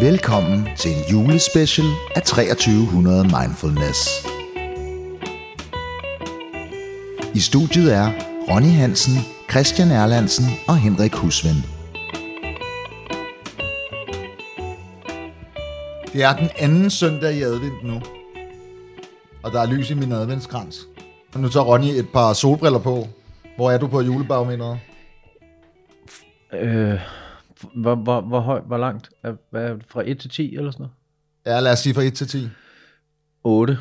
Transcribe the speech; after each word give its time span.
Velkommen 0.00 0.68
til 0.76 0.90
en 0.90 1.02
julespecial 1.12 1.86
af 2.16 2.22
2300 2.22 3.22
Mindfulness. 3.24 4.26
I 7.34 7.40
studiet 7.40 7.94
er 7.94 8.12
Ronny 8.50 8.68
Hansen, 8.68 9.12
Christian 9.50 9.90
Erlandsen 9.90 10.44
og 10.68 10.76
Henrik 10.76 11.14
Husven. 11.14 11.56
Det 16.12 16.22
er 16.24 16.36
den 16.36 16.50
anden 16.58 16.90
søndag 16.90 17.34
i 17.34 17.42
advent 17.42 17.84
nu. 17.84 18.00
Og 19.42 19.52
der 19.52 19.60
er 19.60 19.66
lys 19.66 19.90
i 19.90 19.94
min 19.94 20.12
adventskrans. 20.12 20.86
Og 21.34 21.40
nu 21.40 21.48
tager 21.48 21.64
Ronny 21.64 21.86
et 21.86 22.08
par 22.12 22.32
solbriller 22.32 22.78
på. 22.78 23.08
Hvor 23.56 23.70
er 23.70 23.78
du 23.78 23.86
på 23.86 24.00
julebarometeret? 24.00 24.78
Øh, 26.52 27.00
hvor, 27.74 27.94
hvor, 27.94 28.20
hvor, 28.20 28.40
høj, 28.40 28.60
hvor 28.60 28.76
langt? 28.78 29.10
Er, 29.22 29.34
hvad 29.50 29.76
fra 29.88 30.02
1 30.06 30.18
til 30.18 30.30
10 30.30 30.56
eller 30.56 30.70
sådan 30.70 30.82
noget? 30.82 31.56
Ja, 31.56 31.60
lad 31.60 31.72
os 31.72 31.78
sige 31.78 31.94
fra 31.94 32.02
1 32.02 32.14
til 32.14 32.28
10. 32.28 32.48
8. 33.44 33.78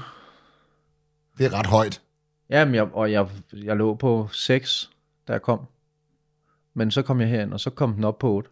Det 1.37 1.45
er 1.45 1.53
ret 1.59 1.65
højt. 1.67 2.01
Jamen, 2.49 2.75
jeg, 2.75 2.83
og 2.93 3.11
jeg, 3.11 3.27
jeg 3.53 3.75
lå 3.75 3.95
på 3.95 4.29
6, 4.31 4.89
da 5.27 5.33
jeg 5.33 5.41
kom. 5.41 5.59
Men 6.73 6.91
så 6.91 7.01
kom 7.01 7.21
jeg 7.21 7.29
herind, 7.29 7.53
og 7.53 7.59
så 7.59 7.69
kom 7.69 7.93
den 7.93 8.03
op 8.03 8.19
på 8.19 8.29
8. 8.31 8.49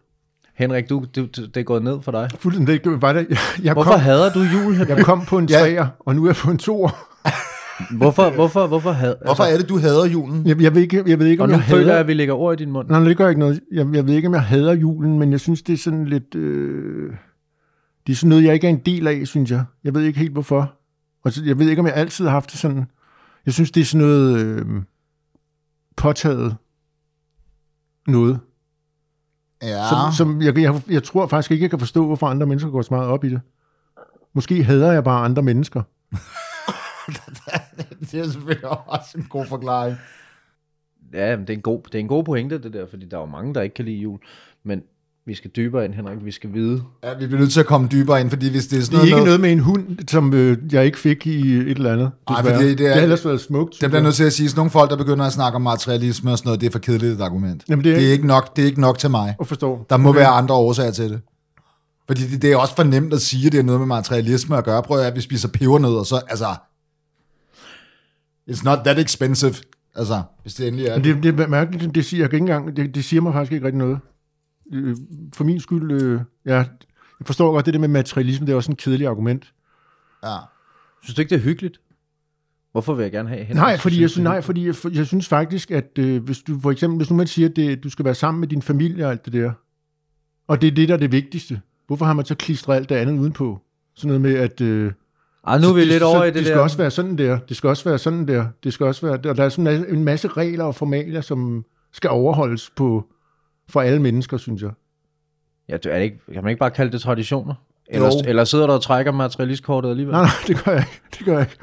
Henrik, 0.54 0.88
du, 0.88 1.04
du, 1.16 1.24
det 1.26 1.56
er 1.56 1.62
gået 1.62 1.82
ned 1.82 2.02
for 2.02 2.12
dig. 2.12 2.30
Fuldstændig, 2.38 2.84
det 2.84 3.02
var 3.02 3.12
det. 3.12 3.26
Jeg, 3.30 3.38
jeg 3.62 3.72
Hvorfor 3.72 3.90
kom, 3.90 4.00
hader 4.00 4.32
du 4.32 4.40
jul, 4.40 4.74
Henrik? 4.74 4.88
jeg 4.96 5.04
kom 5.04 5.24
på 5.26 5.38
en 5.38 5.48
Ja. 5.48 5.58
træer, 5.60 5.86
og 6.00 6.14
nu 6.14 6.24
er 6.24 6.28
jeg 6.28 6.36
på 6.36 6.50
en 6.50 6.58
toer. 6.58 7.13
Hvorfor, 7.90 8.30
hvorfor, 8.30 8.66
hvorfor 8.66 8.92
had, 8.92 9.14
Hvorfor 9.24 9.44
er 9.44 9.56
det, 9.56 9.68
du 9.68 9.78
hader 9.78 10.06
julen? 10.06 10.46
Jeg, 10.46 10.62
jeg, 10.62 10.74
ved 10.74 10.82
ikke, 10.82 11.04
jeg 11.06 11.18
ved 11.18 11.26
ikke, 11.26 11.42
Og 11.42 11.44
om 11.44 11.50
nu 11.50 11.56
jeg 11.56 11.64
føler 11.64 11.92
jeg, 11.92 12.00
at 12.00 12.06
vi 12.06 12.14
lægger 12.14 12.34
ord 12.34 12.60
i 12.60 12.64
din 12.64 12.72
mund. 12.72 12.88
Nej, 12.88 13.00
det 13.00 13.16
gør 13.16 13.28
ikke 13.28 13.38
noget. 13.38 13.60
Jeg, 13.72 13.86
jeg 13.94 14.06
ved 14.06 14.14
ikke, 14.14 14.28
om 14.28 14.34
jeg 14.34 14.42
hader 14.42 14.72
julen, 14.72 15.18
men 15.18 15.32
jeg 15.32 15.40
synes, 15.40 15.62
det 15.62 15.72
er 15.72 15.76
sådan 15.76 16.04
lidt... 16.04 16.34
Øh... 16.34 17.12
Det 18.06 18.12
er 18.12 18.16
sådan 18.16 18.28
noget, 18.28 18.44
jeg 18.44 18.54
ikke 18.54 18.66
er 18.66 18.70
en 18.70 18.82
del 18.86 19.06
af, 19.06 19.26
synes 19.26 19.50
jeg. 19.50 19.64
Jeg 19.84 19.94
ved 19.94 20.02
ikke 20.02 20.18
helt, 20.18 20.32
hvorfor. 20.32 20.72
Og 21.24 21.32
så, 21.32 21.44
jeg 21.44 21.58
ved 21.58 21.68
ikke, 21.68 21.80
om 21.80 21.86
jeg 21.86 21.94
altid 21.94 22.24
har 22.24 22.32
haft 22.32 22.50
det 22.50 22.58
sådan... 22.58 22.84
Jeg 23.46 23.54
synes, 23.54 23.70
det 23.70 23.80
er 23.80 23.84
sådan 23.84 24.06
noget 24.06 24.38
øh... 24.38 24.66
påtaget 25.96 26.56
noget. 28.06 28.38
Ja. 29.62 29.88
Som, 29.88 29.98
som 30.16 30.42
jeg, 30.42 30.58
jeg, 30.58 30.82
jeg 30.90 31.02
tror 31.02 31.26
faktisk 31.26 31.50
ikke, 31.50 31.62
jeg 31.62 31.70
kan 31.70 31.78
forstå, 31.78 32.06
hvorfor 32.06 32.26
andre 32.26 32.46
mennesker 32.46 32.70
går 32.70 32.82
så 32.82 32.94
meget 32.94 33.08
op 33.08 33.24
i 33.24 33.28
det. 33.28 33.40
Måske 34.34 34.64
hader 34.64 34.92
jeg 34.92 35.04
bare 35.04 35.24
andre 35.24 35.42
mennesker. 35.42 35.82
det 38.12 38.20
er 38.20 38.24
selvfølgelig 38.30 38.68
også 38.86 39.08
en 39.18 39.26
god 39.30 39.46
forklaring. 39.46 39.96
Ja, 41.14 41.36
men 41.36 41.46
det 41.46 41.52
er, 41.52 41.56
en 41.56 41.62
god, 41.62 41.80
det 41.86 41.94
er 41.94 41.98
en 41.98 42.08
god 42.08 42.24
pointe, 42.24 42.58
det 42.62 42.72
der, 42.72 42.86
fordi 42.90 43.06
der 43.10 43.16
er 43.16 43.20
jo 43.20 43.26
mange, 43.26 43.54
der 43.54 43.60
ikke 43.62 43.74
kan 43.74 43.84
lide 43.84 43.96
jul. 43.96 44.18
Men 44.64 44.80
vi 45.26 45.34
skal 45.34 45.50
dybere 45.56 45.84
ind, 45.84 45.94
Henrik. 45.94 46.24
Vi 46.24 46.30
skal 46.30 46.52
vide. 46.54 46.82
Ja, 47.04 47.14
vi 47.18 47.26
bliver 47.26 47.40
nødt 47.40 47.52
til 47.52 47.60
at 47.60 47.66
komme 47.66 47.88
dybere 47.92 48.20
ind, 48.20 48.30
fordi 48.30 48.50
hvis 48.50 48.66
det 48.66 48.78
er 48.78 48.82
sådan 48.82 49.00
Det 49.00 49.06
er 49.06 49.10
noget, 49.10 49.20
ikke 49.20 49.24
noget 49.26 49.40
med 49.40 49.52
en 49.52 49.58
hund, 49.58 50.08
som 50.08 50.34
øh, 50.34 50.58
jeg 50.72 50.84
ikke 50.86 50.98
fik 50.98 51.26
i 51.26 51.56
et 51.56 51.68
eller 51.70 51.92
andet. 51.92 52.10
Ej, 52.28 52.36
desværre. 52.36 52.56
fordi 52.56 52.68
det 52.74 52.80
er- 52.80 52.86
det 52.86 52.94
har 52.94 53.02
ellers 53.02 53.24
været 53.24 53.40
smukt. 53.40 53.74
Det 53.80 53.90
bliver 53.90 54.02
nødt 54.02 54.14
til 54.14 54.24
at 54.24 54.32
sige, 54.32 54.48
sådan 54.48 54.58
nogle 54.58 54.70
folk, 54.70 54.90
der 54.90 54.96
begynder 54.96 55.24
at 55.24 55.32
snakke 55.32 55.56
om 55.56 55.62
materialisme 55.62 56.30
og 56.30 56.38
sådan 56.38 56.48
noget, 56.48 56.60
det 56.60 56.66
er 56.66 56.70
for 56.70 56.78
kedeligt 56.78 57.12
et 57.12 57.20
argument. 57.20 57.64
Jamen, 57.68 57.84
det 57.84 57.92
er 57.92 57.96
det, 57.96 58.08
er 58.08 58.12
ikke- 58.12 58.26
nok, 58.26 58.56
det 58.56 58.62
er 58.62 58.66
ikke 58.66 58.80
nok 58.80 58.98
til 58.98 59.10
mig. 59.10 59.36
at 59.40 59.46
forstå. 59.46 59.86
Der 59.90 59.96
må 59.96 60.12
være 60.12 60.28
andre 60.28 60.54
årsager 60.54 60.90
til 60.90 61.10
det. 61.10 61.20
Fordi 62.06 62.22
det, 62.26 62.42
det 62.42 62.52
er 62.52 62.56
også 62.56 62.76
for 62.76 62.82
nemt 62.82 63.12
at 63.14 63.20
sige, 63.20 63.46
at 63.46 63.52
det 63.52 63.58
er 63.58 63.62
noget 63.64 63.80
med 63.80 63.86
materialisme 63.88 64.56
at 64.56 64.64
gøre. 64.64 64.82
Prøv 64.82 64.98
at, 64.98 65.06
at 65.06 65.16
vi 65.16 65.20
spiser 65.20 65.48
pebernødder, 65.48 66.02
så 66.02 66.20
altså... 66.28 66.46
It's 68.50 68.64
not 68.64 68.78
that 68.84 68.98
expensive. 68.98 69.54
Altså, 69.94 70.22
hvis 70.42 70.54
det 70.54 70.68
endelig 70.68 70.86
er. 70.86 70.96
Men 70.96 71.04
det, 71.04 71.22
det 71.22 71.40
er 71.40 71.46
mærkeligt, 71.46 71.94
det 71.94 72.04
siger 72.04 72.24
jeg 72.24 72.34
ikke 72.34 72.42
engang. 72.42 72.76
Det, 72.76 72.94
det 72.94 73.04
siger 73.04 73.20
mig 73.20 73.32
faktisk 73.32 73.52
ikke 73.52 73.66
rigtig 73.66 73.78
noget. 73.78 73.98
Øh, 74.72 74.96
For 75.34 75.44
min 75.44 75.60
skyld, 75.60 76.02
øh, 76.02 76.20
ja, 76.46 76.54
jeg 76.54 77.26
forstår 77.26 77.52
godt 77.52 77.66
det 77.66 77.74
der 77.74 77.80
med 77.80 77.88
materialisme, 77.88 78.46
det 78.46 78.52
er 78.52 78.56
også 78.56 78.72
en 78.72 78.76
kedelig 78.76 79.06
argument. 79.06 79.52
Ja. 80.24 80.36
Synes 81.02 81.14
du 81.14 81.20
ikke, 81.20 81.30
det 81.30 81.36
er 81.36 81.44
hyggeligt? 81.44 81.80
Hvorfor 82.72 82.94
vil 82.94 83.02
jeg 83.02 83.12
gerne 83.12 83.28
have? 83.28 83.46
Nej, 83.54 83.76
fordi 83.78 83.94
jeg, 84.00 84.10
synes, 84.10 84.12
synes, 84.12 84.24
nej, 84.24 84.40
fordi 84.40 84.66
jeg, 84.66 84.74
jeg 84.92 85.06
synes 85.06 85.28
faktisk, 85.28 85.70
at 85.70 85.98
øh, 85.98 86.22
hvis 86.22 86.38
du 86.38 86.60
for 86.60 86.70
eksempel, 86.70 86.96
hvis 86.96 87.10
nu 87.10 87.16
man 87.16 87.26
siger, 87.26 87.48
at 87.48 87.56
det, 87.56 87.84
du 87.84 87.90
skal 87.90 88.04
være 88.04 88.14
sammen 88.14 88.40
med 88.40 88.48
din 88.48 88.62
familie 88.62 89.06
og 89.06 89.10
alt 89.10 89.24
det 89.24 89.32
der, 89.32 89.52
og 90.46 90.60
det 90.60 90.66
er 90.66 90.74
det, 90.74 90.88
der 90.88 90.94
er 90.94 90.98
det 90.98 91.12
vigtigste, 91.12 91.60
hvorfor 91.86 92.04
har 92.04 92.12
man 92.12 92.24
så 92.24 92.34
klistret 92.34 92.76
alt 92.76 92.88
det 92.88 92.94
andet 92.94 93.18
udenpå? 93.18 93.60
Sådan 93.94 94.08
noget 94.08 94.20
med, 94.20 94.34
at... 94.34 94.60
Øh, 94.60 94.92
Ej, 95.46 95.58
nu 95.58 95.68
er 95.68 95.72
vi 95.72 95.80
det, 95.80 95.88
lidt 95.88 96.00
så, 96.00 96.06
over 96.06 96.24
i 96.24 96.26
det, 96.26 96.34
det 96.34 96.44
skal 96.44 96.56
der. 96.56 96.62
også 96.62 96.76
være 96.76 96.90
sådan 96.90 97.18
der, 97.18 97.38
det 97.48 97.56
skal 97.56 97.68
også 97.68 97.84
være 97.88 97.98
sådan 97.98 98.28
der, 98.28 98.46
det 98.64 98.72
skal 98.72 98.86
også 98.86 99.06
være, 99.06 99.30
og 99.30 99.36
der 99.36 99.44
er 99.44 99.48
sådan 99.48 99.86
en- 99.94 100.04
masse 100.04 100.28
regler 100.28 100.64
og 100.64 100.74
formalier, 100.74 101.20
som 101.20 101.64
skal 101.92 102.10
overholdes 102.10 102.70
på, 102.76 103.04
for 103.68 103.80
alle 103.80 104.02
mennesker, 104.02 104.36
synes 104.36 104.62
jeg. 104.62 104.70
Ja, 105.68 105.76
det 105.76 105.86
er 105.86 105.96
det 105.96 106.04
ikke, 106.04 106.18
kan 106.32 106.42
man 106.42 106.50
ikke 106.50 106.58
bare 106.60 106.70
kalde 106.70 106.92
det 106.92 107.00
traditioner? 107.00 107.54
Eller, 107.88 108.06
Jo. 108.08 108.22
eller 108.26 108.44
sidder 108.44 108.66
der 108.66 108.74
og 108.74 108.82
trækker 108.82 109.12
materialistkortet 109.12 109.90
alligevel? 109.90 110.12
Nej, 110.12 110.22
nej, 110.22 110.30
det 110.46 110.64
gør 110.64 110.72
jeg 110.72 110.80
ikke. 110.80 111.02
Det 111.18 111.24
gør 111.26 111.32
jeg 111.32 111.40
ikke. 111.50 111.56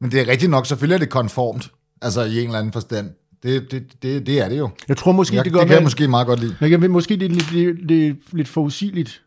Men 0.00 0.10
det 0.10 0.20
er 0.20 0.28
rigtigt 0.28 0.50
nok, 0.50 0.66
selvfølgelig 0.66 0.94
er 0.94 0.98
det 0.98 1.08
konformt. 1.10 1.70
Altså 2.02 2.22
i 2.24 2.38
en 2.40 2.44
eller 2.46 2.58
anden 2.58 2.72
forstand. 2.72 3.10
Det, 3.42 3.70
det, 3.70 4.02
det, 4.02 4.26
det 4.26 4.40
er 4.40 4.48
det 4.48 4.58
jo. 4.58 4.68
Jeg 4.88 4.96
tror 4.96 5.12
måske, 5.12 5.36
Jeg, 5.36 5.44
det 5.44 5.52
det, 5.52 5.60
kan 5.60 5.70
jeg 5.70 5.82
måske 5.82 6.08
meget 6.08 6.26
godt 6.26 6.40
lide. 6.40 6.56
Men 6.60 6.70
jeg 6.70 6.80
ved, 6.80 6.88
måske 6.88 7.16
det 7.16 7.24
er 7.26 7.28
lidt, 7.28 7.52
lidt, 7.52 7.86
lidt, 7.86 8.16
lidt 8.32 8.48
forudsigeligt. 8.48 9.22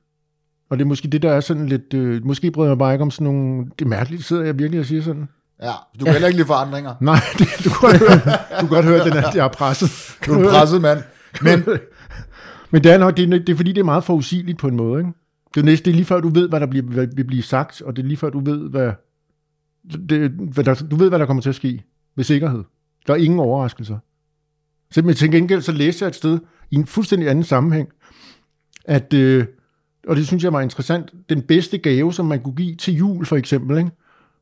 Og 0.71 0.77
det 0.77 0.83
er 0.83 0.87
måske 0.87 1.07
det, 1.07 1.21
der 1.21 1.31
er 1.31 1.39
sådan 1.39 1.65
lidt... 1.65 1.93
Øh, 1.93 2.25
måske 2.25 2.51
bryder 2.51 2.69
jeg 2.69 2.77
bare 2.77 2.93
ikke 2.93 3.03
om 3.03 3.11
sådan 3.11 3.25
nogle... 3.25 3.65
Det 3.79 3.85
er 3.85 3.89
mærkeligt, 3.89 4.23
sidder 4.23 4.43
jeg 4.43 4.59
virkelig 4.59 4.79
og 4.79 4.85
siger 4.85 5.01
sådan. 5.01 5.29
Ja, 5.61 5.71
du 5.99 6.05
kan 6.05 6.13
heller 6.13 6.27
ikke 6.27 6.37
lide 6.37 6.47
forandringer. 6.47 6.95
Nej, 7.01 7.19
det, 7.37 7.47
du, 7.63 7.69
kan 7.69 7.89
godt 7.89 7.97
høre, 7.97 8.37
du 8.61 8.67
kan 8.67 8.67
godt 8.67 8.85
høre, 8.85 9.05
den 9.05 9.13
er, 9.13 9.31
jeg 9.35 9.45
er 9.45 9.49
presset. 9.49 10.17
Du 10.25 10.33
er 10.33 10.49
presset 10.49 10.81
mand. 10.81 10.99
Men 11.41 11.65
Men 12.71 12.83
det 12.83 12.91
er 12.91 12.97
nok, 12.97 13.17
det 13.17 13.33
er, 13.33 13.39
det 13.39 13.49
er 13.49 13.55
fordi, 13.55 13.71
det 13.71 13.79
er 13.79 13.85
meget 13.85 14.03
forudsigeligt 14.03 14.57
på 14.57 14.67
en 14.67 14.75
måde, 14.75 14.99
ikke? 14.99 15.11
Det 15.53 15.61
er, 15.61 15.65
næsten, 15.65 15.85
det 15.85 15.91
er 15.91 15.95
lige 15.95 16.05
før, 16.05 16.19
du 16.19 16.29
ved, 16.29 16.49
hvad 16.49 16.59
der 16.59 16.65
bliver, 16.65 16.85
hvad, 16.85 17.07
vil 17.15 17.23
blive 17.23 17.43
sagt, 17.43 17.81
og 17.81 17.95
det 17.95 18.03
er 18.03 18.07
lige 18.07 18.17
før, 18.17 18.29
du 18.29 18.39
ved, 18.39 18.69
hvad, 18.69 18.91
det, 20.09 20.31
hvad 20.31 20.63
der, 20.63 20.73
du 20.91 20.95
ved, 20.95 21.09
hvad 21.09 21.19
der 21.19 21.25
kommer 21.25 21.41
til 21.41 21.49
at 21.49 21.55
ske 21.55 21.83
med 22.15 22.23
sikkerhed. 22.23 22.63
Der 23.07 23.13
er 23.13 23.17
ingen 23.17 23.39
overraskelser. 23.39 23.97
Så, 24.91 25.01
men 25.01 25.15
til 25.15 25.31
gengæld, 25.31 25.61
så 25.61 25.71
læste 25.71 26.03
jeg 26.03 26.09
et 26.09 26.15
sted, 26.15 26.39
i 26.71 26.75
en 26.75 26.85
fuldstændig 26.85 27.29
anden 27.29 27.43
sammenhæng, 27.43 27.89
at, 28.85 29.13
øh, 29.13 29.45
og 30.07 30.15
det 30.15 30.27
synes 30.27 30.43
jeg 30.43 30.53
var 30.53 30.61
interessant, 30.61 31.11
den 31.29 31.41
bedste 31.41 31.77
gave, 31.77 32.13
som 32.13 32.25
man 32.25 32.43
kunne 32.43 32.55
give 32.55 32.75
til 32.75 32.93
jul, 32.93 33.25
for 33.25 33.35
eksempel, 33.35 33.77
ikke? 33.77 33.91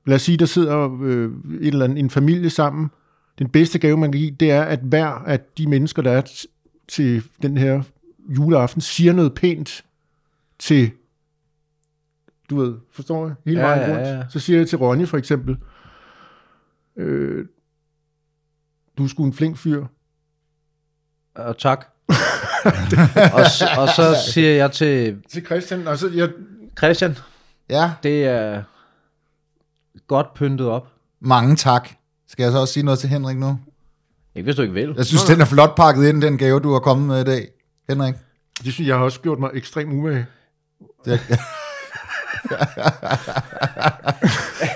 lad 0.06 0.16
os 0.16 0.22
sige, 0.22 0.38
der 0.38 0.46
sidder 0.46 0.98
øh, 1.02 1.32
et 1.62 1.68
eller 1.68 1.86
andet, 1.86 2.00
en 2.00 2.10
familie 2.10 2.50
sammen, 2.50 2.90
den 3.40 3.50
bedste 3.50 3.80
gave, 3.80 3.98
man 3.98 4.12
kan 4.12 4.22
give, 4.22 4.32
det 4.32 4.52
er, 4.52 4.64
at 4.64 4.80
hver 4.80 5.08
af 5.08 5.40
de 5.58 5.68
mennesker, 5.68 6.02
der 6.02 6.12
er 6.12 6.22
til 6.88 7.24
den 7.42 7.58
her 7.58 7.84
juleaften, 8.30 8.82
siger 8.82 9.14
noget 9.14 9.34
pænt 9.34 9.86
til, 10.60 10.92
du 12.50 12.56
ved, 12.56 12.76
forstår 12.92 13.28
jeg, 13.28 13.36
hele 13.46 13.60
Ja, 13.60 13.66
vejen 13.68 13.82
ja, 13.90 13.96
rundt. 13.96 14.08
ja. 14.08 14.24
Så 14.30 14.40
siger 14.40 14.60
jeg 14.60 14.68
til 14.70 14.78
Ronny 14.78 15.08
for 15.08 15.18
eksempel, 15.18 15.58
øh, 16.98 17.46
du 18.98 19.04
er 19.04 19.08
sgu 19.08 19.26
en 19.26 19.34
flink 19.34 19.58
fyr. 19.58 19.86
Og 21.36 21.58
tak. 21.58 21.86
og, 23.34 23.44
og 23.78 23.90
så 23.90 24.16
siger 24.32 24.50
jeg 24.56 24.72
til 24.72 25.16
Til 25.32 25.46
Christian, 25.46 25.88
altså 25.88 26.10
jeg, 26.16 26.30
Christian, 26.78 27.18
ja, 27.70 27.92
det 28.04 28.26
er 28.26 28.62
godt 30.08 30.34
pyntet 30.34 30.68
op. 30.68 30.88
mange 31.22 31.56
tak. 31.56 31.90
Skal 32.28 32.44
jeg 32.44 32.52
så 32.52 32.58
også 32.60 32.74
sige 32.74 32.84
noget 32.86 33.00
til 33.00 33.10
Henrik 33.10 33.38
nu? 33.38 33.60
Ikke 34.36 34.44
hvis 34.46 34.56
du 34.56 34.62
ikke 34.62 34.74
vil. 34.74 34.94
Jeg 34.98 35.06
synes, 35.06 35.24
den 35.24 35.42
er 35.42 35.46
flot 35.46 35.76
pakket 35.76 36.10
ind, 36.10 36.22
den 36.22 36.38
gave, 36.38 36.60
du 36.60 36.72
har 36.72 36.80
kommet 36.80 37.08
med 37.08 37.22
i 37.22 37.24
dag. 37.24 37.48
Henrik. 37.90 38.14
det 38.66 38.74
synes 38.74 38.88
jeg 38.88 38.98
har 38.98 39.04
også 39.04 39.20
gjort 39.20 39.40
mig 39.40 39.50
ekstremt 39.54 39.94
umage. 39.94 40.26
Det, 41.06 41.20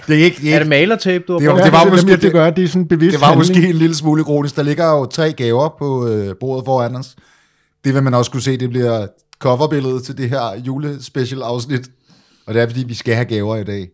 det 0.07 0.19
er 0.19 0.23
ikke... 0.23 0.41
Det 0.41 0.51
er 0.51 0.55
Er 0.55 0.59
det 0.59 0.67
malertape, 0.67 1.23
du 1.27 1.33
har 1.33 1.39
Det 1.39 1.45
jo- 1.45 1.57
det 1.57 1.71
var 1.71 1.83
det, 1.83 1.91
måske- 1.91 2.11
det, 2.11 2.21
det 2.21 2.31
gør, 2.31 2.49
det 2.49 2.63
er 2.63 2.67
sådan 2.67 2.81
en 2.81 2.87
bevidst 2.87 3.13
det 3.13 3.21
var 3.21 3.27
handling. 3.27 3.49
måske 3.55 3.69
en 3.69 3.75
lille 3.75 3.95
smule 3.95 4.21
ironisk. 4.21 4.55
Der 4.55 4.63
ligger 4.63 4.85
jo 4.91 5.05
tre 5.05 5.33
gaver 5.33 5.69
på 5.79 6.07
øh, 6.07 6.35
bordet 6.39 6.65
foran 6.65 6.95
os. 6.95 7.15
Det 7.83 7.93
vil 7.93 8.03
man 8.03 8.13
også 8.13 8.31
kunne 8.31 8.41
se, 8.41 8.57
det 8.57 8.69
bliver 8.69 9.07
coverbilledet 9.39 10.03
til 10.03 10.17
det 10.17 10.29
her 10.29 10.59
julespecial 10.65 11.41
afsnit. 11.41 11.89
Og 12.45 12.53
det 12.53 12.61
er, 12.61 12.67
fordi 12.67 12.83
vi 12.83 12.93
skal 12.93 13.15
have 13.15 13.25
gaver 13.25 13.55
i 13.55 13.63
dag. 13.63 13.89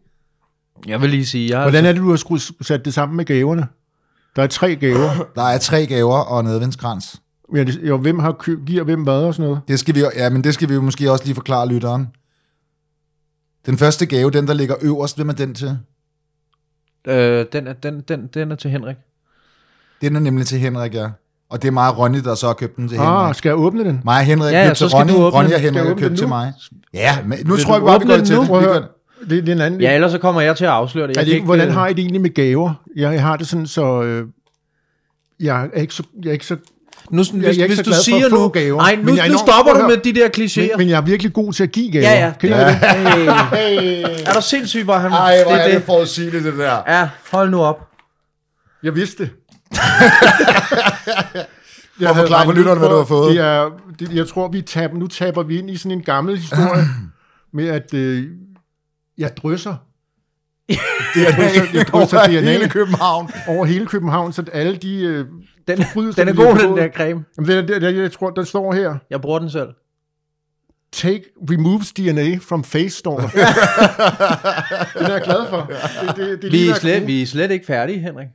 Jeg 0.88 1.02
vil 1.02 1.10
lige 1.10 1.26
sige, 1.26 1.50
jeg 1.50 1.62
Hvordan 1.64 1.86
er 1.86 1.92
det, 1.92 2.02
du 2.02 2.10
har 2.10 2.16
skruet, 2.18 2.42
sat 2.62 2.86
det 2.86 2.94
sammen 2.94 3.18
med 3.18 3.26
gaverne? 3.26 3.68
Der 4.36 4.44
er 4.44 4.48
tre 4.48 4.76
gaver. 4.76 5.10
Der 5.36 5.42
er 5.44 5.58
tre 5.58 5.86
gaver 5.86 6.18
og 6.18 6.40
en 6.40 6.48
adventskrans. 6.48 7.22
Ja, 7.56 7.64
det, 7.64 7.80
jo, 7.84 7.98
hvem 7.98 8.20
har 8.20 8.32
kø, 8.32 8.58
giver 8.66 8.84
hvem 8.84 9.04
hvad 9.04 9.14
og 9.14 9.34
sådan 9.36 9.50
noget? 9.50 9.62
Det 9.68 9.80
skal 9.80 9.96
vi, 9.96 10.00
jo- 10.00 10.12
ja, 10.16 10.30
men 10.30 10.44
det 10.44 10.54
skal 10.54 10.70
vi 10.70 10.74
jo 10.74 10.82
måske 10.82 11.12
også 11.12 11.26
lige 11.26 11.36
forklare 11.36 11.68
lytteren. 11.68 12.08
Den 13.66 13.78
første 13.78 14.06
gave, 14.06 14.32
den 14.32 14.48
der 14.48 14.54
ligger 14.54 14.76
øverst, 14.82 15.16
hvem 15.16 15.30
er 15.30 15.34
den 15.34 15.56
til? 15.56 15.78
øh, 17.08 17.46
den, 17.52 17.68
er, 17.68 17.74
den, 17.74 18.02
den, 18.02 18.28
den 18.28 18.52
er 18.52 18.56
til 18.56 18.72
Henrik. 18.72 18.96
Den 20.02 20.16
er 20.16 20.20
nemlig 20.20 20.48
til 20.48 20.60
Henrik, 20.60 20.94
ja. 20.94 21.10
Og 21.50 21.62
det 21.62 21.68
er 21.68 21.72
mig 21.72 21.90
og 21.90 21.98
Ronny, 21.98 22.20
der 22.24 22.36
så 22.36 22.48
har 22.48 22.54
købt 22.54 22.76
den 22.76 22.88
til 22.88 22.98
Henrik. 22.98 23.30
Ah, 23.30 23.36
skal 23.36 23.50
jeg 23.50 23.58
åbne 23.58 23.84
den? 23.84 24.02
Mig 24.06 24.18
og 24.18 24.24
Henrik 24.24 24.54
Ja, 24.54 24.62
ja, 24.62 24.68
ja, 24.68 24.74
til 24.74 24.88
Ronny. 24.88 25.12
Ronny 25.12 25.46
og 25.46 25.52
jeg 25.52 25.60
Henrik 25.60 25.84
har 25.84 25.92
åbne 25.92 26.02
købt 26.02 26.10
den 26.10 26.18
til 26.18 26.28
mig. 26.28 26.54
Ja, 26.94 27.18
men 27.26 27.40
nu 27.46 27.56
Vil 27.56 27.64
tror 27.64 27.74
jeg 27.74 27.84
bare, 27.84 28.00
vi 28.00 28.06
går 28.06 28.18
til 28.18 28.36
nu? 28.36 28.42
det. 28.42 28.50
Prøv 28.50 28.62
Det, 29.30 29.30
det 29.30 29.50
er 29.50 29.54
en 29.54 29.62
anden. 29.62 29.82
Ja, 29.82 29.96
ellers 29.96 30.12
så 30.12 30.18
kommer 30.18 30.42
jeg 30.42 30.58
til 30.58 30.66
at 30.66 30.72
afsløre 30.72 31.08
det. 31.08 31.16
Jeg 31.16 31.24
kan 31.24 31.28
det 31.28 31.34
ikke, 31.34 31.46
hvordan 31.46 31.68
øh, 31.68 31.74
har 31.74 31.88
I 31.88 31.94
det 31.94 32.00
egentlig 32.00 32.22
med 32.22 32.34
gaver? 32.34 32.74
Jeg, 32.96 33.14
jeg 33.14 33.22
har 33.22 33.38
det 33.38 33.48
sådan, 33.48 33.68
så... 33.68 34.04
Øh, 34.04 34.28
jeg 35.40 35.70
er 35.74 35.82
ikke 35.82 35.94
så... 35.94 36.04
Jeg 36.24 36.30
er 36.30 36.34
ikke 36.34 36.46
så 36.46 36.56
Nu, 37.12 37.24
jeg 37.34 37.40
er 37.40 37.46
hvis, 37.46 37.58
ikke 37.58 37.68
hvis 37.68 37.78
så 37.78 37.84
du 37.84 37.94
siger 38.04 38.30
nu, 38.30 38.48
gaver, 38.48 38.78
nej, 38.78 38.96
men 38.96 39.06
nu, 39.06 39.16
jeg 39.16 39.28
er 39.28 39.32
nu 39.32 39.38
stopper 39.38 39.74
du 39.74 39.88
med 39.88 39.98
de 39.98 40.14
der 40.14 40.28
klichéer. 40.38 40.62
Men, 40.62 40.78
men 40.78 40.90
jeg 40.90 40.98
er 40.98 41.02
virkelig 41.02 41.34
god 41.34 41.54
til 41.54 41.64
at 41.64 41.72
give 41.72 41.92
gaver. 41.92 42.10
Ja, 42.10 42.26
ja. 42.26 42.34
Kender 42.40 42.58
du 42.58 42.66
det? 42.66 42.76
Hey. 43.60 44.04
Er 44.26 44.34
du 44.34 44.42
sindssyg, 44.42 44.84
hvor 44.84 44.94
han... 44.94 45.12
Ej, 45.12 45.44
hvor 45.44 45.52
det, 45.52 45.62
er 45.62 45.66
det. 45.68 45.76
det 45.76 45.84
forudsigeligt, 45.84 46.44
det 46.44 46.54
der. 46.58 46.78
Ja, 46.88 47.10
hold 47.32 47.50
nu 47.50 47.62
op. 47.62 47.88
Jeg 48.84 48.96
vidste 48.96 49.24
det. 49.24 49.32
Prøv 52.00 52.10
at 52.10 52.16
forklare 52.16 52.46
for 52.46 52.52
lytterne, 52.54 52.80
hvad 52.80 52.90
du 52.90 52.96
har 52.98 53.06
fået. 53.06 53.32
Det 53.36 53.42
er, 53.44 53.70
det, 54.00 54.12
jeg 54.14 54.28
tror, 54.28 54.48
vi 54.48 54.62
taber, 54.62 54.98
nu 54.98 55.08
taber 55.08 55.44
vi 55.44 55.58
ind 55.60 55.70
i 55.70 55.78
sådan 55.78 55.92
en 55.98 56.04
gammel 56.04 56.38
historie 56.38 56.84
med, 57.54 57.68
at 57.68 57.94
øh, 57.94 58.28
jeg 59.18 59.38
drysser 59.38 59.76
Det 61.16 61.28
er 61.28 61.32
drysser- 61.32 61.78
jeg 61.78 61.86
drysser 61.88 62.18
over 62.18 62.28
DNA. 62.28 62.40
hele 62.52 62.70
København. 62.70 63.30
over 63.48 63.66
hele 63.66 63.86
København, 63.86 64.34
så 64.34 64.44
alle 64.54 64.76
de 64.76 65.02
øh, 65.04 65.26
Den, 65.68 65.78
den 65.78 66.28
er 66.28 66.34
god, 66.34 66.60
den 66.60 66.78
der 66.78 66.88
creme. 66.96 67.24
Jamen, 67.38 67.48
det, 67.50 67.58
er- 67.58 67.80
det, 67.80 67.84
er- 67.84 68.02
jeg 68.02 68.12
tror, 68.12 68.30
den 68.30 68.46
står 68.46 68.74
her. 68.74 68.96
Jeg 69.10 69.22
bruger 69.22 69.40
den 69.40 69.50
selv. 69.50 69.70
Take, 70.92 71.24
removes 71.52 71.92
DNA 71.92 72.38
from 72.42 72.64
face 72.64 72.90
store. 72.90 73.22
det 75.00 75.10
er 75.10 75.14
jeg 75.14 75.22
glad 75.22 75.50
for. 75.50 75.72
Det, 76.08 76.16
det, 76.18 76.42
det 76.42 76.52
Vi 76.52 76.70
er, 76.70 76.74
slet, 76.76 77.08
vi 77.08 77.22
er 77.22 77.26
slet 77.26 77.52
ikke 77.52 77.66
færdige, 77.66 78.00
Henrik. 78.00 78.28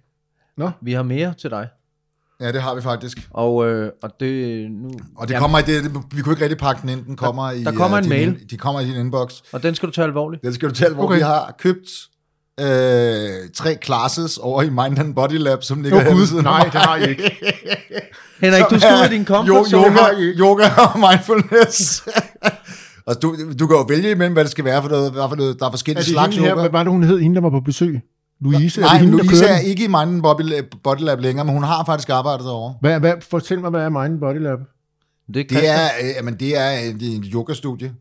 Nå. 0.57 0.71
Vi 0.83 0.93
har 0.93 1.03
mere 1.03 1.35
til 1.41 1.51
dig. 1.51 1.69
Ja, 2.41 2.53
det 2.53 2.63
har 2.63 2.75
vi 2.75 2.81
faktisk. 2.83 3.19
Og, 3.31 3.67
øh, 3.69 3.91
og 4.03 4.11
det 4.21 4.67
nu... 4.71 4.91
Og 5.17 5.29
det 5.29 5.37
kommer 5.37 5.59
i 5.59 5.63
det, 5.63 5.85
vi 6.15 6.23
kunne 6.23 6.33
ikke 6.33 6.43
rigtig 6.43 6.59
pakke 6.59 6.83
den 6.83 6.89
ind. 6.89 7.05
Den 7.05 7.17
kommer 7.17 7.51
i, 7.51 7.65
der 7.65 7.73
kommer 7.73 7.99
øh, 7.99 8.05
en 8.05 8.11
din, 8.11 8.19
mail. 8.19 8.51
De 8.51 8.57
kommer 8.57 8.81
i 8.81 8.85
din 8.85 8.97
inbox. 9.01 9.33
Og 9.53 9.63
den 9.63 9.75
skal 9.75 9.87
du 9.87 9.93
tage 9.93 10.05
alvorligt. 10.07 10.43
Den 10.43 10.55
skal 10.55 10.69
du 10.69 10.75
tælle, 10.75 10.95
hvor 10.95 11.05
Okay. 11.05 11.17
vi 11.17 11.21
har 11.23 11.55
købt 11.59 11.89
øh, 12.61 12.67
tre 13.55 13.77
classes 13.85 14.39
over 14.39 14.63
i 14.63 14.71
Mind 14.71 14.99
and 14.99 15.15
Body 15.15 15.33
Lab, 15.33 15.63
som 15.63 15.83
ligger 15.83 16.05
ved 16.05 16.13
gud, 16.13 16.43
nej, 16.43 16.63
det 16.65 16.81
har 16.81 16.97
I 16.97 17.09
ikke. 17.09 17.23
Henrik, 18.43 18.65
du 18.71 18.79
skal 18.81 18.93
ud 18.95 19.03
af 19.05 19.11
din 19.11 19.25
comfort 19.25 19.67
zone. 19.67 19.87
yoga, 19.87 20.33
yoga 20.39 20.65
og 20.95 20.99
mindfulness. 20.99 22.09
og 23.09 23.23
du, 23.23 23.37
du 23.59 23.67
kan 23.67 23.77
jo 23.77 23.83
vælge 23.89 24.11
imellem, 24.11 24.33
hvad 24.33 24.45
det 24.45 24.51
skal 24.51 24.65
være 24.65 24.83
for 24.83 24.89
noget. 24.89 25.13
Hvad 25.13 25.23
for 25.29 25.37
noget 25.37 25.59
der 25.59 25.65
er 25.65 25.69
Er 25.69 25.73
forskellige 25.73 26.05
det 26.05 26.11
slags 26.13 26.35
hende 26.37 26.49
her, 26.49 26.55
yoga. 26.57 26.63
hvad 26.63 26.71
var 26.71 26.83
det, 26.83 26.93
hun 26.93 27.03
hed, 27.05 27.19
hende, 27.19 27.35
der 27.35 27.41
var 27.43 27.51
på 27.51 27.61
besøg? 27.61 28.01
Louise? 28.41 28.81
er 28.81 28.85
Nej, 28.85 28.93
det 28.93 29.01
hende, 29.01 29.19
der 29.19 29.25
Louise 29.25 29.43
kører 29.45 29.55
er 29.55 29.59
den? 29.61 29.67
ikke 29.71 29.85
i 29.85 29.89
Mind 29.89 30.23
Body 30.23 30.41
Lab, 30.43 30.65
Body 30.85 31.01
Lab 31.01 31.21
længere, 31.21 31.45
men 31.45 31.55
hun 31.55 31.63
har 31.63 31.85
faktisk 31.85 32.09
arbejdet 32.11 32.45
derovre. 32.45 32.75
Hvad, 32.81 33.01
hvad, 33.01 33.15
fortæl 33.31 33.61
mig, 33.61 33.71
hvad 33.71 33.81
er 33.85 33.89
Mind 33.89 34.21
Body 34.21 34.39
Lab? 34.39 34.59
Det, 35.35 35.51
Det 35.51 35.69
er, 35.69 35.85
øh, 36.03 36.09
jamen, 36.17 36.35
det 36.41 36.59
er 36.59 36.71
et, 36.71 37.03
et 37.03 37.25
yogastudie. 37.33 37.95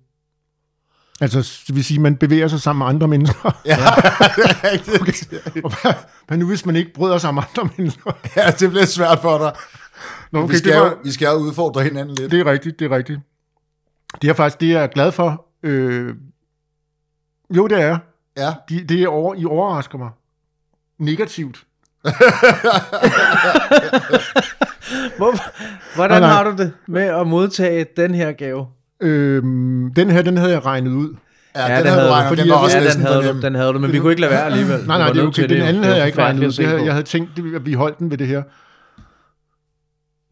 Altså, 1.21 1.61
det 1.67 1.75
vil 1.75 1.83
sige, 1.83 1.97
at 1.97 2.01
man 2.01 2.15
bevæger 2.15 2.47
sig 2.47 2.61
sammen 2.61 2.79
med 2.79 2.87
andre 2.87 3.07
mennesker. 3.07 3.61
Ja, 3.65 3.75
det 3.75 4.87
er 5.01 5.07
rigtigt. 5.07 5.33
Og 5.65 5.81
hvad, 5.81 5.93
hvad 6.27 6.37
nu, 6.37 6.47
hvis 6.47 6.65
man 6.65 6.75
ikke 6.75 6.93
bryder 6.93 7.17
sig 7.17 7.29
om 7.29 7.37
andre 7.37 7.69
mennesker? 7.77 8.11
Ja, 8.35 8.51
det 8.51 8.69
bliver 8.69 8.85
svært 8.85 9.19
for 9.21 9.37
dig. 9.37 9.53
Nå, 10.31 10.39
Okay, 10.39 10.43
okay, 10.43 10.51
vi, 10.53 10.57
skal 10.57 10.71
det, 10.71 10.77
jo, 10.77 10.83
var, 10.83 10.97
vi 11.03 11.11
skal 11.11 11.25
jo 11.25 11.33
udfordre 11.33 11.83
hinanden 11.83 12.15
lidt. 12.15 12.31
det 12.31 12.39
er 12.39 12.45
rigtigt, 12.45 12.79
det 12.79 12.91
er 12.91 12.95
rigtigt. 12.95 13.19
Det 14.21 14.29
er 14.29 14.33
faktisk 14.33 14.61
det, 14.61 14.69
jeg 14.69 14.83
er 14.83 14.87
glad 14.87 15.11
for. 15.11 15.45
Øh, 15.63 16.15
jo, 17.55 17.67
det 17.67 17.81
er. 17.81 17.97
Ja. 18.37 18.53
De, 18.69 18.83
det 18.83 19.03
er 19.03 19.07
over, 19.07 19.35
I 19.35 19.45
overrasker 19.45 19.97
mig. 19.97 20.09
Negativt. 20.99 21.63
Hvor, 25.17 25.35
hvordan 25.95 26.21
Nej, 26.21 26.29
nej. 26.29 26.29
har 26.29 26.43
du 26.43 26.55
det 26.57 26.71
med 26.87 27.01
at 27.01 27.27
modtage 27.27 27.85
den 27.97 28.15
her 28.15 28.31
gave? 28.31 28.67
Øhm, 29.01 29.93
den 29.93 30.09
her, 30.09 30.21
den 30.21 30.37
havde 30.37 30.51
jeg 30.51 30.65
regnet 30.65 30.91
ud. 30.91 31.15
Ja, 31.55 31.77
den 31.77 31.87
havde 31.87 32.07
du 32.07 32.11
regnet, 32.11 32.27
fordi 32.27 32.41
den 32.41 32.49
var 32.49 32.55
også 32.55 32.77
ja, 32.77 32.89
den 32.89 33.01
havde, 33.01 33.33
du, 33.33 33.41
den 33.41 33.55
havde 33.55 33.73
du, 33.73 33.79
men 33.79 33.93
vi 33.93 33.99
kunne 33.99 34.11
ikke 34.11 34.21
lade 34.21 34.31
være 34.31 34.45
alligevel. 34.45 34.87
Nej, 34.87 34.97
nej, 34.97 35.11
det 35.11 35.21
er 35.21 35.27
okay. 35.27 35.49
Den 35.49 35.61
anden 35.61 35.75
Det 35.75 35.85
havde 35.85 35.97
jeg 35.97 36.07
ikke 36.07 36.21
regnet 36.21 36.47
ud. 36.47 36.51
Det 36.51 36.67
havde, 36.67 36.83
jeg 36.83 36.93
havde 36.93 37.05
tænkt, 37.05 37.29
at 37.55 37.65
vi 37.65 37.73
holdt 37.73 37.99
den 37.99 38.11
ved 38.11 38.17
det 38.17 38.27
her. 38.27 38.43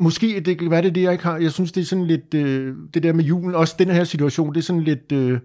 Måske 0.04 0.40
det 0.46 0.60
kan 0.60 0.72
være 0.72 0.82
det, 0.82 0.96
det 0.96 1.02
jeg 1.02 1.12
ikke 1.12 1.24
har. 1.24 1.38
Jeg 1.38 1.52
synes, 1.52 1.72
det 1.72 1.82
er 1.82 1.86
sådan 1.86 2.08
lidt, 2.08 2.34
øh, 2.34 2.76
det 2.94 3.04
der 3.04 3.14
med 3.14 3.24
julen, 3.24 3.56
også 3.56 3.76
den 3.80 3.90
her 3.90 4.04
situation, 4.04 4.54
det 4.54 4.58
er 4.60 4.64
sådan 4.64 4.84
lidt, 4.84 5.12
øh, 5.12 5.40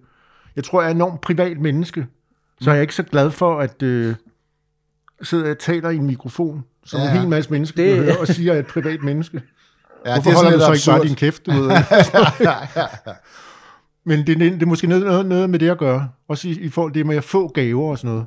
jeg 0.57 0.65
tror, 0.65 0.83
jeg 0.83 0.91
er 0.91 0.95
enormt 0.95 1.21
privat 1.21 1.61
menneske, 1.61 2.07
så 2.61 2.71
jeg 2.71 2.77
er 2.77 2.83
ikke 2.83 2.95
så 2.95 3.03
glad 3.03 3.31
for, 3.31 3.61
at 3.61 3.83
øh, 3.83 4.15
sidder 5.23 5.47
jeg 5.47 5.59
taler 5.59 5.91
i 5.91 5.97
en 5.97 6.07
mikrofon, 6.07 6.65
som 6.87 7.01
Ja, 7.01 7.11
en 7.13 7.19
hel 7.19 7.29
masse 7.29 7.51
mennesker 7.51 7.83
Det- 7.85 7.97
det... 7.97 8.05
høre, 8.05 8.17
og 8.19 8.27
siger, 8.27 8.53
at 8.53 8.57
jeg 8.57 8.61
er 8.61 8.67
et 8.67 8.73
privat 8.73 9.03
menneske. 9.03 9.43
Ja, 10.07 10.15
Hvorfor 10.15 10.31
holder 10.31 10.51
du 10.51 10.61
så 10.65 10.73
ikke 10.73 11.01
bare 11.01 11.09
din 11.09 11.17
kæft, 11.17 11.47
du 11.47 11.51
ved? 11.53 11.71
Men 14.07 14.19
det, 14.19 14.27
det, 14.41 14.53
det 14.53 14.63
er 14.63 14.67
måske 14.67 14.87
noget, 14.87 15.27
noget, 15.27 15.51
med 15.51 15.59
det 15.59 15.71
at 15.71 15.79
gøre. 15.79 16.09
Også 16.29 16.49
i, 16.49 16.51
i 16.51 16.69
forhold 16.69 16.93
til 16.93 16.99
det 17.01 17.07
med 17.07 17.17
at 17.17 17.25
få 17.25 17.49
gaver 17.49 17.91
og 17.91 17.99
sådan 17.99 18.11
noget. 18.11 18.27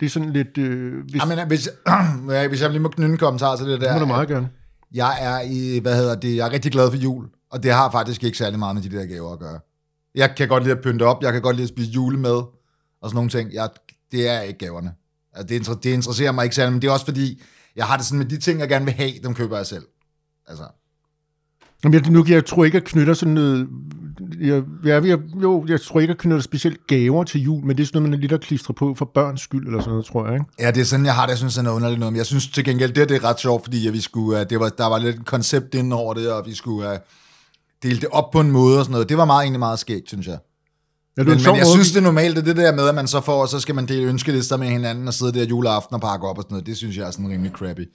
Det 0.00 0.06
er 0.06 0.10
sådan 0.10 0.30
lidt... 0.32 0.58
Øh, 0.58 1.04
hvis, 1.04 1.22
Ja, 1.22 1.26
men 1.36 1.46
hvis, 1.46 1.68
ja, 2.30 2.48
hvis 2.48 2.62
jeg 2.62 2.70
lige 2.70 2.80
må 2.80 2.88
knytte 2.88 3.12
en 3.12 3.18
kommentar 3.18 3.56
til 3.56 3.66
det 3.66 3.80
det 3.80 3.88
må 3.88 3.94
der. 3.94 3.98
du 3.98 4.06
meget 4.06 4.28
gerne. 4.28 4.48
Jeg 4.94 5.16
er, 5.20 5.40
i, 5.40 5.78
hvad 5.82 5.96
hedder 5.96 6.14
det, 6.14 6.36
jeg 6.36 6.46
er 6.48 6.52
rigtig 6.52 6.72
glad 6.72 6.90
for 6.90 6.98
jul, 6.98 7.24
og 7.50 7.62
det 7.62 7.72
har 7.72 7.90
faktisk 7.90 8.24
ikke 8.24 8.38
særlig 8.38 8.58
meget 8.58 8.74
med 8.74 8.82
de 8.82 8.96
der 8.96 9.06
gaver 9.06 9.32
at 9.32 9.38
gøre. 9.38 9.58
Jeg 10.14 10.34
kan 10.36 10.48
godt 10.48 10.62
lide 10.62 10.74
at 10.76 10.82
pynte 10.82 11.02
op, 11.02 11.22
jeg 11.22 11.32
kan 11.32 11.42
godt 11.42 11.56
lide 11.56 11.64
at 11.64 11.68
spise 11.68 11.90
julemad, 11.90 12.36
og 12.36 12.50
sådan 13.02 13.14
nogle 13.14 13.30
ting. 13.30 13.52
Jeg, 13.52 13.68
det 14.12 14.28
er 14.28 14.40
ikke 14.40 14.58
gaverne. 14.58 14.92
Det, 15.42 15.84
det 15.84 15.90
interesserer 15.90 16.32
mig 16.32 16.44
ikke 16.44 16.56
særlig, 16.56 16.72
men 16.72 16.82
det 16.82 16.88
er 16.88 16.92
også 16.92 17.04
fordi, 17.04 17.42
jeg 17.76 17.86
har 17.86 17.96
det 17.96 18.06
sådan 18.06 18.18
med 18.18 18.26
de 18.26 18.38
ting, 18.38 18.60
jeg 18.60 18.68
gerne 18.68 18.84
vil 18.84 18.94
have, 18.94 19.12
dem 19.22 19.34
køber 19.34 19.56
jeg 19.56 19.66
selv. 19.66 19.84
Altså, 20.48 20.64
Jamen, 21.84 21.94
jeg, 21.94 22.10
nu, 22.10 22.24
jeg 22.28 22.46
tror 22.46 22.64
ikke, 22.64 22.76
jeg 22.76 22.84
knytter 22.84 23.14
sådan 23.14 23.34
noget... 23.34 23.68
Jeg, 24.40 24.62
jeg, 24.84 25.04
jeg, 25.06 25.18
jo, 25.42 25.64
jeg 25.68 25.80
tror 25.80 26.00
ikke, 26.00 26.10
jeg 26.10 26.18
knytter 26.18 26.40
specielt 26.40 26.86
gaver 26.86 27.24
til 27.24 27.40
jul, 27.40 27.64
men 27.64 27.76
det 27.76 27.82
er 27.82 27.86
sådan 27.86 28.02
noget, 28.02 28.10
man 28.10 28.18
er 28.18 28.20
lidt 28.20 28.32
at 28.32 28.40
klistre 28.40 28.74
på 28.74 28.94
for 28.94 29.10
børns 29.14 29.40
skyld, 29.40 29.66
eller 29.66 29.80
sådan 29.80 29.90
noget, 29.90 30.06
tror 30.06 30.26
jeg. 30.26 30.34
Ikke? 30.34 30.46
Ja, 30.58 30.70
det 30.70 30.80
er 30.80 30.84
sådan, 30.84 31.06
jeg 31.06 31.14
har 31.14 31.22
det. 31.22 31.30
Jeg 31.30 31.38
synes, 31.38 31.54
det 31.54 31.60
er 31.60 31.64
noget 31.64 31.76
underligt 31.76 32.00
noget. 32.00 32.12
Men 32.12 32.18
jeg 32.18 32.26
synes 32.26 32.48
til 32.48 32.64
gengæld, 32.64 32.92
det, 32.92 33.08
det 33.08 33.16
er 33.16 33.24
ret 33.24 33.40
sjovt, 33.40 33.64
fordi 33.64 33.88
vi 33.92 34.00
skulle, 34.00 34.40
uh, 34.40 34.46
det 34.50 34.60
var, 34.60 34.68
der 34.68 34.86
var 34.86 34.98
lidt 34.98 35.16
et 35.16 35.26
koncept 35.26 35.74
inden 35.74 35.92
over 35.92 36.14
det, 36.14 36.32
og 36.32 36.46
vi 36.46 36.54
skulle 36.54 36.90
uh, 36.90 36.96
dele 37.82 38.00
det 38.00 38.08
op 38.12 38.30
på 38.30 38.40
en 38.40 38.50
måde 38.50 38.78
og 38.78 38.84
sådan 38.84 38.92
noget. 38.92 39.08
Det 39.08 39.16
var 39.16 39.24
meget, 39.24 39.42
egentlig 39.42 39.58
meget 39.58 39.78
skægt, 39.78 40.08
synes 40.08 40.26
jeg. 40.26 40.38
Ja, 41.16 41.22
det 41.22 41.28
Men, 41.28 41.38
er 41.38 41.50
men 41.50 41.56
jeg 41.56 41.66
måde. 41.66 41.74
synes, 41.74 41.92
det 41.92 41.98
er 41.98 42.04
normalt, 42.04 42.38
at 42.38 42.46
det 42.46 42.56
der 42.56 42.74
med, 42.74 42.88
at 42.88 42.94
man 42.94 43.06
så 43.06 43.20
får, 43.20 43.42
og 43.42 43.48
så 43.48 43.60
skal 43.60 43.74
man 43.74 43.86
dele 43.86 44.08
ønskelister 44.08 44.56
med 44.56 44.66
hinanden 44.66 45.08
og 45.08 45.14
sidde 45.14 45.32
der 45.38 45.44
juleaften 45.46 45.94
og 45.94 46.00
pakke 46.00 46.26
op 46.28 46.38
og 46.38 46.42
sådan 46.42 46.54
noget. 46.54 46.66
Det 46.66 46.76
synes 46.76 46.96
jeg 46.96 47.06
er 47.06 47.10
sådan 47.10 47.28
rimelig 47.30 47.52
crappy. 47.52 47.88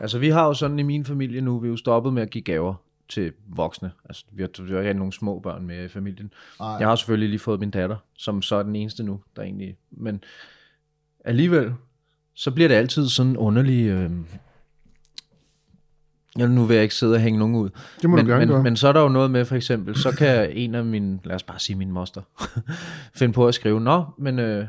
Altså, 0.00 0.18
vi 0.18 0.28
har 0.28 0.46
jo 0.46 0.54
sådan 0.54 0.78
i 0.78 0.82
min 0.82 1.04
familie 1.04 1.40
nu, 1.40 1.58
vi 1.58 1.66
er 1.66 1.70
jo 1.70 1.76
stoppet 1.76 2.12
med 2.12 2.22
at 2.22 2.30
give 2.30 2.44
gaver 2.44 2.74
til 3.08 3.32
voksne. 3.48 3.90
Altså, 4.08 4.24
vi 4.32 4.42
har, 4.42 4.62
vi 4.62 4.72
har 4.72 4.80
ikke 4.80 4.94
nogle 4.94 5.12
små 5.12 5.38
børn 5.38 5.66
med 5.66 5.84
i 5.84 5.88
familien. 5.88 6.32
Ej. 6.60 6.66
Jeg 6.66 6.88
har 6.88 6.96
selvfølgelig 6.96 7.28
lige 7.28 7.38
fået 7.38 7.60
min 7.60 7.70
datter, 7.70 7.96
som 8.18 8.42
så 8.42 8.56
er 8.56 8.62
den 8.62 8.76
eneste 8.76 9.02
nu, 9.02 9.20
der 9.36 9.42
egentlig... 9.42 9.76
Men 9.90 10.24
alligevel, 11.24 11.72
så 12.34 12.50
bliver 12.50 12.68
det 12.68 12.74
altid 12.74 13.08
sådan 13.08 13.36
underlig... 13.36 13.86
Øh... 13.86 14.10
Ja, 16.38 16.46
nu 16.46 16.64
vil 16.64 16.74
jeg 16.74 16.82
ikke 16.82 16.94
sidde 16.94 17.14
og 17.14 17.20
hænge 17.20 17.38
nogen 17.38 17.54
ud. 17.54 17.70
Det 18.02 18.10
må 18.10 18.16
men, 18.16 18.24
du 18.24 18.30
gerne 18.30 18.46
men, 18.46 18.48
gøre. 18.54 18.62
men 18.62 18.76
så 18.76 18.88
er 18.88 18.92
der 18.92 19.00
jo 19.00 19.08
noget 19.08 19.30
med, 19.30 19.44
for 19.44 19.56
eksempel, 19.56 19.96
så 19.96 20.10
kan 20.10 20.50
en 20.52 20.74
af 20.74 20.84
mine, 20.84 21.18
lad 21.24 21.34
os 21.34 21.42
bare 21.42 21.58
sige 21.58 21.76
min 21.76 21.90
moster, 21.92 22.20
finde 23.18 23.34
på 23.34 23.48
at 23.48 23.54
skrive, 23.54 23.80
Nå, 23.80 24.04
men 24.18 24.38
øh, 24.38 24.66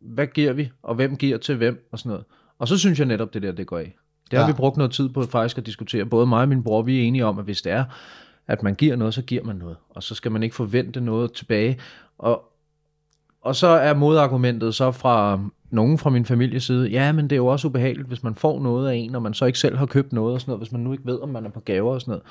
hvad 0.00 0.26
giver 0.26 0.52
vi, 0.52 0.70
og 0.82 0.94
hvem 0.94 1.16
giver 1.16 1.38
til 1.38 1.56
hvem, 1.56 1.88
og 1.92 1.98
sådan 1.98 2.10
noget. 2.10 2.24
Og 2.58 2.68
så 2.68 2.78
synes 2.78 2.98
jeg 2.98 3.06
netop, 3.06 3.34
det 3.34 3.42
der, 3.42 3.52
det 3.52 3.66
går 3.66 3.78
af. 3.78 3.96
Det 4.30 4.38
har 4.38 4.46
Ja. 4.46 4.52
vi 4.52 4.56
brugt 4.56 4.76
noget 4.76 4.92
tid 4.92 5.08
på 5.08 5.22
faktisk 5.22 5.58
at 5.58 5.66
diskutere. 5.66 6.04
Både 6.04 6.26
mig 6.26 6.42
og 6.42 6.48
min 6.48 6.62
bror, 6.62 6.82
vi 6.82 6.98
er 6.98 7.02
enige 7.02 7.24
om, 7.26 7.38
at 7.38 7.44
hvis 7.44 7.62
det 7.62 7.72
er, 7.72 7.84
at 8.46 8.62
man 8.62 8.74
giver 8.74 8.96
noget, 8.96 9.14
så 9.14 9.22
giver 9.22 9.44
man 9.44 9.56
noget. 9.56 9.76
Og 9.90 10.02
så 10.02 10.14
skal 10.14 10.32
man 10.32 10.42
ikke 10.42 10.54
forvente 10.56 11.00
noget 11.00 11.32
tilbage. 11.32 11.78
Og, 12.18 12.42
og 13.42 13.56
så 13.56 13.66
er 13.66 13.94
modargumentet 13.94 14.74
så 14.74 14.90
fra 14.90 15.40
nogen 15.70 15.98
fra 15.98 16.10
min 16.10 16.24
families 16.24 16.64
side, 16.64 16.88
ja, 16.88 17.12
men 17.12 17.24
det 17.24 17.32
er 17.32 17.36
jo 17.36 17.46
også 17.46 17.68
ubehageligt, 17.68 18.08
hvis 18.08 18.22
man 18.22 18.34
får 18.34 18.60
noget 18.60 18.90
af 18.90 18.94
en, 18.94 19.14
og 19.14 19.22
man 19.22 19.34
så 19.34 19.44
ikke 19.44 19.58
selv 19.58 19.76
har 19.76 19.86
købt 19.86 20.12
noget 20.12 20.34
og 20.34 20.40
sådan 20.40 20.50
noget, 20.52 20.60
hvis 20.60 20.72
man 20.72 20.80
nu 20.80 20.92
ikke 20.92 21.06
ved, 21.06 21.18
om 21.22 21.28
man 21.28 21.46
er 21.46 21.50
på 21.50 21.60
gaver 21.60 21.94
og 21.94 22.00
sådan 22.00 22.10
noget. 22.12 22.22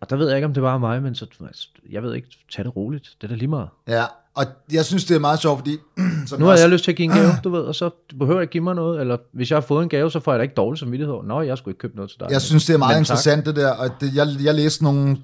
Og 0.00 0.10
der 0.10 0.16
ved 0.16 0.28
jeg 0.28 0.36
ikke, 0.36 0.46
om 0.46 0.54
det 0.54 0.62
var 0.62 0.78
mig, 0.78 1.02
men 1.02 1.14
så, 1.14 1.26
altså, 1.46 1.68
jeg 1.90 2.02
ved 2.02 2.14
ikke, 2.14 2.28
tag 2.52 2.64
det 2.64 2.76
roligt. 2.76 3.08
Det 3.20 3.26
er 3.26 3.28
da 3.28 3.34
lige 3.34 3.48
meget. 3.48 3.68
Ja, 3.88 4.04
og 4.34 4.44
jeg 4.72 4.84
synes, 4.84 5.04
det 5.04 5.14
er 5.14 5.20
meget 5.20 5.38
sjovt, 5.38 5.58
fordi... 5.58 5.76
som 6.26 6.38
Nu 6.40 6.44
har 6.44 6.52
også- 6.52 6.64
jeg 6.64 6.70
lyst 6.70 6.84
til 6.84 6.90
at 6.90 6.96
give 6.96 7.04
en 7.04 7.10
gave, 7.18 7.30
du 7.44 7.50
ved, 7.50 7.60
og 7.60 7.74
så 7.74 7.90
du 8.10 8.16
behøver 8.16 8.40
ikke 8.40 8.52
give 8.52 8.64
mig 8.64 8.74
noget, 8.74 9.00
eller 9.00 9.16
hvis 9.32 9.50
jeg 9.50 9.56
har 9.56 9.60
fået 9.60 9.82
en 9.82 9.88
gave, 9.88 10.10
så 10.10 10.20
får 10.20 10.32
jeg 10.32 10.38
da 10.38 10.42
ikke 10.42 10.54
dårlig 10.54 10.78
samvittighed. 10.78 11.14
Nå, 11.24 11.40
jeg 11.40 11.58
skulle 11.58 11.72
ikke 11.72 11.78
købe 11.80 11.96
noget 11.96 12.10
til 12.10 12.20
dig. 12.20 12.28
Jeg 12.30 12.42
synes, 12.42 12.64
det 12.64 12.74
er 12.74 12.78
meget 12.78 12.90
Men 12.90 12.94
tak. 12.94 13.00
interessant, 13.00 13.46
det 13.46 13.56
der. 13.56 13.70
Og 13.72 13.88
det, 14.00 14.14
jeg, 14.14 14.26
jeg 14.44 14.54
læste 14.54 14.84
nogle 14.84 15.16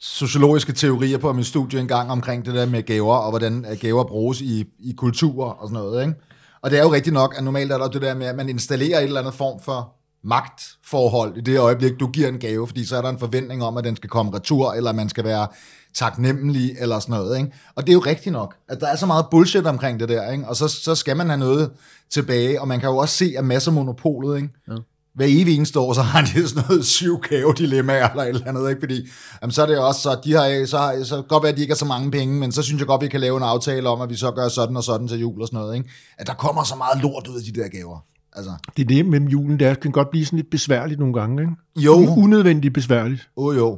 sociologiske 0.00 0.72
teorier 0.72 1.18
på 1.18 1.32
min 1.32 1.44
studie 1.44 1.80
engang 1.80 2.10
omkring 2.10 2.46
det 2.46 2.54
der 2.54 2.66
med 2.66 2.82
gaver, 2.82 3.16
og 3.16 3.30
hvordan 3.30 3.66
gaver 3.80 4.04
bruges 4.04 4.40
i, 4.40 4.64
i 4.78 4.92
kulturer 4.96 5.50
og 5.50 5.68
sådan 5.68 5.82
noget. 5.82 6.02
Ikke? 6.02 6.14
Og 6.62 6.70
det 6.70 6.78
er 6.78 6.82
jo 6.82 6.92
rigtigt 6.92 7.14
nok, 7.14 7.34
at 7.38 7.44
normalt 7.44 7.72
er 7.72 7.78
der 7.78 7.88
det 7.88 8.02
der 8.02 8.14
med, 8.14 8.26
at 8.26 8.36
man 8.36 8.48
installerer 8.48 8.98
et 8.98 9.04
eller 9.04 9.20
andet 9.20 9.34
form 9.34 9.60
for 9.60 9.94
magtforhold 10.24 11.36
i 11.36 11.40
det 11.40 11.58
øjeblik, 11.58 12.00
du 12.00 12.06
giver 12.06 12.28
en 12.28 12.38
gave, 12.38 12.66
fordi 12.66 12.84
så 12.84 12.96
er 12.96 13.02
der 13.02 13.08
en 13.08 13.18
forventning 13.18 13.64
om, 13.64 13.76
at 13.76 13.84
den 13.84 13.96
skal 13.96 14.10
komme 14.10 14.34
retur, 14.34 14.72
eller 14.72 14.92
man 14.92 15.08
skal 15.08 15.24
være 15.24 15.46
taknemmelig, 15.94 16.76
eller 16.78 16.98
sådan 16.98 17.12
noget. 17.12 17.38
Ikke? 17.38 17.52
Og 17.74 17.82
det 17.82 17.88
er 17.88 17.94
jo 17.94 18.00
rigtigt 18.00 18.32
nok, 18.32 18.54
at 18.68 18.80
der 18.80 18.86
er 18.86 18.96
så 18.96 19.06
meget 19.06 19.26
bullshit 19.30 19.66
omkring 19.66 20.00
det 20.00 20.08
der, 20.08 20.30
ikke? 20.30 20.48
og 20.48 20.56
så, 20.56 20.68
så 20.68 20.94
skal 20.94 21.16
man 21.16 21.26
have 21.28 21.38
noget 21.38 21.70
tilbage, 22.10 22.60
og 22.60 22.68
man 22.68 22.80
kan 22.80 22.88
jo 22.88 22.96
også 22.96 23.16
se, 23.16 23.34
at 23.38 23.44
masser 23.44 23.72
monopolet, 23.72 24.36
ikke? 24.36 24.48
Ja 24.68 24.74
hver 25.14 25.26
evig 25.28 25.56
eneste 25.56 25.78
år, 25.80 25.92
så 25.92 26.02
har 26.02 26.20
de 26.22 26.48
sådan 26.48 26.64
noget 26.68 26.84
syv 26.86 27.20
gavedilemmaer 27.20 28.08
eller 28.10 28.22
et 28.22 28.28
eller 28.28 28.46
andet, 28.46 28.68
ikke? 28.70 28.80
fordi 28.80 29.08
jamen, 29.42 29.52
så 29.52 29.62
er 29.62 29.66
det 29.66 29.78
også, 29.78 30.00
så 30.00 30.20
de 30.24 30.32
har, 30.32 30.66
så, 30.66 30.78
har, 30.78 31.04
så 31.04 31.22
godt 31.28 31.42
være, 31.42 31.50
at 31.52 31.56
de 31.56 31.62
ikke 31.62 31.72
har 31.72 31.76
så 31.76 31.84
mange 31.84 32.10
penge, 32.10 32.34
men 32.40 32.52
så 32.52 32.62
synes 32.62 32.78
jeg 32.80 32.86
godt, 32.86 33.02
vi 33.02 33.08
kan 33.08 33.20
lave 33.20 33.36
en 33.36 33.42
aftale 33.42 33.88
om, 33.88 34.00
at 34.00 34.10
vi 34.10 34.16
så 34.16 34.30
gør 34.30 34.48
sådan 34.48 34.76
og 34.76 34.84
sådan 34.84 35.08
til 35.08 35.18
jul 35.20 35.40
og 35.40 35.46
sådan 35.46 35.60
noget, 35.60 35.76
ikke? 35.76 35.88
at 36.18 36.26
der 36.26 36.34
kommer 36.34 36.64
så 36.64 36.74
meget 36.76 37.02
lort 37.02 37.28
ud 37.28 37.36
af 37.36 37.42
de 37.54 37.60
der 37.60 37.68
gaver. 37.68 38.04
Altså, 38.32 38.50
Det 38.76 38.82
er 38.82 38.86
det 38.86 39.06
med 39.06 39.20
julen, 39.20 39.58
det 39.58 39.66
er, 39.66 39.74
kan 39.74 39.90
godt 39.92 40.10
blive 40.10 40.24
sådan 40.26 40.36
lidt 40.36 40.50
besværligt 40.50 41.00
nogle 41.00 41.14
gange, 41.20 41.42
ikke? 41.42 41.52
jo, 41.76 41.94
Un- 41.94 42.22
Unødvendigt 42.22 42.74
besværligt. 42.74 43.28
oh, 43.36 43.56
jo. 43.56 43.68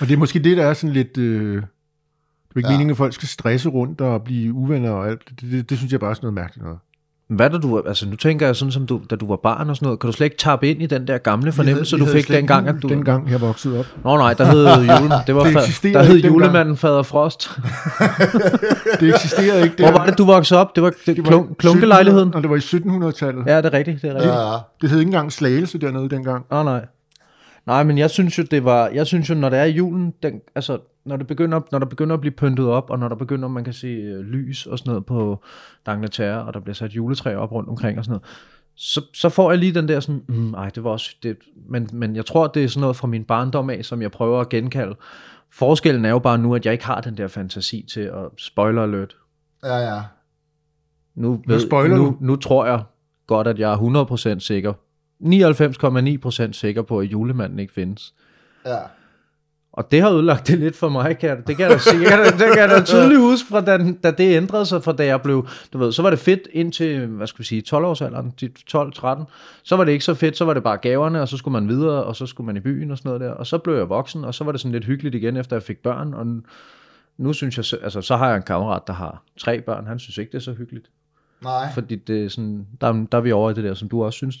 Og 0.00 0.08
det 0.08 0.12
er 0.12 0.16
måske 0.18 0.38
det, 0.38 0.56
der 0.56 0.66
er 0.66 0.74
sådan 0.74 0.92
lidt... 0.94 1.18
Øh, 1.18 1.56
det 1.56 1.62
er 2.56 2.58
ikke 2.58 2.68
Ja. 2.68 2.72
meningen, 2.74 2.90
at 2.90 2.96
folk 2.96 3.14
skal 3.14 3.28
stresse 3.28 3.68
rundt 3.68 4.00
og 4.00 4.22
blive 4.22 4.52
uvenner 4.52 4.90
og 4.90 5.08
alt. 5.08 5.20
Det, 5.28 5.50
det, 5.50 5.70
det 5.70 5.78
synes 5.78 5.92
jeg 5.92 6.00
bare 6.00 6.10
er 6.10 6.14
sådan 6.14 6.24
noget 6.26 6.34
mærkeligt 6.34 6.64
noget. 6.64 6.78
Hvad 7.28 7.50
da 7.50 7.58
du, 7.58 7.82
altså 7.86 8.08
nu 8.08 8.16
tænker 8.16 8.46
jeg 8.46 8.56
sådan 8.56 8.72
som 8.72 8.86
du, 8.86 9.00
da 9.10 9.16
du 9.16 9.26
var 9.28 9.36
barn 9.36 9.70
og 9.70 9.76
sådan 9.76 9.86
noget, 9.86 10.00
kan 10.00 10.08
du 10.10 10.12
slet 10.16 10.24
ikke 10.24 10.36
tappe 10.36 10.70
ind 10.70 10.82
i 10.82 10.86
den 10.86 11.06
der 11.06 11.18
gamle 11.18 11.52
fornemmelse, 11.52 11.96
Vi 11.96 12.00
du 12.00 12.04
havde 12.04 12.16
fik 12.16 12.28
dengang, 12.28 12.68
at 12.68 12.74
du... 12.82 12.88
jul 12.88 12.96
Dengang 12.96 13.30
jeg 13.30 13.40
voksede 13.40 13.78
op. 13.78 13.86
Nå 14.04 14.16
nej, 14.16 14.34
der 14.34 14.44
hed 14.44 14.66
julen, 15.00 15.12
det 15.26 15.34
var 15.34 15.42
Det 15.44 15.56
fa- 15.56 15.92
der 15.92 16.02
hed 16.02 16.16
julemanden 16.16 16.76
Fader 16.76 17.02
Frost. 17.02 17.50
Det 19.00 19.14
eksisterer 19.14 19.64
ikke. 19.64 19.76
Hvor 19.82 19.90
var 19.90 20.06
det, 20.06 20.18
du 20.18 20.24
voksede 20.24 20.60
op? 20.60 20.74
Det 20.76 20.82
var, 20.82 20.90
det, 20.90 21.16
Det 21.16 21.24
var 21.24 21.30
klunk, 21.30 21.58
klunkelejligheden? 21.58 22.34
Og 22.34 22.42
det 22.42 22.50
var 22.50 22.56
i 22.56 22.58
1700-tallet. 22.58 23.46
Ja, 23.46 23.56
det 23.56 23.64
er 23.66 23.72
rigtigt, 23.72 24.02
det 24.02 24.10
er 24.10 24.14
rigtigt. 24.14 24.32
Ja, 24.34 24.52
ja. 24.52 24.58
Det 24.80 24.90
hed 24.90 24.98
ikke 24.98 25.08
engang 25.08 25.32
slagelse 25.32 25.78
dernede 25.78 26.08
dengang. 26.10 26.44
Åh 26.50 26.58
oh, 26.58 26.64
nej. 26.64 26.84
Nej, 27.66 27.82
men 27.82 27.98
jeg 27.98 28.10
synes 28.10 28.38
jo, 28.38 28.42
det 28.50 28.64
var, 28.64 28.88
jeg 28.94 29.06
synes 29.06 29.30
jo, 29.30 29.34
når 29.34 29.48
det 29.48 29.58
er 29.58 29.64
julen, 29.64 30.12
den, 30.22 30.32
altså, 30.54 30.78
når, 31.04 31.16
det 31.16 31.26
begynder, 31.26 31.60
når 31.72 31.78
der 31.78 31.86
begynder 31.86 32.14
at 32.14 32.20
blive 32.20 32.32
pyntet 32.32 32.66
op, 32.66 32.90
og 32.90 32.98
når 32.98 33.08
der 33.08 33.16
begynder, 33.16 33.48
man 33.48 33.64
kan 33.64 33.72
se 33.72 33.86
øh, 33.86 34.20
lys 34.20 34.66
og 34.66 34.78
sådan 34.78 34.90
noget 34.90 35.06
på 35.06 35.42
D'Angleterre, 35.88 36.46
og 36.46 36.54
der 36.54 36.60
bliver 36.60 36.74
sat 36.74 36.90
juletræ 36.90 37.34
op 37.34 37.52
rundt 37.52 37.68
omkring 37.68 37.98
og 37.98 38.04
sådan 38.04 38.12
noget, 38.12 38.24
så, 38.74 39.04
så 39.14 39.28
får 39.28 39.50
jeg 39.50 39.58
lige 39.58 39.74
den 39.74 39.88
der 39.88 40.00
sådan, 40.00 40.22
mm, 40.28 40.54
ej, 40.54 40.68
det 40.68 40.84
var 40.84 40.90
også, 40.90 41.16
det, 41.22 41.36
men, 41.68 41.88
men 41.92 42.16
jeg 42.16 42.26
tror, 42.26 42.46
det 42.46 42.64
er 42.64 42.68
sådan 42.68 42.80
noget 42.80 42.96
fra 42.96 43.06
min 43.06 43.24
barndom 43.24 43.70
af, 43.70 43.84
som 43.84 44.02
jeg 44.02 44.10
prøver 44.10 44.40
at 44.40 44.48
genkalde. 44.48 44.96
Forskellen 45.50 46.04
er 46.04 46.10
jo 46.10 46.18
bare 46.18 46.38
nu, 46.38 46.54
at 46.54 46.64
jeg 46.64 46.72
ikke 46.72 46.86
har 46.86 47.00
den 47.00 47.16
der 47.16 47.28
fantasi 47.28 47.86
til 47.92 48.00
at 48.00 48.28
spoiler 48.38 48.82
alert. 48.82 49.16
ja, 49.64 49.76
ja. 49.76 50.02
Nu, 51.14 51.42
Hvad 51.46 51.60
spoiler 51.60 51.96
nu, 51.96 52.16
nu 52.20 52.36
tror 52.36 52.66
jeg 52.66 52.82
godt, 53.26 53.46
at 53.46 53.58
jeg 53.58 53.72
er 53.72 54.36
100% 54.36 54.38
sikker. 54.38 54.72
99,9% 56.46 56.52
sikker 56.52 56.82
på, 56.82 57.00
at 57.00 57.06
julemanden 57.06 57.58
ikke 57.58 57.72
findes. 57.72 58.14
ja. 58.66 58.78
Og 59.72 59.90
det 59.90 60.02
har 60.02 60.10
ødelagt 60.10 60.46
det 60.48 60.58
lidt 60.58 60.76
for 60.76 60.88
mig, 60.88 61.18
kan 61.18 61.28
jeg, 61.28 61.46
det 61.46 61.56
kan 61.56 61.62
jeg 61.62 61.70
da 61.70 61.78
sige. 61.78 62.00
Jeg 62.00 62.08
kan 62.08 62.18
da, 62.18 62.24
det 62.24 62.52
kan 62.52 62.58
jeg 62.58 62.68
da 62.68 62.82
tydeligt 62.84 63.20
huske, 63.30 63.48
fra 63.48 63.60
da, 63.60 63.92
da 64.02 64.10
det 64.10 64.36
ændrede 64.36 64.66
sig, 64.66 64.82
fra 64.84 64.92
da 64.92 65.06
jeg 65.06 65.22
blev, 65.22 65.46
du 65.72 65.78
ved, 65.78 65.92
så 65.92 66.02
var 66.02 66.10
det 66.10 66.18
fedt 66.18 66.40
indtil, 66.52 67.06
hvad 67.06 67.26
skal 67.26 67.38
vi 67.38 67.44
sige, 67.44 67.62
12-årsalderen, 67.74 68.30
de 68.40 68.50
12-13. 68.70 69.24
Så 69.62 69.76
var 69.76 69.84
det 69.84 69.92
ikke 69.92 70.04
så 70.04 70.14
fedt, 70.14 70.36
så 70.36 70.44
var 70.44 70.54
det 70.54 70.62
bare 70.62 70.76
gaverne, 70.76 71.20
og 71.22 71.28
så 71.28 71.36
skulle 71.36 71.52
man 71.52 71.68
videre, 71.68 72.04
og 72.04 72.16
så 72.16 72.26
skulle 72.26 72.46
man 72.46 72.56
i 72.56 72.60
byen 72.60 72.90
og 72.90 72.98
sådan 72.98 73.08
noget 73.08 73.20
der. 73.20 73.30
Og 73.30 73.46
så 73.46 73.58
blev 73.58 73.76
jeg 73.76 73.88
voksen, 73.88 74.24
og 74.24 74.34
så 74.34 74.44
var 74.44 74.52
det 74.52 74.60
sådan 74.60 74.72
lidt 74.72 74.84
hyggeligt 74.84 75.14
igen, 75.14 75.36
efter 75.36 75.56
jeg 75.56 75.62
fik 75.62 75.78
børn. 75.82 76.14
Og 76.14 76.26
nu, 76.26 76.42
nu 77.18 77.32
synes 77.32 77.56
jeg, 77.56 77.64
så- 77.64 77.78
altså 77.82 78.00
så 78.00 78.16
har 78.16 78.28
jeg 78.28 78.36
en 78.36 78.42
kammerat, 78.42 78.82
der 78.86 78.92
har 78.92 79.22
tre 79.38 79.60
børn, 79.60 79.86
han 79.86 79.98
synes 79.98 80.18
ikke, 80.18 80.32
det 80.32 80.38
er 80.38 80.42
så 80.42 80.52
hyggeligt. 80.52 80.90
Nej. 81.42 81.72
Fordi 81.74 81.96
det 81.96 82.24
er 82.24 82.28
sådan, 82.28 82.66
der, 82.80 83.06
der 83.12 83.18
er 83.18 83.22
vi 83.22 83.32
over 83.32 83.50
i 83.50 83.54
det 83.54 83.64
der, 83.64 83.74
som 83.74 83.88
du 83.88 84.04
også 84.04 84.16
synes, 84.16 84.36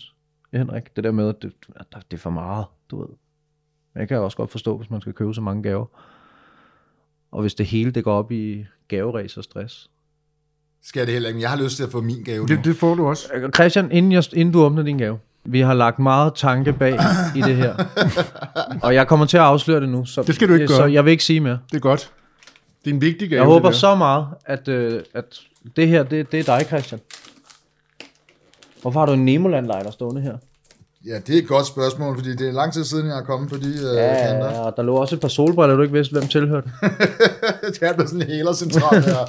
Henrik. 0.52 0.96
Det 0.96 1.04
der 1.04 1.12
med, 1.12 1.28
at 1.28 1.42
det, 1.42 1.52
at 1.76 2.04
det 2.10 2.16
er 2.16 2.20
for 2.20 2.30
meget, 2.30 2.64
du 2.90 3.00
ved. 3.00 3.08
Men 3.94 4.00
jeg 4.00 4.08
kan 4.08 4.18
også 4.18 4.36
godt 4.36 4.50
forstå, 4.50 4.76
hvis 4.76 4.90
man 4.90 5.00
skal 5.00 5.12
købe 5.12 5.34
så 5.34 5.40
mange 5.40 5.62
gaver. 5.62 5.86
Og 7.32 7.40
hvis 7.40 7.54
det 7.54 7.66
hele 7.66 7.90
det 7.90 8.04
går 8.04 8.14
op 8.14 8.32
i 8.32 8.66
gaveræs 8.88 9.36
og 9.36 9.44
stress. 9.44 9.90
Skal 10.82 11.06
det 11.06 11.12
heller 11.12 11.28
ikke, 11.28 11.36
men 11.36 11.42
jeg 11.42 11.50
har 11.50 11.56
lyst 11.56 11.76
til 11.76 11.84
at 11.84 11.90
få 11.90 12.00
min 12.00 12.22
gave 12.24 12.40
nu. 12.46 12.46
Det, 12.46 12.64
det 12.64 12.76
får 12.76 12.94
du 12.94 13.06
også. 13.08 13.28
Øh, 13.34 13.50
Christian, 13.52 13.90
inden, 13.92 14.12
jeg, 14.12 14.24
inden 14.36 14.52
du 14.52 14.60
åbner 14.62 14.82
din 14.82 14.98
gave. 14.98 15.18
Vi 15.44 15.60
har 15.60 15.74
lagt 15.74 15.98
meget 15.98 16.34
tanke 16.34 16.72
bag 16.72 16.98
i 17.36 17.40
det 17.40 17.56
her. 17.56 17.74
Og 18.86 18.94
jeg 18.94 19.08
kommer 19.08 19.26
til 19.26 19.36
at 19.36 19.42
afsløre 19.42 19.80
det 19.80 19.88
nu. 19.88 20.04
Så, 20.04 20.22
Det 20.22 20.34
skal 20.34 20.48
du 20.48 20.54
ikke 20.54 20.68
Så 20.68 20.78
gøre. 20.78 20.92
jeg 20.92 21.04
vil 21.04 21.10
ikke 21.10 21.24
sige 21.24 21.40
mere. 21.40 21.58
Det 21.70 21.76
er 21.76 21.80
godt. 21.80 22.12
Det 22.84 22.90
er 22.90 22.94
en 22.94 23.00
vigtig 23.00 23.28
gave. 23.28 23.40
Jeg 23.40 23.46
håber 23.48 23.70
så 23.70 23.94
meget, 23.94 24.26
at, 24.46 24.68
øh, 24.68 25.02
at 25.14 25.40
det 25.76 25.88
her, 25.88 26.02
det, 26.02 26.32
det 26.32 26.48
er 26.48 26.58
dig, 26.58 26.66
Christian. 26.66 27.00
Hvorfor 28.82 29.00
har 29.00 29.06
du 29.06 29.12
en 29.12 29.24
Nemoland-lighter 29.24 29.90
stående 29.90 30.20
her? 30.20 30.36
Ja, 31.06 31.18
det 31.26 31.34
er 31.34 31.38
et 31.38 31.48
godt 31.48 31.66
spørgsmål, 31.66 32.16
fordi 32.16 32.36
det 32.36 32.48
er 32.48 32.52
lang 32.52 32.72
tid 32.72 32.84
siden, 32.84 33.06
jeg 33.06 33.18
er 33.18 33.22
kommet 33.24 33.50
på 33.50 33.56
de 33.56 33.68
øh, 33.68 33.94
Ja, 33.96 34.14
kanter. 34.14 34.50
ja, 34.50 34.60
og 34.60 34.74
der 34.76 34.82
lå 34.82 34.94
også 34.96 35.14
et 35.14 35.20
par 35.20 35.28
solbriller, 35.28 35.76
du 35.76 35.82
ikke 35.82 35.94
vidste, 35.94 36.12
hvem 36.12 36.28
tilhørte. 36.28 36.70
det 37.72 37.82
er 37.82 37.92
blevet 37.92 38.10
sådan 38.10 38.22
en 38.22 38.28
hælercentral 38.28 39.02
her. 39.02 39.26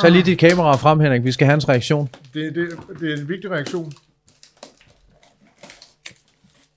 Tag 0.00 0.10
lige 0.10 0.22
dit 0.22 0.38
kamera 0.38 0.76
frem, 0.76 1.00
Henrik. 1.00 1.24
Vi 1.24 1.32
skal 1.32 1.44
have 1.46 1.52
hans 1.52 1.68
reaktion. 1.68 2.08
Det, 2.34 2.54
det, 2.54 2.68
det 3.00 3.12
er 3.12 3.16
en 3.16 3.28
vigtig 3.28 3.50
reaktion. 3.50 3.92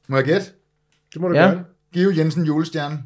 Må 0.08 0.16
jeg 0.18 0.26
gætte? 0.26 0.46
Det 1.14 1.22
må 1.22 1.28
du 1.28 1.36
Ja. 1.36 1.42
gerne. 1.42 1.60
Give 1.94 2.14
Jensen 2.18 2.44
julestjerne. 2.46 3.00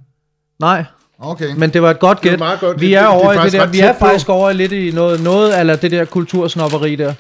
Nej, 0.60 0.84
Okay. 1.20 1.56
men 1.58 1.70
det 1.74 1.82
var 1.82 1.92
et 1.92 2.00
godt 2.00 2.18
Det 2.24 2.26
var 2.26 2.32
gæt. 2.32 2.40
meget 2.40 2.60
godt. 2.60 2.82
Vi 2.82 2.88
Det- 2.88 2.96
er 2.96 3.02
det- 3.02 3.10
det 3.10 3.16
er 3.18 3.24
over 3.24 3.32
i 3.32 3.36
det 3.36 3.42
faktisk 3.42 3.58
der. 3.62 3.68
Vi 3.68 3.80
er 3.80 3.88
tæt 3.88 3.96
på. 4.00 4.06
faktisk 4.06 4.30
over 4.30 4.50
i 4.50 4.54
lidt 4.54 4.72
i 4.72 4.92
noget, 4.92 5.24
noget 5.24 5.60
eller 5.60 5.76
det 5.76 5.92
der 5.92 6.06
kultursnopperi 6.06 6.96
der. 6.96 7.14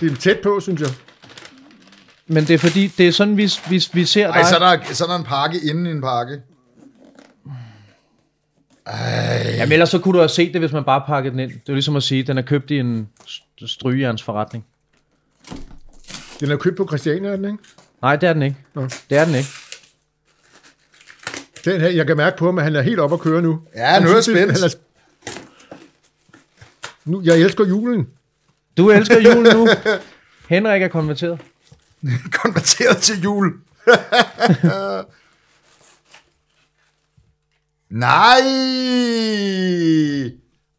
Det 0.00 0.12
er 0.12 0.16
tæt 0.16 0.38
på, 0.42 0.60
synes 0.60 0.80
jeg. 0.80 0.90
Men 2.26 2.44
det 2.44 2.54
er 2.54 2.58
fordi, 2.58 2.86
det 2.98 3.08
er 3.08 3.12
sådan, 3.12 3.36
vi, 3.36 3.50
vi, 3.70 3.84
vi 3.92 4.04
ser 4.04 4.26
dig. 4.26 4.34
Ej, 4.40 4.48
så 4.48 4.56
er, 4.56 4.76
der, 4.76 4.84
så 4.94 5.04
er 5.04 5.08
der 5.08 5.16
en 5.16 5.24
pakke 5.24 5.58
inden 5.70 5.86
i 5.86 5.90
en 5.90 6.00
pakke. 6.00 6.42
Jamen 9.56 9.72
ellers 9.72 9.88
så 9.88 9.98
kunne 9.98 10.12
du 10.14 10.18
have 10.18 10.28
set 10.28 10.52
det, 10.52 10.60
hvis 10.60 10.72
man 10.72 10.84
bare 10.84 11.02
pakkede 11.06 11.32
den 11.32 11.40
ind. 11.40 11.50
Det 11.50 11.56
er 11.58 11.62
jo 11.68 11.74
ligesom 11.74 11.96
at 11.96 12.02
sige, 12.02 12.20
at 12.20 12.26
den 12.26 12.38
er 12.38 12.42
købt 12.42 12.70
i 12.70 12.78
en 12.78 13.08
st- 13.26 13.66
strygejernsforretning. 13.66 14.64
Den 16.40 16.50
er 16.50 16.56
købt 16.56 16.76
på 16.76 16.86
Christiania, 16.86 17.30
er 17.30 17.36
den 17.36 17.44
ikke? 17.44 17.58
Nej, 18.02 18.16
det 18.16 18.28
er 18.28 18.32
den 18.32 18.42
ikke. 18.42 18.56
Nå. 18.74 18.82
Det 19.10 19.18
er 19.18 19.24
den 19.24 19.34
ikke. 19.34 19.48
Den 21.64 21.80
her, 21.80 21.88
jeg 21.88 22.06
kan 22.06 22.16
mærke 22.16 22.36
på 22.36 22.44
ham, 22.46 22.58
at 22.58 22.64
han 22.64 22.76
er 22.76 22.82
helt 22.82 22.98
op 23.00 23.12
at 23.12 23.20
køre 23.20 23.42
nu. 23.42 23.60
Ja, 23.76 23.86
Han 23.86 24.02
nu 24.02 24.08
er 24.08 24.14
jeg 24.14 24.24
spændt. 24.24 24.78
Nu, 27.04 27.20
jeg 27.24 27.38
elsker 27.38 27.66
julen. 27.66 28.08
Du 28.76 28.90
elsker 28.90 29.20
julen 29.20 29.56
nu. 29.56 29.68
Henrik 30.48 30.82
er 30.82 30.88
konverteret. 30.88 31.38
Konverteret 32.42 32.96
til 32.96 33.20
jul. 33.22 33.52
Nej! 37.90 38.40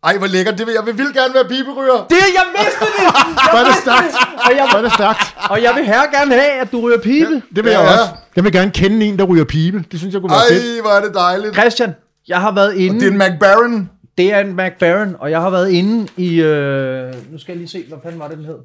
Ej, 0.03 0.17
hvor 0.17 0.27
lækkert. 0.27 0.57
Det 0.57 0.67
vil, 0.67 0.73
jeg 0.73 0.85
vil 0.85 0.97
vildt 0.97 1.15
gerne 1.15 1.33
være 1.33 1.45
piberyger. 1.49 2.07
Det, 2.09 2.17
jeg 2.17 2.45
vidste 2.57 2.85
det! 2.85 3.13
Hvor 3.51 3.59
er 3.59 3.63
det 3.65 3.75
stærkt. 3.81 4.15
Og 4.45 4.51
jeg, 4.57 4.67
Hvor 4.71 4.77
er 4.77 4.81
det 4.81 4.93
stærkt. 4.93 5.35
og 5.49 5.63
jeg 5.63 5.75
vil 5.75 5.85
her 5.85 6.01
gerne 6.11 6.33
have, 6.35 6.51
at 6.51 6.71
du 6.71 6.81
ryger 6.81 6.97
pibe. 6.97 7.41
Det 7.55 7.63
vil 7.63 7.71
Ja, 7.71 7.79
jeg 7.79 7.87
ja. 7.87 7.91
også. 8.01 8.13
Jeg 8.35 8.43
vil 8.43 8.51
gerne 8.51 8.71
kende 8.71 9.05
en, 9.05 9.19
der 9.19 9.23
ryger 9.25 9.43
pibe. 9.45 9.83
Det 9.91 9.99
synes 9.99 10.13
jeg 10.13 10.21
kunne 10.21 10.31
være 10.31 10.39
fedt. 10.49 10.75
Ej, 10.75 10.81
hvor 10.81 10.89
er 10.91 11.01
det 11.05 11.13
dejligt. 11.13 11.53
Christian, 11.53 11.95
jeg 12.27 12.41
har 12.41 12.51
været 12.51 12.73
inde... 12.75 12.99
Det 12.99 13.07
er 13.07 13.11
en 13.11 13.17
McBaron. 13.33 13.89
Det 14.17 14.33
er 14.33 14.39
en 14.39 14.55
McBaron, 14.55 15.15
og 15.19 15.31
jeg 15.31 15.41
har 15.41 15.49
været 15.49 15.69
inde 15.71 16.07
i... 16.17 16.41
Øh, 16.41 17.31
nu 17.31 17.37
skal 17.37 17.51
jeg 17.53 17.57
lige 17.57 17.67
se, 17.67 17.85
hvad 17.87 17.97
fanden 18.03 18.19
var 18.19 18.27
det, 18.27 18.37
den 18.37 18.45
hed? 18.45 18.57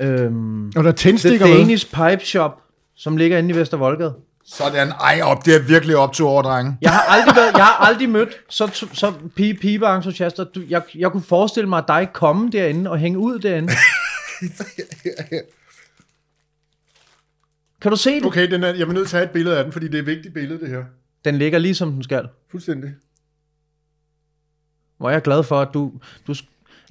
Øhm, 0.00 0.66
Og 0.66 0.72
der 0.74 0.80
er 0.80 0.82
The 0.82 0.92
tændstikker 0.92 1.46
med. 1.46 1.58
Danish 1.58 1.86
Pipe 1.86 2.24
Shop, 2.24 2.62
som 2.96 3.16
ligger 3.16 3.38
inde 3.38 3.50
i 3.50 3.56
Vestervoldgade. 3.56 4.14
Sådan. 4.46 4.88
Ej, 4.88 5.20
op. 5.22 5.44
Det 5.46 5.54
er 5.54 5.60
virkelig 5.62 5.96
op 5.96 6.12
til 6.12 6.24
over, 6.24 6.42
drenge. 6.42 6.76
Jeg 6.80 6.90
har 6.90 7.00
aldrig, 7.00 7.36
været, 7.36 7.52
jeg 7.56 7.64
har 7.64 7.86
aldrig 7.86 8.08
mødt 8.08 8.28
så, 8.48 8.86
så 8.92 9.12
pibe, 9.36 9.58
pibe-entusiaster. 9.58 10.44
Du, 10.44 10.60
jeg, 10.68 10.82
jeg 10.94 11.10
kunne 11.10 11.22
forestille 11.22 11.68
mig, 11.68 11.78
at 11.78 11.84
dig 11.88 12.08
komme 12.12 12.50
derinde 12.50 12.90
og 12.90 12.98
hænge 12.98 13.18
ud 13.18 13.38
derinde. 13.38 13.72
Kan 17.82 17.90
du 17.90 17.96
se 17.96 18.14
det? 18.14 18.24
Okay, 18.26 18.50
den 18.50 18.62
er, 18.62 18.68
jeg 18.68 18.80
er 18.80 18.92
nødt 18.92 19.08
til 19.08 19.16
at 19.16 19.20
have 19.20 19.24
et 19.24 19.30
billede 19.30 19.58
af 19.58 19.64
den, 19.64 19.72
fordi 19.72 19.86
det 19.86 19.94
er 19.94 19.98
et 19.98 20.06
vigtigt 20.06 20.34
billede, 20.34 20.60
det 20.60 20.68
her. 20.68 20.84
Den 21.24 21.38
ligger 21.38 21.58
lige 21.58 21.74
som 21.74 21.92
den 21.92 22.02
skal. 22.02 22.28
Fuldstændig. 22.50 22.90
Hvor 25.02 25.10
jeg 25.10 25.16
er 25.16 25.20
glad 25.20 25.42
for, 25.42 25.60
at 25.60 25.68
du... 25.74 25.92
du 26.26 26.34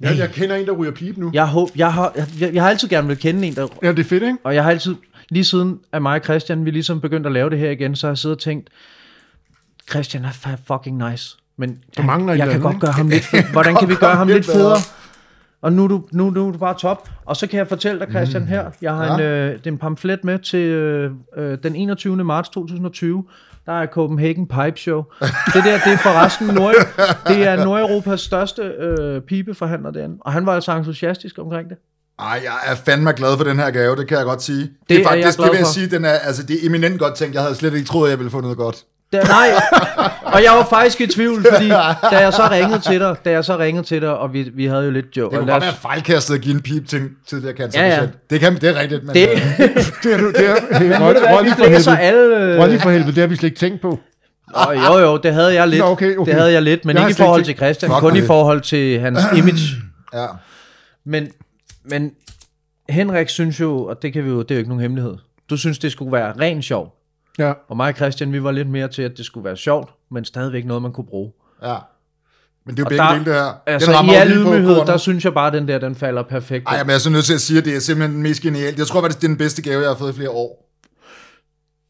Jeg, 0.00 0.18
jeg 0.18 0.30
kender 0.30 0.56
en, 0.56 0.66
der 0.66 0.72
ryger 0.72 0.92
pibe 0.92 1.20
nu. 1.20 1.30
jeg, 1.34 1.46
håb, 1.46 1.68
jeg, 1.76 1.92
har, 1.92 2.12
jeg, 2.40 2.54
jeg 2.54 2.62
har 2.62 2.70
altid 2.70 2.88
gerne 2.88 3.08
vil 3.08 3.18
kende 3.18 3.46
en, 3.46 3.54
der 3.54 3.66
Ja, 3.82 3.88
det 3.90 3.98
er 3.98 4.04
fedt, 4.04 4.22
ikke? 4.22 4.38
Og 4.44 4.54
jeg 4.54 4.62
har 4.64 4.70
altid, 4.70 4.94
lige 5.30 5.44
siden 5.44 5.78
at 5.92 6.02
mig 6.02 6.18
og 6.20 6.24
Christian, 6.24 6.64
vi 6.64 6.70
ligesom 6.70 7.00
begyndte 7.00 7.26
at 7.26 7.32
lave 7.32 7.50
det 7.50 7.58
her 7.58 7.70
igen, 7.70 7.96
så 7.96 8.06
har 8.06 8.10
jeg 8.12 8.18
siddet 8.18 8.36
og 8.36 8.42
tænkt, 8.42 8.68
Christian 9.90 10.24
er 10.24 10.56
fucking 10.66 11.10
nice. 11.10 11.36
Men 11.56 11.78
Der 11.96 12.02
mangler 12.02 12.32
jeg 12.32 12.40
eller 12.42 12.44
kan 12.52 12.60
andet, 12.66 12.72
godt 12.72 12.80
gøre 12.80 12.92
ham 12.92 13.08
lidt 13.08 13.24
fed. 13.24 13.42
Hvordan 13.52 13.74
kan 13.76 13.88
vi 13.88 13.94
gøre 13.94 14.14
ham 14.16 14.28
lidt 14.28 14.46
federe? 14.46 14.76
Og 15.62 15.72
nu 15.72 15.84
er, 15.84 15.88
du, 15.88 16.04
nu, 16.12 16.30
nu 16.30 16.48
er 16.48 16.52
du 16.52 16.58
bare 16.58 16.74
top. 16.78 17.08
Og 17.24 17.36
så 17.36 17.46
kan 17.46 17.58
jeg 17.58 17.68
fortælle 17.68 18.00
dig, 18.00 18.08
Christian, 18.10 18.46
her. 18.46 18.70
Jeg 18.82 18.94
har 18.94 19.04
Ja. 19.04 19.14
en, 19.14 19.20
øh, 19.20 19.58
det 19.58 19.66
er 19.66 19.70
en 19.70 19.78
pamflet 19.78 20.24
med 20.24 20.38
til 20.38 20.58
øh, 20.58 21.10
øh, 21.36 21.58
den 21.62 21.76
21. 21.76 22.24
marts 22.24 22.48
2020. 22.48 23.24
Der 23.66 23.72
er 23.72 23.86
Copenhagen 23.86 24.48
Pipe 24.48 24.76
Show. 24.76 25.02
Det 25.20 25.64
der, 25.64 25.78
det 25.84 25.92
er 25.92 25.98
forresten 25.98 26.46
Nord, 26.46 26.74
det 27.28 27.46
er 27.46 27.64
Nordeuropas 27.64 28.20
største 28.20 28.62
øh, 28.62 29.20
pibeforhandler 29.20 29.90
derinde. 29.90 30.16
Og 30.20 30.32
han 30.32 30.46
var 30.46 30.54
altså 30.54 30.72
entusiastisk 30.72 31.38
omkring 31.38 31.68
det. 31.68 31.76
Ej, 32.18 32.40
jeg 32.44 32.58
er 32.66 32.74
fandme 32.74 33.12
glad 33.12 33.36
for 33.36 33.44
den 33.44 33.58
her 33.58 33.70
gave, 33.70 33.96
det 33.96 34.08
kan 34.08 34.16
jeg 34.16 34.24
godt 34.24 34.42
sige. 34.42 34.60
Det, 34.60 34.70
er 34.88 34.94
er 34.94 34.98
jeg 34.98 35.06
faktisk, 35.06 35.38
glad 35.38 35.46
det 35.46 35.52
vil 35.52 35.58
jeg 35.58 35.66
for. 35.66 35.72
sige, 35.72 35.90
den 35.90 36.04
er, 36.04 36.12
altså, 36.12 36.42
det 36.42 36.56
er 36.62 36.66
eminent 36.66 36.98
godt 36.98 37.14
tænkt. 37.14 37.34
Jeg 37.34 37.42
havde 37.42 37.54
slet 37.54 37.74
ikke 37.74 37.86
troet, 37.86 38.10
jeg 38.10 38.18
ville 38.18 38.30
få 38.30 38.40
noget 38.40 38.56
godt. 38.56 38.84
Da, 39.12 39.22
nej, 39.22 39.48
og 40.22 40.42
jeg 40.42 40.52
var 40.52 40.66
faktisk 40.70 41.00
i 41.00 41.06
tvivl, 41.06 41.46
fordi 41.52 41.68
da 41.68 42.18
jeg 42.18 42.32
så 42.32 42.48
ringede 42.50 42.80
til 42.80 43.00
dig, 43.00 43.16
da 43.24 43.30
jeg 43.30 43.44
så 43.44 43.58
ringede 43.58 43.86
til 43.86 44.02
dig, 44.02 44.16
og 44.18 44.32
vi, 44.32 44.50
vi 44.54 44.66
havde 44.66 44.84
jo 44.84 44.90
lidt 44.90 45.06
joke. 45.16 45.30
Det 45.32 45.38
kunne 45.40 45.52
godt 45.52 45.62
os- 45.62 45.66
være 45.66 45.76
fejlkastet 45.76 46.34
at 46.34 46.40
give 46.40 46.54
en 46.54 46.60
pip 46.62 46.88
til 46.88 47.08
tidligere 47.26 47.56
cancer. 47.56 47.84
Ja, 47.86 47.96
ja. 48.00 48.06
Det, 48.30 48.40
kan, 48.40 48.54
det 48.54 48.64
er 48.64 48.80
rigtigt, 48.80 49.04
men 49.04 49.14
det, 49.14 49.28
øh, 49.30 49.36
Det 50.02 50.12
er 50.14 50.18
du, 50.18 50.28
det 50.32 50.48
er, 50.50 50.54
Ronny, 51.38 51.50
for 51.50 51.64
helvede. 51.64 51.98
alle... 51.98 52.62
Ronny 52.62 52.78
for 52.80 52.90
helvede, 52.90 53.12
det 53.12 53.20
har 53.20 53.26
vi 53.26 53.36
slet 53.36 53.48
ikke 53.48 53.58
tænkt 53.60 53.80
på. 53.82 53.98
Åh, 54.68 54.76
jo, 54.76 54.98
jo, 54.98 55.16
det 55.16 55.34
havde 55.34 55.54
jeg 55.54 55.68
lidt. 55.68 55.80
Nå, 55.80 55.86
okay, 55.86 56.16
okay. 56.16 56.30
Det 56.32 56.40
havde 56.40 56.52
jeg 56.52 56.62
lidt, 56.62 56.84
men 56.84 56.96
Jeg 56.96 57.08
ikke 57.08 57.18
i 57.20 57.22
forhold 57.24 57.44
til 57.44 57.56
Christian, 57.56 57.90
Fuck 57.90 58.00
kun 58.00 58.16
i 58.16 58.18
det. 58.20 58.26
forhold 58.26 58.60
til 58.60 59.00
hans 59.00 59.18
image. 59.38 59.58
ja. 60.14 60.26
Men 61.06 61.28
Men 61.84 62.10
Henrik 62.88 63.28
synes 63.28 63.60
jo, 63.60 63.84
og 63.84 64.02
det, 64.02 64.12
kan 64.12 64.24
vi 64.24 64.28
jo, 64.30 64.42
det 64.42 64.50
er 64.50 64.54
jo 64.54 64.58
ikke 64.58 64.68
nogen 64.68 64.80
hemmelighed, 64.82 65.14
du 65.50 65.56
synes, 65.56 65.78
det 65.78 65.92
skulle 65.92 66.12
være 66.12 66.32
ren 66.40 66.62
sjov. 66.62 66.94
Ja. 67.38 67.52
Og 67.68 67.76
mig 67.76 67.88
og 67.88 67.94
Christian, 67.96 68.32
vi 68.32 68.42
var 68.42 68.50
lidt 68.50 68.68
mere 68.68 68.88
til, 68.88 69.02
at 69.02 69.12
det 69.16 69.24
skulle 69.26 69.44
være 69.44 69.56
sjovt, 69.56 69.90
men 70.10 70.24
stadigvæk 70.24 70.64
noget, 70.64 70.82
man 70.82 70.92
kunne 70.92 71.06
bruge. 71.06 71.32
Ja. 71.62 71.76
Men 72.66 72.76
det 72.76 72.82
er 72.82 72.84
jo 72.84 72.88
begge 72.88 73.04
der- 73.04 73.12
dele, 73.12 73.24
det 73.24 73.34
her. 73.34 73.52
Altså 73.66 73.86
Den 73.90 73.94
i 73.94 73.96
rammer 73.98 74.12
jo 74.14 74.18
al 74.20 74.32
ydmyghed, 74.32 74.76
der 74.86 74.96
synes 74.96 75.24
jeg 75.24 75.34
bare, 75.34 75.46
at 75.46 75.52
den 75.52 75.68
der, 75.68 75.78
den 75.78 75.94
falder 75.94 76.22
perfekt. 76.22 76.68
Ej, 76.68 76.78
men 76.82 76.88
jeg 76.88 76.94
er 76.94 76.98
så 76.98 77.10
nødt 77.10 77.24
til 77.24 77.34
at 77.34 77.40
sige, 77.40 77.58
at 77.58 77.64
det 77.64 77.76
er 77.76 77.80
simpelthen 77.80 78.14
den 78.14 78.22
mest 78.22 78.42
genialt. 78.42 78.78
Jeg 78.78 78.86
tror 78.86 79.00
faktisk, 79.00 79.18
det 79.20 79.24
er 79.24 79.28
den 79.28 79.36
bedste 79.38 79.62
gave, 79.62 79.80
jeg 79.80 79.88
har 79.90 79.96
fået 79.96 80.12
i 80.12 80.16
flere 80.16 80.30
år. 80.30 80.68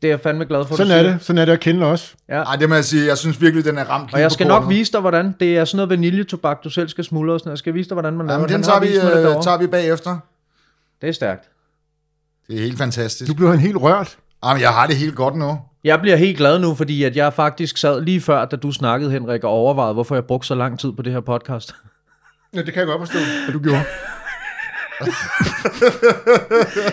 Det 0.03 0.09
er 0.09 0.13
jeg 0.13 0.21
fandme 0.21 0.45
glad 0.45 0.65
for, 0.65 0.77
Sådan 0.77 0.93
er 0.99 1.03
det. 1.03 1.19
Sådan 1.21 1.39
er 1.39 1.45
det 1.45 1.53
at 1.53 1.61
kende 1.61 1.87
os. 1.87 2.15
Ja. 2.29 2.43
Ej, 2.43 2.57
det 2.57 2.69
må 2.69 2.75
jeg 2.75 2.85
sige. 2.85 3.07
Jeg 3.07 3.19
synes 3.19 3.41
virkelig, 3.41 3.65
den 3.65 3.79
er 3.79 3.85
ramt 3.85 4.07
lige 4.07 4.15
Og 4.17 4.21
jeg 4.21 4.33
skal 4.33 4.47
nok 4.47 4.69
vise 4.69 4.93
dig, 4.93 5.01
hvordan. 5.01 5.35
Det 5.41 5.59
er 5.59 5.65
sådan 5.65 5.77
noget 5.77 5.91
vaniljetobak, 5.91 6.65
du 6.65 6.71
selv 6.71 6.89
skal 6.89 7.05
smuldre 7.05 7.35
og 7.35 7.41
sådan 7.41 7.49
noget. 7.49 7.55
Jeg 7.55 7.59
skal 7.59 7.75
vise 7.75 7.89
dig, 7.89 7.95
hvordan 7.95 8.15
man 8.15 8.27
laver 8.27 8.35
Jamen, 8.41 8.49
det. 8.49 8.55
den 8.55 8.63
tager 8.63 8.81
vi, 8.81 8.87
øh, 9.37 9.43
tager 9.43 9.59
vi 9.59 9.67
bagefter. 9.67 10.19
Det 11.01 11.09
er 11.09 11.13
stærkt. 11.13 11.49
Det 12.49 12.57
er 12.57 12.61
helt 12.61 12.79
fantastisk. 12.79 13.31
Du 13.31 13.35
blev 13.37 13.51
en 13.51 13.59
helt 13.59 13.77
rørt. 13.77 14.17
Jamen, 14.45 14.63
jeg 14.63 14.71
har 14.71 14.87
det 14.87 14.97
helt 14.97 15.17
godt 15.17 15.37
nu. 15.37 15.59
Jeg 15.85 16.01
bliver 16.01 16.17
helt 16.17 16.37
glad 16.37 16.59
nu, 16.59 16.75
fordi 16.75 17.05
at 17.05 17.17
jeg 17.17 17.33
faktisk 17.33 17.77
sad 17.77 18.01
lige 18.01 18.21
før, 18.21 18.45
da 18.45 18.57
du 18.57 18.73
snakkede, 18.73 19.11
Henrik, 19.11 19.45
og 19.45 19.51
overvejede, 19.51 19.95
hvorfor 19.95 20.15
jeg 20.15 20.25
brugte 20.25 20.47
så 20.47 20.55
lang 20.55 20.79
tid 20.79 20.93
på 20.93 21.03
det 21.03 21.13
her 21.13 21.21
podcast. 21.21 21.75
Ja, 22.55 22.63
det 22.63 22.75
kan 22.75 22.81
jeg 22.81 22.87
godt 22.87 23.01
forstå, 23.01 23.19
at 23.49 23.55
du 23.55 23.59
gjorde. 23.59 23.83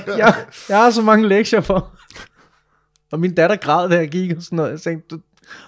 jeg, 0.18 0.36
jeg 0.70 0.78
har 0.78 0.92
så 0.92 1.02
mange 1.02 1.28
lektier 1.28 1.62
for. 1.62 1.92
Og 3.12 3.20
min 3.20 3.36
datter 3.36 3.56
græd, 3.56 3.90
da 3.90 3.96
jeg 3.96 4.10
gik 4.10 4.38
og 4.38 4.44
sådan 4.44 4.56
noget. 4.56 4.72
Jeg 4.72 4.82
tænkte, 4.82 5.16
du... 5.16 5.22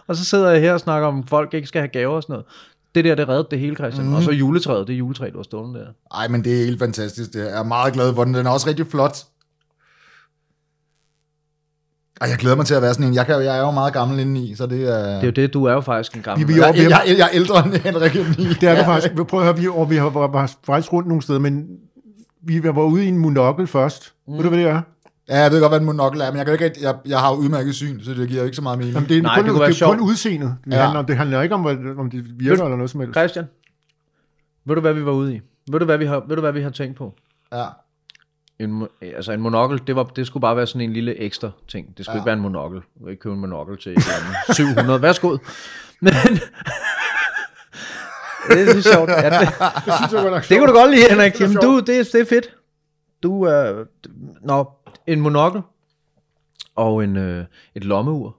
Og 0.08 0.16
så 0.16 0.26
sidder 0.26 0.50
jeg 0.50 0.62
her 0.62 0.74
og 0.74 0.80
snakker 0.80 1.08
om, 1.08 1.20
at 1.20 1.26
folk 1.30 1.54
ikke 1.54 1.68
skal 1.68 1.82
have 1.82 1.90
gaver 1.90 2.16
og 2.16 2.24
sådan 2.24 2.34
noget. 2.34 2.46
Det 2.96 3.06
der, 3.06 3.16
det 3.16 3.30
reddede 3.30 3.48
det 3.52 3.60
hele, 3.60 3.76
Christian. 3.76 4.08
Mm. 4.08 4.14
Og 4.14 4.24
så 4.24 4.32
juletræet, 4.32 4.88
det 4.88 4.94
juletræ, 4.94 5.30
du 5.30 5.38
har 5.38 5.44
stående 5.44 5.80
der. 5.80 6.18
Ej, 6.18 6.28
men 6.28 6.44
det 6.44 6.62
er 6.62 6.66
helt 6.66 6.80
fantastisk. 6.80 7.34
Det 7.34 7.42
er. 7.42 7.50
Jeg 7.50 7.60
er 7.60 7.64
meget 7.64 7.94
glad 7.94 8.16
for 8.16 8.24
den. 8.24 8.34
Den 8.34 8.46
er 8.46 8.50
også 8.52 8.68
rigtig 8.68 8.88
flot. 8.88 9.18
Ej, 12.22 12.30
jeg 12.30 12.38
glæder 12.38 12.56
mig 12.56 12.66
til 12.66 12.74
at 12.74 12.82
være 12.82 12.94
sådan 12.94 13.08
en. 13.08 13.14
Jeg, 13.16 13.26
kan, 13.26 13.36
jeg 13.36 13.58
er 13.58 13.62
jo 13.62 13.72
meget 13.72 13.94
gammel 13.94 14.20
indeni, 14.20 14.56
så 14.56 14.66
det 14.66 14.90
er... 14.90 15.06
Det 15.06 15.22
er 15.22 15.26
jo 15.26 15.32
det, 15.32 15.54
du 15.54 15.64
er 15.66 15.74
jo 15.74 15.82
faktisk 15.82 16.16
en 16.16 16.22
gammel. 16.22 16.48
Vi- 16.48 16.54
vi- 16.54 16.60
jeg, 16.60 16.74
jeg, 16.78 16.84
jeg, 16.90 17.18
jeg 17.18 17.24
er 17.26 17.30
ældre 17.34 17.66
end 17.66 17.74
Henrik 17.86 18.16
indeni. 18.16 18.54
Det 18.54 18.64
er 18.70 18.76
det 18.76 18.86
faktisk. 18.86 19.16
Prøv 19.28 19.40
at 19.40 19.46
høre, 19.46 19.58
vi, 19.58 19.68
og 19.68 19.90
vi 19.90 19.96
har, 19.96 20.10
var, 20.10 20.28
var 20.28 20.52
faktisk 20.66 20.94
rundt 20.94 21.08
nogle 21.08 21.22
steder, 21.24 21.40
men 21.40 21.68
vi 22.44 22.64
var 22.64 22.82
ude 22.84 23.06
i 23.06 23.08
en 23.08 23.18
monokkel 23.18 23.68
først. 23.68 24.14
Mm. 24.28 24.34
Ved 24.34 24.44
du, 24.44 24.50
hvad 24.50 24.60
det 24.60 24.68
er? 24.68 24.82
Ja, 25.30 25.38
jeg 25.40 25.52
ved 25.52 25.60
godt, 25.62 25.72
hvad 25.72 25.80
en 25.80 25.86
monokkel 25.86 26.22
er, 26.22 26.30
men 26.32 26.38
jeg, 26.38 26.46
kan 26.46 26.54
ikke, 26.54 26.72
jeg, 26.82 26.96
jeg 27.06 27.20
har 27.20 27.32
jo 27.32 27.38
udmærket 27.38 27.76
syn, 27.76 28.04
så 28.04 28.14
det 28.14 28.28
giver 28.30 28.40
jo 28.42 28.46
ikke 28.46 28.56
så 28.56 28.62
meget 28.62 28.78
mening. 28.78 28.94
Jamen, 28.94 29.10
det 29.10 29.18
er 29.18 29.22
Nej, 29.22 29.36
kun, 29.36 29.44
det 29.44 29.52
kunne 29.52 29.60
være 29.62 29.70
det 29.70 29.82
er 29.82 29.86
kun 29.88 29.98
sjovt. 29.98 30.10
udseendet. 30.10 30.56
Det, 30.66 30.72
Ja. 30.74 30.82
handler 30.82 31.00
om, 31.00 31.06
det 31.06 31.18
handler 31.18 31.42
ikke 31.42 31.56
om, 31.56 31.62
hvad- 31.62 31.98
om 31.98 32.10
det 32.10 32.24
virker 32.40 32.64
eller 32.64 32.76
noget 32.78 32.90
som 32.92 33.00
helst. 33.00 33.14
Christian, 33.16 33.46
ved 34.66 34.76
du, 34.76 34.82
hvad 34.82 34.94
vi 34.94 35.06
var 35.06 35.12
ude 35.12 35.36
i? 35.36 35.40
Ved 35.72 35.80
du, 35.80 35.86
hvad 35.86 35.98
vi 35.98 36.06
har, 36.06 36.24
ved 36.28 36.36
du, 36.36 36.42
hvad 36.42 36.52
vi 36.52 36.62
har 36.62 36.70
tænkt 36.70 36.98
på? 36.98 37.14
Ja. 37.54 37.64
En, 38.64 38.82
mo- 38.82 39.06
altså 39.16 39.32
en 39.32 39.42
monokkel, 39.42 39.82
det, 39.88 39.96
var, 39.96 40.04
det 40.04 40.28
skulle 40.28 40.42
bare 40.42 40.56
være 40.56 40.68
sådan 40.68 40.82
en 40.82 40.94
lille 40.94 41.18
ekstra 41.20 41.52
ting. 41.68 41.98
Det 41.98 42.06
skulle 42.06 42.16
Ja. 42.16 42.20
ikke 42.20 42.26
være 42.26 42.36
en 42.36 42.42
monokkel. 42.42 42.82
Du 43.02 43.08
ikke 43.08 43.22
købe 43.22 43.34
en 43.36 43.42
monokkel 43.42 43.78
til 43.78 43.92
et 43.92 43.98
eller 43.98 44.14
andet 44.48 44.56
700. 44.58 45.02
Værsgo. 45.02 45.30
Men... 46.02 46.14
det 48.50 48.62
er 48.70 48.82
så 48.82 48.92
sjovt. 48.94 49.10
Ja, 49.10 49.40
det, 49.40 49.48
Det 49.86 49.94
synes 49.98 50.12
jeg 50.14 50.44
det 50.50 50.58
kunne 50.60 50.68
du 50.68 50.74
godt 50.80 50.92
lide, 50.92 51.10
Henrik. 51.10 51.34
Det 51.34 51.42
er 51.42 51.46
Jamen, 51.46 51.58
du, 51.62 51.80
det, 51.80 52.00
er- 52.00 52.10
det 52.14 52.22
er 52.22 52.26
fedt. 52.26 52.56
Du 53.24 53.44
er... 53.44 53.80
Øh, 53.80 53.86
nå, 54.42 54.70
en 55.08 55.22
monokkel 55.22 55.62
og 56.76 57.04
en, 57.04 57.18
øh, 57.18 57.46
et 57.76 57.84
lommeur. 57.84 58.36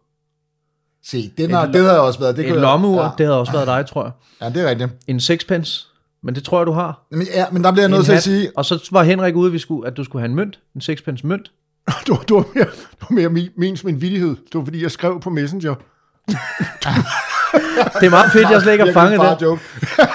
Se, 1.05 1.33
den 1.39 1.51
har, 1.51 1.67
det 1.67 1.81
havde 1.85 2.01
også 2.01 2.21
været. 2.21 2.37
Det 2.37 2.49
Et 2.49 2.61
lommeur, 2.61 3.03
ja. 3.03 3.11
det 3.19 3.27
havde 3.27 3.41
også 3.41 3.53
været 3.53 3.67
dig, 3.67 3.87
tror 3.87 4.03
jeg. 4.05 4.13
Ja, 4.41 4.49
det 4.49 4.57
er 4.67 4.71
rigtigt. 4.71 4.91
En 5.07 5.21
sixpence, 5.21 5.87
men 6.25 6.35
det 6.35 6.45
tror 6.45 6.59
jeg, 6.59 6.67
du 6.67 6.73
har. 6.73 7.07
Men, 7.11 7.27
ja, 7.35 7.47
men 7.53 7.65
der 7.65 7.73
bliver 7.73 7.83
jeg 7.83 7.91
nødt 7.91 8.05
til 8.05 8.13
at 8.13 8.23
sige, 8.23 8.51
Og 8.57 8.65
så 8.65 8.89
var 8.93 9.03
Henrik 9.03 9.35
ude, 9.37 9.53
vi 9.53 9.59
skulle, 9.59 9.87
at 9.87 9.97
du 9.97 10.05
skulle 10.05 10.23
have 10.23 10.29
en 10.31 10.35
mønt. 10.37 10.59
En 10.75 10.81
sixpence 10.81 11.27
mønt. 11.27 11.51
Du, 12.07 12.19
du, 12.29 12.35
var 12.35 12.45
mere, 12.55 12.65
du 13.01 13.07
var 13.11 13.15
mere 13.15 13.29
min, 13.57 13.77
min 13.85 14.01
vittighed. 14.01 14.29
Det 14.29 14.55
var 14.55 14.65
fordi, 14.65 14.83
jeg 14.83 14.91
skrev 14.91 15.21
på 15.21 15.31
Messenger. 15.31 15.75
Det 18.01 18.07
er 18.07 18.11
meget 18.11 18.33
fedt, 18.33 18.51
jeg 18.51 18.63
slet 18.63 18.73
ikke 18.73 18.85
har 18.85 18.93
fanget 18.93 19.21
det. 19.21 19.47
joke. 19.47 19.63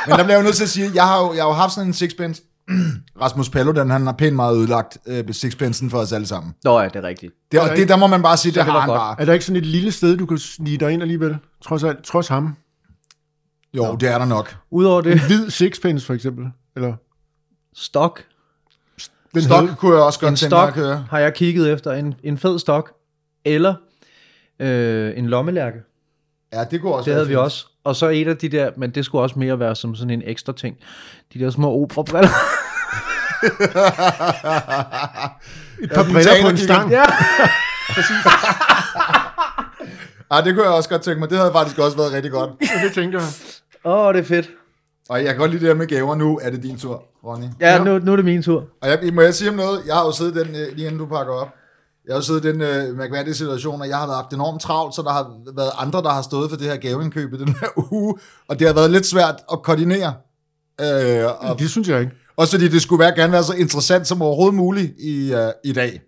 Men 0.08 0.17
der 0.17 0.23
bliver 0.23 0.27
jeg 0.27 0.38
jo 0.38 0.43
nødt 0.43 0.55
til 0.55 0.63
at 0.63 0.69
sige, 0.69 0.91
jeg 0.95 1.03
har 1.03 1.19
jo, 1.21 1.34
jeg 1.34 1.43
har 1.43 1.49
jo 1.49 1.53
haft 1.53 1.73
sådan 1.73 1.88
en 1.88 1.93
sixpence. 1.93 2.41
Rasmus 3.21 3.49
Paludan, 3.49 3.89
han 3.89 4.05
har 4.05 4.13
pænt 4.13 4.36
meget 4.36 4.58
ødelagt 4.58 4.97
øh, 5.08 5.23
sixpensen 5.31 5.89
for 5.89 5.97
os 5.97 6.12
alle 6.12 6.27
sammen. 6.27 6.53
Nå 6.63 6.79
ja, 6.79 6.86
det 6.88 6.95
er 6.95 7.03
rigtigt. 7.03 7.34
Det, 7.51 7.60
og 7.60 7.69
det, 7.69 7.89
der 7.89 7.97
må 7.97 8.08
man 8.08 8.21
bare 8.21 8.38
sige, 8.38 8.51
det, 8.51 8.55
det 8.55 8.63
har 8.63 8.79
han 8.79 8.89
godt. 8.89 8.97
bare. 8.97 9.15
Er 9.19 9.25
der 9.25 9.34
ikke 9.34 9.45
sådan 9.45 9.55
et 9.62 9.65
lille 9.65 9.91
sted, 9.91 10.17
du 10.17 10.25
kan 10.25 10.38
snige 10.38 10.77
dig 10.77 10.91
ind 10.91 11.01
alligevel? 11.01 11.38
Trods, 11.63 11.84
alt, 11.84 12.03
trods 12.03 12.27
ham. 12.27 12.55
Jo, 13.73 13.95
det 13.95 14.10
er 14.10 14.17
der 14.17 14.25
nok. 14.25 14.56
Udover 14.71 15.01
det, 15.01 15.19
Hvid 15.19 15.49
sixpence, 15.49 16.06
for 16.06 16.13
eksempel. 16.13 16.45
Eller, 16.75 16.93
stok. 17.75 18.23
den 19.34 19.41
Stok 19.41 19.60
havde- 19.65 19.75
kunne 19.75 19.95
jeg 19.95 20.03
også 20.03 20.19
godt 20.19 20.30
En 20.32 20.36
tænke 20.36 20.56
mig 20.56 20.67
at 20.67 20.73
stok 20.73 21.10
har 21.10 21.19
jeg 21.19 21.34
kigget 21.34 21.73
efter. 21.73 21.91
En, 21.91 22.15
en 22.23 22.38
fed 22.38 22.60
stok. 22.60 22.93
Eller 23.45 23.75
øh, 24.60 25.17
en 25.17 25.27
lommelærke. 25.27 25.77
Ja, 26.53 26.63
det 26.63 26.82
kunne 26.82 26.93
også 26.93 27.06
Det 27.06 27.13
havde 27.13 27.27
vi 27.27 27.32
fint. 27.34 27.39
også. 27.39 27.65
Og 27.84 27.95
så 27.95 28.08
et 28.10 28.27
af 28.27 28.38
de 28.38 28.49
der, 28.49 28.71
men 28.77 28.91
det 28.91 29.06
skulle 29.06 29.21
også 29.21 29.39
mere 29.39 29.60
være 29.60 29.75
som 29.75 29.95
sådan 29.95 30.12
en 30.12 30.21
ekstra 30.25 30.53
ting. 30.53 30.77
De 31.34 31.39
der 31.39 31.49
små 31.49 31.71
operabriller. 31.82 32.30
et 35.84 35.91
par 35.91 36.03
briller 36.03 36.41
på 36.41 36.47
en 36.49 36.58
stang. 36.58 36.91
ja. 36.91 37.03
Ja, 40.31 40.41
det 40.41 40.53
kunne 40.55 40.65
jeg 40.65 40.73
også 40.73 40.89
godt 40.89 41.01
tænke 41.01 41.19
mig. 41.19 41.29
Det 41.29 41.37
havde 41.37 41.51
faktisk 41.51 41.79
også 41.79 41.97
været 41.97 42.13
rigtig 42.13 42.31
godt. 42.31 42.49
Det 42.59 42.93
tænker 42.93 43.19
jeg. 43.19 43.27
Åh, 43.85 43.99
oh, 44.07 44.13
det 44.13 44.19
er 44.19 44.23
fedt. 44.25 44.49
Og 45.09 45.17
jeg 45.23 45.27
kan 45.27 45.37
godt 45.37 45.51
lide 45.51 45.59
det 45.61 45.67
her 45.69 45.75
med 45.75 45.87
gaver. 45.87 46.15
Nu 46.15 46.39
er 46.41 46.49
det 46.49 46.63
din 46.63 46.77
tur, 46.77 47.03
Ronny. 47.23 47.45
Ja, 47.59 47.83
nu, 47.83 47.99
nu 47.99 48.11
er 48.11 48.15
det 48.15 48.25
min 48.25 48.43
tur. 48.43 48.63
Og 48.81 48.89
jeg, 48.89 49.13
må 49.13 49.21
jeg 49.21 49.33
sige 49.33 49.49
om 49.49 49.55
noget? 49.55 49.81
Jeg 49.87 49.95
har 49.95 50.05
jo 50.05 50.11
siddet 50.11 50.35
den, 50.35 50.55
øh, 50.55 50.75
lige 50.75 50.85
inden 50.87 50.99
du 50.99 51.05
pakker 51.05 51.33
op. 51.33 51.47
Jeg 52.05 52.13
har 52.13 52.17
jo 52.17 52.23
siddet 52.23 52.45
i 52.45 52.47
den 52.51 52.61
øh, 52.61 52.97
mærkværdige 52.97 53.33
situation, 53.33 53.81
at 53.81 53.89
jeg 53.89 53.97
har 53.97 54.15
haft 54.15 54.33
enormt 54.33 54.61
travlt, 54.61 54.95
så 54.95 55.01
der 55.01 55.09
har 55.11 55.31
været 55.55 55.71
andre, 55.77 56.01
der 56.01 56.09
har 56.09 56.21
stået 56.21 56.49
for 56.49 56.57
det 56.57 56.67
her 56.67 56.75
gaveindkøb 56.77 57.33
i 57.33 57.37
den 57.37 57.47
her 57.61 57.67
uge, 57.91 58.15
og 58.47 58.59
det 58.59 58.67
har 58.67 58.73
været 58.73 58.91
lidt 58.91 59.05
svært 59.05 59.35
at 59.51 59.61
koordinere. 59.63 60.13
Øh, 60.81 61.25
og, 61.49 61.59
Det 61.59 61.69
synes 61.69 61.87
jeg 61.89 61.99
ikke. 62.01 62.11
også 62.37 62.53
fordi 62.53 62.67
det 62.67 62.81
skulle 62.81 62.99
være, 62.99 63.15
gerne 63.15 63.33
være 63.33 63.43
så 63.43 63.53
interessant 63.53 64.07
som 64.07 64.21
overhovedet 64.21 64.55
muligt 64.55 64.93
i, 64.99 65.33
øh, 65.33 65.51
i 65.63 65.73
dag. 65.73 66.01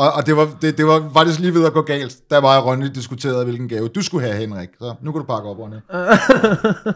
Og, 0.00 0.12
og 0.12 0.26
det, 0.26 0.36
var, 0.36 0.56
det, 0.62 0.78
det 0.78 0.86
var 0.86 1.10
faktisk 1.12 1.40
lige 1.40 1.54
ved 1.54 1.66
at 1.66 1.72
gå 1.72 1.82
galt, 1.82 2.30
da 2.30 2.40
var 2.40 2.58
og 2.58 2.66
Ronny 2.66 2.86
diskuterede, 2.86 3.44
hvilken 3.44 3.68
gave 3.68 3.88
du 3.88 4.02
skulle 4.02 4.26
have, 4.26 4.38
Henrik. 4.38 4.68
Så 4.78 4.94
nu 5.02 5.12
kan 5.12 5.20
du 5.20 5.26
pakke 5.26 5.48
op, 5.48 5.58
Ronny. 5.58 5.76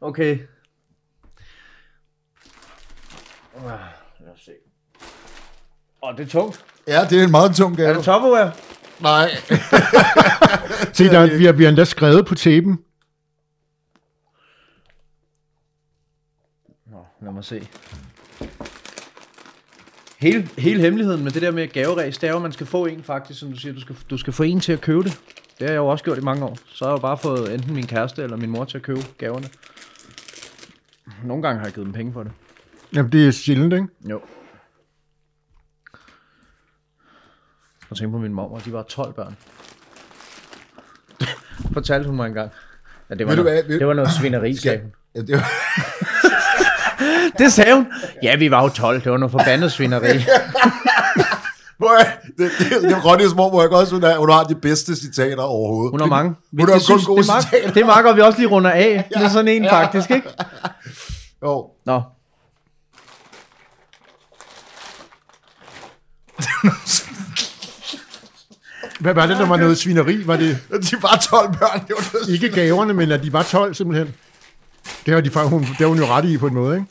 Okay. 0.00 0.38
Ah, 3.56 3.78
Lad 4.20 4.32
os 4.34 4.40
se. 4.44 4.52
Åh, 6.02 6.16
det 6.16 6.24
er 6.24 6.28
tungt. 6.28 6.64
Ja, 6.86 7.06
det 7.10 7.20
er 7.20 7.24
en 7.24 7.30
meget 7.30 7.56
tung 7.56 7.76
gave. 7.76 7.88
Er 7.88 7.94
det 7.94 8.04
Tupperware? 8.04 8.52
Nej. 9.00 9.30
Se, 10.96 11.04
der, 11.04 11.36
vi, 11.38 11.44
har, 11.44 11.52
vi 11.52 11.62
har 11.64 11.68
endda 11.68 11.84
skrevet 11.84 12.26
på 12.26 12.34
tæben. 12.34 12.78
Nå, 16.86 17.06
lad 17.22 17.32
mig 17.32 17.44
se. 17.44 17.68
Hele, 20.24 20.48
hele 20.58 20.80
hemmeligheden 20.80 21.24
med 21.24 21.30
det 21.32 21.42
der 21.42 21.50
med 21.50 21.68
gaveræs, 21.68 22.18
det 22.18 22.26
er 22.26 22.30
jo, 22.30 22.36
at 22.36 22.42
man 22.42 22.52
skal 22.52 22.66
få 22.66 22.86
en 22.86 23.02
faktisk, 23.02 23.40
som 23.40 23.52
du 23.52 23.58
siger, 23.58 23.74
du 23.74 23.80
skal, 23.80 23.96
du 24.10 24.16
skal 24.16 24.32
få 24.32 24.42
en 24.42 24.60
til 24.60 24.72
at 24.72 24.80
købe 24.80 25.02
det. 25.02 25.20
Det 25.58 25.60
har 25.60 25.68
jeg 25.68 25.76
jo 25.76 25.86
også 25.86 26.04
gjort 26.04 26.18
i 26.18 26.20
mange 26.20 26.44
år. 26.44 26.58
Så 26.66 26.84
har 26.84 26.92
jeg 26.92 26.96
jo 26.96 27.00
bare 27.00 27.18
fået 27.18 27.54
enten 27.54 27.74
min 27.74 27.86
kæreste 27.86 28.22
eller 28.22 28.36
min 28.36 28.50
mor 28.50 28.64
til 28.64 28.78
at 28.78 28.82
købe 28.82 29.00
gaverne. 29.18 29.46
Nogle 31.24 31.42
gange 31.42 31.58
har 31.58 31.66
jeg 31.66 31.74
givet 31.74 31.86
dem 31.86 31.92
penge 31.92 32.12
for 32.12 32.22
det. 32.22 32.32
Jamen, 32.94 33.12
det 33.12 33.26
er 33.26 33.30
sjældent, 33.30 33.72
ikke? 33.72 33.86
Jo. 34.10 34.20
Og 37.90 37.96
tænk 37.96 38.12
på 38.12 38.18
min 38.18 38.34
mor, 38.34 38.58
de 38.58 38.72
var 38.72 38.82
12 38.82 39.12
børn. 39.12 39.36
Fortalte 41.74 42.06
hun 42.06 42.16
mig 42.16 42.26
engang. 42.26 42.50
Ja, 43.10 43.14
det, 43.14 43.26
var 43.26 43.32
Ved 43.32 43.36
du 43.36 43.42
noget, 43.42 43.64
hvad, 43.64 43.78
det 43.78 43.86
var 43.86 43.94
noget 43.94 44.10
svineri, 44.20 44.54
sagde 44.54 44.80
hun. 44.80 44.92
Ja, 45.14 45.20
det 45.20 45.34
var, 45.34 45.50
Det 47.38 47.52
sagde 47.52 47.74
hun. 47.74 47.86
Ja, 48.22 48.36
vi 48.36 48.50
var 48.50 48.62
jo 48.62 48.68
12. 48.68 49.02
Det 49.04 49.12
var 49.12 49.18
noget 49.18 49.30
forbandet 49.32 49.72
svineri. 49.72 50.18
Hvor 51.78 52.00
er, 52.00 52.04
det, 52.38 52.50
det, 52.58 52.82
det 52.82 52.92
er 52.92 53.00
Ronnys 53.00 53.34
mor, 53.34 53.50
hvor 53.50 53.60
jeg 53.60 53.70
godt 53.70 53.88
synes, 53.88 54.04
at 54.04 54.16
hun 54.16 54.30
har 54.30 54.44
de 54.44 54.54
bedste 54.54 54.96
citater 54.96 55.42
overhovedet. 55.42 55.90
Hun 55.90 56.00
har 56.00 56.06
mange. 56.06 56.34
Hun 56.50 56.60
har 56.60 56.66
Det 56.66 56.74
kun 56.74 56.80
synes- 56.80 57.04
gode 57.06 57.22
det 57.22 57.28
er 57.28 57.32
meget- 57.32 57.44
citater. 57.44 57.72
Det 57.72 57.82
er 57.82 58.02
godt, 58.02 58.16
vi 58.16 58.20
også 58.22 58.38
lige 58.38 58.48
runder 58.48 58.70
af 58.70 59.08
med 59.20 59.30
sådan 59.30 59.48
en 59.48 59.68
faktisk, 59.70 60.10
ikke? 60.10 60.28
Jo. 61.42 61.66
Nå. 61.86 62.02
Hvad 69.00 69.14
var 69.14 69.26
det, 69.26 69.38
der 69.38 69.46
var 69.46 69.56
noget 69.56 69.78
svineri? 69.78 70.26
Var 70.26 70.36
det 70.36 70.58
De 70.90 71.02
var 71.02 71.16
12 71.30 71.48
børn. 71.58 71.80
Det 71.88 71.94
var 71.98 72.10
noget. 72.12 72.28
ikke 72.28 72.48
gaverne, 72.48 72.94
men 72.94 73.12
at 73.12 73.22
de 73.22 73.32
var 73.32 73.42
12 73.42 73.74
simpelthen? 73.74 74.14
Det 75.06 75.14
har, 75.14 75.20
de, 75.20 75.30
faktisk- 75.30 75.50
hun, 75.50 75.60
det 75.60 75.76
har 75.76 75.86
hun 75.86 75.98
jo 75.98 76.06
ret 76.06 76.24
i 76.24 76.38
på 76.38 76.46
en 76.46 76.54
måde, 76.54 76.76
ikke? 76.76 76.86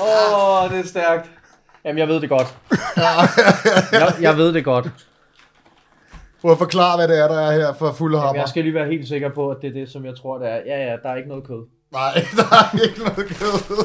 Åh, 0.00 0.62
oh, 0.64 0.70
det 0.70 0.78
er 0.80 0.86
stærkt. 0.86 1.30
Jamen, 1.84 1.98
jeg 1.98 2.08
ved 2.08 2.20
det 2.20 2.28
godt. 2.28 2.54
jeg, 3.92 4.12
jeg 4.20 4.36
ved 4.36 4.52
det 4.52 4.64
godt. 4.64 4.88
Prøv 6.40 6.52
at 6.52 6.58
forklare, 6.58 6.96
hvad 6.96 7.08
det 7.08 7.18
er, 7.18 7.28
der 7.28 7.40
er 7.40 7.52
her 7.52 7.72
for 7.74 7.92
fulde 7.92 8.16
Jamen, 8.16 8.26
hammer. 8.26 8.42
jeg 8.42 8.48
skal 8.48 8.64
lige 8.64 8.74
være 8.74 8.86
helt 8.86 9.08
sikker 9.08 9.28
på, 9.34 9.50
at 9.50 9.56
det 9.62 9.68
er 9.68 9.72
det, 9.74 9.90
som 9.90 10.04
jeg 10.04 10.16
tror, 10.16 10.38
det 10.38 10.48
er. 10.48 10.54
Ja, 10.66 10.90
ja, 10.90 10.96
der 11.02 11.08
er 11.10 11.16
ikke 11.16 11.28
noget 11.28 11.46
kød. 11.46 11.66
Nej, 11.92 12.12
der 12.36 12.42
er 12.56 12.84
ikke 12.88 12.98
noget 12.98 13.16
kød. 13.28 13.78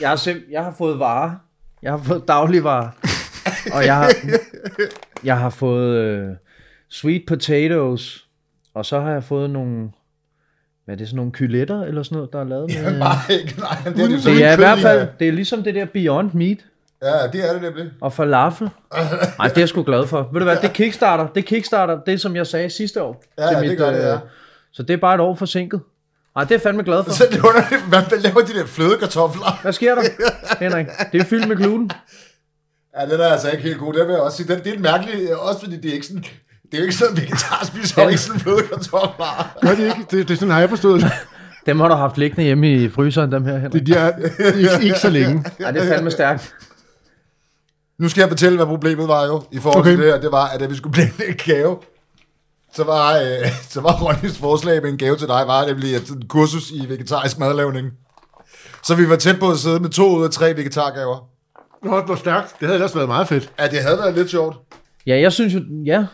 Jeg 0.00 0.08
har, 0.08 0.16
sim- 0.16 0.50
jeg 0.52 0.64
har 0.64 0.74
fået 0.78 0.98
varer. 0.98 1.30
Jeg 1.82 1.92
har 1.92 1.98
fået 2.04 2.28
dagligvarer. 2.28 2.88
og 3.72 3.84
jeg 3.86 3.96
har, 3.96 4.10
jeg 5.24 5.38
har 5.38 5.50
fået 5.50 5.96
øh, 5.96 6.28
sweet 6.90 7.22
potatoes. 7.26 8.24
Og 8.74 8.86
så 8.86 9.00
har 9.00 9.10
jeg 9.12 9.24
fået 9.24 9.50
nogle... 9.50 9.88
Hvad 10.84 10.94
er 10.94 10.98
det, 10.98 11.08
sådan 11.08 11.16
nogle 11.16 11.32
kyletter 11.32 11.82
eller 11.82 12.02
sådan 12.02 12.16
noget, 12.16 12.32
der 12.32 12.40
er 12.40 12.44
lavet 12.44 12.70
med... 12.82 12.98
Nej, 12.98 13.14
ikke, 13.30 13.54
nej, 13.60 13.76
det 13.84 14.02
er, 14.02 14.08
det, 14.08 14.24
det 14.24 14.44
er 14.44 14.52
i 14.52 14.56
hvert 14.56 14.78
fald, 14.78 15.08
det 15.18 15.28
er 15.28 15.32
ligesom 15.32 15.62
det 15.62 15.74
der 15.74 15.84
Beyond 15.84 16.30
Meat 16.34 16.58
Ja, 17.02 17.26
det 17.32 17.48
er 17.48 17.52
det 17.52 17.62
nemlig. 17.62 17.90
og 18.00 18.12
falafel. 18.12 18.64
Nej, 19.38 19.48
det 19.48 19.56
er 19.56 19.60
jeg 19.60 19.68
sgu 19.68 19.82
glad 19.82 20.06
for. 20.06 20.28
Ved 20.32 20.40
du 20.40 20.44
hvad, 20.44 20.56
det 20.62 20.72
kickstarter, 20.72 21.26
det 21.26 21.44
kickstarter, 21.44 22.00
det 22.06 22.20
som 22.20 22.36
jeg 22.36 22.46
sagde 22.46 22.70
sidste 22.70 23.02
år. 23.02 23.24
Ja, 23.38 23.48
til 23.48 23.56
ja, 23.56 23.70
det 23.70 23.78
gør 23.78 23.90
det, 23.90 23.98
ja. 23.98 24.14
øh, 24.14 24.20
Så 24.72 24.82
det 24.82 24.94
er 24.94 24.96
bare 24.96 25.14
et 25.14 25.20
år 25.20 25.34
forsinket. 25.34 25.80
Nej, 26.34 26.44
det 26.44 26.54
er 26.54 26.58
fandme 26.58 26.82
glad 26.82 27.04
for. 27.04 27.10
Så 27.10 27.24
det 27.30 27.38
er 27.38 27.48
underligt, 27.48 27.88
hvad 27.88 28.22
laver 28.22 28.40
de 28.40 28.52
der 28.58 28.66
flødekartofler? 28.66 29.58
Hvad 29.62 29.72
sker 29.72 29.94
der, 29.94 30.02
Henrik? 30.60 30.86
Det 31.12 31.20
er 31.20 31.24
fyldt 31.24 31.48
med 31.48 31.56
gluten. 31.56 31.90
Ja, 33.00 33.06
den 33.06 33.20
er 33.20 33.24
altså 33.26 33.50
ikke 33.50 33.62
helt 33.62 33.78
god, 33.78 33.92
det 33.94 34.06
vil 34.06 34.12
jeg 34.12 34.22
også 34.22 34.36
sige. 34.36 34.54
Den, 34.54 34.58
det 34.64 34.66
er 34.70 34.74
et 34.74 34.80
mærkeligt, 34.80 35.30
også 35.30 35.60
fordi 35.60 35.76
det 35.76 35.88
er 35.88 35.92
ikke 35.94 36.06
sådan, 36.06 36.24
det 36.70 36.74
er 36.74 36.78
jo 36.78 36.84
ikke 36.84 36.94
sådan, 36.94 37.16
at 37.16 37.22
vegetar 37.22 37.64
spiser 37.64 38.02
jo 38.02 38.08
ikke 38.08 38.20
sådan 38.20 38.40
flødekartofler. 38.40 39.58
Gør 39.62 39.74
det 39.74 39.84
ikke? 39.84 40.06
Det, 40.10 40.28
det 40.28 40.30
er 40.30 40.34
sådan, 40.34 40.50
har 40.50 40.60
jeg 40.60 40.68
forstået 40.68 41.02
det. 41.02 41.12
Dem 41.66 41.80
har 41.80 41.88
du 41.88 41.94
haft 41.94 42.18
liggende 42.18 42.44
hjemme 42.44 42.72
i 42.72 42.88
fryseren, 42.88 43.32
dem 43.32 43.44
her, 43.44 43.58
Henrik. 43.58 43.72
Det 43.72 43.86
de 43.86 43.94
er 43.94 44.16
ikke, 44.56 44.84
ikke 44.84 44.98
så 44.98 45.10
længe. 45.10 45.44
Ja, 45.60 45.72
det 45.72 45.82
er 45.82 45.88
fandme 45.88 46.10
stærkt. 46.10 46.54
Nu 47.98 48.08
skal 48.08 48.20
jeg 48.20 48.28
fortælle, 48.28 48.56
hvad 48.56 48.66
problemet 48.66 49.08
var 49.08 49.26
jo, 49.26 49.42
i 49.52 49.58
forhold 49.58 49.80
okay. 49.80 49.90
Til 49.90 49.98
det 49.98 50.12
her. 50.12 50.20
Det 50.20 50.32
var, 50.32 50.46
at 50.48 50.60
da 50.60 50.66
vi 50.66 50.76
skulle 50.76 50.92
planlægge 50.92 51.32
en 51.32 51.54
gave, 51.54 51.78
så 52.74 52.84
var, 52.84 53.16
øh, 53.16 53.48
så 53.70 53.80
var 53.80 53.92
Ronnys 53.92 54.38
forslag 54.38 54.82
med 54.82 54.90
en 54.90 54.98
gave 54.98 55.16
til 55.16 55.28
dig, 55.28 55.44
var 55.46 55.66
nemlig 55.66 55.94
et 55.94 56.08
et 56.08 56.28
kursus 56.28 56.70
i 56.70 56.88
vegetarisk 56.88 57.38
madlavning. 57.38 57.90
Så 58.84 58.94
vi 58.94 59.08
var 59.08 59.16
tæt 59.16 59.38
på 59.40 59.50
at 59.50 59.58
sidde 59.58 59.80
med 59.80 59.90
to 59.90 60.16
ud 60.16 60.24
af 60.24 60.30
tre 60.30 60.56
vegetargaver. 60.56 61.28
Nå, 61.84 62.00
hvor 62.00 62.14
stærkt. 62.14 62.54
Det 62.60 62.66
havde 62.66 62.74
ellers 62.74 62.96
været 62.96 63.08
meget 63.08 63.28
fedt. 63.28 63.52
Ja, 63.58 63.66
det 63.66 63.78
havde 63.82 63.98
været 63.98 64.14
lidt 64.14 64.30
sjovt. 64.30 64.56
Ja, 65.06 65.20
jeg 65.20 65.32
synes 65.32 65.54
jo, 65.54 65.60
ja, 65.84 66.06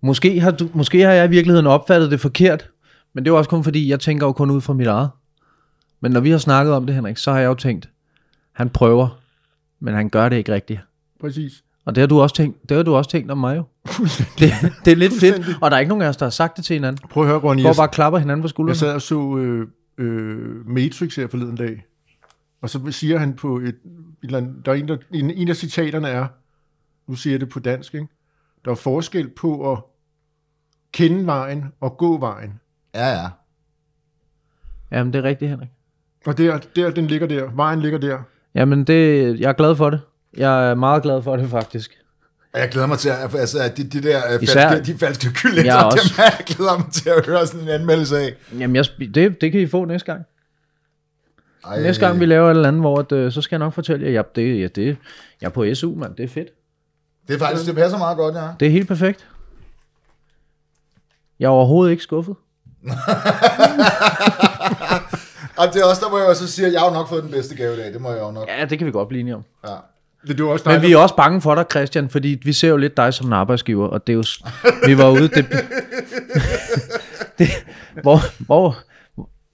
måske 0.00 0.40
har, 0.40 0.50
du, 0.50 0.68
måske 0.74 1.00
har 1.00 1.12
jeg 1.12 1.26
i 1.26 1.30
virkeligheden 1.30 1.66
opfattet 1.66 2.10
det 2.10 2.20
forkert, 2.20 2.70
men 3.12 3.24
det 3.24 3.30
er 3.30 3.32
jo 3.32 3.38
også 3.38 3.50
kun 3.50 3.64
fordi, 3.64 3.88
jeg 3.88 4.00
tænker 4.00 4.26
jo 4.26 4.32
kun 4.32 4.50
ud 4.50 4.60
fra 4.60 4.72
mit 4.72 4.86
eget. 4.86 5.10
Men 6.00 6.12
når 6.12 6.20
vi 6.20 6.30
har 6.30 6.38
snakket 6.38 6.74
om 6.74 6.86
det, 6.86 6.94
Henrik, 6.94 7.16
så 7.16 7.32
har 7.32 7.38
jeg 7.38 7.46
jo 7.46 7.54
tænkt, 7.54 7.88
han 8.52 8.70
prøver, 8.70 9.20
men 9.80 9.94
han 9.94 10.08
gør 10.08 10.28
det 10.28 10.36
ikke 10.36 10.54
rigtigt. 10.54 10.80
Præcis. 11.20 11.64
Og 11.84 11.94
det 11.94 12.00
har 12.02 12.06
du 12.08 12.20
også 12.20 12.34
tænkt, 12.34 12.68
det 12.68 12.76
har 12.76 12.84
du 12.84 12.94
også 12.94 13.10
tænkt 13.10 13.30
om 13.30 13.38
mig 13.38 13.56
jo. 13.56 13.62
Det, 14.38 14.52
det 14.84 14.90
er 14.92 14.96
lidt 14.96 15.12
fedt, 15.20 15.58
og 15.60 15.70
der 15.70 15.76
er 15.76 15.80
ikke 15.80 15.88
nogen 15.88 16.02
af 16.02 16.08
os, 16.08 16.16
der 16.16 16.26
har 16.26 16.30
sagt 16.30 16.56
det 16.56 16.64
til 16.64 16.74
hinanden. 16.74 17.08
Prøv 17.08 17.22
at 17.22 17.28
høre, 17.28 17.38
Ronny. 17.38 17.62
Går 17.62 17.68
Jeg, 17.68 17.76
bare 17.76 17.86
og 17.88 17.92
klapper 17.92 18.18
hinanden 18.18 18.42
på 18.42 18.46
jeg 18.46 18.50
skuldrene. 18.50 18.76
sad 18.76 18.94
og 18.94 19.02
så 19.02 19.36
øh, 19.38 19.66
øh, 19.98 20.68
Matrix 20.68 21.16
her 21.16 21.26
forleden 21.28 21.56
dag. 21.56 21.84
Og 22.62 22.70
så 22.70 22.80
siger 22.90 23.18
han 23.18 23.34
på 23.34 23.58
et, 23.58 23.68
et 23.68 23.74
eller 24.22 24.38
andet, 24.38 24.66
der 24.66 24.72
er 24.72 24.76
en, 24.76 24.88
der, 24.88 24.96
en, 25.12 25.30
en 25.30 25.48
af 25.48 25.56
citaterne 25.56 26.08
er, 26.08 26.26
nu 27.06 27.14
siger 27.14 27.32
jeg 27.34 27.40
det 27.40 27.48
på 27.48 27.60
dansk, 27.60 27.94
ikke? 27.94 28.06
der 28.64 28.70
er 28.70 28.74
forskel 28.74 29.28
på 29.28 29.72
at 29.72 29.78
kende 30.92 31.26
vejen 31.26 31.64
og 31.80 31.96
gå 31.96 32.18
vejen. 32.18 32.60
Ja, 32.94 33.08
ja. 33.08 33.26
Jamen, 34.92 35.12
det 35.12 35.18
er 35.18 35.22
rigtigt, 35.22 35.50
Henrik. 35.50 35.68
Og 36.26 36.38
der, 36.38 36.58
der, 36.76 36.90
den 36.90 37.06
ligger 37.06 37.26
der. 37.26 37.50
Vejen 37.54 37.80
ligger 37.80 37.98
der. 37.98 38.18
Jamen, 38.54 38.84
det, 38.84 39.40
jeg 39.40 39.48
er 39.48 39.52
glad 39.52 39.76
for 39.76 39.90
det. 39.90 40.00
Jeg 40.36 40.70
er 40.70 40.74
meget 40.74 41.02
glad 41.02 41.22
for 41.22 41.36
det, 41.36 41.50
faktisk. 41.50 41.90
Og 42.54 42.60
jeg 42.60 42.68
glæder 42.68 42.86
mig 42.86 42.98
til, 42.98 43.08
at 43.08 43.34
altså, 43.34 43.58
at 43.62 43.76
de, 43.76 43.84
de 43.84 44.02
der 44.02 44.20
øh, 44.34 44.42
Især- 44.42 44.68
falske, 44.70 44.92
de 44.92 44.98
falske 44.98 45.32
kyllinger, 45.34 45.72
Jeg 45.72 45.80
ja, 45.80 45.84
også. 45.86 46.14
dem 46.16 46.24
jeg 46.24 46.46
glæder 46.46 46.78
mig 46.78 46.86
til 46.92 47.10
at 47.10 47.26
høre 47.26 47.46
sådan 47.46 47.60
en 47.60 47.68
anmeldelse 47.68 48.18
af. 48.18 48.34
Jamen, 48.58 48.76
jeg, 48.76 48.84
det, 49.14 49.40
det 49.40 49.52
kan 49.52 49.60
I 49.60 49.66
få 49.66 49.84
næste 49.84 50.12
gang. 50.12 50.24
Ej, 51.66 51.82
Næste 51.82 52.06
gang 52.06 52.20
vi 52.20 52.26
laver 52.26 52.46
et 52.46 52.50
eller 52.54 52.68
andet, 52.68 52.82
hvor 52.82 52.98
at, 52.98 53.12
øh, 53.12 53.32
så 53.32 53.42
skal 53.42 53.56
jeg 53.56 53.58
nok 53.58 53.72
fortælle 53.72 54.06
jer, 54.06 54.12
ja, 54.12 54.22
det, 54.34 54.60
ja, 54.60 54.66
det, 54.66 54.96
jeg 55.40 55.46
er 55.46 55.50
på 55.50 55.74
SU, 55.74 55.94
mand. 55.94 56.16
Det 56.16 56.24
er 56.24 56.28
fedt. 56.28 56.48
Det 57.28 57.34
er 57.34 57.38
faktisk, 57.38 57.66
det 57.66 57.74
passer 57.74 57.98
meget 57.98 58.16
godt, 58.16 58.34
ja. 58.34 58.48
Det 58.60 58.66
er 58.68 58.72
helt 58.72 58.88
perfekt. 58.88 59.28
Jeg 61.40 61.46
er 61.46 61.50
overhovedet 61.50 61.90
ikke 61.90 62.02
skuffet. 62.02 62.34
Og 65.56 65.66
det 65.74 65.82
er 65.82 65.84
også, 65.84 66.02
der 66.04 66.10
må 66.10 66.18
jeg 66.18 66.26
også 66.26 66.48
sige, 66.48 66.66
at 66.66 66.72
jeg 66.72 66.80
har 66.80 66.92
nok 66.92 67.08
fået 67.08 67.22
den 67.22 67.30
bedste 67.30 67.56
gave 67.56 67.74
i 67.74 67.76
dag. 67.76 67.92
Det 67.92 68.00
må 68.00 68.10
jeg 68.10 68.20
jo 68.20 68.30
nok. 68.30 68.48
Ja, 68.48 68.64
det 68.64 68.78
kan 68.78 68.86
vi 68.86 68.92
godt 68.92 69.08
blive 69.08 69.20
enige 69.20 69.34
om. 69.34 69.44
Ja. 69.64 69.74
Det, 70.26 70.38
det 70.38 70.44
var 70.44 70.50
også 70.50 70.64
dig, 70.64 70.72
Men 70.72 70.82
vi 70.82 70.92
er 70.92 70.96
også 70.96 71.16
bange 71.16 71.40
for 71.40 71.54
dig, 71.54 71.64
Christian, 71.70 72.10
fordi 72.10 72.40
vi 72.44 72.52
ser 72.52 72.68
jo 72.68 72.76
lidt 72.76 72.96
dig 72.96 73.14
som 73.14 73.26
en 73.26 73.32
arbejdsgiver, 73.32 73.88
og 73.88 74.06
det 74.06 74.12
er 74.12 74.16
jo... 74.16 74.24
Vi 74.86 74.98
var 74.98 75.10
ude... 75.10 75.28
Det, 75.28 75.46
det, 77.38 77.48
hvor, 78.02 78.44
hvor, 78.46 78.76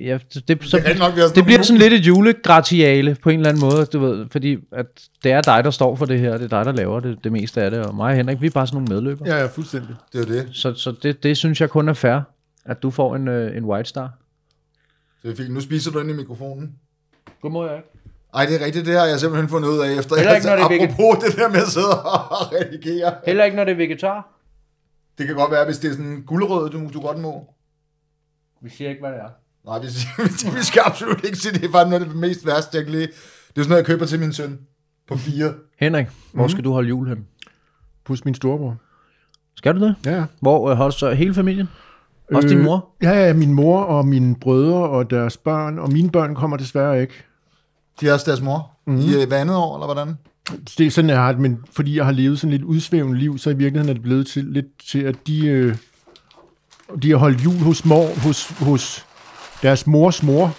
ja, 0.01 0.19
det, 0.19 0.25
så, 0.33 0.41
Det 0.47 0.75
er 0.75 0.77
rigtig 0.77 0.99
nok, 0.99 1.35
det 1.35 1.45
bliver 1.45 1.63
sådan 1.63 1.81
lidt 1.81 1.93
et 1.93 2.07
julegratiale 2.07 3.17
på 3.23 3.31
en 3.31 3.39
eller 3.39 3.49
anden 3.49 3.61
måde, 3.61 3.87
du 3.87 3.99
ved, 3.99 4.27
fordi 4.31 4.57
at 4.73 4.87
det 5.25 5.33
er 5.33 5.41
dig, 5.41 5.65
der 5.65 5.71
står 5.71 5.97
for 5.97 6.07
det 6.07 6.21
her, 6.21 6.33
det 6.33 6.45
er 6.45 6.49
dig, 6.49 6.65
der 6.65 6.73
laver 6.73 7.01
det, 7.01 7.25
det 7.25 7.33
meste 7.33 7.63
af 7.63 7.71
det, 7.71 7.87
og 7.87 7.95
mig 7.95 8.11
og 8.11 8.17
Henrik, 8.17 8.41
vi 8.41 8.47
er 8.47 8.51
bare 8.51 8.67
sådan 8.67 8.77
nogle 8.77 8.95
medløbere. 8.95 9.29
Ja, 9.29 9.41
ja, 9.41 9.47
fuldstændig. 9.47 9.95
Det 10.13 10.21
er 10.21 10.25
det. 10.25 10.49
Så, 10.53 10.75
så 10.75 10.95
det, 11.03 11.23
det 11.23 11.37
synes 11.37 11.61
jeg 11.61 11.71
kun 11.71 11.89
er 11.89 11.93
fair, 11.93 12.21
at 12.65 12.83
du 12.83 12.91
får 12.91 13.17
en, 13.17 13.29
øh, 13.29 13.57
en 13.57 13.65
White 13.65 13.89
Star. 13.89 14.13
Det 15.23 15.33
er 15.33 15.37
fint. 15.37 15.55
Nu 15.55 15.61
spiser 15.61 15.91
du 15.91 15.99
ind 16.01 16.11
i 16.11 16.13
mikrofonen. 16.13 16.73
Godmorgen, 17.43 17.71
Erik. 17.71 17.85
Ej, 18.35 18.47
det 18.47 18.61
er 18.61 18.65
rigtigt. 18.65 18.87
Det 18.87 18.99
har 18.99 19.07
jeg 19.07 19.21
simpelthen 19.21 19.49
fundet 19.49 19.69
ud 19.69 19.79
af 19.79 19.99
efter. 19.99 20.17
Heller 20.17 20.35
ikke, 20.35 20.47
når 20.47 20.57
det 20.57 20.63
er 20.63 20.89
apropos 20.89 21.25
det 21.25 21.37
der 21.37 21.49
med 21.49 21.61
at 21.61 21.69
sidde 21.69 22.03
og 22.03 22.53
redigere. 22.53 23.15
Heller 23.27 23.45
ikke, 23.45 23.57
når 23.57 23.65
det 23.65 23.73
er 23.73 23.77
vegetar. 23.77 24.29
Det 25.19 25.27
kan 25.27 25.37
godt 25.37 25.51
være, 25.51 25.65
hvis 25.65 25.79
det 25.79 25.89
er 25.89 25.93
sådan 25.93 26.07
en 26.07 26.23
guldrød, 26.23 26.71
du, 26.71 26.91
du 26.95 27.01
godt 27.01 27.19
må. 27.19 27.55
Vi 28.63 28.71
siger 28.71 28.91
ikke, 28.91 29.01
hvad 29.01 29.11
det 29.11 29.19
er. 29.19 29.31
Nej, 29.67 29.79
vi, 29.79 29.87
vi 30.59 30.63
skal 30.63 30.83
absolut 30.85 31.25
ikke 31.25 31.37
sige, 31.37 31.53
det 31.53 31.65
er 31.65 31.73
faktisk 31.73 31.91
noget 31.91 32.03
af 32.03 32.09
det 32.09 32.17
mest 32.17 32.47
værste, 32.47 32.77
jeg 32.77 32.85
kan 32.85 32.93
lide. 32.93 33.07
Det 33.07 33.13
er 33.57 33.63
sådan 33.63 33.69
noget, 33.69 33.79
jeg 33.79 33.87
køber 33.87 34.07
til 34.07 34.21
min 34.21 34.33
søn 34.33 34.59
på 35.09 35.17
fire. 35.17 35.55
Henrik, 35.79 36.07
hvor 36.33 36.49
skal 36.49 36.65
du 36.65 36.73
holde 36.73 36.89
jul 36.89 37.09
hen? 37.09 37.27
Plus 38.05 38.25
min 38.25 38.35
storebror. 38.35 38.77
Skal 39.57 39.75
du 39.75 39.81
det? 39.81 39.95
Ja. 40.05 40.25
Hvor 40.41 40.71
øh, 40.71 40.77
holder 40.77 40.97
så 40.97 41.11
hele 41.11 41.35
familien? 41.35 41.69
Også 42.35 42.49
din 42.49 42.63
mor? 42.63 42.89
Ja, 43.03 43.27
ja, 43.27 43.33
min 43.33 43.53
mor 43.53 43.83
og 43.83 44.07
mine 44.07 44.37
brødre 44.37 44.89
og 44.89 45.11
deres 45.11 45.37
børn, 45.37 45.79
og 45.79 45.93
mine 45.93 46.11
børn 46.11 46.35
kommer 46.35 46.57
desværre 46.57 47.01
ikke. 47.01 47.15
De 48.01 48.09
er 48.09 48.13
også 48.13 48.31
deres 48.31 48.41
mor. 48.43 48.71
Mm. 48.87 48.99
I 48.99 49.15
øh, 49.15 49.29
hver 49.29 49.39
andet 49.39 49.57
år, 49.57 49.77
eller 49.77 49.87
hvordan? 49.87 50.15
Det 50.79 50.87
er 50.87 50.91
sådan, 50.91 51.11
jeg 51.11 51.19
har 51.19 51.33
det, 51.33 51.41
men 51.41 51.65
fordi 51.73 51.97
jeg 51.97 52.05
har 52.05 52.13
levet 52.13 52.41
sådan 52.41 52.51
lidt 52.51 52.63
udsvævende 52.63 53.19
liv, 53.19 53.39
så 53.39 53.51
i 53.51 53.57
virkeligheden 53.57 53.89
er 53.89 53.93
det 53.93 54.03
blevet 54.03 54.27
til, 54.27 54.45
lidt 54.45 54.67
til, 54.89 54.99
at 54.99 55.17
de, 55.27 55.47
øh, 55.47 55.77
de 57.03 57.11
har 57.11 57.17
holdt 57.17 57.45
jul 57.45 57.55
hos, 57.55 57.85
mor, 57.85 58.07
hos, 58.23 58.49
hos 58.49 59.06
deres 59.63 59.87
mors 59.87 60.23
mor 60.23 60.55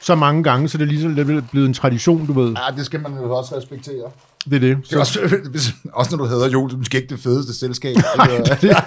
så 0.00 0.14
mange 0.14 0.42
gange, 0.42 0.68
så 0.68 0.78
det 0.78 0.84
er 0.84 0.88
ligesom 0.88 1.14
det 1.14 1.30
er 1.30 1.40
blevet 1.50 1.66
en 1.68 1.74
tradition, 1.74 2.26
du 2.26 2.32
ved. 2.32 2.48
Ja, 2.52 2.76
det 2.76 2.86
skal 2.86 3.00
man 3.00 3.12
jo 3.14 3.36
også 3.36 3.56
respektere. 3.56 4.10
Det 4.44 4.54
er 4.54 4.58
det. 4.60 4.76
Det 4.76 4.92
er 4.98 5.04
Så, 5.04 5.20
også, 5.20 5.40
hvis, 5.50 5.62
også 5.92 6.16
når 6.16 6.24
du 6.24 6.30
hedder 6.30 6.48
jul, 6.48 6.68
det 6.68 6.74
er 6.74 6.78
måske 6.78 6.96
ikke 6.96 7.08
det 7.14 7.20
fedeste 7.22 7.54
selskab. 7.58 7.96
Det 8.60 8.70
er- 8.70 8.80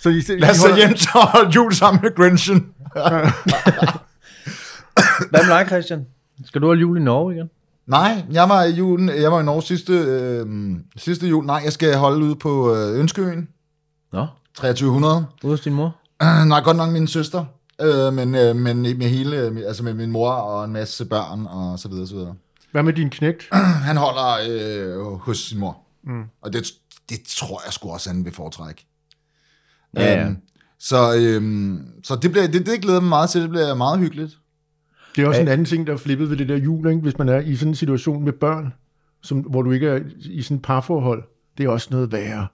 så 0.00 0.08
de, 0.10 0.22
de 0.22 0.38
Lad 0.38 0.50
os 0.50 0.58
tage 0.58 0.76
hjem 0.76 0.94
til 0.94 1.08
jul 1.54 1.72
sammen 1.74 2.00
med 2.02 2.14
Grinchen. 2.16 2.66
Hvad 5.30 5.46
med 5.46 5.58
dig, 5.58 5.66
Christian? 5.66 6.06
Skal 6.44 6.60
du 6.60 6.66
holde 6.66 6.80
jul 6.80 6.96
i 6.98 7.00
Norge 7.00 7.34
igen? 7.34 7.50
Nej, 7.86 8.22
jeg 8.32 8.48
var 8.48 8.62
i 8.64 8.70
julen, 8.70 9.08
jeg 9.08 9.32
var 9.32 9.40
i 9.40 9.44
Norge 9.44 9.62
sidste, 9.62 9.92
øh, 9.92 10.46
sidste 10.96 11.26
jul. 11.28 11.44
Nej, 11.46 11.60
jeg 11.64 11.72
skal 11.72 11.94
holde 11.96 12.24
ude 12.26 12.36
på 12.36 12.74
øh, 12.76 12.98
Ønskeøen, 13.00 13.48
Nå, 14.12 14.26
2300. 14.54 15.26
ude 15.44 15.52
hos 15.52 15.60
din 15.60 15.72
mor? 15.74 15.96
Øh, 16.22 16.46
nej, 16.48 16.60
godt 16.60 16.76
nok 16.76 16.92
min 16.92 17.06
søster, 17.06 17.44
øh, 17.80 18.12
men, 18.12 18.34
øh, 18.34 18.56
men 18.56 18.82
med 18.82 19.08
hele, 19.08 19.36
altså 19.66 19.82
med 19.84 19.94
min 19.94 20.10
mor 20.10 20.30
og 20.30 20.64
en 20.64 20.72
masse 20.72 21.04
børn 21.04 21.46
og 21.46 21.78
så 21.78 21.88
videre, 21.88 22.06
så 22.06 22.14
videre. 22.14 22.34
Hvad 22.72 22.82
med 22.82 22.92
din 22.92 23.10
knægt? 23.10 23.48
Han 23.88 23.96
holder 23.96 24.36
øh, 24.50 25.16
hos 25.18 25.38
sin 25.38 25.58
mor, 25.58 25.78
mm. 26.04 26.22
og 26.42 26.52
det, 26.52 26.66
det 27.08 27.18
tror 27.38 27.62
jeg 27.66 27.72
sgu 27.72 27.90
også, 27.90 28.10
han 28.10 28.24
vil 28.24 28.32
foretrække. 28.32 28.86
Ja, 29.96 30.12
ja. 30.12 30.24
Øhm, 30.26 30.36
så 30.78 31.14
øhm, 31.16 31.86
så 32.04 32.16
det, 32.22 32.30
bliver, 32.32 32.46
det, 32.46 32.66
det 32.66 32.80
glæder 32.82 33.00
mig 33.00 33.08
meget 33.08 33.30
til, 33.30 33.42
det 33.42 33.50
bliver 33.50 33.74
meget 33.74 33.98
hyggeligt. 33.98 34.38
Det 35.16 35.24
er 35.24 35.28
også 35.28 35.38
Ja. 35.40 35.42
en 35.42 35.48
anden 35.52 35.64
ting, 35.64 35.86
der 35.86 35.92
er 35.92 35.96
flippet 35.96 36.30
ved 36.30 36.36
det 36.36 36.48
der 36.48 36.56
jul, 36.56 36.88
ikke? 36.88 37.00
hvis 37.00 37.18
man 37.18 37.28
er 37.28 37.38
i 37.40 37.56
sådan 37.56 37.68
en 37.68 37.74
situation 37.74 38.24
med 38.24 38.32
børn, 38.32 38.72
som, 39.22 39.38
hvor 39.38 39.62
du 39.62 39.70
ikke 39.70 39.88
er 39.88 40.00
i 40.20 40.42
sådan 40.42 40.56
et 40.56 40.62
parforhold. 40.62 41.24
Det 41.58 41.64
er 41.64 41.68
også 41.68 41.88
noget 41.90 42.12
værre. 42.12 42.36
Jeg 42.36 42.46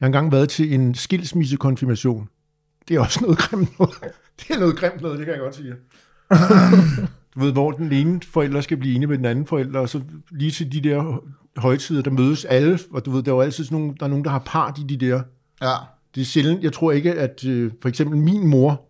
har 0.00 0.06
engang 0.06 0.32
været 0.32 0.48
til 0.48 0.74
en 0.74 0.94
skilsmissekonfirmation. 0.94 2.28
Det 2.90 2.96
er 2.96 3.00
også 3.00 3.18
noget 3.22 3.38
grimt 3.38 3.78
noget. 3.78 3.94
Det 4.40 4.50
er 4.56 4.58
noget 4.60 4.76
grimt 4.76 5.00
noget, 5.00 5.18
det 5.18 5.26
kan 5.26 5.34
jeg 5.34 5.40
godt 5.42 5.54
sige. 5.56 5.74
du 7.34 7.40
ved, 7.40 7.52
hvor 7.52 7.70
den 7.70 7.92
ene 7.92 8.20
forælder 8.32 8.60
skal 8.60 8.76
blive 8.76 8.94
enig 8.94 9.08
med 9.08 9.18
den 9.18 9.24
anden 9.24 9.46
forælder, 9.46 9.80
og 9.80 9.88
så 9.88 10.00
lige 10.30 10.50
til 10.50 10.72
de 10.72 10.80
der 10.88 11.22
højtider, 11.56 12.02
der 12.02 12.10
mødes 12.10 12.44
alle, 12.44 12.78
og 12.92 13.04
du 13.04 13.10
ved, 13.10 13.22
der 13.22 13.30
er 13.30 13.34
jo 13.34 13.40
altid 13.40 13.64
sådan 13.64 13.78
nogle, 13.78 13.94
der 14.00 14.04
er 14.06 14.10
nogen, 14.10 14.24
der 14.24 14.30
har 14.30 14.42
part 14.46 14.78
i 14.78 14.82
de 14.82 15.06
der. 15.06 15.22
Ja. 15.62 15.72
Det 16.14 16.20
er 16.20 16.24
sjældent, 16.24 16.62
jeg 16.62 16.72
tror 16.72 16.92
ikke, 16.92 17.14
at 17.14 17.44
øh, 17.44 17.72
for 17.82 17.88
eksempel 17.88 18.18
min 18.18 18.46
mor 18.46 18.82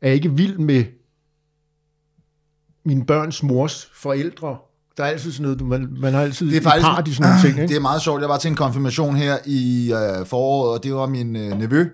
er 0.00 0.10
ikke 0.12 0.30
vild 0.32 0.58
med 0.58 0.84
min 2.84 3.06
børns 3.06 3.42
mors 3.42 3.90
forældre. 3.94 4.56
Der 4.96 5.04
er 5.04 5.08
altid 5.08 5.32
sådan 5.32 5.42
noget, 5.42 5.60
man, 5.66 5.96
man 6.00 6.12
har 6.12 6.20
altid 6.22 6.50
Det 6.50 6.56
er 6.56 6.62
faktisk- 6.62 6.84
part 6.86 7.08
i 7.08 7.14
sådan 7.14 7.30
nogle 7.30 7.42
ting, 7.42 7.56
Det 7.56 7.62
ikke? 7.62 7.76
er 7.76 7.80
meget 7.80 8.02
sjovt. 8.02 8.20
Jeg 8.20 8.28
var 8.28 8.38
til 8.38 8.48
en 8.48 8.56
konfirmation 8.56 9.16
her 9.16 9.36
i 9.46 9.92
øh, 9.92 10.26
foråret, 10.26 10.78
og 10.78 10.84
det 10.84 10.94
var 10.94 11.06
min 11.06 11.36
øh, 11.36 11.58
nevø. 11.58 11.88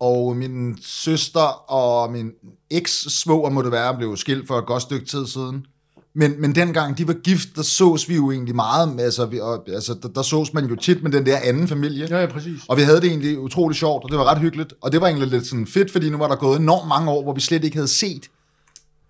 Og 0.00 0.36
min 0.36 0.78
søster 0.82 1.70
og 1.70 2.12
min 2.12 2.30
eks-svoger, 2.70 3.50
må 3.50 3.62
det 3.62 3.72
være, 3.72 3.96
blev 3.96 4.16
skilt 4.16 4.46
for 4.46 4.58
et 4.58 4.66
godt 4.66 4.82
stykke 4.82 5.06
tid 5.06 5.26
siden. 5.26 5.66
Men, 6.14 6.40
men 6.40 6.54
dengang 6.54 6.98
de 6.98 7.08
var 7.08 7.12
gift, 7.12 7.48
der 7.56 7.62
sås 7.62 8.08
vi 8.08 8.14
jo 8.14 8.30
egentlig 8.30 8.54
meget. 8.54 9.00
Altså, 9.00 9.26
vi, 9.26 9.40
og, 9.40 9.64
altså 9.68 9.94
der, 10.02 10.08
der 10.08 10.22
sås 10.22 10.52
man 10.52 10.66
jo 10.66 10.76
tit 10.76 11.02
med 11.02 11.10
den 11.10 11.26
der 11.26 11.38
anden 11.42 11.68
familie. 11.68 12.06
Ja, 12.10 12.20
ja, 12.20 12.26
præcis. 12.26 12.60
Og 12.68 12.76
vi 12.76 12.82
havde 12.82 13.00
det 13.00 13.08
egentlig 13.08 13.38
utrolig 13.38 13.76
sjovt, 13.76 14.04
og 14.04 14.10
det 14.10 14.18
var 14.18 14.24
ret 14.24 14.38
hyggeligt. 14.38 14.74
Og 14.80 14.92
det 14.92 15.00
var 15.00 15.06
egentlig 15.06 15.28
lidt 15.28 15.46
sådan 15.46 15.66
fedt, 15.66 15.92
fordi 15.92 16.10
nu 16.10 16.18
var 16.18 16.28
der 16.28 16.36
gået 16.36 16.60
enormt 16.60 16.88
mange 16.88 17.10
år, 17.10 17.22
hvor 17.22 17.34
vi 17.34 17.40
slet 17.40 17.64
ikke 17.64 17.76
havde 17.76 17.88
set 17.88 18.30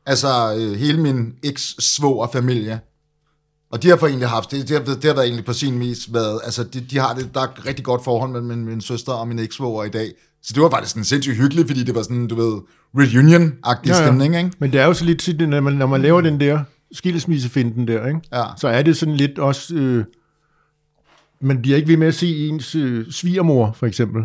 altså 0.06 0.54
øh, 0.58 0.72
hele 0.72 1.00
min 1.00 1.34
eks-svoger 1.42 2.26
familie. 2.32 2.80
Og 3.72 3.82
de 3.82 3.88
har 3.88 3.96
for 3.96 4.06
egentlig 4.06 4.28
haft, 4.28 4.50
det, 4.50 4.68
det, 4.68 4.76
har, 4.76 4.94
det 4.94 5.04
har 5.04 5.14
der 5.14 5.22
egentlig 5.22 5.44
på 5.44 5.52
sin 5.52 5.80
vis 5.80 6.12
været, 6.12 6.40
altså 6.44 6.64
de, 6.64 6.80
de 6.80 6.98
har 6.98 7.14
det, 7.14 7.34
der 7.34 7.40
er 7.40 7.66
rigtig 7.66 7.84
godt 7.84 8.04
forhold 8.04 8.30
mellem 8.30 8.48
min, 8.48 8.64
min 8.64 8.80
søster 8.80 9.12
og 9.12 9.28
min 9.28 9.38
eks-svoger 9.38 9.84
i 9.84 9.88
dag. 9.88 10.12
Så 10.42 10.52
det 10.54 10.62
var 10.62 10.70
faktisk 10.70 10.90
sådan 10.92 11.04
sindssygt 11.04 11.36
hyggeligt, 11.36 11.68
fordi 11.68 11.84
det 11.84 11.94
var 11.94 12.02
sådan, 12.02 12.26
du 12.26 12.34
ved, 12.34 12.60
reunion-agtig 12.96 13.88
Ja, 13.90 13.96
ja. 13.98 14.06
stemning, 14.06 14.36
ikke? 14.36 14.50
Men 14.58 14.72
det 14.72 14.80
er 14.80 14.86
jo 14.86 14.94
så 14.94 15.04
lidt 15.04 15.22
sådan, 15.22 15.48
når 15.48 15.60
man, 15.60 15.72
når 15.72 15.86
man 15.86 16.02
laver 16.02 16.20
den 16.20 16.40
der 16.40 16.60
skilsmissefinden 16.92 17.88
der, 17.88 18.06
ikke? 18.06 18.20
Ja. 18.32 18.42
så 18.56 18.68
er 18.68 18.82
det 18.82 18.96
sådan 18.96 19.16
lidt 19.16 19.38
også... 19.38 19.74
Øh, 19.74 20.04
man 21.40 21.62
bliver 21.62 21.76
ikke 21.76 21.88
ved 21.88 21.96
med 21.96 22.06
at 22.06 22.14
se 22.14 22.36
ens 22.48 22.74
øh, 22.74 23.10
svigermor, 23.10 23.72
for 23.72 23.86
eksempel. 23.86 24.22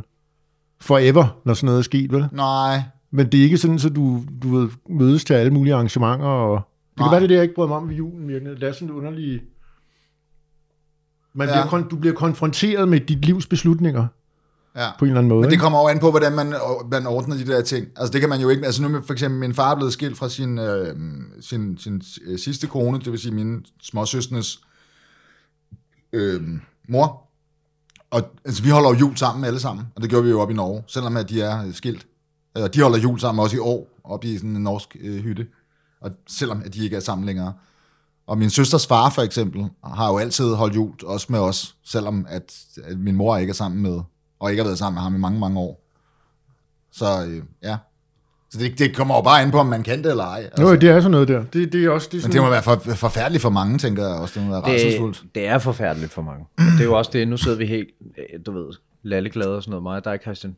Forever, 0.82 1.39
når 1.45 1.54
sådan 1.54 1.65
noget 1.65 1.80
er 1.80 1.84
sket, 1.84 2.12
vel? 2.12 2.25
Nej, 2.32 2.82
Men 3.12 3.32
det 3.32 3.39
er 3.39 3.43
ikke 3.43 3.58
sådan, 3.58 3.80
så 3.80 3.89
du, 3.89 4.23
du 4.43 4.58
ved, 4.58 4.69
mødes 4.89 5.25
til 5.25 5.34
alle 5.34 5.54
mulige 5.54 5.73
arrangementer. 5.73 6.25
Og... 6.25 6.56
Det 6.89 6.97
kan 6.97 7.04
Nej. 7.04 7.10
være, 7.12 7.19
det 7.19 7.23
er 7.25 7.28
det, 7.28 7.36
jeg 7.36 7.43
ikke 7.43 7.56
bryder 7.56 7.67
mig 7.67 7.78
om 7.78 7.89
ved 7.89 7.95
julen. 7.95 8.28
Virkelig. 8.28 8.62
Det 8.62 8.69
er 8.69 8.71
sådan 8.73 8.91
underligt... 8.91 9.43
Man 11.34 11.47
Ja. 11.47 11.67
bliver, 11.69 11.84
du 11.84 11.95
bliver 11.95 12.15
konfronteret 12.15 12.88
med 12.89 12.99
dit 12.99 13.25
livs 13.25 13.45
beslutninger 13.47 14.08
ja. 14.75 14.89
på 14.99 15.05
en 15.05 15.09
eller 15.09 15.19
anden 15.19 15.29
måde. 15.29 15.41
Men 15.41 15.51
det 15.51 15.59
kommer 15.59 15.79
jo 15.79 15.88
an 15.88 15.99
på, 15.99 16.09
hvordan 16.09 16.33
man, 16.33 16.53
man 16.91 17.07
ordner 17.07 17.35
de 17.35 17.45
der 17.45 17.61
ting. 17.61 17.88
Altså 17.95 18.11
det 18.11 18.21
kan 18.21 18.29
man 18.29 18.41
jo 18.41 18.49
ikke, 18.49 18.65
altså 18.65 18.81
nu 18.81 18.97
er 18.97 19.01
for 19.01 19.13
eksempel 19.13 19.39
min 19.39 19.53
far 19.53 19.71
er 19.71 19.75
blevet 19.75 19.93
skilt 19.93 20.17
fra 20.17 20.29
sin, 20.29 20.59
øh, 20.59 20.95
sin, 21.41 21.77
sin 21.77 22.01
øh, 22.25 22.39
sidste 22.39 22.67
kone, 22.67 22.99
det 22.99 23.11
vil 23.11 23.19
sige 23.19 23.33
min 23.33 23.65
småsøsternes 23.81 24.61
øh, 26.13 26.41
mor. 26.89 27.21
Og 28.11 28.21
altså, 28.45 28.63
vi 28.63 28.69
holder 28.69 28.89
jo 28.89 28.95
jul 28.95 29.17
sammen 29.17 29.45
alle 29.45 29.59
sammen, 29.59 29.85
og 29.95 30.01
det 30.01 30.09
gjorde 30.09 30.23
vi 30.23 30.29
jo 30.29 30.41
op 30.41 30.51
i 30.51 30.53
Norge, 30.53 30.83
selvom 30.88 31.17
at 31.17 31.29
de 31.29 31.41
er 31.41 31.65
øh, 31.65 31.73
skilt. 31.73 32.07
Og 32.55 32.73
de 32.73 32.81
holder 32.81 32.97
jul 32.97 33.19
sammen 33.19 33.43
også 33.43 33.55
i 33.55 33.59
år, 33.59 33.88
op 34.03 34.23
i 34.23 34.38
sådan 34.38 34.55
en 34.55 34.63
norsk 34.63 34.97
øh, 34.99 35.23
hytte, 35.23 35.47
og 36.01 36.11
selvom 36.27 36.61
at 36.65 36.73
de 36.73 36.83
ikke 36.83 36.95
er 36.95 36.99
sammen 36.99 37.25
længere. 37.25 37.53
Og 38.27 38.38
min 38.38 38.49
søsters 38.49 38.88
far 38.88 39.09
for 39.09 39.21
eksempel 39.21 39.69
har 39.83 40.09
jo 40.11 40.17
altid 40.17 40.53
holdt 40.53 40.75
jul, 40.75 40.93
også 41.05 41.27
med 41.29 41.39
os, 41.39 41.75
selvom 41.83 42.25
at, 42.29 42.53
at 42.83 42.99
min 42.99 43.15
mor 43.15 43.38
ikke 43.38 43.51
er 43.51 43.55
sammen 43.55 43.81
med, 43.81 43.99
og 44.39 44.50
ikke 44.52 44.63
har 44.63 44.67
været 44.67 44.78
sammen 44.78 44.95
med 44.95 45.02
ham 45.02 45.15
i 45.15 45.19
mange, 45.19 45.39
mange 45.39 45.60
år. 45.60 45.82
Så 46.91 47.06
øh, 47.28 47.43
ja. 47.63 47.78
Så 48.50 48.60
det, 48.60 48.80
det 48.80 48.95
kommer 48.95 49.15
jo 49.15 49.21
bare 49.21 49.43
ind 49.43 49.52
på, 49.52 49.58
om 49.58 49.65
man 49.65 49.84
kan 49.84 50.04
det 50.04 50.12
eller 50.12 50.24
ej. 50.24 50.41
Altså. 50.43 50.63
Nå, 50.63 50.76
det 50.76 50.89
er 50.89 51.00
sådan 51.00 51.12
noget 51.12 51.28
der. 51.28 51.43
Det, 51.54 51.74
det 51.74 51.86
er 51.86 51.89
også 51.89 52.08
det 52.12 52.13
er 52.13 52.17
Men 52.17 52.21
sådan, 52.21 52.34
det 52.34 52.41
må 52.41 52.50
være 52.50 52.63
for, 52.63 52.76
forfærdeligt 52.95 53.41
for 53.41 53.50
mange, 53.50 53.78
tænker 53.78 54.04
jeg 54.08 54.15
også. 54.15 54.39
Det 54.39 54.48
må 54.48 54.54
være 54.54 54.62
rædselsfuldt. 54.62 55.21
det, 55.21 55.36
det 55.36 55.48
er 55.48 55.58
forfærdeligt 55.58 56.13
for 56.13 56.21
mange. 56.21 56.45
Det 56.58 56.80
er 56.80 56.84
jo 56.84 56.98
også 56.98 57.12
det, 57.13 57.28
nu 57.28 57.38
sidder 57.38 57.58
vi 57.58 57.65
helt, 57.65 57.89
øh, 58.17 58.39
du 58.45 58.52
ved, 58.52 58.74
lalleglade 59.04 59.56
og 59.56 59.63
sådan 59.63 59.69
noget, 59.71 59.84
mig 59.84 59.95
og 59.98 60.06
dig, 60.06 60.19
Christian. 60.21 60.56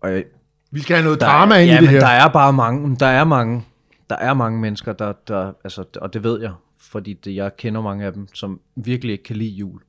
Og 0.00 0.12
jeg, 0.12 0.24
Vi 0.70 0.80
skal 0.80 0.96
have 0.96 1.04
noget 1.04 1.20
der 1.20 1.26
drama 1.26 1.54
er, 1.54 1.58
ind 1.58 1.70
ja, 1.70 1.74
i 1.74 1.76
det 1.76 1.84
men 1.84 1.90
her. 1.92 2.00
der 2.00 2.06
er 2.06 2.28
bare 2.28 2.52
mange, 2.52 2.96
der 3.00 3.06
er 3.06 3.24
mange, 3.24 3.64
der 4.10 4.16
er 4.16 4.34
mange 4.34 4.60
mennesker, 4.60 4.92
der, 4.92 5.12
der 5.28 5.52
altså, 5.64 5.84
og 5.96 6.12
det 6.12 6.22
ved 6.24 6.40
jeg, 6.40 6.52
fordi 6.80 7.12
det, 7.12 7.34
jeg 7.34 7.56
kender 7.56 7.80
mange 7.80 8.04
af 8.06 8.12
dem, 8.12 8.28
som 8.34 8.60
virkelig 8.76 9.12
ikke 9.12 9.24
kan 9.24 9.36
lide 9.36 9.50
jul. 9.50 9.80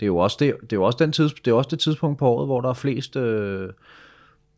Det 0.00 0.06
er 0.06 0.08
jo 0.08 0.16
også 0.16 0.36
det, 0.40 0.56
det, 0.60 0.72
er 0.72 0.76
jo 0.76 0.82
også 0.82 0.98
den 0.98 1.12
tids, 1.12 1.34
det, 1.34 1.50
er 1.50 1.54
også 1.54 1.68
det 1.70 1.78
tidspunkt 1.78 2.18
på 2.18 2.28
året, 2.28 2.46
hvor 2.46 2.60
der 2.60 2.68
er 2.68 2.74
flest, 2.74 3.16
øh, 3.16 3.72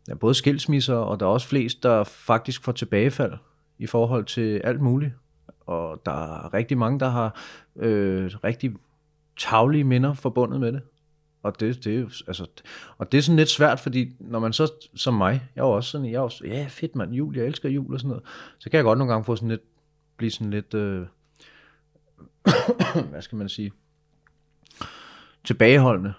ja, 0.07 0.13
både 0.13 0.33
skilsmisser, 0.33 0.95
og 0.95 1.19
der 1.19 1.25
er 1.25 1.29
også 1.29 1.47
flest, 1.47 1.83
der 1.83 2.03
faktisk 2.03 2.63
får 2.63 2.71
tilbagefald 2.71 3.33
i 3.79 3.87
forhold 3.87 4.25
til 4.25 4.61
alt 4.63 4.81
muligt. 4.81 5.13
Og 5.65 6.01
der 6.05 6.11
er 6.11 6.53
rigtig 6.53 6.77
mange, 6.77 6.99
der 6.99 7.09
har 7.09 7.39
øh, 7.75 8.31
rigtig 8.43 8.73
tavlige 9.37 9.83
minder 9.83 10.13
forbundet 10.13 10.59
med 10.59 10.71
det. 10.71 10.81
Og 11.43 11.59
det, 11.59 11.83
det, 11.83 11.99
er 11.99 12.23
altså, 12.27 12.45
og 12.97 13.11
det 13.11 13.17
er 13.17 13.21
sådan 13.21 13.37
lidt 13.37 13.49
svært, 13.49 13.79
fordi 13.79 14.15
når 14.19 14.39
man 14.39 14.53
så, 14.53 14.71
som 14.95 15.13
mig, 15.13 15.49
jeg 15.55 15.61
er 15.61 15.65
også 15.65 15.89
sådan, 15.89 16.07
jeg 16.07 16.13
er 16.13 16.19
også, 16.19 16.45
ja 16.45 16.65
fedt 16.69 16.95
mand, 16.95 17.13
jul, 17.13 17.37
jeg 17.37 17.45
elsker 17.45 17.69
jul 17.69 17.93
og 17.93 17.99
sådan 17.99 18.09
noget, 18.09 18.23
så 18.59 18.69
kan 18.69 18.77
jeg 18.77 18.83
godt 18.83 18.97
nogle 18.97 19.13
gange 19.13 19.25
få 19.25 19.35
sådan 19.35 19.49
lidt, 19.49 19.61
blive 20.17 20.31
sådan 20.31 20.51
lidt, 20.51 20.73
øh, 20.73 21.05
hvad 23.09 23.21
skal 23.21 23.37
man 23.37 23.49
sige, 23.49 23.71
tilbageholdende 25.43 26.13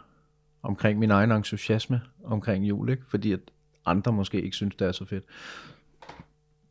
omkring 0.63 0.99
min 0.99 1.11
egen 1.11 1.33
entusiasme 1.33 2.01
omkring 2.25 2.65
jul, 2.69 2.91
ikke? 2.91 3.03
fordi 3.09 3.33
at 3.33 3.41
andre 3.87 4.13
måske 4.13 4.43
ikke 4.43 4.57
synes, 4.57 4.75
det 4.75 4.89
er 4.89 4.93
så 4.93 5.05
fedt. 5.05 5.25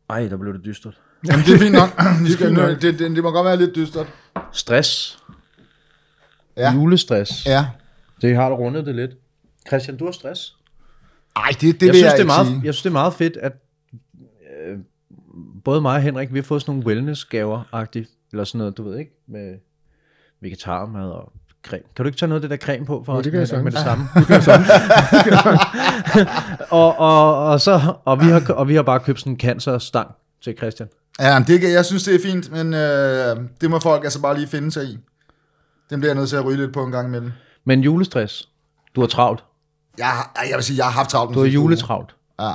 Ej, 0.10 0.28
der 0.28 0.38
blev 0.38 0.54
det 0.54 0.66
dystert. 0.66 1.02
Jamen, 1.28 1.46
det 1.46 1.54
er 1.54 1.60
fint 1.60 1.76
nok. 1.76 1.90
Vi 2.26 2.32
skal, 2.32 2.54
nok. 2.54 2.82
det, 2.82 3.00
det, 3.00 3.16
det 3.16 3.24
må 3.24 3.32
godt 3.32 3.46
være 3.46 3.58
lidt 3.58 3.76
dystert. 3.76 4.08
Stress. 4.52 5.20
Ja. 6.58 6.74
Julestress. 6.74 7.46
Ja. 7.46 7.68
Det 8.22 8.36
har 8.36 8.50
du 8.50 8.56
rundet 8.56 8.86
det 8.86 8.96
lidt. 8.96 9.12
Christian, 9.68 9.98
du 9.98 10.06
har 10.06 10.12
stress. 10.12 10.58
Ej, 11.36 11.50
det, 11.50 11.62
det 11.62 11.82
jeg, 11.82 11.88
vil 11.88 11.96
synes, 11.96 12.04
jeg 12.04 12.12
det 12.18 12.22
er 12.22 12.26
meget, 12.26 12.48
sige. 12.48 12.62
jeg 12.64 12.74
synes, 12.74 12.82
det 12.82 12.90
er 12.90 12.94
meget 12.94 13.14
fedt, 13.14 13.38
at 13.38 13.54
øh, 14.66 14.80
både 15.64 15.82
mig 15.82 15.96
og 15.96 16.02
Henrik, 16.02 16.34
vi 16.34 16.38
har 16.40 16.44
fået 16.44 16.62
sådan 16.62 16.72
nogle 16.76 16.88
wellness-gaver-agtigt, 16.88 18.18
eller 18.32 18.44
sådan 18.44 18.58
noget, 18.58 18.78
du 18.78 18.84
ved 18.84 18.98
ikke, 18.98 19.12
med 19.28 19.58
vegetarmad 20.40 21.10
og 21.10 21.34
creme. 21.68 21.84
Kan 21.96 22.04
du 22.04 22.08
ikke 22.08 22.18
tage 22.20 22.30
noget 22.30 22.44
af 22.44 22.50
det 22.50 22.60
der 22.62 22.66
creme 22.66 22.86
på 22.86 23.04
for 23.06 23.14
Jo, 23.14 23.18
os 23.20 23.24
det 23.24 23.32
kan 23.32 23.42
jeg 23.42 23.48
Henrik, 23.50 23.64
med 23.64 23.72
det 23.72 23.80
sagtens. 23.80 24.46
samme? 24.46 26.30
og, 26.82 27.00
og, 27.00 27.46
og, 27.46 27.62
så, 27.62 27.94
og, 28.06 28.20
vi 28.20 28.26
har, 28.26 28.54
og 28.54 28.68
vi 28.68 28.76
har 28.76 28.82
bare 28.84 29.00
købt 29.00 29.20
sådan 29.20 29.32
en 29.34 29.40
cancerstang 29.40 30.08
til 30.44 30.58
Christian. 30.58 30.90
Ja, 31.20 31.40
men 31.40 31.48
det, 31.48 31.74
jeg 31.74 31.86
synes, 31.86 32.04
det 32.04 32.16
er 32.16 32.20
fint, 32.24 32.52
men 32.52 32.74
øh, 32.74 33.38
det 33.62 33.70
må 33.70 33.80
folk 33.80 34.04
altså 34.04 34.22
bare 34.22 34.36
lige 34.38 34.48
finde 34.48 34.72
sig 34.72 34.84
i. 34.86 35.00
Den 35.90 36.00
bliver 36.00 36.12
jeg 36.12 36.16
nødt 36.18 36.30
til 36.30 36.36
at 36.36 36.46
ryge 36.46 36.58
lidt 36.58 36.74
på 36.74 36.84
en 36.84 36.92
gang 36.92 37.08
imellem. 37.08 37.32
Men 37.66 37.82
julestress, 37.82 38.50
du 38.96 39.02
har 39.02 39.08
travlt. 39.08 39.44
Jeg, 39.98 40.06
har- 40.08 40.32
jeg 40.50 40.56
vil 40.56 40.64
sige, 40.64 40.78
jeg 40.78 40.86
har 40.86 40.92
haft 40.92 41.10
travlt. 41.10 41.36
Du 41.36 41.40
har 41.40 41.48
juletravlt. 41.48 42.16
Ja. 42.40 42.52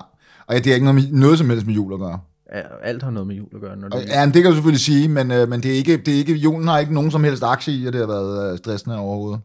Og 0.47 0.55
det 0.55 0.67
er 0.67 0.75
ikke 0.75 0.87
noget, 0.93 1.13
noget 1.13 1.39
som 1.39 1.51
helst 1.51 1.67
med 1.67 1.75
jul 1.75 1.93
at 1.93 1.99
gøre. 1.99 2.19
Alt 2.83 3.03
har 3.03 3.11
noget 3.11 3.27
med 3.27 3.37
jul 3.37 3.49
at 3.55 3.61
gøre. 3.61 3.77
Når 3.77 3.89
det, 3.89 4.09
ja, 4.09 4.27
men 4.27 4.35
det 4.35 4.43
kan 4.43 4.51
du 4.51 4.55
selvfølgelig 4.57 4.81
sige, 4.81 5.09
men, 5.09 5.31
øh, 5.31 5.49
men 5.49 5.63
det 5.63 5.71
er 5.71 5.75
ikke, 5.77 5.97
det 5.97 6.15
er 6.15 6.19
ikke, 6.19 6.35
julen 6.35 6.69
har 6.69 6.79
ikke 6.79 6.95
nogen 6.95 7.11
som 7.11 7.25
helst 7.25 7.43
aktie 7.43 7.75
i, 7.75 7.87
at 7.87 7.93
det 7.93 8.01
har 8.01 8.07
været 8.07 8.53
øh, 8.53 8.59
stressende 8.59 8.99
overhovedet. 8.99 9.41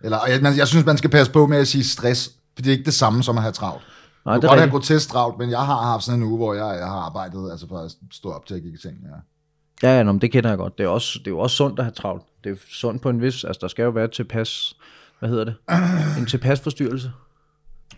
Eller, 0.00 0.18
jeg, 0.28 0.42
man, 0.42 0.56
jeg 0.56 0.68
synes, 0.68 0.86
man 0.86 0.98
skal 0.98 1.10
passe 1.10 1.32
på 1.32 1.46
med 1.46 1.58
at 1.58 1.68
sige 1.68 1.84
stress, 1.84 2.30
for 2.54 2.62
det 2.62 2.66
er 2.66 2.72
ikke 2.72 2.84
det 2.84 2.94
samme 2.94 3.22
som 3.22 3.36
at 3.36 3.42
have 3.42 3.52
travlt. 3.52 3.82
Nej, 4.24 4.34
Du 4.34 4.40
kan 4.40 4.46
er 4.46 4.50
godt 4.50 4.60
have 4.60 4.70
grotesk 4.70 5.08
travlt, 5.08 5.38
men 5.38 5.50
jeg 5.50 5.58
har 5.58 5.82
haft 5.82 6.04
sådan 6.04 6.20
en 6.20 6.26
uge, 6.26 6.36
hvor 6.36 6.54
jeg, 6.54 6.78
jeg 6.78 6.86
har 6.86 6.98
arbejdet 6.98 7.50
altså 7.50 7.68
for 7.68 7.78
at 7.78 7.92
stå 8.12 8.32
op 8.32 8.46
til 8.46 8.54
at 8.54 8.62
gik 8.62 8.74
i 8.74 8.76
seng. 8.76 8.96
Ja. 9.04 9.88
Ja, 9.88 9.96
ja 9.96 10.02
nå, 10.02 10.12
men 10.12 10.20
det 10.20 10.32
kender 10.32 10.50
jeg 10.50 10.58
godt. 10.58 10.78
Det 10.78 10.84
er, 10.84 10.88
også, 10.88 11.18
det 11.18 11.26
er 11.26 11.30
jo 11.30 11.38
også 11.38 11.56
sundt 11.56 11.78
at 11.78 11.84
have 11.84 11.92
travlt. 11.92 12.22
Det 12.44 12.52
er 12.52 12.56
sundt 12.70 13.02
på 13.02 13.08
en 13.08 13.22
vis... 13.22 13.44
Altså, 13.44 13.58
der 13.60 13.68
skal 13.68 13.82
jo 13.82 13.90
være 13.90 14.08
tilpas... 14.08 14.76
Hvad 15.18 15.28
hedder 15.28 15.44
det? 15.44 15.54
En 16.18 16.26
tilpas 16.26 16.60
forstyrrelse. 16.60 17.12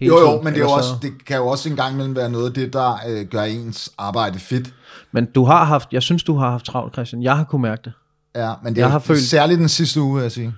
Hele 0.00 0.12
Jo, 0.14 0.20
jo, 0.20 0.26
tiden. 0.30 0.44
men 0.44 0.52
det, 0.54 0.60
er 0.60 0.64
jo 0.64 0.70
også, 0.70 0.88
så- 0.88 0.96
det 1.02 1.24
kan 1.24 1.36
jo 1.36 1.46
også 1.46 1.68
engang 1.68 1.94
imellem 1.94 2.16
være 2.16 2.30
noget 2.30 2.46
af 2.46 2.52
det, 2.54 2.72
der 2.72 2.92
øh, 3.08 3.26
gør 3.26 3.42
ens 3.42 3.92
arbejde 3.98 4.38
fedt. 4.38 4.74
Men 5.12 5.24
du 5.26 5.44
har 5.44 5.64
haft... 5.64 5.88
Jeg 5.92 6.02
synes, 6.02 6.22
du 6.24 6.34
har 6.34 6.50
haft 6.50 6.64
travlt, 6.66 6.92
Christian. 6.94 7.22
Jeg 7.22 7.36
har 7.36 7.44
kunne 7.44 7.62
mærke 7.62 7.82
det. 7.84 7.92
Ja, 8.36 8.52
men 8.64 8.74
det 8.74 8.80
Jeg 8.80 8.86
er 8.86 8.90
har 8.90 8.98
følt... 8.98 9.20
særligt 9.20 9.58
den 9.60 9.68
sidste 9.68 10.00
uge, 10.00 10.14
vil 10.14 10.22
jeg 10.22 10.32
sige. 10.32 10.54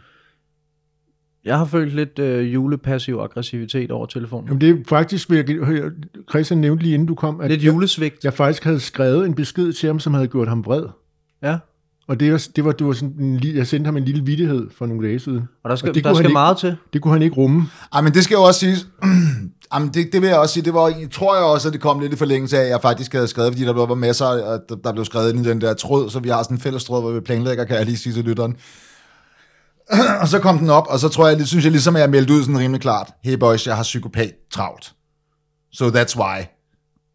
Jeg 1.45 1.59
har 1.59 1.65
følt 1.65 1.95
lidt 1.95 2.19
øh, 2.19 2.55
julepassiv 2.55 3.19
aggressivitet 3.19 3.91
over 3.91 4.07
telefonen. 4.07 4.47
Jamen, 4.49 4.61
det 4.61 4.71
er 4.71 4.75
faktisk, 4.89 5.31
vil 5.31 5.37
jeg, 5.49 5.91
Christian 6.31 6.61
nævnte 6.61 6.83
lige 6.83 6.95
inden 6.95 7.09
du 7.09 7.15
kom, 7.15 7.41
at 7.41 7.51
Lidt 7.51 7.63
julesvigt. 7.63 8.25
jeg 8.25 8.35
faktisk 8.35 8.65
havde 8.65 8.81
skrevet 8.81 9.27
en 9.27 9.35
besked 9.35 9.73
til 9.73 9.87
ham, 9.87 9.99
som 10.01 10.15
havde 10.15 10.29
gjort 10.29 10.49
ham 10.49 10.65
vred. 10.65 10.85
Ja. 11.43 11.59
Og 12.09 12.21
det 12.21 12.33
var, 12.33 12.43
det 12.57 12.65
var, 12.65 12.73
det 12.73 12.87
var 12.87 12.93
sådan 12.93 13.15
en, 13.21 13.41
jeg 13.57 13.67
sendte 13.67 13.89
ham 13.89 13.97
en 13.97 14.05
lille 14.05 14.25
vittighed 14.25 14.67
for 14.79 14.87
nogle 14.87 15.09
dage 15.09 15.21
siden. 15.21 15.43
Og 15.65 15.71
der 15.71 15.77
skal, 15.77 15.89
Og 15.89 15.95
det 15.95 16.05
der 16.05 16.15
skal 16.15 16.25
ikke- 16.25 16.33
meget 16.33 16.57
til. 16.59 16.77
Det 16.93 17.03
kunne 17.03 17.13
han 17.13 17.23
ikke 17.23 17.37
rumme. 17.37 17.63
Ej, 17.93 18.01
men 18.01 18.15
det 18.15 18.25
skal 18.25 18.35
jo 18.35 18.43
også 18.43 18.61
siges. 18.61 18.87
Jamen, 19.75 19.89
det, 19.89 20.09
det 20.13 20.23
vil 20.23 20.29
jeg 20.29 20.39
også 20.39 20.53
sige. 20.55 20.65
Det 20.65 20.75
var, 20.75 20.95
tror 21.13 21.35
jeg 21.37 21.45
også, 21.45 21.69
at 21.69 21.73
det 21.73 21.81
kom 21.81 22.01
lidt 22.01 22.13
i 22.13 22.17
forlængelse 22.17 22.59
af, 22.59 22.63
at 22.63 22.69
jeg 22.69 22.79
faktisk 22.83 23.13
havde 23.13 23.29
skrevet, 23.29 23.53
fordi 23.53 23.65
der 23.65 23.73
var 23.73 23.95
masser, 23.95 24.25
og 24.27 24.61
der, 24.69 24.75
der 24.77 24.93
blev 24.93 25.05
skrevet 25.05 25.33
ind 25.35 25.47
i 25.47 25.49
den 25.49 25.61
der 25.61 25.75
tråd, 25.75 26.11
så 26.11 26.19
vi 26.21 26.29
har 26.29 26.43
sådan 26.43 26.57
en 26.57 26.61
fælles 26.61 26.85
tråd, 26.85 27.01
hvor 27.03 27.11
vi 27.13 27.21
planlægger, 27.21 27.65
kan 27.65 27.77
jeg 27.77 27.85
lige 27.87 27.97
sige 27.97 28.13
til 28.13 28.25
lytteren. 28.25 28.57
og 30.23 30.29
så 30.29 30.39
kom 30.39 30.59
den 30.59 30.71
op, 30.71 30.87
og 30.89 30.99
så 30.99 31.09
tror 31.09 31.29
jeg, 31.29 31.39
det 31.39 31.49
synes 31.49 31.65
jeg 31.65 31.73
ligesom, 31.73 31.97
at 31.97 32.03
jeg 32.03 32.11
meldte 32.11 32.33
ud 32.35 32.41
sådan 32.43 32.59
rimelig 32.59 32.81
klart. 32.81 33.13
Hey 33.25 33.35
boys, 33.35 33.67
jeg 33.67 33.77
har 33.77 33.83
psykopat 33.83 34.33
travlt. 34.51 34.93
So 35.73 35.89
that's 35.89 36.19
why. 36.21 36.43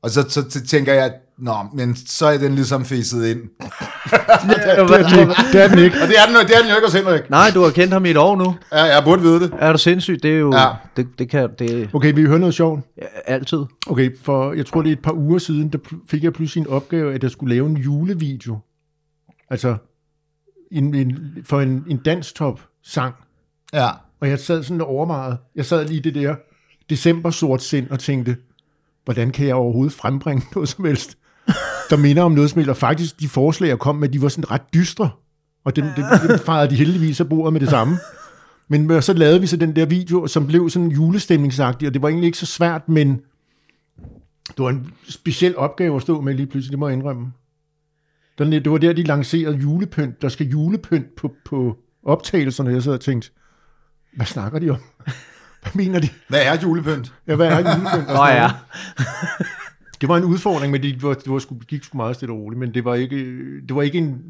Og 0.04 0.10
så, 0.10 0.26
så, 0.30 0.45
så 0.50 0.65
tænker 0.65 0.93
jeg, 0.93 1.13
nå, 1.38 1.56
men 1.73 1.95
så 1.95 2.26
er 2.26 2.38
den 2.38 2.56
ligesom 2.56 2.86
fæset 2.86 3.26
ind. 3.28 3.39
Det 4.50 4.65
er 4.65 4.86
den 4.86 5.19
ikke. 5.19 5.34
Det 5.52 5.63
er 5.63 5.67
den 5.67 5.80
ikke. 5.80 5.97
Og 6.02 6.08
det 6.08 6.15
er 6.19 6.26
den, 6.26 6.36
det 6.47 6.56
er 6.56 6.62
den 6.62 6.69
jo 6.69 6.76
ikke 6.76 6.88
hos 6.88 6.93
Henrik. 6.93 7.30
Nej, 7.30 7.52
du 7.54 7.62
har 7.63 7.69
kendt 7.69 7.93
ham 7.93 8.06
i 8.06 8.10
et 8.10 8.17
år 8.17 8.36
nu. 8.36 8.56
Ja, 8.71 8.84
jeg 8.84 9.04
burde 9.04 9.21
vide 9.21 9.39
det. 9.39 9.54
Er 9.60 9.71
du 9.71 9.78
sindssyg? 9.78 10.23
Det 10.23 10.32
er 10.32 10.38
jo... 10.38 10.54
Ja. 10.54 10.67
Det, 10.97 11.08
det 11.19 11.30
kan... 11.30 11.50
Det 11.60 11.89
Okay, 11.93 12.13
vi 12.13 12.26
hører 12.26 12.38
noget 12.38 12.56
sjovt. 12.56 12.82
ja, 12.97 13.06
altid. 13.26 13.60
Okay, 13.88 14.17
for 14.21 14.54
jeg 14.54 14.65
tror, 14.65 14.82
det 14.82 14.89
er 14.89 14.93
et 14.93 15.02
par 15.02 15.12
uger 15.12 15.39
siden, 15.39 15.69
der 15.69 15.78
fik 16.08 16.23
jeg 16.23 16.34
pludselig 16.34 16.62
en 16.62 16.67
opgave, 16.67 17.13
at 17.13 17.23
jeg 17.23 17.32
skulle 17.32 17.56
lave 17.56 17.67
en 17.69 17.78
julevideo. 17.78 18.58
Altså, 19.50 19.76
en, 20.71 20.95
en, 20.95 21.17
for 21.45 21.62
en, 21.62 21.86
en 21.89 21.97
danstop-sang. 21.97 23.13
Ja. 23.73 23.89
Og 24.21 24.30
jeg 24.30 24.39
sad 24.39 24.63
sådan 24.63 24.82
overvejet. 24.82 25.38
Jeg 25.56 25.65
sad 25.65 25.86
lige 25.88 25.97
i 25.97 26.02
det 26.02 26.15
der 26.15 26.36
december 26.89 27.30
sort 27.30 27.63
sind 27.63 27.89
og 27.89 28.00
tænkte, 28.00 28.38
hvordan 29.06 29.32
kan 29.32 29.47
jeg 29.47 29.56
overhovedet 29.56 29.93
frembringe 29.93 30.43
noget 30.56 30.69
som 30.69 30.86
helst, 30.86 31.16
der 31.89 31.97
minder 31.97 32.23
om 32.23 32.32
noget 32.32 32.50
som 32.50 32.58
helst. 32.60 32.69
Og 32.69 32.78
faktisk, 32.78 33.19
de 33.19 33.28
forslag, 33.28 33.67
jeg 33.67 33.80
kom 33.80 33.95
med, 33.95 34.10
de 34.10 34.21
var 34.21 34.28
sådan 34.30 34.52
ret 34.52 34.73
dystre. 34.73 35.10
Og 35.65 35.76
dem, 35.76 35.86
dem, 35.95 36.06
dem 36.28 36.39
fejrede 36.39 36.69
de 36.69 36.76
heldigvis 36.76 37.19
af 37.19 37.30
bordet 37.30 37.54
med 37.54 37.62
det 37.62 37.69
samme. 37.69 37.97
Men 38.69 39.02
så 39.02 39.13
lavede 39.13 39.41
vi 39.41 39.47
så 39.47 39.58
den 39.58 39.76
der 39.76 39.86
video, 39.86 40.28
som 40.28 40.47
blev 40.47 40.69
sådan 40.69 40.88
julestemningsagtig, 40.88 41.88
og 41.88 41.93
det 41.93 42.02
var 42.02 42.08
egentlig 42.08 42.26
ikke 42.26 42.38
så 42.38 42.45
svært, 42.45 42.89
men 42.89 43.10
det 44.47 44.58
var 44.58 44.69
en 44.69 44.91
speciel 45.10 45.58
opgave 45.58 45.95
at 45.95 46.02
stå 46.02 46.21
med 46.21 46.34
lige 46.34 46.47
pludselig, 46.47 46.71
det 46.71 46.80
må 46.80 46.88
jeg 46.88 46.97
indrømme. 46.97 47.32
Den- 48.38 48.52
Det 48.52 48.71
var 48.71 48.78
der, 48.78 48.93
de 48.93 49.04
lancerede 49.04 49.56
julepynt. 49.58 50.21
Der 50.21 50.30
skal 50.30 50.47
julepynt 50.47 51.15
på, 51.15 51.32
på 51.45 51.78
optagelserne. 52.06 52.71
Jeg 52.71 52.84
sad 52.84 52.93
og 52.93 53.02
tænkte, 53.02 53.30
hvad 54.15 54.26
snakker 54.26 54.60
de 54.60 54.69
om? 54.69 54.78
Hvad 55.62 55.71
mener 55.73 56.00
de? 56.00 56.10
Hvad 56.30 56.41
er 56.45 56.58
julepynt? 56.63 57.13
Ja, 57.28 57.36
hvad 57.36 57.47
er 57.47 57.58
julepynt? 57.58 58.08
Nå 58.08 58.26
ja. 58.26 58.52
Det 60.01 60.10
var 60.10 60.17
en 60.17 60.23
udfordring, 60.23 60.71
men 60.71 60.83
det 60.83 61.03
var, 61.03 61.13
det 61.13 61.31
var 61.31 61.39
sgu, 61.39 61.55
gik 61.67 61.83
sgu 61.83 61.97
meget 61.97 62.15
stille 62.15 62.33
og 62.33 62.39
roligt, 62.39 62.60
men 62.60 62.73
det 62.73 62.86
var 62.86 62.95
ikke, 62.95 63.17
det 63.62 63.75
var 63.75 63.81
ikke 63.81 63.97
en, 63.97 64.21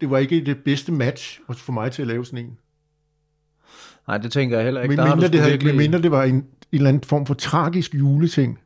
det 0.00 0.10
var 0.10 0.18
ikke 0.18 0.44
det 0.44 0.58
bedste 0.64 0.92
match 0.92 1.40
for 1.54 1.72
mig 1.72 1.92
til 1.92 2.02
at 2.02 2.08
lave 2.08 2.24
sådan 2.26 2.38
en. 2.44 2.58
Nej, 4.08 4.18
det 4.18 4.32
tænker 4.32 4.56
jeg 4.56 4.64
heller 4.64 4.80
ikke. 4.82 4.96
Men 4.96 4.98
Der 4.98 5.04
mindre 5.04 5.26
sgu 5.28 5.32
det, 5.32 5.40
havde, 5.40 5.52
virkelig, 5.52 5.76
mindre 5.76 6.02
det 6.02 6.10
var 6.10 6.24
en, 6.24 6.34
en 6.34 6.44
eller 6.72 6.88
anden 6.88 7.04
form 7.04 7.26
for 7.26 7.34
tragisk 7.34 7.94
juleting. 7.94 8.58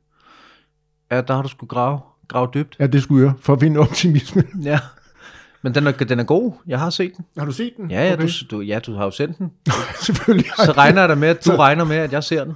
ja, 1.11 1.21
der 1.21 1.35
har 1.35 1.43
du 1.43 1.49
skulle 1.49 1.69
grave, 1.69 2.01
grave 2.29 2.49
dybt. 2.55 2.77
Ja, 2.79 2.87
det 2.87 3.03
skulle 3.03 3.27
jeg, 3.27 3.33
for 3.41 3.53
at 3.53 3.61
finde 3.61 3.81
optimisme. 3.81 4.45
Ja. 4.63 4.79
Men 5.63 5.75
den 5.75 5.87
er, 5.87 5.93
den 5.93 6.21
er 6.21 6.25
god. 6.25 6.53
Jeg 6.67 6.79
har 6.79 6.91
set 6.91 7.13
den. 7.17 7.25
Har 7.39 7.45
du 7.45 7.53
set 7.53 7.73
den? 7.77 7.91
Ja, 7.91 8.07
ja, 8.07 8.13
okay. 8.13 8.29
du, 8.51 8.57
du, 8.57 8.61
ja, 8.61 8.79
du 8.79 8.95
har 8.95 9.05
jo 9.05 9.11
sendt 9.11 9.39
den. 9.39 9.51
Selvfølgelig. 10.07 10.47
Så 10.57 10.73
regner 10.73 11.01
jeg 11.01 11.09
da 11.09 11.15
med, 11.15 11.29
at 11.29 11.45
du 11.45 11.51
regner 11.51 11.85
med, 11.85 11.97
at 11.97 12.13
jeg 12.13 12.25
ser 12.25 12.45
den. 12.45 12.55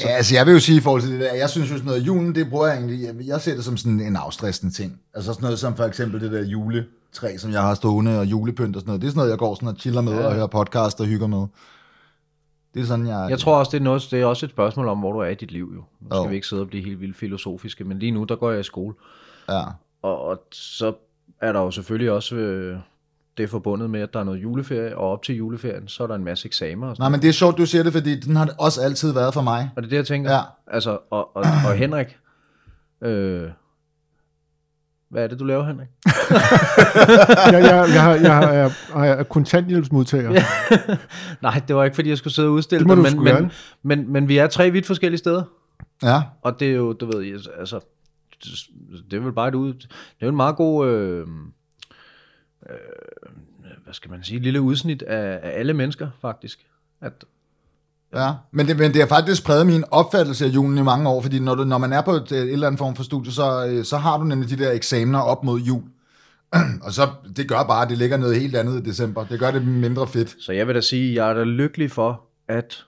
Ja, 0.00 0.08
altså 0.08 0.34
jeg 0.34 0.46
vil 0.46 0.52
jo 0.52 0.60
sige 0.60 0.78
i 0.78 0.80
forhold 0.80 1.02
til 1.02 1.10
det 1.10 1.20
der, 1.20 1.34
jeg 1.34 1.50
synes 1.50 1.70
jo 1.70 1.74
sådan 1.74 1.86
noget, 1.86 2.06
julen, 2.06 2.34
det 2.34 2.50
bruger 2.50 2.66
jeg 2.66 2.76
egentlig, 2.76 3.02
jeg, 3.02 3.14
jeg 3.26 3.40
ser 3.40 3.54
det 3.54 3.64
som 3.64 3.76
sådan 3.76 4.00
en 4.00 4.16
afstressende 4.16 4.74
ting. 4.74 5.00
Altså 5.14 5.32
sådan 5.32 5.42
noget 5.42 5.58
som 5.58 5.76
for 5.76 5.84
eksempel 5.84 6.20
det 6.20 6.32
der 6.32 6.44
juletræ, 6.44 7.36
som 7.36 7.50
jeg 7.52 7.62
har 7.62 7.74
stående, 7.74 8.18
og 8.18 8.26
julepynt 8.26 8.76
og 8.76 8.80
sådan 8.80 8.88
noget. 8.88 9.00
Det 9.00 9.06
er 9.06 9.10
sådan 9.10 9.18
noget, 9.18 9.30
jeg 9.30 9.38
går 9.38 9.54
sådan 9.54 9.68
og 9.68 9.74
chiller 9.78 10.00
med, 10.00 10.12
ja. 10.12 10.26
og 10.26 10.34
hører 10.34 10.46
podcast 10.46 11.00
og 11.00 11.06
hygger 11.06 11.26
med. 11.26 11.46
Det 12.74 12.82
er 12.82 12.86
sådan, 12.86 13.06
jeg... 13.06 13.26
Jeg 13.30 13.38
tror 13.38 13.56
også, 13.58 13.70
det 13.70 13.78
er, 13.78 13.82
noget, 13.84 14.08
det 14.10 14.20
er 14.20 14.26
også 14.26 14.46
et 14.46 14.50
spørgsmål 14.50 14.88
om, 14.88 14.98
hvor 14.98 15.12
du 15.12 15.18
er 15.18 15.28
i 15.28 15.34
dit 15.34 15.50
liv. 15.52 15.72
Jo. 15.74 15.80
Nu 16.00 16.06
skal 16.10 16.16
Jo. 16.16 16.28
vi 16.28 16.34
ikke 16.34 16.46
sidde 16.46 16.62
og 16.62 16.68
blive 16.68 16.84
helt 16.84 17.00
vildt 17.00 17.16
filosofiske, 17.16 17.84
men 17.84 17.98
lige 17.98 18.12
nu, 18.12 18.24
der 18.24 18.36
går 18.36 18.50
jeg 18.50 18.60
i 18.60 18.62
skole. 18.62 18.94
Ja. 19.48 19.62
Og, 20.02 20.20
og 20.22 20.42
så 20.52 20.92
er 21.40 21.52
der 21.52 21.60
jo 21.60 21.70
selvfølgelig 21.70 22.10
også 22.10 22.34
øh, 22.36 22.78
det 23.36 23.42
er 23.42 23.48
forbundet 23.48 23.90
med, 23.90 24.00
at 24.00 24.12
der 24.14 24.20
er 24.20 24.24
noget 24.24 24.42
juleferie, 24.42 24.96
og 24.98 25.10
op 25.10 25.22
til 25.22 25.34
juleferien, 25.36 25.88
så 25.88 26.02
er 26.02 26.06
der 26.06 26.14
en 26.14 26.24
masse 26.24 26.46
eksamener. 26.46 26.88
Og, 26.88 26.96
sådan. 26.96 27.02
Nej, 27.02 27.08
men 27.10 27.22
det 27.22 27.28
er 27.28 27.32
sjovt, 27.32 27.58
du 27.58 27.66
siger 27.66 27.82
det, 27.82 27.92
fordi 27.92 28.20
den 28.20 28.36
har 28.36 28.44
det 28.44 28.54
også 28.58 28.80
altid 28.80 29.12
været 29.12 29.34
for 29.34 29.42
mig. 29.42 29.70
og 29.76 29.82
det 29.82 29.86
er 29.86 29.90
det, 29.90 29.96
jeg 29.96 30.06
tænker. 30.06 30.32
Ja. 30.32 30.40
Altså, 30.66 30.98
og, 31.10 31.36
og, 31.36 31.42
og 31.66 31.74
Henrik, 31.74 32.16
øh, 33.02 33.48
hvad 35.10 35.24
er 35.24 35.26
det, 35.28 35.38
du 35.40 35.44
laver, 35.44 35.64
Henrik? 35.66 35.88
jeg, 37.52 37.62
jeg, 37.64 37.88
jeg, 37.94 38.02
har- 38.02 38.14
jeg, 38.14 38.34
har- 38.36 38.52
jeg, 38.52 38.70
jeg 38.94 39.08
er 39.08 39.22
kontanthjælpsmodtager. 39.22 40.30
Nej, 41.42 41.62
det 41.68 41.76
var 41.76 41.84
ikke, 41.84 41.94
fordi 41.94 42.08
jeg 42.08 42.18
skulle 42.18 42.34
sidde 42.34 42.48
og 42.48 42.52
udstille 42.52 42.88
Det 42.88 42.96
du 42.96 43.02
men, 43.02 43.16
men, 43.24 43.34
gerne. 43.34 43.50
men, 43.82 44.12
men 44.12 44.28
vi 44.28 44.38
er 44.38 44.46
tre 44.46 44.70
vidt 44.70 44.86
forskellige 44.86 45.18
steder. 45.18 45.42
Ja. 46.02 46.22
Og 46.42 46.60
det 46.60 46.68
er 46.70 46.74
jo, 46.74 46.92
du 46.92 47.06
ved, 47.06 47.40
altså, 47.58 47.80
det 49.10 49.16
er 49.16 49.20
vel 49.20 49.32
bare 49.32 49.48
et 49.48 49.54
ud, 49.54 49.74
det 49.74 49.84
er 50.20 50.26
jo 50.26 50.28
en 50.28 50.36
meget 50.36 50.56
god, 50.56 50.88
øh, 50.88 51.26
øh, 52.70 52.76
hvad 53.84 53.94
skal 53.94 54.10
man 54.10 54.22
sige, 54.24 54.40
lille 54.40 54.60
udsnit 54.60 55.02
af, 55.02 55.40
af 55.42 55.58
alle 55.58 55.74
mennesker, 55.74 56.08
faktisk. 56.20 56.66
At, 57.00 57.12
Ja, 58.14 58.32
men 58.52 58.66
det, 58.66 58.78
men 58.78 58.92
det 58.92 59.00
har 59.00 59.06
faktisk 59.08 59.44
præget 59.44 59.66
min 59.66 59.84
opfattelse 59.90 60.44
af 60.44 60.48
julen 60.48 60.78
i 60.78 60.82
mange 60.82 61.08
år, 61.08 61.22
fordi 61.22 61.38
når, 61.38 61.54
du, 61.54 61.64
når 61.64 61.78
man 61.78 61.92
er 61.92 62.00
på 62.02 62.10
et, 62.12 62.32
et 62.32 62.52
eller 62.52 62.66
andet 62.66 62.78
form 62.78 62.96
for 62.96 63.02
studie, 63.02 63.32
så, 63.32 63.66
øh, 63.66 63.84
så 63.84 63.96
har 63.96 64.18
du 64.18 64.24
nemlig 64.24 64.50
de 64.50 64.56
der 64.64 64.72
eksamener 64.72 65.18
op 65.18 65.44
mod 65.44 65.60
jul. 65.60 65.82
og 66.86 66.92
så, 66.92 67.08
det 67.36 67.48
gør 67.48 67.62
bare, 67.62 67.82
at 67.82 67.88
det 67.90 67.98
ligger 67.98 68.16
noget 68.16 68.40
helt 68.40 68.56
andet 68.56 68.86
i 68.86 68.88
december. 68.88 69.24
Det 69.24 69.38
gør 69.40 69.50
det 69.50 69.66
mindre 69.66 70.06
fedt. 70.06 70.36
så 70.38 70.52
jeg 70.52 70.66
vil 70.66 70.74
da 70.74 70.80
sige, 70.80 71.14
jeg 71.14 71.30
er 71.30 71.34
da 71.34 71.44
lykkelig 71.44 71.90
for, 71.90 72.22
at 72.48 72.84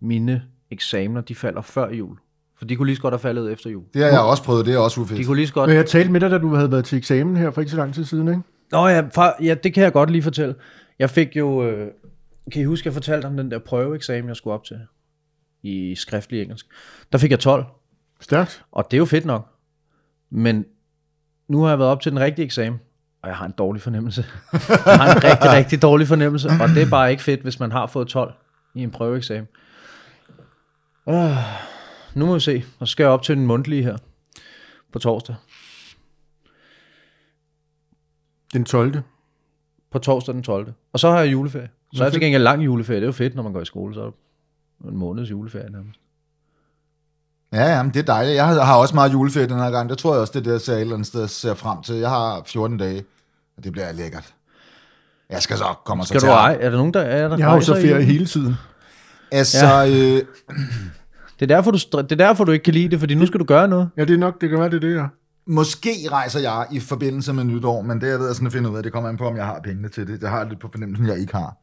mine 0.00 0.42
eksamener, 0.70 1.20
de 1.20 1.34
falder 1.34 1.62
før 1.62 1.90
jul. 1.90 2.16
For 2.58 2.64
de 2.64 2.76
kunne 2.76 2.86
lige 2.86 2.96
så 2.96 3.02
godt 3.02 3.12
have 3.12 3.18
faldet 3.20 3.52
efter 3.52 3.70
jul. 3.70 3.84
Det 3.94 4.02
har 4.02 4.10
jeg 4.10 4.20
også 4.20 4.42
prøvet, 4.42 4.66
det 4.66 4.74
er 4.74 4.78
også 4.78 5.00
De 5.00 5.02
ufedt. 5.02 5.26
kunne 5.26 5.36
lige 5.36 5.46
så 5.46 5.54
godt... 5.54 5.68
Men 5.68 5.76
jeg 5.76 5.86
talte 5.86 6.12
med 6.12 6.20
dig, 6.20 6.30
da 6.30 6.38
du 6.38 6.54
havde 6.54 6.70
været 6.72 6.84
til 6.84 6.98
eksamen 6.98 7.36
her 7.36 7.50
for 7.50 7.60
ikke 7.60 7.70
så 7.70 7.76
lang 7.76 7.94
tid 7.94 8.04
siden, 8.04 8.28
ikke? 8.28 8.40
Nå 8.72 8.88
ja, 8.88 9.08
far, 9.14 9.36
ja, 9.42 9.54
det 9.54 9.74
kan 9.74 9.82
jeg 9.82 9.92
godt 9.92 10.10
lige 10.10 10.22
fortælle. 10.22 10.54
Jeg 10.98 11.10
fik 11.10 11.36
jo, 11.36 11.64
øh, 11.64 11.90
kan 12.52 12.62
I 12.62 12.64
huske, 12.64 12.86
jeg 12.86 12.92
fortalte 12.94 13.26
om 13.26 13.36
den 13.36 13.50
der 13.50 13.58
prøveeksamen, 13.58 14.28
jeg 14.28 14.36
skulle 14.36 14.54
op 14.54 14.64
til 14.64 14.80
i 15.62 15.94
skriftlig 15.94 16.42
engelsk. 16.42 16.66
Der 17.12 17.18
fik 17.18 17.30
jeg 17.30 17.40
12, 17.40 17.64
Stærkt. 18.20 18.64
og 18.72 18.84
det 18.90 18.96
er 18.96 18.98
jo 18.98 19.04
fedt 19.04 19.24
nok. 19.24 19.48
Men 20.30 20.64
nu 21.48 21.62
har 21.62 21.68
jeg 21.68 21.78
været 21.78 21.90
op 21.90 22.00
til 22.00 22.12
den 22.12 22.20
rigtige 22.20 22.44
eksamen, 22.44 22.80
og 23.22 23.28
jeg 23.28 23.36
har 23.36 23.46
en 23.46 23.54
dårlig 23.58 23.82
fornemmelse. 23.82 24.24
Jeg 24.86 24.98
har 24.98 25.16
en 25.16 25.24
rigtig, 25.24 25.52
rigtig 25.52 25.82
dårlig 25.82 26.08
fornemmelse, 26.08 26.48
og 26.60 26.68
det 26.68 26.82
er 26.82 26.90
bare 26.90 27.10
ikke 27.10 27.22
fedt, 27.22 27.42
hvis 27.42 27.60
man 27.60 27.72
har 27.72 27.86
fået 27.86 28.08
12 28.08 28.34
i 28.74 28.82
en 28.82 28.90
prøveeksamen. 28.90 29.48
Uh, 31.06 31.36
nu 32.14 32.26
må 32.26 32.34
vi 32.34 32.40
se, 32.40 32.64
og 32.78 32.88
så 32.88 32.92
skal 32.92 33.04
jeg 33.04 33.10
op 33.10 33.22
til 33.22 33.36
den 33.36 33.46
mundtlige 33.46 33.82
her 33.82 33.96
på 34.92 34.98
torsdag. 34.98 35.34
Den 38.56 38.64
12. 38.64 39.00
På 39.92 39.98
torsdag 39.98 40.34
den 40.34 40.42
12. 40.42 40.72
Og 40.92 41.00
så 41.00 41.10
har 41.10 41.18
jeg 41.20 41.32
juleferie. 41.32 41.68
Så 41.94 42.02
er 42.02 42.06
jeg 42.06 42.12
til 42.12 42.20
gengæld 42.20 42.42
lang 42.42 42.64
juleferie. 42.64 42.96
Det 43.00 43.04
er 43.04 43.08
jo 43.08 43.12
fedt, 43.12 43.34
når 43.34 43.42
man 43.42 43.52
går 43.52 43.60
i 43.60 43.64
skole. 43.64 43.94
Så 43.94 44.00
er 44.00 44.04
det 44.84 44.90
en 44.90 44.96
måneds 44.96 45.30
juleferie 45.30 45.70
nærmest. 45.70 46.00
Ja, 47.52 47.76
ja, 47.76 47.82
men 47.82 47.94
det 47.94 48.00
er 48.00 48.04
dejligt. 48.04 48.36
Jeg 48.36 48.46
har, 48.46 48.64
har 48.64 48.76
også 48.76 48.94
meget 48.94 49.12
juleferie 49.12 49.46
den 49.48 49.58
her 49.58 49.70
gang. 49.70 49.88
Det 49.90 49.98
tror 49.98 50.12
jeg 50.12 50.20
også, 50.20 50.32
det 50.32 50.38
er 50.38 50.44
det, 50.44 50.52
jeg 50.52 50.60
ser 50.60 50.72
et 50.72 50.80
eller 50.80 50.94
andet 50.94 51.06
sted 51.06 51.28
ser 51.28 51.54
frem 51.54 51.82
til. 51.82 51.94
Jeg 51.94 52.08
har 52.08 52.42
14 52.46 52.76
dage, 52.78 53.04
og 53.56 53.64
det 53.64 53.72
bliver 53.72 53.92
lækkert. 53.92 54.34
Jeg 55.30 55.42
skal 55.42 55.56
så 55.56 55.64
komme 55.84 56.02
og 56.02 56.06
så 56.06 56.08
Skal 56.08 56.20
du 56.20 56.26
tage- 56.26 56.36
ej? 56.36 56.58
Er 56.60 56.70
der 56.70 56.76
nogen, 56.76 56.94
der 56.94 57.00
er 57.00 57.28
der 57.28 57.36
Jeg 57.36 57.46
har 57.46 57.54
jo 57.54 57.60
så 57.60 57.72
rejser 57.72 57.86
i 57.86 57.88
ferie 57.88 58.00
julen? 58.00 58.12
hele 58.12 58.26
tiden. 58.26 58.54
Altså, 59.32 59.66
ja. 59.66 59.88
øh, 59.88 60.22
Det 61.40 61.42
er, 61.42 61.46
derfor, 61.56 61.70
du, 61.70 61.78
str- 61.78 62.02
det 62.02 62.12
er 62.12 62.16
derfor, 62.26 62.44
du 62.44 62.52
ikke 62.52 62.62
kan 62.62 62.74
lide 62.74 62.88
det, 62.88 62.98
fordi 63.00 63.14
nu 63.14 63.26
skal 63.26 63.40
du 63.40 63.44
gøre 63.44 63.68
noget. 63.68 63.90
Ja, 63.96 64.04
det 64.04 64.14
er 64.14 64.18
nok, 64.18 64.40
det 64.40 64.48
kan 64.50 64.58
være, 64.60 64.70
det 64.70 64.76
er 64.76 64.80
det, 64.88 64.94
ja. 64.96 65.06
Måske 65.46 65.90
rejser 66.10 66.40
jeg 66.40 66.66
i 66.72 66.80
forbindelse 66.80 67.32
med 67.32 67.44
nytår, 67.44 67.82
men 67.82 68.00
det 68.00 68.06
er 68.06 68.10
jeg 68.10 68.18
ved 68.18 68.26
jeg 68.26 68.34
sådan 68.36 68.46
at 68.46 68.52
finde 68.52 68.70
ud 68.70 68.76
af. 68.76 68.82
Det 68.82 68.92
kommer 68.92 69.08
an 69.10 69.16
på, 69.16 69.26
om 69.26 69.36
jeg 69.36 69.46
har 69.46 69.60
pengene 69.60 69.88
til 69.88 70.06
det. 70.06 70.20
Det 70.20 70.28
har 70.28 70.38
jeg 70.38 70.48
lidt 70.48 70.60
på 70.60 70.68
fornemmelsen, 70.72 71.06
jeg 71.06 71.18
ikke 71.18 71.34
har. 71.34 71.56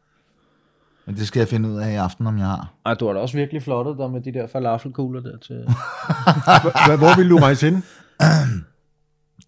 Men 1.06 1.16
det 1.16 1.28
skal 1.28 1.40
jeg 1.40 1.48
finde 1.48 1.70
ud 1.70 1.78
af 1.78 1.92
i 1.92 1.96
aften, 1.96 2.28
om 2.28 2.38
jeg 2.38 2.46
har. 2.46 2.74
Ej, 2.86 2.94
du 2.94 3.06
har 3.06 3.14
da 3.14 3.20
også 3.20 3.38
virkelig 3.38 3.64
flottet 3.64 3.98
dig 3.98 4.12
med 4.12 4.22
de 4.22 4.34
der 4.34 4.48
falafelkugler 4.48 5.22
der 5.22 5.38
til. 5.38 5.64
Hvor 6.98 7.18
vil 7.18 7.30
du 7.30 7.38
rejse 7.38 7.66
hen? 7.66 7.76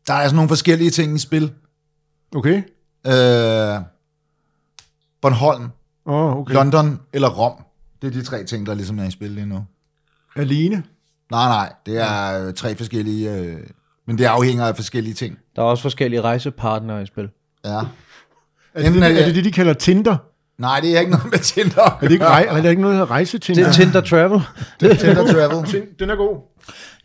Der 0.07 0.13
er 0.13 0.23
sådan 0.23 0.35
nogle 0.35 0.49
forskellige 0.49 0.89
ting 0.89 1.15
i 1.15 1.19
spil. 1.19 1.53
Okay. 2.35 2.57
Øh, 3.07 3.81
Bornholm, 5.21 5.69
Åh, 6.05 6.15
oh, 6.15 6.37
okay. 6.37 6.53
London 6.53 6.99
eller 7.13 7.29
Rom. 7.29 7.63
Det 8.01 8.07
er 8.07 8.11
de 8.11 8.23
tre 8.23 8.43
ting, 8.43 8.65
der 8.65 8.73
ligesom 8.73 8.99
er 8.99 9.03
i 9.03 9.11
spil 9.11 9.31
lige 9.31 9.45
nu. 9.45 9.65
Alene? 10.35 10.83
Nej, 11.31 11.47
nej, 11.47 11.73
det 11.85 11.97
er 11.97 12.47
øh, 12.47 12.53
tre 12.53 12.75
forskellige... 12.75 13.35
Øh, 13.35 13.59
men 14.07 14.17
det 14.17 14.25
afhænger 14.25 14.65
af 14.65 14.75
forskellige 14.75 15.13
ting. 15.13 15.37
Der 15.55 15.61
er 15.61 15.65
også 15.65 15.81
forskellige 15.81 16.21
rejsepartnere 16.21 17.01
i 17.03 17.05
spil. 17.05 17.29
Ja. 17.65 17.69
Er 17.69 17.81
det, 18.75 18.85
Enten 18.87 19.01
det, 19.01 19.09
er 19.09 19.13
det- 19.13 19.21
er 19.21 19.25
det 19.25 19.35
det, 19.35 19.45
de 19.45 19.51
kalder 19.51 19.73
Tinder? 19.73 20.17
Nej, 20.57 20.79
det 20.79 20.95
er 20.95 20.99
ikke 20.99 21.11
noget 21.11 21.31
med 21.31 21.39
Tinder. 21.39 21.81
Er 21.81 21.97
det 22.01 22.11
ikke, 22.11 22.25
rej, 22.25 22.45
er 22.49 22.61
der 22.61 22.69
ikke 22.69 22.81
noget, 22.81 22.93
der 22.93 22.99
hedder 22.99 23.11
rejsetinder? 23.11 23.63
Det 23.63 23.69
er 23.69 23.73
Tinder 23.73 24.01
Travel. 24.01 24.41
Tinder 24.99 25.33
Travel. 25.33 25.83
Den 25.99 26.09
er 26.09 26.15
god. 26.15 26.37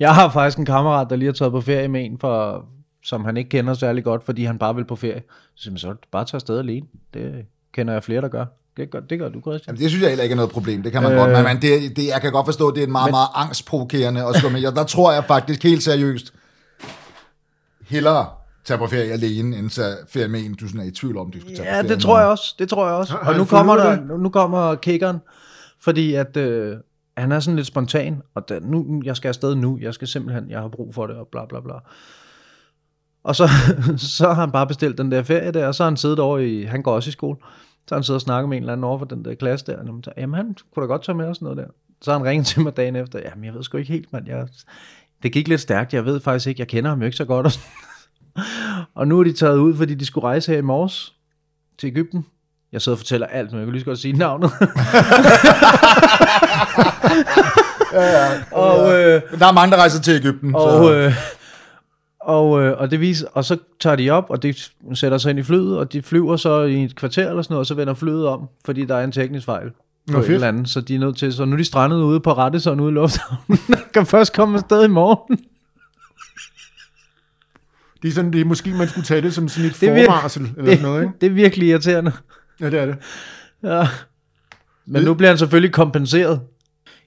Jeg 0.01 0.15
har 0.15 0.31
faktisk 0.31 0.59
en 0.59 0.65
kammerat, 0.67 1.07
der 1.11 1.17
lige 1.17 1.27
har 1.27 1.33
taget 1.33 1.53
på 1.53 1.61
ferie 1.61 1.89
med 1.89 2.05
en, 2.05 2.19
for, 2.21 2.65
som 3.05 3.25
han 3.25 3.37
ikke 3.37 3.51
kender 3.51 3.75
særlig 3.75 4.05
godt, 4.05 4.25
fordi 4.25 4.45
han 4.45 4.59
bare 4.59 4.75
vil 4.75 4.85
på 4.85 4.97
ferie. 4.97 5.23
Så 5.55 5.63
siger 5.63 5.73
man, 5.73 5.79
så 5.79 5.89
er 5.89 5.93
det 5.93 6.01
bare 6.13 6.25
tage 6.25 6.37
afsted 6.37 6.59
alene. 6.59 6.87
Det 7.15 7.33
kender 7.75 7.93
jeg 7.93 8.05
flere, 8.05 8.21
der 8.21 8.29
gør. 8.29 8.45
Det 8.77 8.91
gør, 8.91 9.01
det 9.01 9.19
gør 9.19 9.29
du, 9.29 9.41
Christian. 9.41 9.75
Jamen, 9.75 9.83
det 9.83 9.91
synes 9.91 10.03
jeg 10.03 10.09
heller 10.11 10.23
ikke 10.23 10.33
er 10.33 10.37
noget 10.37 10.51
problem. 10.51 10.83
Det 10.83 10.93
kan 10.93 11.03
man 11.03 11.13
øh... 11.13 11.19
godt. 11.19 11.31
Men, 11.33 11.45
men 11.45 11.57
det, 11.63 11.97
det, 11.97 12.07
jeg 12.07 12.21
kan 12.21 12.33
godt 12.33 12.47
forstå, 12.47 12.69
at 12.69 12.75
det 12.75 12.83
er 12.83 12.87
en 12.87 12.93
meget, 12.93 13.11
meget 13.11 13.29
angstprovokerende. 13.35 14.25
Og 14.27 14.35
med. 14.53 14.61
Jeg, 14.61 14.73
der 14.77 14.85
tror 14.85 15.13
jeg 15.13 15.25
faktisk 15.25 15.63
helt 15.63 15.83
seriøst, 15.83 16.33
hellere 17.91 18.27
tage 18.65 18.79
på 18.79 18.87
ferie 18.87 19.13
alene, 19.13 19.57
end 19.57 19.71
tage 19.71 19.95
ferie 20.09 20.29
med 20.29 20.41
en, 20.41 20.55
du 20.55 20.69
sådan 20.69 20.81
er 20.81 20.85
i 20.85 20.91
tvivl 20.91 21.17
om, 21.17 21.31
du 21.31 21.41
skal 21.41 21.57
tage 21.57 21.63
på 21.63 21.65
Ja, 21.65 21.81
ferie 21.81 21.89
det 21.89 22.03
tror 22.03 22.19
jeg 22.19 22.29
også. 22.29 22.55
Det 22.59 22.69
tror 22.69 22.87
jeg 22.87 22.97
også. 22.97 23.17
Og 23.23 23.37
nu 23.37 23.45
kommer, 23.45 23.77
der, 23.77 24.19
nu 24.19 24.29
kommer 24.29 24.75
kickeren, 24.75 25.19
fordi 25.81 26.15
at 26.15 26.37
øh, 26.37 26.77
han 27.17 27.33
er 27.33 27.41
sådan 27.41 27.57
lidt 27.57 27.67
spontan, 27.67 28.23
og 28.35 28.49
da, 28.49 28.59
nu, 28.59 29.03
jeg 29.05 29.17
skal 29.17 29.29
afsted 29.29 29.55
nu, 29.55 29.79
jeg 29.81 29.95
skal 29.95 30.09
simpelthen, 30.09 30.51
jeg 30.51 30.61
har 30.61 30.69
brug 30.69 30.95
for 30.95 31.07
det, 31.07 31.17
og 31.17 31.29
bla 31.33 31.47
bla 31.47 31.61
bla. 31.61 31.75
Og 33.25 33.37
så, 33.37 33.49
så 34.17 34.27
har 34.27 34.41
han 34.41 34.53
bare 34.53 34.67
bestilt 34.67 34.99
den 34.99 35.13
der 35.13 35.23
ferie 35.23 35.53
der, 35.53 35.67
og 35.67 35.75
så 35.75 35.83
har 35.83 35.91
han 35.91 35.97
siddet 35.97 36.19
over 36.19 36.39
i, 36.39 36.63
han 36.63 36.83
går 36.83 36.95
også 36.95 37.09
i 37.09 37.13
skole, 37.13 37.37
så 37.89 37.95
har 37.95 37.97
han 37.97 38.05
siddet 38.05 38.17
og 38.17 38.21
snakket 38.23 38.49
med 38.49 38.57
en 38.57 38.63
eller 38.63 38.73
anden 38.73 38.85
over 38.85 38.99
for 38.99 39.07
den 39.07 39.25
der 39.25 39.35
klasse 39.35 39.67
der, 39.67 39.79
og 39.79 40.03
jamen 40.17 40.35
han 40.35 40.57
kunne 40.75 40.83
da 40.83 40.87
godt 40.87 41.05
tage 41.05 41.17
med 41.17 41.27
og 41.27 41.35
sådan 41.35 41.47
noget 41.47 41.59
der. 41.59 41.73
Så 42.03 42.11
har 42.11 42.19
han 42.19 42.27
ringet 42.27 42.47
til 42.47 42.63
mig 42.63 42.77
dagen 42.77 42.97
efter, 42.97 43.19
jamen 43.25 43.45
jeg 43.45 43.55
ved 43.55 43.63
sgu 43.63 43.79
ikke 43.79 43.93
helt, 43.93 44.13
mand, 44.13 44.29
jeg, 44.29 44.49
det 45.23 45.33
gik 45.33 45.49
lidt 45.49 45.61
stærkt, 45.61 45.95
jeg 45.95 46.05
ved 46.05 46.21
faktisk 46.21 46.47
ikke, 46.47 46.61
jeg 46.61 46.69
kender 46.69 46.91
ham 46.91 46.99
jo 46.99 47.05
ikke 47.05 47.17
så 47.17 47.25
godt, 47.25 47.47
og. 47.47 47.53
Og 48.95 49.09
nu 49.09 49.21
er 49.21 49.25
de 49.25 49.33
taget 49.33 49.59
ud, 49.59 49.77
fordi 49.77 49.95
de 49.95 50.07
skulle 50.07 50.27
rejse 50.27 50.53
her 50.53 50.59
i 50.59 50.63
morges 50.63 51.13
til 51.79 51.87
Ægypten. 51.87 52.27
Jeg 52.73 52.83
sidder 52.83 52.97
og 52.97 52.99
fortæller 52.99 53.27
alt 53.27 53.53
nu, 53.53 53.59
jeg 53.59 53.67
kan 53.67 53.73
lige 53.73 53.81
så 53.81 53.87
godt 53.87 53.99
sige 53.99 54.13
navnet. 54.17 54.51
og, 58.53 58.93
øh, 58.93 59.23
Der 59.39 59.47
er 59.47 59.53
mange, 59.53 59.73
der 59.73 59.79
rejser 59.79 60.01
til 60.03 60.15
Ægypten. 60.15 60.55
og, 60.55 60.71
så. 60.85 60.93
øh, 60.95 61.13
og, 62.21 62.63
øh, 62.63 62.79
og, 62.79 62.91
det 62.91 63.01
viser, 63.01 63.27
og 63.33 63.45
så 63.45 63.57
tager 63.81 63.97
de 63.97 64.11
op, 64.11 64.27
og 64.29 64.43
de 64.43 64.55
sætter 64.95 65.19
sig 65.19 65.31
ind 65.31 65.39
i 65.39 65.43
flyet, 65.43 65.79
og 65.79 65.93
de 65.93 66.03
flyver 66.03 66.37
så 66.37 66.61
i 66.63 66.85
et 66.85 66.97
kvarter 66.97 67.29
eller 67.31 67.43
sådan 67.43 67.53
noget, 67.55 67.61
og 67.61 67.67
så 67.67 67.75
vender 67.75 67.95
flyet 67.95 68.27
om, 68.27 68.49
fordi 68.65 68.85
der 68.85 68.95
er 68.97 69.05
en 69.05 69.13
teknisk 69.13 69.47
fejl. 69.47 69.71
På 69.71 70.13
Nå, 70.13 70.19
et 70.19 70.25
fedt. 70.25 70.35
eller 70.35 70.49
andet, 70.49 70.69
så 70.69 70.81
de 70.81 70.95
er 70.95 70.99
nødt 70.99 71.17
til, 71.17 71.33
så 71.33 71.45
nu 71.45 71.53
er 71.53 71.57
de 71.57 71.65
strandet 71.65 71.97
ude 72.03 72.21
på 72.21 72.33
rette, 72.33 72.61
så 72.61 72.71
ude 72.73 72.91
i 72.91 72.95
lufthavnen, 72.95 73.59
kan 73.95 74.07
først 74.07 74.33
komme 74.33 74.59
afsted 74.59 74.85
i 74.85 74.89
morgen. 74.89 75.39
Det 78.03 78.09
er 78.09 78.13
sådan, 78.13 78.33
det 78.33 78.41
er 78.41 78.45
måske, 78.45 78.71
man 78.71 78.89
skulle 78.89 79.05
tage 79.05 79.23
det 79.23 79.35
som 79.35 79.49
sådan 79.49 79.71
et 79.71 79.81
Det 79.81 79.89
er 79.89 79.95
vir- 80.03 80.07
forvarsel, 80.07 80.43
eller 80.59 80.71
sådan 80.71 80.83
noget, 80.83 81.03
ikke? 81.03 81.15
Det 81.21 81.27
er 81.27 81.31
virkelig 81.31 81.69
irriterende. 81.69 82.13
Ja, 82.61 82.71
det 82.71 82.81
er 82.81 82.87
det. 82.87 82.97
Ja. 83.63 83.89
Men 84.87 85.05
nu 85.05 85.15
bliver 85.15 85.29
han 85.29 85.39
selvfølgelig 85.39 85.73
kompenseret. 85.73 86.41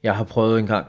Jeg 0.04 0.16
har 0.16 0.24
prøvet 0.24 0.60
en 0.60 0.68
gang. 0.68 0.86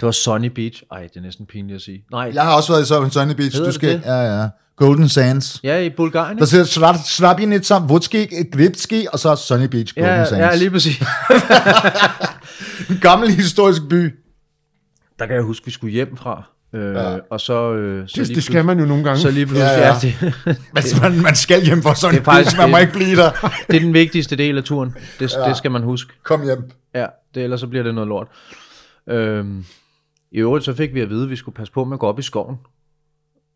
Det 0.00 0.06
var 0.06 0.10
Sunny 0.10 0.46
Beach. 0.46 0.82
Ej, 0.92 1.02
det 1.02 1.16
er 1.16 1.20
næsten 1.20 1.46
pinligt 1.46 1.76
at 1.76 1.82
sige. 1.82 2.04
Nej, 2.10 2.30
Jeg 2.34 2.42
har 2.42 2.56
også 2.56 2.72
været 2.72 2.82
i 2.82 2.86
så- 2.86 3.08
Sunny 3.12 3.32
Beach. 3.34 3.52
Hedder 3.52 3.58
Du 3.58 3.66
det 3.66 3.74
skal, 3.74 3.88
det? 3.92 4.02
ja, 4.04 4.40
ja. 4.42 4.48
Golden 4.76 5.08
Sands. 5.08 5.60
ja, 5.64 5.78
i 5.78 5.90
Bulgarien. 5.90 6.38
Der 6.38 6.44
ikke? 6.56 6.66
siger 6.70 6.92
Slabinitsa, 7.04 7.78
Vutski, 7.78 8.26
Gripski, 8.52 9.06
og 9.12 9.18
så 9.18 9.36
Sunny 9.36 9.64
Beach, 9.66 9.94
Golden 9.94 10.10
Ja, 10.14 10.24
Sands. 10.24 10.40
ja, 10.40 10.54
lige 10.56 10.70
præcis. 10.70 11.02
En 12.90 12.98
gammel 13.00 13.30
historisk 13.30 13.82
by. 13.90 14.14
Der 15.18 15.26
kan 15.26 15.34
jeg 15.34 15.42
huske, 15.42 15.66
vi 15.66 15.70
skulle 15.70 15.92
hjem 15.92 16.16
fra. 16.16 16.42
Øh, 16.74 16.94
Ja. 16.94 17.18
Og 17.30 17.40
så, 17.40 17.72
øh, 17.72 18.08
så 18.08 18.12
Det, 18.20 18.26
lige 18.26 18.34
det 18.36 18.44
skal 18.44 18.64
man 18.64 18.78
jo 18.80 18.86
nogle 18.86 19.04
gange. 19.04 19.18
Så 19.20 19.30
lige 19.30 19.46
pludselig, 19.46 19.68
Ja, 19.70 19.86
ja, 19.88 19.94
det, 20.02 20.60
Men 20.74 20.82
man, 21.02 21.22
man 21.22 21.34
skal 21.36 21.64
hjem 21.64 21.82
for 21.82 21.94
Sunny 21.94 22.14
Det 22.14 22.20
er 22.20 22.24
faktisk 22.24 22.56
Beach, 22.56 22.58
man 22.58 22.70
må 22.70 22.76
det. 22.76 22.82
ikke 22.82 22.92
blive 22.92 23.16
der. 23.16 23.30
det 23.70 23.76
er 23.76 23.80
den 23.80 23.94
vigtigste 23.94 24.36
del 24.36 24.58
af 24.58 24.64
turen. 24.64 24.94
Det, 25.18 25.32
ja. 25.34 25.48
det 25.48 25.56
skal 25.56 25.70
man 25.70 25.82
huske. 25.82 26.12
Kom 26.22 26.42
hjem. 26.42 26.70
Ja, 26.94 27.06
det, 27.34 27.42
ellers 27.44 27.60
så 27.60 27.66
bliver 27.66 27.82
det 27.82 27.94
noget 27.94 28.08
lort. 28.08 28.26
Øhm, 29.08 29.64
I 30.32 30.38
øvrigt 30.38 30.64
så 30.64 30.74
fik 30.74 30.94
vi 30.94 31.00
at 31.00 31.10
vide, 31.10 31.22
at 31.24 31.30
vi 31.30 31.36
skulle 31.36 31.54
passe 31.54 31.72
på 31.72 31.84
med 31.84 31.96
at 31.96 32.00
gå 32.00 32.06
op 32.06 32.18
i 32.18 32.22
skoven. 32.22 32.56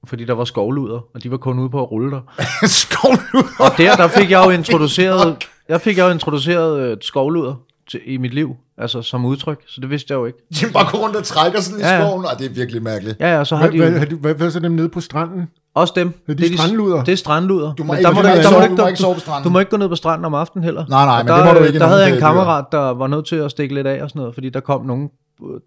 Fordi 0.06 0.24
der 0.24 0.32
var 0.34 0.44
skovluder, 0.44 1.00
og 1.14 1.22
de 1.22 1.30
var 1.30 1.36
kun 1.36 1.58
ude 1.58 1.70
på 1.70 1.82
at 1.82 1.90
rulle 1.90 2.10
der. 2.10 2.20
Nu. 3.34 3.40
Og 3.58 3.70
der, 3.78 3.96
der 3.96 4.08
fik 4.08 4.30
jeg 4.30 4.44
jo 4.46 4.50
introduceret, 4.50 5.48
der 5.68 5.78
fik 5.78 5.96
jeg 5.98 6.04
jo 6.06 6.10
introduceret 6.10 6.80
øh, 6.80 6.96
skovluder 7.00 7.54
til, 7.88 8.00
i 8.06 8.16
mit 8.16 8.34
liv, 8.34 8.56
altså 8.78 9.02
som 9.02 9.24
udtryk, 9.24 9.62
så 9.66 9.80
det 9.80 9.90
vidste 9.90 10.12
jeg 10.12 10.18
jo 10.18 10.24
ikke. 10.26 10.38
De 10.60 10.66
bare 10.72 10.90
går 10.90 10.98
rundt 10.98 11.16
og 11.16 11.24
trækker 11.24 11.60
sådan 11.60 11.80
i 11.80 11.82
Ja, 11.82 11.94
ja. 11.94 12.00
skoven, 12.06 12.24
og 12.24 12.38
det 12.38 12.46
er 12.46 12.50
virkelig 12.54 12.82
mærkeligt. 12.82 13.20
Ja, 13.20 13.36
ja, 13.38 13.44
så 13.44 13.56
har 13.56 13.62
Hvad, 13.62 13.72
de 13.72 13.78
hvad, 13.78 13.92
jo 13.92 13.98
hvad, 13.98 14.06
hvad, 14.18 14.34
hvad 14.34 14.46
er 14.46 14.50
så 14.50 14.60
dem 14.60 14.72
nede 14.72 14.88
på 14.88 15.00
stranden? 15.00 15.46
også 15.74 15.92
dem. 15.96 16.12
Er 16.28 16.34
de 16.34 16.56
strandluder? 16.58 17.04
Det 17.04 17.12
er 17.12 17.16
strandluder. 17.16 17.74
Du 17.74 17.84
må 17.84 17.92
ikke- 17.94 18.02
der 18.04 18.10
må 18.14 18.20
du 18.22 18.26
må 18.26 18.28
du, 18.28 18.34
ikke 18.34 18.42
der 18.44 18.50
må 18.50 18.56
sove- 18.60 18.68
du, 18.68 18.76
du 18.76 18.82
må 18.82 18.86
ikke 18.88 19.00
sove 19.00 19.14
på 19.14 19.18
du, 19.18 19.20
stranden. 19.20 19.44
du 19.44 19.50
må 19.50 19.58
ikke 19.58 19.70
gå 19.70 19.76
ned 19.76 19.88
på 19.88 19.94
stranden 19.96 20.24
om 20.24 20.34
aftenen 20.34 20.64
heller. 20.64 20.84
Nej, 20.88 21.04
nej, 21.04 21.22
men 21.22 21.28
der, 21.28 21.36
det 21.36 21.44
må 21.54 21.58
du 21.58 21.64
ikke 21.64 21.76
i 21.76 21.78
Der 21.78 21.86
havde 21.86 22.00
jeg 22.02 22.14
en 22.14 22.20
kammerat, 22.20 22.64
der 22.72 22.78
var 22.78 23.06
nødt 23.06 23.26
til 23.26 23.36
at 23.36 23.50
stikke 23.50 23.74
lidt 23.74 23.86
af 23.86 24.02
og 24.02 24.08
sådan 24.08 24.20
noget, 24.20 24.34
fordi 24.34 24.48
der 24.50 24.60
kom 24.60 24.86
nogen, 24.86 25.08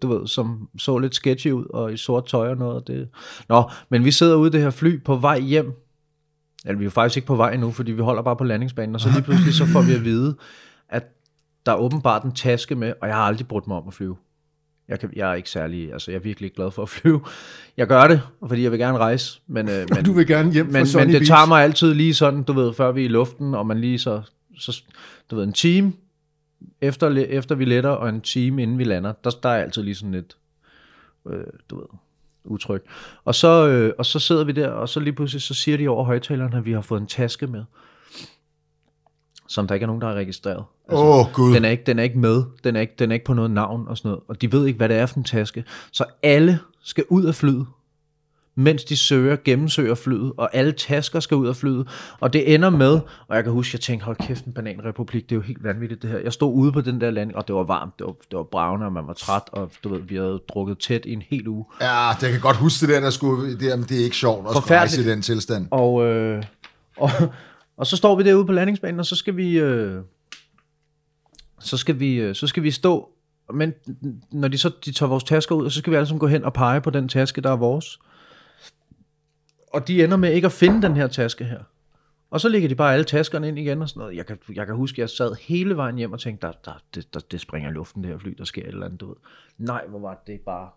du 0.02 0.08
ved, 0.18 0.26
som 0.26 0.68
så 0.78 0.98
lidt 0.98 1.14
sketchy 1.14 1.50
ud, 1.50 1.64
og 1.74 1.92
i 1.92 1.96
sort 1.96 2.26
tøj 2.26 2.48
og 2.50 2.56
noget. 2.56 2.74
og 2.76 2.86
Det. 2.86 3.08
Nå, 3.48 3.70
men 3.90 4.04
vi 4.04 4.10
sidder 4.10 4.36
ude 4.36 4.48
i 4.48 4.52
det 4.52 4.60
her 4.60 4.70
fly 4.70 5.04
på 5.04 5.16
vej 5.16 5.40
hjem. 5.40 5.72
Eller 6.66 6.78
vi 6.78 6.84
er 6.86 6.90
faktisk 6.90 7.16
ikke 7.16 7.26
på 7.26 7.36
vej 7.36 7.56
nu, 7.56 7.70
fordi 7.72 7.92
vi 7.92 8.02
holder 8.02 8.22
bare 8.22 8.36
på 8.36 8.44
landingsbanen, 8.44 8.94
og 8.94 9.00
så 9.00 9.08
lige 9.08 9.22
pludselig 9.22 9.54
så 9.54 9.66
får 9.66 9.80
vi 9.82 9.92
at 9.94 10.04
vide, 10.04 10.36
der 11.66 11.72
er 11.72 11.76
åbenbart 11.76 12.22
en 12.22 12.32
taske 12.32 12.74
med, 12.74 12.92
og 13.00 13.08
jeg 13.08 13.16
har 13.16 13.22
aldrig 13.22 13.48
brudt 13.48 13.66
mig 13.66 13.76
om 13.76 13.88
at 13.88 13.94
flyve. 13.94 14.16
Jeg, 14.88 15.00
kan, 15.00 15.10
jeg 15.16 15.30
er 15.30 15.34
ikke 15.34 15.50
særlig, 15.50 15.92
altså 15.92 16.10
jeg 16.10 16.18
er 16.18 16.22
virkelig 16.22 16.46
ikke 16.46 16.56
glad 16.56 16.70
for 16.70 16.82
at 16.82 16.88
flyve. 16.88 17.20
Jeg 17.76 17.86
gør 17.86 18.06
det, 18.06 18.22
fordi 18.48 18.62
jeg 18.62 18.70
vil 18.70 18.78
gerne 18.78 18.98
rejse, 18.98 19.40
men, 19.46 19.68
øh, 19.68 19.86
men, 19.94 20.04
Du 20.04 20.12
vil 20.12 20.26
gerne 20.26 20.52
hjem 20.52 20.66
men, 20.66 20.86
men 20.94 21.08
det 21.08 21.26
tager 21.26 21.46
mig 21.46 21.62
altid 21.62 21.94
lige 21.94 22.14
sådan, 22.14 22.42
du 22.42 22.52
ved, 22.52 22.74
før 22.74 22.92
vi 22.92 23.00
er 23.00 23.04
i 23.04 23.08
luften, 23.08 23.54
og 23.54 23.66
man 23.66 23.78
lige 23.78 23.98
så, 23.98 24.22
så 24.58 24.82
du 25.30 25.36
ved, 25.36 25.44
en 25.44 25.52
time 25.52 25.92
efter, 26.80 27.10
efter 27.28 27.54
vi 27.54 27.64
letter, 27.64 27.90
og 27.90 28.08
en 28.08 28.20
time 28.20 28.62
inden 28.62 28.78
vi 28.78 28.84
lander, 28.84 29.12
der, 29.24 29.30
der 29.42 29.48
er 29.48 29.62
altid 29.62 29.82
lige 29.82 29.94
sådan 29.94 30.12
lidt, 30.12 30.36
øh, 31.28 31.44
du 31.70 31.76
ved, 31.76 31.86
utryg. 32.44 32.82
Og 33.24 33.34
så, 33.34 33.68
øh, 33.68 33.92
og 33.98 34.06
så 34.06 34.18
sidder 34.18 34.44
vi 34.44 34.52
der, 34.52 34.68
og 34.68 34.88
så 34.88 35.00
lige 35.00 35.12
pludselig, 35.12 35.42
så 35.42 35.54
siger 35.54 35.76
de 35.76 35.88
over 35.88 36.04
højtaleren, 36.04 36.54
at 36.54 36.66
vi 36.66 36.72
har 36.72 36.80
fået 36.80 37.00
en 37.00 37.06
taske 37.06 37.46
med, 37.46 37.64
som 39.48 39.66
der 39.66 39.74
ikke 39.74 39.84
er 39.84 39.86
nogen, 39.86 40.00
der 40.02 40.08
har 40.08 40.14
registreret. 40.14 40.64
Altså, 40.88 41.04
oh, 41.04 41.32
Gud. 41.32 41.54
den 41.54 41.64
er, 41.64 41.68
ikke, 41.70 41.82
den 41.86 41.98
er 41.98 42.02
ikke 42.02 42.18
med, 42.18 42.42
den 42.64 42.76
er 42.76 42.80
ikke, 42.80 42.94
den 42.98 43.10
er 43.10 43.14
ikke 43.14 43.24
på 43.24 43.34
noget 43.34 43.50
navn 43.50 43.88
og 43.88 43.98
sådan 43.98 44.08
noget, 44.08 44.22
og 44.28 44.42
de 44.42 44.52
ved 44.52 44.66
ikke, 44.66 44.76
hvad 44.76 44.88
det 44.88 44.96
er 44.96 45.06
for 45.06 45.16
en 45.16 45.24
taske. 45.24 45.64
Så 45.92 46.04
alle 46.22 46.58
skal 46.82 47.04
ud 47.08 47.24
af 47.24 47.34
flyet, 47.34 47.66
mens 48.58 48.84
de 48.84 48.96
søger, 48.96 49.36
gennemsøger 49.44 49.94
flyet, 49.94 50.32
og 50.36 50.54
alle 50.56 50.72
tasker 50.72 51.20
skal 51.20 51.36
ud 51.36 51.48
af 51.48 51.56
flyet, 51.56 51.88
og 52.20 52.32
det 52.32 52.54
ender 52.54 52.70
med, 52.70 53.00
og 53.28 53.36
jeg 53.36 53.44
kan 53.44 53.52
huske, 53.52 53.74
jeg 53.74 53.80
tænkte, 53.80 54.04
hold 54.04 54.16
kæft, 54.16 54.44
en 54.44 54.52
bananrepublik, 54.52 55.22
det 55.22 55.32
er 55.32 55.36
jo 55.36 55.42
helt 55.42 55.64
vanvittigt 55.64 56.02
det 56.02 56.10
her. 56.10 56.18
Jeg 56.18 56.32
stod 56.32 56.54
ude 56.54 56.72
på 56.72 56.80
den 56.80 57.00
der 57.00 57.10
landing, 57.10 57.36
og 57.38 57.48
det 57.48 57.54
var 57.56 57.62
varmt, 57.62 57.98
det 57.98 58.06
var, 58.06 58.12
det 58.30 58.36
var 58.36 58.42
bravende, 58.42 58.86
og 58.86 58.92
man 58.92 59.06
var 59.06 59.12
træt, 59.12 59.42
og 59.52 59.70
du 59.84 59.88
ved, 59.88 60.00
vi 60.00 60.16
havde 60.16 60.40
drukket 60.48 60.78
tæt 60.78 61.04
i 61.04 61.12
en 61.12 61.22
hel 61.30 61.48
uge. 61.48 61.64
Ja, 61.80 62.10
det 62.20 62.30
kan 62.30 62.40
godt 62.40 62.56
huske 62.56 62.86
det 62.86 62.94
der, 62.94 63.00
der 63.00 63.10
skulle, 63.10 63.58
det, 63.58 63.72
er- 63.72 63.76
det 63.76 64.00
er 64.00 64.04
ikke 64.04 64.16
sjovt 64.16 64.46
at 64.48 64.56
skulle 64.56 64.78
rejse 64.78 65.00
i 65.02 65.04
den 65.04 65.22
tilstand. 65.22 65.66
Og, 65.70 66.04
øh, 66.06 66.42
og, 66.96 67.10
og 67.76 67.86
så 67.86 67.96
står 67.96 68.16
vi 68.16 68.22
derude 68.22 68.46
på 68.46 68.52
landingsbanen, 68.52 69.00
og 69.00 69.06
så 69.06 69.16
skal 69.16 69.36
vi, 69.36 69.58
øh, 69.58 70.02
så 71.60 71.76
skal 71.76 72.00
vi, 72.00 72.14
øh, 72.14 72.34
så 72.34 72.46
skal 72.46 72.62
vi 72.62 72.70
stå, 72.70 73.10
men 73.54 73.74
når 74.30 74.48
de 74.48 74.58
så 74.58 74.70
de 74.84 74.92
tager 74.92 75.08
vores 75.08 75.24
tasker 75.24 75.54
ud, 75.54 75.70
så 75.70 75.78
skal 75.78 75.90
vi 75.90 75.96
alle 75.96 76.06
sammen 76.06 76.20
gå 76.20 76.26
hen 76.26 76.44
og 76.44 76.52
pege 76.52 76.80
på 76.80 76.90
den 76.90 77.08
taske, 77.08 77.40
der 77.40 77.50
er 77.50 77.56
vores. 77.56 78.00
Og 79.72 79.88
de 79.88 80.04
ender 80.04 80.16
med 80.16 80.32
ikke 80.32 80.46
at 80.46 80.52
finde 80.52 80.82
den 80.82 80.96
her 80.96 81.06
taske 81.06 81.44
her. 81.44 81.60
Og 82.30 82.40
så 82.40 82.48
ligger 82.48 82.68
de 82.68 82.74
bare 82.74 82.92
alle 82.92 83.04
taskerne 83.04 83.48
ind 83.48 83.58
igen 83.58 83.82
og 83.82 83.88
sådan 83.88 84.00
noget. 84.00 84.16
Jeg 84.16 84.26
kan, 84.26 84.38
jeg 84.54 84.66
kan 84.66 84.74
huske, 84.76 84.94
at 84.94 84.98
jeg 84.98 85.10
sad 85.10 85.34
hele 85.40 85.76
vejen 85.76 85.96
hjem 85.96 86.12
og 86.12 86.20
tænkte, 86.20 86.46
der, 86.46 86.52
der, 86.64 86.72
det, 86.94 87.14
der, 87.14 87.20
det 87.20 87.40
springer 87.40 87.70
i 87.70 87.72
luften, 87.72 88.02
det 88.02 88.10
her 88.10 88.18
fly, 88.18 88.34
der 88.38 88.44
sker 88.44 88.62
et 88.62 88.68
eller 88.68 88.86
andet, 88.86 89.00
du 89.00 89.06
ved. 89.06 89.16
Nej, 89.58 89.86
hvor 89.86 89.98
var 89.98 90.22
det 90.26 90.40
bare... 90.40 90.70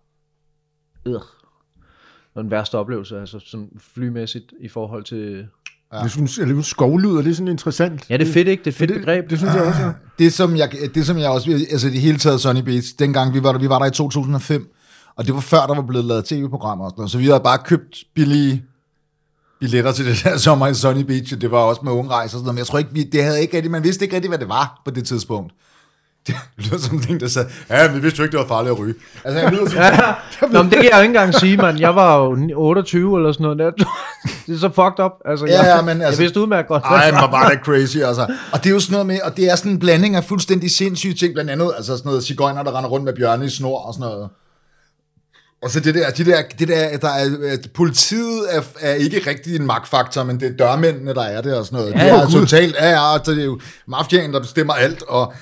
Øh. 1.05 1.13
Det 1.13 2.35
var 2.35 2.41
den 2.41 2.51
værste 2.51 2.77
oplevelse, 2.77 3.19
altså 3.19 3.39
sådan 3.39 3.71
flymæssigt 3.79 4.53
i 4.59 4.67
forhold 4.67 5.03
til... 5.03 5.47
Ja. 5.93 6.03
Det 6.03 6.11
synes, 6.11 6.37
eller 6.37 6.61
skovlyder, 6.61 7.21
det 7.21 7.29
er 7.31 7.33
sådan 7.33 7.47
interessant. 7.47 8.05
Ja, 8.09 8.17
det 8.17 8.27
er 8.27 8.33
fedt, 8.33 8.47
ikke? 8.47 8.63
Det 8.63 8.67
er 8.67 8.71
et 8.71 8.75
fedt 8.75 8.89
det, 8.89 8.99
begreb. 8.99 9.29
Det 9.29 9.37
synes 9.37 9.53
jeg 9.53 9.63
også, 9.63 9.81
ja. 9.81 9.91
Det 10.19 10.33
som 10.33 10.55
jeg, 10.55 10.69
det 10.95 11.05
som 11.05 11.17
jeg 11.17 11.29
også, 11.29 11.51
altså 11.71 11.87
i 11.87 11.91
det 11.91 12.01
hele 12.01 12.17
taget 12.17 12.41
Sunny 12.41 12.61
Beach, 12.61 12.93
dengang 12.99 13.33
vi 13.33 13.43
var 13.43 13.51
der, 13.51 13.59
vi 13.59 13.69
var 13.69 13.79
der 13.79 13.85
i 13.85 13.91
2005, 13.91 14.67
og 15.15 15.25
det 15.25 15.33
var 15.33 15.39
før, 15.39 15.65
der 15.67 15.75
var 15.75 15.81
blevet 15.81 16.05
lavet 16.05 16.25
tv-programmer 16.25 16.85
og 16.85 16.91
sådan 16.91 16.99
noget, 16.99 17.11
så 17.11 17.17
vi 17.17 17.25
havde 17.25 17.39
bare 17.39 17.57
købt 17.65 18.03
billige 18.15 18.63
billetter 19.59 19.91
til 19.91 20.05
det 20.05 20.21
der 20.23 20.37
sommer 20.47 20.67
i 20.67 20.73
Sunny 20.73 21.01
Beach, 21.01 21.33
og 21.33 21.41
det 21.41 21.51
var 21.51 21.57
også 21.57 21.81
med 21.83 21.91
unge 21.91 22.09
rejser 22.11 22.23
og 22.23 22.29
sådan 22.29 22.43
noget, 22.43 22.53
men 22.53 22.59
jeg 22.59 22.67
tror 22.67 22.79
ikke, 22.79 22.93
vi, 22.93 23.03
det 23.03 23.23
havde 23.23 23.41
ikke 23.41 23.57
rigtig, 23.57 23.71
man 23.71 23.83
vidste 23.83 24.05
ikke 24.05 24.15
rigtig, 24.15 24.29
hvad 24.29 24.39
det 24.39 24.49
var 24.49 24.81
på 24.85 24.91
det 24.91 25.05
tidspunkt. 25.05 25.53
Det 26.57 26.65
lyder 26.65 26.77
som 26.77 26.95
en 26.97 27.01
ting, 27.03 27.19
der 27.19 27.27
sagde, 27.27 27.49
ja, 27.69 27.87
men 27.87 27.95
vi 27.95 28.01
vidste 28.01 28.17
jo 28.17 28.23
ikke, 28.23 28.31
det 28.37 28.39
var 28.39 28.47
farligt 28.55 28.71
at 28.73 28.79
ryge. 28.79 28.93
Altså, 29.23 29.39
jeg 29.41 29.51
lyder 29.51 29.69
som, 30.39 30.51
Nå, 30.51 30.63
men 30.63 30.71
det 30.71 30.75
kan 30.81 30.83
jeg 30.91 30.93
jo 30.95 31.01
ikke 31.01 31.05
engang 31.07 31.33
sige, 31.35 31.57
mand. 31.57 31.79
Jeg 31.79 31.95
var 31.95 32.17
jo 32.17 32.49
28 32.55 33.17
eller 33.17 33.31
sådan 33.31 33.43
noget. 33.57 33.73
Det 34.47 34.55
er 34.55 34.59
så 34.59 34.69
fucked 34.69 35.05
up. 35.05 35.11
Altså, 35.25 35.45
Ja, 35.45 35.61
jeg, 35.63 35.75
ja, 35.75 35.81
men 35.81 36.01
altså- 36.01 36.21
jeg 36.21 36.25
vidste 36.25 36.41
udmærket 36.41 36.67
godt. 36.67 36.83
hvad 36.89 36.97
Ej, 36.97 37.05
det 37.05 37.13
man 37.13 37.31
var. 37.31 37.49
det 37.49 37.59
crazy, 37.65 37.97
altså. 37.97 38.35
Og 38.51 38.63
det 38.63 38.69
er 38.69 38.73
jo 38.73 38.79
sådan 38.79 38.91
noget 38.91 39.07
med, 39.07 39.19
og 39.23 39.37
det 39.37 39.51
er 39.51 39.55
sådan 39.55 39.71
en 39.71 39.79
blanding 39.79 40.15
af 40.15 40.23
fuldstændig 40.23 40.71
sindssyge 40.71 41.13
ting, 41.13 41.33
blandt 41.33 41.51
andet, 41.51 41.71
altså 41.77 41.97
sådan 41.97 42.09
noget 42.09 42.23
cigøjner, 42.23 42.63
der 42.63 42.77
render 42.77 42.89
rundt 42.89 43.05
med 43.05 43.13
bjørne 43.13 43.45
i 43.45 43.49
snor 43.49 43.77
og 43.79 43.93
sådan 43.93 44.09
noget. 44.09 44.29
Og 45.63 45.69
så 45.69 45.79
det 45.79 45.95
der, 45.95 46.09
de 46.09 46.25
der, 46.25 46.41
det 46.59 46.67
der 46.67 46.97
der 46.97 47.07
er, 47.09 47.53
at 47.53 47.67
politiet 47.73 48.41
er, 48.49 48.61
er 48.81 48.93
ikke 48.93 49.21
rigtig 49.29 49.55
en 49.55 49.65
magtfaktor, 49.65 50.23
men 50.23 50.39
det 50.39 50.47
er 50.47 50.57
dørmændene, 50.65 51.13
der 51.13 51.21
er 51.23 51.41
det 51.41 51.55
og 51.57 51.65
sådan 51.65 51.79
noget. 51.79 51.93
Ja, 51.95 52.05
det 52.05 52.11
er 52.11 52.25
Gud. 52.25 52.31
totalt, 52.31 52.75
ja, 52.75 52.89
ja, 52.89 53.17
så 53.23 53.31
det 53.31 53.39
er 53.41 53.45
jo 53.45 53.59
mafiaen, 53.87 54.33
der 54.33 54.39
bestemmer 54.39 54.73
alt, 54.73 55.03
og 55.07 55.33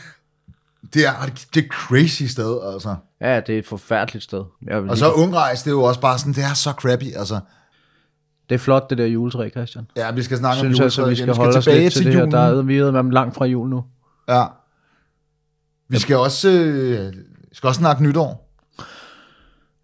det 0.94 1.08
er, 1.08 1.12
det 1.54 1.64
er 1.64 1.68
crazy 1.72 2.24
sted, 2.24 2.60
altså. 2.74 2.96
Ja, 3.22 3.40
det 3.40 3.56
er 3.56 3.60
et 3.60 3.66
forfærdeligt 3.68 4.24
sted. 4.24 4.44
Jeg 4.68 4.76
vil 4.82 4.90
Og 4.90 4.96
lige- 4.96 4.98
så 4.98 5.12
ungrejs, 5.12 5.64
det 5.64 5.70
er 5.70 5.76
jo 5.76 5.84
også 5.84 6.00
bare 6.02 6.20
sådan, 6.20 6.34
det 6.34 6.44
er 6.44 6.54
så 6.54 6.72
crappy, 6.72 7.16
altså. 7.16 7.40
Det 8.50 8.56
er 8.56 8.60
flot, 8.60 8.90
det 8.90 8.98
der 8.98 9.06
juletræ, 9.06 9.50
Christian. 9.50 9.86
Ja, 9.96 10.12
vi 10.12 10.24
skal 10.24 10.38
snakke 10.38 10.58
synes 10.60 10.80
om 10.80 10.84
altså, 10.84 11.02
vi 11.02 11.06
juletræet 11.06 11.18
skal 11.18 11.28
igen. 11.28 11.38
holde 11.38 11.58
os 11.58 11.64
tilbage 11.64 11.84
lidt 11.84 11.94
til, 11.94 12.06
det 12.06 12.14
her. 12.14 12.26
Der 12.26 12.40
er 12.40 12.62
vi 12.62 12.78
er 12.78 13.12
langt 13.12 13.36
fra 13.36 13.46
jul 13.46 13.70
nu. 13.70 13.84
Ja. 14.30 14.46
Vi 15.90 16.00
skal 16.00 16.16
også, 16.16 16.50
øh, 16.50 17.14
skal 17.52 17.68
også 17.68 17.80
snakke 17.80 18.04
nytår. 18.04 18.44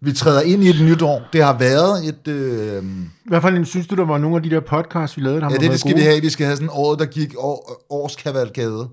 Vi 0.00 0.12
træder 0.12 0.40
ind 0.42 0.64
i 0.64 0.68
et 0.68 0.80
nytår. 0.82 1.22
Det 1.32 1.42
har 1.44 1.58
været 1.58 2.08
et... 2.08 2.28
Øh, 2.28 2.84
hvert 3.24 3.42
fald 3.42 3.64
synes 3.64 3.86
du, 3.86 3.94
der 3.94 4.04
var 4.04 4.18
nogle 4.18 4.36
af 4.36 4.42
de 4.42 4.50
der 4.50 4.60
podcasts, 4.60 5.16
vi 5.16 5.22
lavede, 5.22 5.40
der 5.40 5.46
ja, 5.50 5.56
det, 5.56 5.70
det 5.70 5.80
skal 5.80 5.92
gode? 5.92 6.02
vi 6.02 6.08
have. 6.08 6.20
Vi 6.20 6.28
skal 6.30 6.46
have 6.46 6.56
sådan 6.56 6.70
året, 6.72 6.98
der 6.98 7.04
gik 7.06 7.34
år, 7.38 7.84
årskavalkade. 7.90 8.88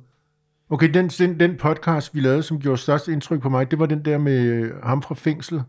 Okay, 0.72 0.90
den, 0.94 1.08
den, 1.08 1.40
den 1.40 1.58
podcast, 1.58 2.16
vi 2.16 2.20
lavede, 2.20 2.44
som 2.44 2.60
gjorde 2.60 2.78
størst 2.78 3.08
indtryk 3.08 3.42
på 3.42 3.50
mig, 3.50 3.72
det 3.72 3.80
var 3.80 3.86
den 3.86 4.06
der 4.06 4.18
med 4.18 4.40
øh, 4.40 4.72
ham 4.84 5.02
fra 5.02 5.16
fængsel. 5.16 5.62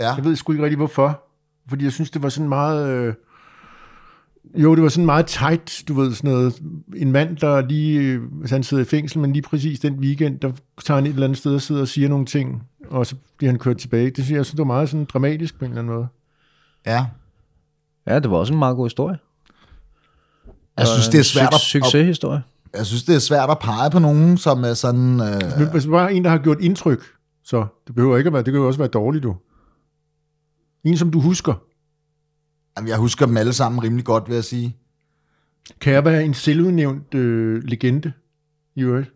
Ja. 0.00 0.14
Jeg 0.14 0.24
ved 0.24 0.36
sgu 0.36 0.52
ikke 0.52 0.64
rigtig, 0.64 0.76
hvorfor. 0.76 1.22
Fordi 1.68 1.84
jeg 1.84 1.92
synes, 1.92 2.10
det 2.10 2.22
var 2.22 2.28
sådan 2.28 2.48
meget... 2.48 2.88
Øh, 2.88 3.14
jo, 4.56 4.74
det 4.74 4.82
var 4.82 4.88
sådan 4.88 5.06
meget 5.06 5.26
tight, 5.26 5.82
du 5.88 5.94
ved, 5.94 6.14
sådan 6.14 6.30
noget. 6.30 6.62
En 6.96 7.12
mand, 7.12 7.36
der 7.36 7.66
lige... 7.66 8.00
øh, 8.00 8.22
Hvis 8.32 8.50
han 8.50 8.62
sidder 8.62 8.82
i 8.82 8.86
fængsel, 8.86 9.18
men 9.20 9.32
lige 9.32 9.42
præcis 9.42 9.80
den 9.80 9.94
weekend, 9.98 10.40
der 10.40 10.52
tager 10.84 10.98
han 11.00 11.06
et 11.06 11.10
eller 11.12 11.24
andet 11.26 11.38
sted 11.38 11.54
og 11.54 11.60
sidder 11.62 11.80
og 11.80 11.88
siger 11.88 12.08
nogle 12.08 12.26
ting, 12.26 12.62
og 12.90 13.06
så 13.06 13.16
bliver 13.36 13.50
han 13.50 13.58
kørt 13.58 13.76
tilbage. 13.76 14.06
Det 14.06 14.14
synes 14.16 14.30
jeg, 14.30 14.36
jeg 14.36 14.44
synes, 14.44 14.52
det 14.54 14.58
var 14.58 14.64
meget 14.64 14.88
sådan 14.88 15.04
dramatisk 15.04 15.58
på 15.58 15.64
en 15.64 15.70
eller 15.70 15.82
anden 15.82 15.94
måde. 15.94 16.06
Ja. 16.86 17.06
Ja, 18.06 18.18
det 18.18 18.30
var 18.30 18.36
også 18.36 18.52
en 18.52 18.58
meget 18.58 18.76
god 18.76 18.86
historie. 18.86 19.18
Jeg 20.78 20.86
synes, 20.86 21.08
det 21.08 21.20
er 21.20 21.24
svært 21.24 21.54
at- 21.54 21.60
Succeshistorie. 21.60 22.42
Jeg 22.76 22.86
synes, 22.86 23.04
det 23.04 23.14
er 23.14 23.18
svært 23.18 23.50
at 23.50 23.58
pege 23.58 23.90
på 23.90 23.98
nogen, 23.98 24.38
som 24.38 24.64
er 24.64 24.74
sådan... 24.74 25.20
Øh, 25.20 25.58
Men 25.58 25.70
Hvis 25.70 25.82
det 25.82 25.90
bare 25.90 26.14
en, 26.14 26.24
der 26.24 26.30
har 26.30 26.38
gjort 26.38 26.60
indtryk, 26.60 27.04
så 27.44 27.66
det 27.86 27.94
behøver 27.94 28.16
ikke 28.16 28.28
at 28.28 28.32
være, 28.32 28.42
det 28.42 28.52
kan 28.52 28.60
jo 28.60 28.66
også 28.66 28.78
være 28.78 28.88
dårligt, 28.88 29.22
du. 29.22 29.36
En, 30.84 30.96
som 30.96 31.10
du 31.10 31.20
husker. 31.20 31.54
jamen, 32.76 32.88
jeg 32.88 32.96
husker 32.98 33.26
dem 33.26 33.36
alle 33.36 33.52
sammen 33.52 33.82
rimelig 33.82 34.04
godt, 34.04 34.28
vil 34.28 34.34
jeg 34.34 34.44
sige. 34.44 34.76
Kan 35.80 35.92
jeg 35.92 36.04
være 36.04 36.24
en 36.24 36.34
selvudnævnt 36.34 37.14
øh, 37.14 37.62
legende 37.64 38.12
i 38.74 38.82
øvrigt? 38.82 39.12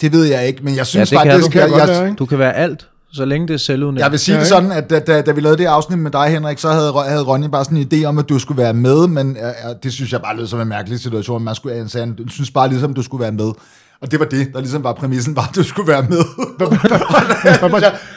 Det 0.00 0.12
ved 0.12 0.24
jeg 0.24 0.46
ikke, 0.46 0.64
men 0.64 0.76
jeg 0.76 0.86
synes 0.86 1.10
det 1.10 1.18
kan 1.18 1.30
faktisk... 1.30 1.46
du. 1.46 1.52
Kan 1.52 1.60
jeg 1.60 1.78
jeg, 1.78 1.88
være, 1.88 2.06
ikke? 2.08 2.16
Du 2.16 2.26
kan 2.26 2.38
være 2.38 2.54
alt, 2.54 2.90
så 3.12 3.24
længe 3.24 3.48
det 3.48 3.54
er 3.54 3.58
selvudnævnt. 3.58 4.00
Jeg 4.00 4.10
vil 4.10 4.18
sige 4.18 4.38
det 4.38 4.46
sådan, 4.46 4.72
at 4.72 4.90
da, 4.90 4.98
da, 4.98 5.22
da 5.22 5.32
vi 5.32 5.40
lavede 5.40 5.58
det 5.58 5.66
afsnit 5.66 5.98
med 5.98 6.10
dig, 6.10 6.26
Henrik, 6.28 6.58
så 6.58 6.68
havde, 6.68 6.92
havde 7.08 7.22
Ronny 7.22 7.46
bare 7.46 7.64
sådan 7.64 7.78
en 7.78 7.88
idé 7.92 8.04
om, 8.04 8.18
at 8.18 8.28
du 8.28 8.38
skulle 8.38 8.62
være 8.62 8.74
med, 8.74 9.06
men 9.06 9.30
uh, 9.36 9.74
det 9.82 9.92
synes 9.92 10.12
jeg 10.12 10.22
bare 10.22 10.36
lød 10.36 10.46
som 10.46 10.60
en 10.60 10.68
mærkelig 10.68 11.00
situation. 11.00 11.44
Man 11.44 11.54
skulle, 11.54 11.76
han 11.78 11.88
sagde, 11.88 12.06
han 12.06 12.28
synes 12.28 12.50
bare 12.50 12.68
ligesom, 12.68 12.94
du 12.94 13.02
skulle 13.02 13.22
være 13.22 13.32
med. 13.32 13.52
Og 14.02 14.10
det 14.10 14.20
var 14.20 14.26
det, 14.26 14.48
der 14.52 14.60
ligesom 14.60 14.84
var 14.84 14.92
præmissen, 14.92 15.36
var, 15.36 15.42
at 15.42 15.54
du 15.56 15.62
skulle 15.62 15.92
være 15.92 16.02
med. 16.02 16.18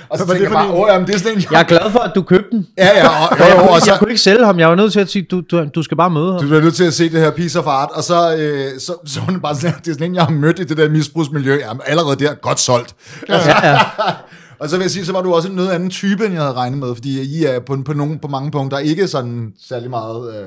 Og 0.10 0.18
så 0.18 0.26
det 0.26 0.42
jeg 0.42 0.48
for 0.48 0.54
bare, 0.54 0.66
en? 0.66 0.72
åh, 0.72 0.88
jamen, 0.90 1.08
det 1.08 1.16
er 1.16 1.20
sådan 1.20 1.38
en... 1.38 1.44
Jeg 1.52 1.60
er 1.60 1.64
glad 1.64 1.92
for, 1.92 2.00
at 2.00 2.12
du 2.16 2.22
købte 2.22 2.48
den. 2.52 2.68
Ja, 2.78 2.88
ja, 2.98 3.08
og, 3.08 3.40
jo, 3.40 3.44
Jeg, 3.46 3.54
jo, 3.56 3.60
kunne, 3.62 3.70
og 3.70 3.82
så, 3.82 3.92
jeg 3.92 4.00
kunne 4.00 4.10
ikke 4.12 4.22
sælge 4.22 4.46
ham. 4.46 4.60
Jeg 4.60 4.70
var 4.70 4.76
nødt 4.76 4.94
til 4.94 5.00
at 5.00 5.10
sige, 5.10 5.28
du, 5.32 5.42
du, 5.52 5.66
du 5.76 5.84
skal 5.84 5.98
bare 5.98 6.10
møde 6.10 6.32
ham. 6.32 6.42
du 6.42 6.48
bliver 6.48 6.62
nødt 6.62 6.76
til 6.76 6.84
at 6.84 6.94
se 6.94 7.10
det 7.10 7.20
her 7.20 7.32
piece 7.32 7.60
of 7.60 7.68
art, 7.68 7.90
og 7.94 8.04
så, 8.04 8.36
øh, 8.36 8.80
så, 8.80 8.94
så 9.06 9.20
var 9.20 9.34
det 9.34 9.42
bare 9.42 9.56
sådan, 9.56 9.76
det 9.86 9.88
er 9.88 9.94
sådan 9.94 10.08
en, 10.08 10.16
jeg 10.16 10.24
har 10.24 10.32
mødt 10.32 10.60
i 10.60 10.64
det 10.64 10.78
der 10.78 10.90
misbrugsmiljø. 10.90 11.56
Jamen, 11.56 11.82
allerede 11.86 12.16
der, 12.16 12.34
godt 12.34 12.60
solgt. 12.60 12.96
Altså, 13.30 13.50
Ja, 13.50 13.70
ja. 13.70 13.80
Og 14.60 14.70
så 14.70 14.78
vil 14.78 14.84
jeg 14.84 14.92
sige, 14.92 15.06
så 15.06 15.14
var 15.14 15.22
du 15.22 15.34
også 15.34 15.50
en 15.50 15.56
noget 15.56 15.70
anden 15.70 15.90
type, 15.90 16.26
end 16.26 16.34
jeg 16.34 16.42
havde 16.44 16.54
regnet 16.56 16.80
med, 16.80 16.96
fordi 16.96 17.22
I 17.40 17.46
er 17.46 17.60
på, 17.60 17.78
på, 17.86 17.94
nogle, 17.94 18.20
på 18.20 18.28
mange 18.28 18.52
punkter 18.52 18.78
ikke 18.78 19.08
sådan 19.08 19.54
særlig 19.70 19.90
meget... 19.90 20.36
Øh, 20.36 20.46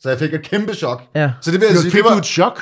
så 0.00 0.08
jeg 0.08 0.18
fik 0.18 0.34
et 0.34 0.42
kæmpe 0.42 0.74
chok. 0.74 1.02
Ja. 1.14 1.30
Så 1.40 1.50
det 1.50 1.60
vil 1.60 1.66
jeg 1.70 1.76
sige, 1.78 1.90
Fik 1.90 1.98
det 1.98 2.04
du 2.04 2.10
var, 2.10 2.18
et 2.18 2.26
chok? 2.26 2.60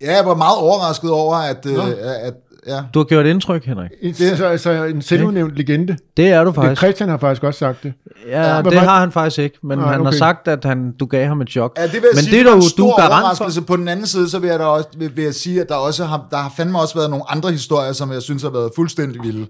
ja, 0.00 0.16
jeg 0.16 0.26
var 0.26 0.34
meget 0.34 0.58
overrasket 0.58 1.10
over, 1.10 1.36
at... 1.36 1.66
Øh, 1.66 1.78
at 2.22 2.34
ja. 2.66 2.82
Du 2.94 2.98
har 2.98 3.04
gjort 3.04 3.26
indtryk, 3.26 3.64
Henrik. 3.64 3.90
En, 4.02 4.14
så, 4.14 4.46
altså 4.46 4.70
en 4.84 5.02
selvudnævnt 5.02 5.54
legende. 5.56 5.96
Det 6.16 6.28
er 6.28 6.40
du 6.44 6.46
Det, 6.46 6.54
faktisk. 6.54 6.80
Christian 6.80 7.08
har 7.08 7.16
faktisk 7.18 7.42
også 7.42 7.58
sagt 7.58 7.82
det. 7.82 7.92
Ja, 8.28 8.62
Hvad 8.62 8.72
det 8.72 8.80
har 8.80 9.00
han 9.00 9.12
faktisk 9.12 9.38
ikke, 9.38 9.58
men 9.62 9.78
Nej, 9.78 9.88
han 9.88 10.00
har 10.00 10.08
okay. 10.08 10.18
sagt, 10.18 10.48
at 10.48 10.64
han, 10.64 10.92
du 11.00 11.06
gav 11.06 11.26
ham 11.26 11.40
et 11.40 11.50
chok. 11.50 11.72
Ja, 11.78 11.82
det 11.82 11.92
vil 11.92 12.00
jeg 12.02 12.10
men 12.14 12.24
sige, 12.24 12.32
det 12.38 12.40
er 12.40 12.44
var 12.44 12.50
du, 12.50 12.56
en 12.56 12.62
du 12.62 12.68
stor 12.68 12.96
for. 13.00 13.06
overraskelse. 13.06 13.62
På 13.62 13.76
den 13.76 13.88
anden 13.88 14.06
side, 14.06 14.30
så 14.30 14.38
vil 14.38 14.50
jeg, 14.50 14.58
da 14.58 14.64
også, 14.64 14.88
vil, 14.96 15.16
vil 15.16 15.24
jeg 15.24 15.34
sige, 15.34 15.60
at 15.60 15.68
der 15.68 15.74
også 15.74 16.04
har, 16.04 16.26
der 16.30 16.36
har 16.36 16.52
fandme 16.56 16.80
også 16.80 16.94
været 16.94 17.10
nogle 17.10 17.30
andre 17.30 17.50
historier, 17.50 17.92
som 17.92 18.12
jeg 18.12 18.22
synes 18.22 18.42
har 18.42 18.50
været 18.50 18.70
fuldstændig 18.76 19.22
vilde. 19.22 19.46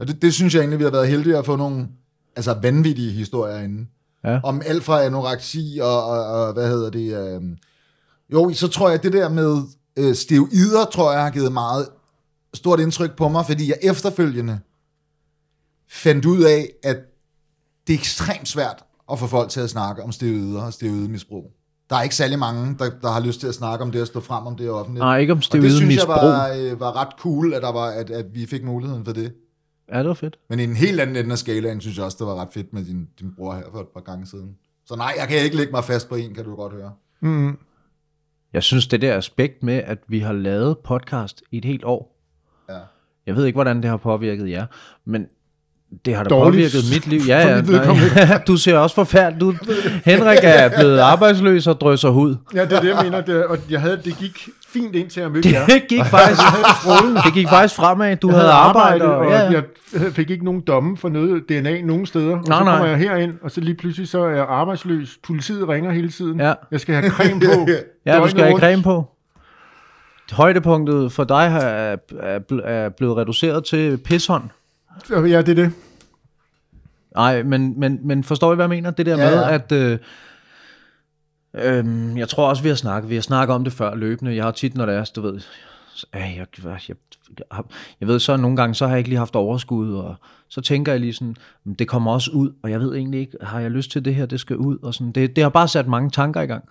Og 0.00 0.08
det, 0.08 0.22
det 0.22 0.34
synes 0.34 0.54
jeg 0.54 0.60
egentlig, 0.60 0.78
vi 0.78 0.84
har 0.84 0.90
været 0.90 1.08
heldige 1.08 1.38
at 1.38 1.46
få 1.46 1.56
nogle 1.56 1.88
altså 2.36 2.56
vanvittige 2.62 3.12
historier 3.12 3.60
inde. 3.60 3.86
Ja. 4.24 4.40
Om 4.42 4.62
alt 4.66 4.84
fra 4.84 5.04
anoreksi 5.04 5.78
og, 5.82 6.04
og, 6.04 6.24
og 6.26 6.52
hvad 6.52 6.68
hedder 6.68 6.90
det... 6.90 7.34
Øh, 7.34 7.42
jo, 8.32 8.52
så 8.54 8.68
tror 8.68 8.88
jeg, 8.88 8.94
at 8.94 9.02
det 9.02 9.12
der 9.12 9.28
med 9.28 9.62
øh, 9.96 10.14
steroider, 10.14 10.84
tror 10.92 11.12
jeg, 11.12 11.22
har 11.22 11.30
givet 11.30 11.52
meget 11.52 11.88
stort 12.54 12.80
indtryk 12.80 13.16
på 13.16 13.28
mig, 13.28 13.46
fordi 13.46 13.68
jeg 13.68 13.78
efterfølgende 13.82 14.58
fandt 15.90 16.24
ud 16.24 16.42
af, 16.42 16.68
at 16.82 16.96
det 17.86 17.94
er 17.94 17.98
ekstremt 17.98 18.48
svært 18.48 18.84
at 19.12 19.18
få 19.18 19.26
folk 19.26 19.50
til 19.50 19.60
at 19.60 19.70
snakke 19.70 20.02
om 20.02 20.12
steroider 20.12 20.62
og 20.62 20.72
steroidemisbrug. 20.72 21.52
Der 21.90 21.96
er 21.96 22.02
ikke 22.02 22.14
særlig 22.14 22.38
mange, 22.38 22.76
der, 22.78 22.90
der 23.02 23.10
har 23.10 23.20
lyst 23.20 23.40
til 23.40 23.46
at 23.46 23.54
snakke 23.54 23.84
om 23.84 23.92
det 23.92 24.00
og 24.00 24.06
stå 24.06 24.20
frem 24.20 24.46
om 24.46 24.56
det 24.56 24.70
offentligt. 24.70 25.02
Nej, 25.02 25.18
ikke 25.18 25.32
om 25.32 25.42
og 25.52 25.58
det 25.58 25.72
synes 25.72 25.96
jeg 25.96 26.08
var, 26.08 26.52
øh, 26.56 26.80
var 26.80 26.96
ret 26.96 27.08
cool, 27.18 27.54
at, 27.54 27.62
der 27.62 27.72
var, 27.72 27.86
at, 27.86 28.10
at 28.10 28.26
vi 28.34 28.46
fik 28.46 28.64
muligheden 28.64 29.04
for 29.04 29.12
det. 29.12 29.32
Ja, 29.92 29.98
det 29.98 30.08
var 30.08 30.14
fedt. 30.14 30.38
Men 30.48 30.60
i 30.60 30.64
en 30.64 30.76
helt 30.76 31.00
anden 31.00 31.16
ende 31.16 31.32
af 31.32 31.38
skalaen, 31.38 31.80
synes 31.80 31.96
jeg 31.96 32.04
også, 32.04 32.16
det 32.20 32.26
var 32.26 32.34
ret 32.34 32.48
fedt 32.52 32.72
med 32.72 32.84
din, 32.84 33.08
din 33.20 33.34
bror 33.34 33.54
her 33.54 33.64
for 33.72 33.80
et 33.80 33.88
par 33.88 34.00
gange 34.00 34.26
siden. 34.26 34.56
Så 34.86 34.96
nej, 34.96 35.14
jeg 35.18 35.28
kan 35.28 35.38
ikke 35.44 35.56
lægge 35.56 35.72
mig 35.72 35.84
fast 35.84 36.08
på 36.08 36.14
en, 36.14 36.34
kan 36.34 36.44
du 36.44 36.54
godt 36.54 36.72
høre. 36.72 36.92
Mm. 37.20 37.58
Jeg 38.52 38.62
synes, 38.62 38.86
det 38.86 39.00
der 39.00 39.16
aspekt 39.16 39.62
med, 39.62 39.74
at 39.74 39.98
vi 40.08 40.18
har 40.18 40.32
lavet 40.32 40.78
podcast 40.78 41.42
i 41.50 41.58
et 41.58 41.64
helt 41.64 41.84
år. 41.84 42.16
Ja. 42.68 42.78
Jeg 43.26 43.36
ved 43.36 43.44
ikke, 43.44 43.56
hvordan 43.56 43.76
det 43.76 43.90
har 43.90 43.96
påvirket 43.96 44.50
jer, 44.50 44.66
men 45.04 45.26
det 46.04 46.16
har 46.16 46.22
da 46.24 46.28
Dårligt. 46.28 46.72
påvirket 46.72 46.90
mit 46.92 47.06
liv. 47.06 47.20
Ja, 47.28 47.48
ja, 47.48 47.60
nej. 47.60 48.40
du 48.46 48.56
ser 48.56 48.78
også 48.78 48.94
forfærdeligt 48.94 49.42
ud. 49.42 49.54
Henrik 50.04 50.38
er 50.42 50.68
blevet 50.78 50.98
arbejdsløs 50.98 51.66
og 51.66 51.80
drysser 51.80 52.08
hud. 52.08 52.36
Ja, 52.54 52.64
det 52.64 52.72
er 52.72 52.80
det, 52.80 52.88
jeg 52.88 52.98
mener. 53.04 53.20
Det, 53.20 53.44
og 53.46 53.58
jeg 53.70 53.80
havde, 53.80 54.00
det 54.04 54.18
gik 54.18 54.48
fint 54.68 54.94
ind 54.94 55.10
til 55.10 55.20
at 55.20 55.32
møde 55.32 55.50
jer. 55.52 55.66
Det 55.66 55.82
gik 55.88 56.04
faktisk, 56.04 56.40
det 57.24 57.34
gik 57.34 57.48
faktisk 57.48 57.74
fremad. 57.74 58.16
Du 58.16 58.28
Jeg 58.28 58.36
havde 58.36 58.50
arbejde. 58.50 59.04
og, 59.04 59.16
Og, 59.18 59.30
ja, 59.30 59.50
jeg 59.50 59.62
fik 60.12 60.30
ikke 60.30 60.44
nogen 60.44 60.60
domme 60.66 60.96
for 60.96 61.08
noget 61.08 61.42
DNA 61.48 61.82
nogen 61.82 62.06
steder. 62.06 62.36
Og 62.36 62.44
Nej, 62.48 62.58
så 62.58 62.64
nej. 62.64 62.72
kommer 62.76 62.86
jeg 62.88 62.98
herind, 62.98 63.32
og 63.42 63.50
så 63.50 63.60
lige 63.60 63.74
pludselig 63.74 64.08
så 64.08 64.20
er 64.24 64.30
jeg 64.30 64.46
arbejdsløs. 64.48 65.08
Politiet 65.26 65.68
ringer 65.68 65.92
hele 65.92 66.10
tiden. 66.10 66.40
Ja. 66.40 66.52
Jeg 66.70 66.80
skal 66.80 66.94
have 66.94 67.10
creme 67.10 67.40
på. 67.40 67.68
ja 68.06 68.18
du 68.18 68.28
skal 68.28 68.44
have 68.44 68.58
creme 68.58 68.82
på. 68.82 69.04
Højdepunktet 70.32 71.12
for 71.12 71.24
dig 71.24 71.46
er, 71.62 71.96
er, 72.22 72.38
er 72.64 72.88
blevet 72.88 73.16
reduceret 73.16 73.64
til 73.64 73.96
pishånd. 74.04 74.42
Ja, 75.10 75.42
det 75.42 75.48
er 75.48 75.54
det. 75.54 75.72
Nej, 77.14 77.42
men, 77.42 77.80
men, 77.80 77.98
men 78.02 78.24
forstår 78.24 78.52
I, 78.52 78.54
hvad 78.54 78.64
jeg 78.64 78.70
mener? 78.70 78.90
Det 78.90 79.06
der 79.06 79.16
Ja, 79.18 79.30
med, 79.30 79.38
ja. 79.40 79.54
at... 79.54 79.72
Øh, 79.72 79.98
øh, 81.54 82.18
jeg 82.18 82.28
tror 82.28 82.48
også, 82.48 82.62
vi 82.62 82.68
har 82.68 82.76
snakket, 82.76 83.10
vi 83.10 83.14
har 83.14 83.22
snakket 83.22 83.54
om 83.54 83.64
det 83.64 83.72
før 83.72 83.94
løbende. 83.94 84.36
Jeg 84.36 84.44
har 84.44 84.50
tit, 84.50 84.74
når 84.74 84.86
det 84.86 84.94
er, 84.94 85.10
du 85.16 85.20
ved... 85.20 85.40
Jeg, 86.14 86.20
jeg, 86.36 86.46
jeg, 86.64 86.78
jeg, 86.88 87.62
jeg 88.00 88.08
ved 88.08 88.18
så, 88.18 88.36
nogle 88.36 88.56
gange, 88.56 88.74
så 88.74 88.84
har 88.86 88.92
jeg 88.92 88.98
ikke 88.98 89.10
lige 89.10 89.18
haft 89.18 89.36
overskud, 89.36 89.94
og 89.94 90.14
så 90.48 90.60
tænker 90.60 90.92
jeg 90.92 91.00
lige 91.00 91.12
sådan, 91.14 91.36
"Men 91.64 91.74
det 91.74 91.88
kommer 91.88 92.12
også 92.12 92.30
ud, 92.30 92.50
og 92.62 92.70
jeg 92.70 92.80
ved 92.80 92.94
egentlig 92.94 93.20
ikke, 93.20 93.36
har 93.42 93.60
jeg 93.60 93.70
lyst 93.70 93.90
til 93.90 94.04
det 94.04 94.14
her, 94.14 94.26
det 94.26 94.40
skal 94.40 94.56
ud, 94.56 94.78
og 94.82 94.94
sådan. 94.94 95.12
Det, 95.12 95.36
det 95.36 95.44
har 95.44 95.48
bare 95.50 95.68
sat 95.68 95.86
mange 95.88 96.10
tanker 96.10 96.40
i 96.40 96.46
gang. 96.46 96.64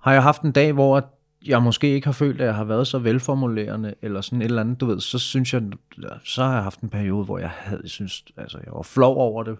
Har 0.00 0.12
jeg 0.12 0.22
haft 0.22 0.42
en 0.42 0.52
dag, 0.52 0.72
hvor 0.72 1.08
jeg 1.46 1.62
måske 1.62 1.94
ikke 1.94 2.06
har 2.06 2.12
følt, 2.12 2.40
at 2.40 2.46
jeg 2.46 2.54
har 2.54 2.64
været 2.64 2.86
så 2.86 2.98
velformulerende, 2.98 3.94
eller 4.02 4.20
sådan 4.20 4.42
et 4.42 4.44
eller 4.44 4.62
andet, 4.62 4.80
du 4.80 4.86
ved, 4.86 5.00
så 5.00 5.18
synes 5.18 5.54
jeg, 5.54 5.62
så 6.24 6.44
har 6.44 6.54
jeg 6.54 6.62
haft 6.62 6.80
en 6.80 6.88
periode, 6.88 7.24
hvor 7.24 7.38
jeg 7.38 7.50
havde, 7.50 7.88
synes, 7.88 8.24
altså 8.36 8.58
jeg 8.64 8.72
var 8.72 8.82
flov 8.82 9.16
over 9.16 9.42
det, 9.42 9.56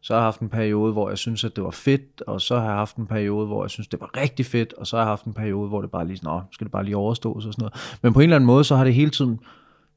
så 0.00 0.12
har 0.12 0.20
jeg 0.20 0.26
haft 0.26 0.40
en 0.40 0.48
periode, 0.48 0.92
hvor 0.92 1.08
jeg 1.08 1.18
synes, 1.18 1.44
at 1.44 1.56
det 1.56 1.64
var 1.64 1.70
fedt, 1.70 2.22
og 2.26 2.40
så 2.40 2.58
har 2.58 2.64
jeg 2.64 2.74
haft 2.74 2.96
en 2.96 3.06
periode, 3.06 3.46
hvor 3.46 3.64
jeg 3.64 3.70
synes, 3.70 3.88
det 3.88 4.00
var 4.00 4.16
rigtig 4.16 4.46
fedt, 4.46 4.72
og 4.72 4.86
så 4.86 4.96
har 4.96 5.02
jeg 5.02 5.10
haft 5.10 5.24
en 5.24 5.32
periode, 5.32 5.68
hvor 5.68 5.80
det 5.80 5.90
bare 5.90 6.06
lige 6.06 6.20
nå, 6.22 6.40
skal 6.50 6.64
det 6.64 6.72
bare 6.72 6.84
lige 6.84 6.96
overstås 6.96 7.46
og 7.46 7.52
sådan 7.52 7.62
noget. 7.62 7.98
Men 8.02 8.12
på 8.12 8.20
en 8.20 8.22
eller 8.22 8.36
anden 8.36 8.46
måde, 8.46 8.64
så 8.64 8.76
har 8.76 8.84
det 8.84 8.94
hele 8.94 9.10
tiden, 9.10 9.40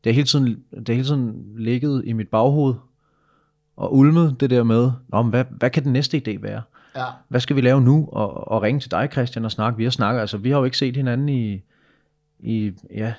det 0.03 0.11
har 0.11 0.13
hele 0.13 0.27
tiden, 0.27 0.45
det 0.71 0.87
har 0.87 0.93
hele 0.93 1.07
tiden 1.07 1.45
ligget 1.57 2.03
i 2.05 2.13
mit 2.13 2.27
baghoved, 2.27 2.73
og 3.77 3.95
ulmet 3.95 4.35
det 4.39 4.49
der 4.49 4.63
med, 4.63 4.91
nå, 5.07 5.21
men 5.21 5.29
hvad, 5.29 5.45
hvad 5.49 5.69
kan 5.69 5.83
den 5.83 5.93
næste 5.93 6.21
idé 6.27 6.41
være? 6.41 6.61
Ja. 6.95 7.03
hvad 7.29 7.39
skal 7.39 7.55
vi 7.55 7.61
lave 7.61 7.81
nu? 7.81 8.09
Og, 8.11 8.47
og 8.51 8.61
ringe 8.61 8.79
til 8.79 8.91
dig, 8.91 9.09
Christian, 9.11 9.45
og 9.45 9.51
snakke. 9.51 9.77
Vi 9.77 9.83
har 9.83 9.91
snakket, 9.91 10.21
altså 10.21 10.37
vi 10.37 10.51
har 10.51 10.57
jo 10.57 10.63
ikke 10.65 10.77
set 10.77 10.95
hinanden 10.95 11.29
i, 11.29 11.61
i 12.39 12.71
ja, 12.95 13.13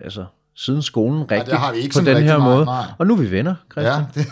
altså 0.00 0.24
siden 0.54 0.82
skolen 0.82 1.30
rigtigt 1.30 1.56
har 1.56 1.72
vi 1.72 1.78
ikke 1.78 1.94
på 1.98 2.04
den 2.04 2.16
her 2.22 2.38
meget, 2.38 2.54
måde. 2.56 2.64
nej. 2.64 2.84
Og 2.98 3.06
nu 3.06 3.14
er 3.14 3.18
vi 3.18 3.30
venner, 3.30 3.54
Christian. 3.72 4.02
Ja, 4.16 4.20
det, 4.20 4.26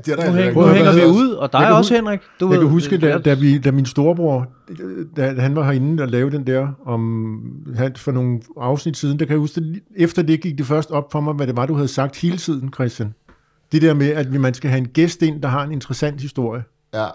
det 0.06 0.12
er 0.12 0.16
der 0.16 0.30
Nu, 0.30 0.36
hæng, 0.36 0.56
nu 0.56 0.66
hænger 0.66 0.92
vi 0.94 1.04
ud, 1.06 1.30
og 1.30 1.52
dig 1.52 1.58
Jeg 1.60 1.72
også, 1.72 1.94
Henrik. 1.94 2.20
Du 2.40 2.46
Jeg 2.46 2.50
ved, 2.60 2.66
kan 2.66 2.68
huske, 2.68 2.98
da, 2.98 3.14
det- 3.16 3.24
da, 3.24 3.34
vi, 3.34 3.58
da 3.58 3.70
min 3.70 3.86
storebror, 3.86 4.46
da 5.16 5.40
han 5.40 5.56
var 5.56 5.64
herinde 5.64 6.02
og 6.02 6.08
lavede 6.08 6.36
den 6.36 6.46
der, 6.46 6.68
om, 6.86 7.64
han, 7.76 7.96
for 7.96 8.12
nogle 8.12 8.40
afsnit 8.60 8.96
siden, 8.96 9.18
der 9.18 9.24
kan 9.24 9.32
jeg 9.32 9.38
huske, 9.38 9.80
efter 9.96 10.22
det 10.22 10.40
gik 10.40 10.58
det 10.58 10.66
først 10.66 10.90
op 10.90 11.12
for 11.12 11.20
mig, 11.20 11.34
hvad 11.34 11.46
det 11.46 11.56
var, 11.56 11.66
du 11.66 11.74
havde 11.74 11.88
sagt 11.88 12.16
hele 12.20 12.36
tiden, 12.38 12.72
Christian. 12.74 13.14
Det 13.72 13.82
der 13.82 13.94
med, 13.94 14.08
at 14.10 14.32
man 14.32 14.54
skal 14.54 14.70
have 14.70 14.78
en 14.78 14.88
gæst 14.88 15.22
ind, 15.22 15.42
der 15.42 15.48
har 15.48 15.62
en 15.64 15.72
interessant 15.72 16.20
historie. 16.20 16.62
Ja. 16.94 17.06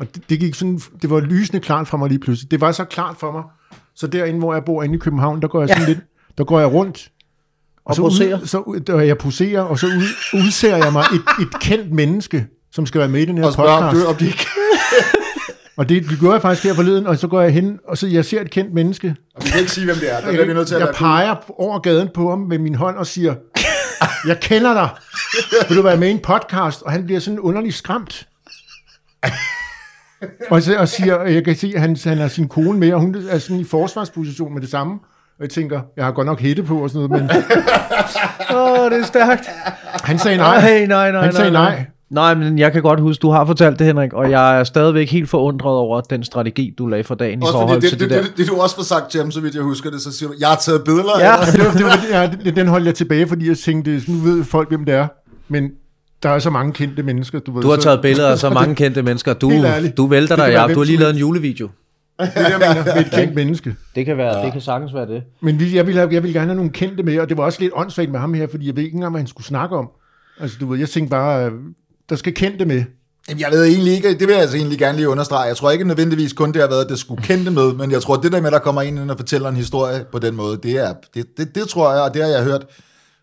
Og 0.00 0.14
det, 0.14 0.22
det 0.30 0.40
gik 0.40 0.54
sådan, 0.54 0.80
det 1.02 1.10
var 1.10 1.20
lysende 1.20 1.60
klart 1.60 1.88
for 1.88 1.96
mig 1.96 2.08
lige 2.08 2.18
pludselig. 2.18 2.50
Det 2.50 2.60
var 2.60 2.72
så 2.72 2.84
klart 2.84 3.16
for 3.20 3.32
mig. 3.32 3.42
Så 3.94 4.06
derinde, 4.06 4.38
hvor 4.38 4.54
jeg 4.54 4.64
bor 4.64 4.82
inde 4.82 4.94
i 4.94 4.98
København, 4.98 5.42
der 5.42 5.48
går 5.48 5.60
jeg 5.60 5.68
sådan 5.68 5.82
ja. 5.82 5.88
lidt, 5.88 6.00
der 6.38 6.44
går 6.44 6.58
jeg 6.60 6.72
rundt. 6.72 7.10
Og 7.84 7.94
så 7.94 8.02
poserer. 8.02 8.40
Ud, 8.40 8.46
så 8.46 8.80
der 8.86 9.00
jeg 9.00 9.18
poserer, 9.18 9.60
og 9.62 9.78
så 9.78 9.86
ud, 9.86 10.38
udser 10.44 10.76
jeg 10.76 10.92
mig 10.92 11.04
et, 11.14 11.42
et 11.42 11.60
kendt 11.60 11.92
menneske, 11.92 12.46
som 12.72 12.86
skal 12.86 12.98
være 12.98 13.08
med 13.08 13.20
i 13.20 13.24
den 13.24 13.38
her 13.38 13.44
Og 13.46 13.52
spørg, 13.52 13.66
om, 13.68 13.82
podcast. 13.82 14.04
du, 14.04 14.10
om 14.10 14.16
de 14.16 14.26
ikke... 14.26 14.46
Og 15.76 15.88
det, 15.88 16.02
det 16.10 16.18
gjorde 16.18 16.32
jeg 16.34 16.42
faktisk 16.42 16.64
her 16.66 16.74
forleden, 16.74 17.06
og 17.06 17.18
så 17.18 17.28
går 17.28 17.40
jeg 17.40 17.52
hen, 17.52 17.78
og 17.88 17.98
så 17.98 18.06
jeg 18.06 18.24
ser 18.24 18.40
et 18.40 18.50
kendt 18.50 18.74
menneske. 18.74 19.14
Og 19.34 19.42
vi 19.44 19.50
kan 19.50 19.60
ikke 19.60 19.72
sige, 19.72 19.84
hvem 19.84 19.96
det 19.96 20.12
er. 20.14 20.20
Der 20.20 20.46
vi 20.46 20.54
nødt 20.54 20.68
til 20.68 20.74
at 20.74 20.80
jeg 20.80 20.86
lade- 20.86 20.96
peger 20.98 21.36
over 21.60 21.78
gaden 21.78 22.08
på 22.14 22.30
ham 22.30 22.38
med 22.38 22.58
min 22.58 22.74
hånd 22.74 22.96
og 22.96 23.06
siger, 23.06 23.34
jeg 24.26 24.40
kender 24.40 24.74
dig. 24.74 24.88
Vil 25.68 25.76
du 25.76 25.82
være 25.82 25.96
med 25.96 26.08
i 26.08 26.10
en 26.10 26.18
podcast? 26.18 26.82
Og 26.82 26.92
han 26.92 27.04
bliver 27.04 27.20
sådan 27.20 27.40
underligt 27.40 27.74
skræmt. 27.74 28.28
Og, 30.50 30.62
så, 30.62 30.76
og 30.78 30.88
siger, 30.88 31.14
og 31.14 31.34
jeg 31.34 31.44
kan 31.44 31.56
se, 31.56 31.72
at 31.74 31.80
han, 31.80 31.96
han 32.04 32.18
har 32.18 32.28
sin 32.28 32.48
kone 32.48 32.78
med, 32.78 32.92
og 32.92 33.00
hun 33.00 33.16
er 33.30 33.38
sådan 33.38 33.60
i 33.60 33.64
forsvarsposition 33.64 34.54
med 34.54 34.60
det 34.62 34.70
samme. 34.70 34.92
Og 35.38 35.42
jeg 35.44 35.50
tænker, 35.50 35.80
jeg 35.96 36.04
har 36.04 36.12
godt 36.12 36.26
nok 36.26 36.40
hætte 36.40 36.62
på 36.62 36.78
og 36.82 36.90
sådan 36.90 37.08
noget, 37.08 37.22
men 37.22 37.30
Åh, 38.56 38.90
det 38.90 39.00
er 39.00 39.04
stærkt. 39.04 39.44
han 40.04 40.18
sagde 40.18 40.36
nej. 40.38 40.60
Nej, 40.60 40.86
nej, 40.86 41.12
nej. 41.12 41.22
Han 41.24 41.32
sagde 41.32 41.50
nej. 41.50 41.84
Nej, 42.10 42.34
men 42.34 42.58
jeg 42.58 42.72
kan 42.72 42.82
godt 42.82 43.00
huske, 43.00 43.22
du 43.22 43.30
har 43.30 43.44
fortalt 43.44 43.78
det, 43.78 43.86
Henrik, 43.86 44.12
og 44.12 44.30
jeg 44.30 44.60
er 44.60 44.64
stadigvæk 44.64 45.10
helt 45.10 45.28
forundret 45.28 45.72
over 45.76 46.00
den 46.00 46.24
strategi, 46.24 46.74
du 46.78 46.86
lagde 46.86 47.04
for 47.04 47.14
dagen 47.14 47.38
i 47.38 47.42
Også 47.42 47.52
forhold 47.52 47.68
fordi 47.68 47.80
det, 47.80 47.90
til 47.90 48.00
det, 48.00 48.10
det, 48.10 48.16
det, 48.16 48.24
der. 48.24 48.30
det, 48.30 48.36
det, 48.38 48.48
du 48.56 48.60
også 48.60 48.76
får 48.76 48.82
sagt 48.82 49.10
til 49.10 49.20
ham, 49.20 49.30
så 49.30 49.40
vidt 49.40 49.54
jeg 49.54 49.62
husker 49.62 49.90
det, 49.90 50.00
så 50.00 50.12
siger 50.12 50.28
du, 50.28 50.34
jeg 50.40 50.48
har 50.48 50.56
taget 50.56 50.84
billeder. 50.84 51.10
Ja. 51.18 51.34
eller? 51.34 51.52
det 51.52 51.64
var, 51.64 51.72
det 51.72 51.84
var, 51.84 52.20
ja, 52.20 52.30
det- 52.44 52.56
den 52.56 52.66
holdt 52.68 52.86
jeg 52.86 52.94
tilbage, 52.94 53.26
fordi 53.28 53.48
jeg 53.48 53.58
tænkte, 53.58 54.00
nu 54.08 54.14
ved 54.18 54.44
folk, 54.44 54.68
hvem 54.68 54.84
det 54.84 54.94
er. 54.94 55.06
Men 55.48 55.70
der 56.22 56.28
er 56.28 56.38
så 56.38 56.50
mange 56.50 56.72
kendte 56.72 57.02
mennesker, 57.02 57.38
du 57.38 57.52
ved. 57.52 57.62
Du 57.62 57.68
har 57.68 57.76
så- 57.76 57.82
taget 57.82 58.02
billeder 58.02 58.28
af 58.28 58.38
så 58.38 58.50
mange 58.60 58.74
kendte 58.74 59.02
mennesker. 59.02 59.32
Du, 59.32 59.50
du 59.96 60.06
vælter 60.06 60.36
dig, 60.36 60.44
kan 60.44 60.52
være 60.52 60.60
ja. 60.60 60.66
hvem 60.66 60.74
Du 60.74 60.80
har 60.80 60.84
lige 60.86 60.98
lavet 60.98 61.12
en 61.12 61.18
julevideo. 61.18 61.68
Det 62.20 62.30
er 62.34 62.42
det, 62.44 62.50
jeg 62.50 62.74
mener, 62.74 62.94
med 62.94 63.04
et 63.06 63.10
kendt 63.20 63.34
menneske. 63.34 63.76
Det 63.94 64.06
kan, 64.06 64.16
være, 64.16 64.38
ja. 64.38 64.44
det 64.44 64.52
kan 64.52 64.60
sagtens 64.60 64.94
være 64.94 65.06
det. 65.06 65.22
Men 65.42 65.60
jeg 65.74 65.86
ville, 65.86 66.00
have, 66.00 66.12
jeg 66.14 66.22
ville 66.22 66.34
gerne 66.34 66.46
have 66.46 66.56
nogle 66.56 66.70
kendte 66.70 67.02
med, 67.02 67.18
og 67.18 67.28
det 67.28 67.36
var 67.36 67.44
også 67.44 67.60
lidt 67.60 67.72
åndssvagt 67.74 68.10
med 68.10 68.20
ham 68.20 68.34
her, 68.34 68.46
fordi 68.50 68.66
jeg 68.66 68.76
ved 68.76 68.82
ikke 68.82 68.94
engang, 68.94 69.12
hvad 69.12 69.20
han 69.20 69.26
skulle 69.28 69.46
snakke 69.46 69.76
om. 69.76 69.88
Altså, 70.40 70.56
du 70.60 70.66
ved, 70.66 70.78
jeg 70.78 70.88
tænkte 70.88 71.10
bare, 71.10 71.46
øh, 71.46 71.52
der 72.10 72.16
skal 72.16 72.34
kendte 72.34 72.64
med. 72.64 72.84
Jamen, 73.28 73.40
jeg 73.40 73.48
ved 73.52 73.64
egentlig 73.64 73.92
ikke, 73.92 74.08
det 74.08 74.20
vil 74.20 74.28
jeg 74.30 74.40
altså 74.40 74.56
egentlig 74.56 74.78
gerne 74.78 74.96
lige 74.96 75.08
understrege. 75.08 75.40
Jeg 75.42 75.56
tror 75.56 75.70
ikke 75.70 75.84
nødvendigvis 75.84 76.32
kun 76.32 76.52
det 76.52 76.60
har 76.62 76.68
været, 76.68 76.84
at 76.84 76.90
det 76.90 76.98
skulle 76.98 77.22
kendte 77.22 77.50
med, 77.50 77.72
men 77.74 77.90
jeg 77.90 78.02
tror, 78.02 78.16
det 78.16 78.32
der 78.32 78.38
med, 78.40 78.46
at 78.46 78.52
der 78.52 78.58
kommer 78.58 78.82
en 78.82 78.98
ind 78.98 79.10
og 79.10 79.16
fortæller 79.16 79.48
en 79.48 79.56
historie 79.56 80.04
på 80.12 80.18
den 80.18 80.36
måde, 80.36 80.58
det, 80.62 80.72
er, 80.72 80.94
det, 81.14 81.26
det, 81.38 81.54
det 81.54 81.68
tror 81.68 81.92
jeg, 81.92 82.02
og 82.02 82.14
det 82.14 82.22
har 82.22 82.28
jeg 82.30 82.44
hørt 82.44 82.66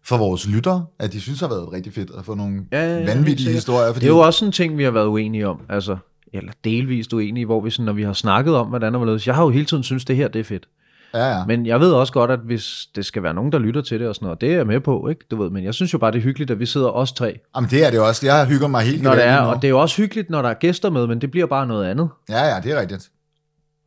fra 0.07 0.17
vores 0.17 0.47
lyttere, 0.47 0.85
at 0.99 1.13
de 1.13 1.21
synes 1.21 1.39
har 1.39 1.47
været 1.47 1.73
rigtig 1.73 1.93
fedt 1.93 2.11
at 2.17 2.25
få 2.25 2.35
nogle 2.35 2.61
Ja, 2.71 2.85
ja, 2.93 2.99
ja, 2.99 3.05
vanvittige 3.05 3.51
historier. 3.51 3.93
Fordi, 3.93 4.05
Det 4.05 4.11
er 4.11 4.15
jo 4.15 4.19
også 4.19 4.45
en 4.45 4.51
ting, 4.51 4.77
vi 4.77 4.83
har 4.83 4.91
været 4.91 5.05
uenige 5.07 5.47
om. 5.47 5.61
Altså, 5.69 5.97
eller 6.33 6.51
delvist 6.63 7.13
uenige, 7.13 7.45
hvor 7.45 7.61
vi 7.61 7.69
sådan, 7.69 7.85
når 7.85 7.93
vi 7.93 8.03
har 8.03 8.13
snakket 8.13 8.55
om, 8.55 8.67
hvordan 8.67 8.93
der 8.93 8.99
var. 8.99 9.21
Jeg 9.25 9.35
har 9.35 9.43
jo 9.43 9.49
hele 9.49 9.65
tiden 9.65 9.83
synes 9.83 10.05
det 10.05 10.15
her, 10.15 10.27
det 10.27 10.39
er 10.39 10.43
fedt. 10.43 10.67
ja, 11.13 11.37
ja. 11.37 11.45
Men 11.45 11.65
jeg 11.65 11.79
ved 11.79 11.91
også 11.91 12.13
godt, 12.13 12.31
at 12.31 12.39
hvis 12.39 12.87
det 12.95 13.05
skal 13.05 13.23
være 13.23 13.33
nogen, 13.33 13.51
der 13.51 13.59
lytter 13.59 13.81
til 13.81 13.99
det 13.99 14.07
og 14.07 14.15
sådan 14.15 14.25
noget, 14.25 14.41
det 14.41 14.51
er 14.51 14.55
jeg 14.55 14.67
med 14.67 14.79
på, 14.79 15.07
ikke? 15.07 15.25
Du 15.31 15.41
ved, 15.41 15.49
men 15.49 15.63
jeg 15.63 15.73
synes 15.73 15.93
jo 15.93 15.97
bare, 15.97 16.11
det 16.11 16.17
er 16.17 16.21
hyggeligt, 16.23 16.51
at 16.51 16.59
vi 16.59 16.65
sidder 16.65 16.89
os 16.89 17.11
tre. 17.11 17.39
Jamen, 17.55 17.69
det 17.69 17.85
er 17.85 17.91
det 17.91 17.99
også. 17.99 18.25
Jeg 18.25 18.45
hygger 18.47 18.67
mig 18.67 18.81
helt 18.81 19.03
Når 19.03 19.15
det 19.15 19.25
er, 19.25 19.37
og 19.39 19.55
det 19.55 19.63
er 19.63 19.69
jo 19.69 19.79
også 19.79 19.97
hyggeligt, 19.97 20.29
når 20.29 20.41
der 20.41 20.49
er 20.49 20.53
gæster 20.53 20.89
med, 20.89 21.07
men 21.07 21.21
det 21.21 21.31
bliver 21.31 21.45
bare 21.45 21.67
noget 21.67 21.85
andet. 21.85 22.09
Ja, 22.29 22.45
ja, 22.55 22.61
det 22.63 22.71
er 22.71 22.79
rigtigt. 22.79 23.09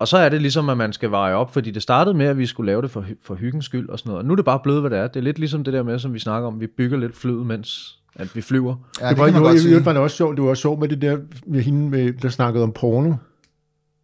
Og 0.00 0.08
så 0.08 0.16
er 0.16 0.28
det 0.28 0.42
ligesom, 0.42 0.68
at 0.68 0.76
man 0.76 0.92
skal 0.92 1.10
veje 1.10 1.34
op, 1.34 1.52
fordi 1.52 1.70
det 1.70 1.82
startede 1.82 2.16
med, 2.16 2.26
at 2.26 2.38
vi 2.38 2.46
skulle 2.46 2.66
lave 2.66 2.82
det 2.82 2.90
for, 2.90 3.04
for 3.22 3.34
hyggens 3.34 3.64
skyld 3.64 3.88
og 3.88 3.98
sådan 3.98 4.10
noget. 4.10 4.22
Og 4.22 4.26
nu 4.26 4.32
er 4.32 4.36
det 4.36 4.44
bare 4.44 4.60
blevet, 4.62 4.80
hvad 4.80 4.90
det 4.90 4.98
er. 4.98 5.06
Det 5.06 5.16
er 5.16 5.24
lidt 5.24 5.38
ligesom 5.38 5.64
det 5.64 5.72
der 5.72 5.82
med, 5.82 5.98
som 5.98 6.14
vi 6.14 6.18
snakker 6.18 6.48
om, 6.48 6.60
vi 6.60 6.66
bygger 6.66 6.98
lidt 6.98 7.16
flyet, 7.16 7.46
mens 7.46 7.98
at 8.14 8.36
vi 8.36 8.40
flyver. 8.40 8.74
Ja, 9.00 9.08
det, 9.08 9.16
det, 9.16 9.18
var, 9.18 9.24
kan 9.24 9.34
man 9.34 9.42
det, 9.42 9.84
var, 9.84 9.92
det, 9.92 9.94
var 9.94 10.00
også 10.00 10.16
sjovt, 10.16 10.36
det 10.36 10.44
var 10.44 10.50
også 10.50 10.60
sjovt 10.60 10.80
med 10.80 10.88
det 10.88 11.02
der, 11.02 11.18
med 11.46 11.62
hende, 11.62 11.90
med, 11.90 12.12
der 12.12 12.28
snakkede 12.28 12.64
om 12.64 12.72
porno. 12.72 13.14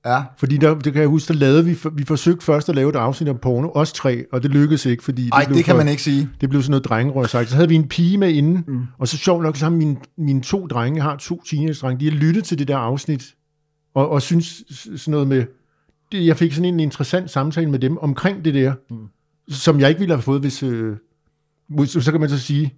Ja, 0.06 0.22
Fordi 0.36 0.56
der, 0.56 0.74
det 0.74 0.92
kan 0.92 1.00
jeg 1.00 1.08
huske, 1.08 1.32
der 1.32 1.38
lavede 1.38 1.64
vi, 1.64 1.76
vi 1.92 2.04
forsøgte 2.04 2.44
først 2.44 2.68
at 2.68 2.74
lave 2.74 2.90
et 2.90 2.96
afsnit 2.96 3.28
om 3.28 3.38
porno, 3.38 3.68
os 3.74 3.92
tre, 3.92 4.24
og 4.32 4.42
det 4.42 4.50
lykkedes 4.50 4.86
ikke, 4.86 5.04
fordi 5.04 5.30
Ej, 5.32 5.44
det, 5.44 5.54
det 5.54 5.64
kan 5.64 5.72
for, 5.72 5.76
man 5.76 5.88
ikke 5.88 6.02
sige. 6.02 6.28
det 6.40 6.50
blev 6.50 6.62
sådan 6.62 6.70
noget 6.70 6.84
drengerøg 6.84 7.28
sagt. 7.28 7.48
Så 7.48 7.54
havde 7.54 7.68
vi 7.68 7.74
en 7.74 7.88
pige 7.88 8.18
med 8.18 8.32
inde, 8.32 8.62
mm. 8.66 8.82
og 8.98 9.08
så 9.08 9.16
sjovt 9.16 9.42
nok, 9.42 9.56
så 9.56 9.64
har 9.64 9.70
mine, 9.70 9.96
mine 10.18 10.42
to 10.42 10.66
drenge, 10.66 10.96
jeg 10.96 11.04
har 11.04 11.16
to 11.16 11.42
teenage-drenge, 11.46 12.00
de 12.00 12.10
har 12.10 12.16
lyttet 12.18 12.44
til 12.44 12.58
det 12.58 12.68
der 12.68 12.76
afsnit, 12.76 13.34
og, 13.94 14.10
og 14.10 14.22
synes 14.22 14.64
sådan 14.96 15.12
noget 15.12 15.28
med, 15.28 15.44
jeg 16.14 16.36
fik 16.36 16.52
sådan 16.52 16.74
en 16.74 16.80
interessant 16.80 17.30
samtale 17.30 17.70
med 17.70 17.78
dem 17.78 17.98
omkring 17.98 18.44
det 18.44 18.54
der, 18.54 18.72
mm. 18.90 19.08
som 19.48 19.80
jeg 19.80 19.88
ikke 19.88 19.98
ville 19.98 20.14
have 20.14 20.22
fået, 20.22 20.40
hvis, 20.40 20.62
øh, 20.62 20.96
så, 21.86 22.10
kan 22.10 22.20
man 22.20 22.28
så 22.28 22.38
sige, 22.38 22.74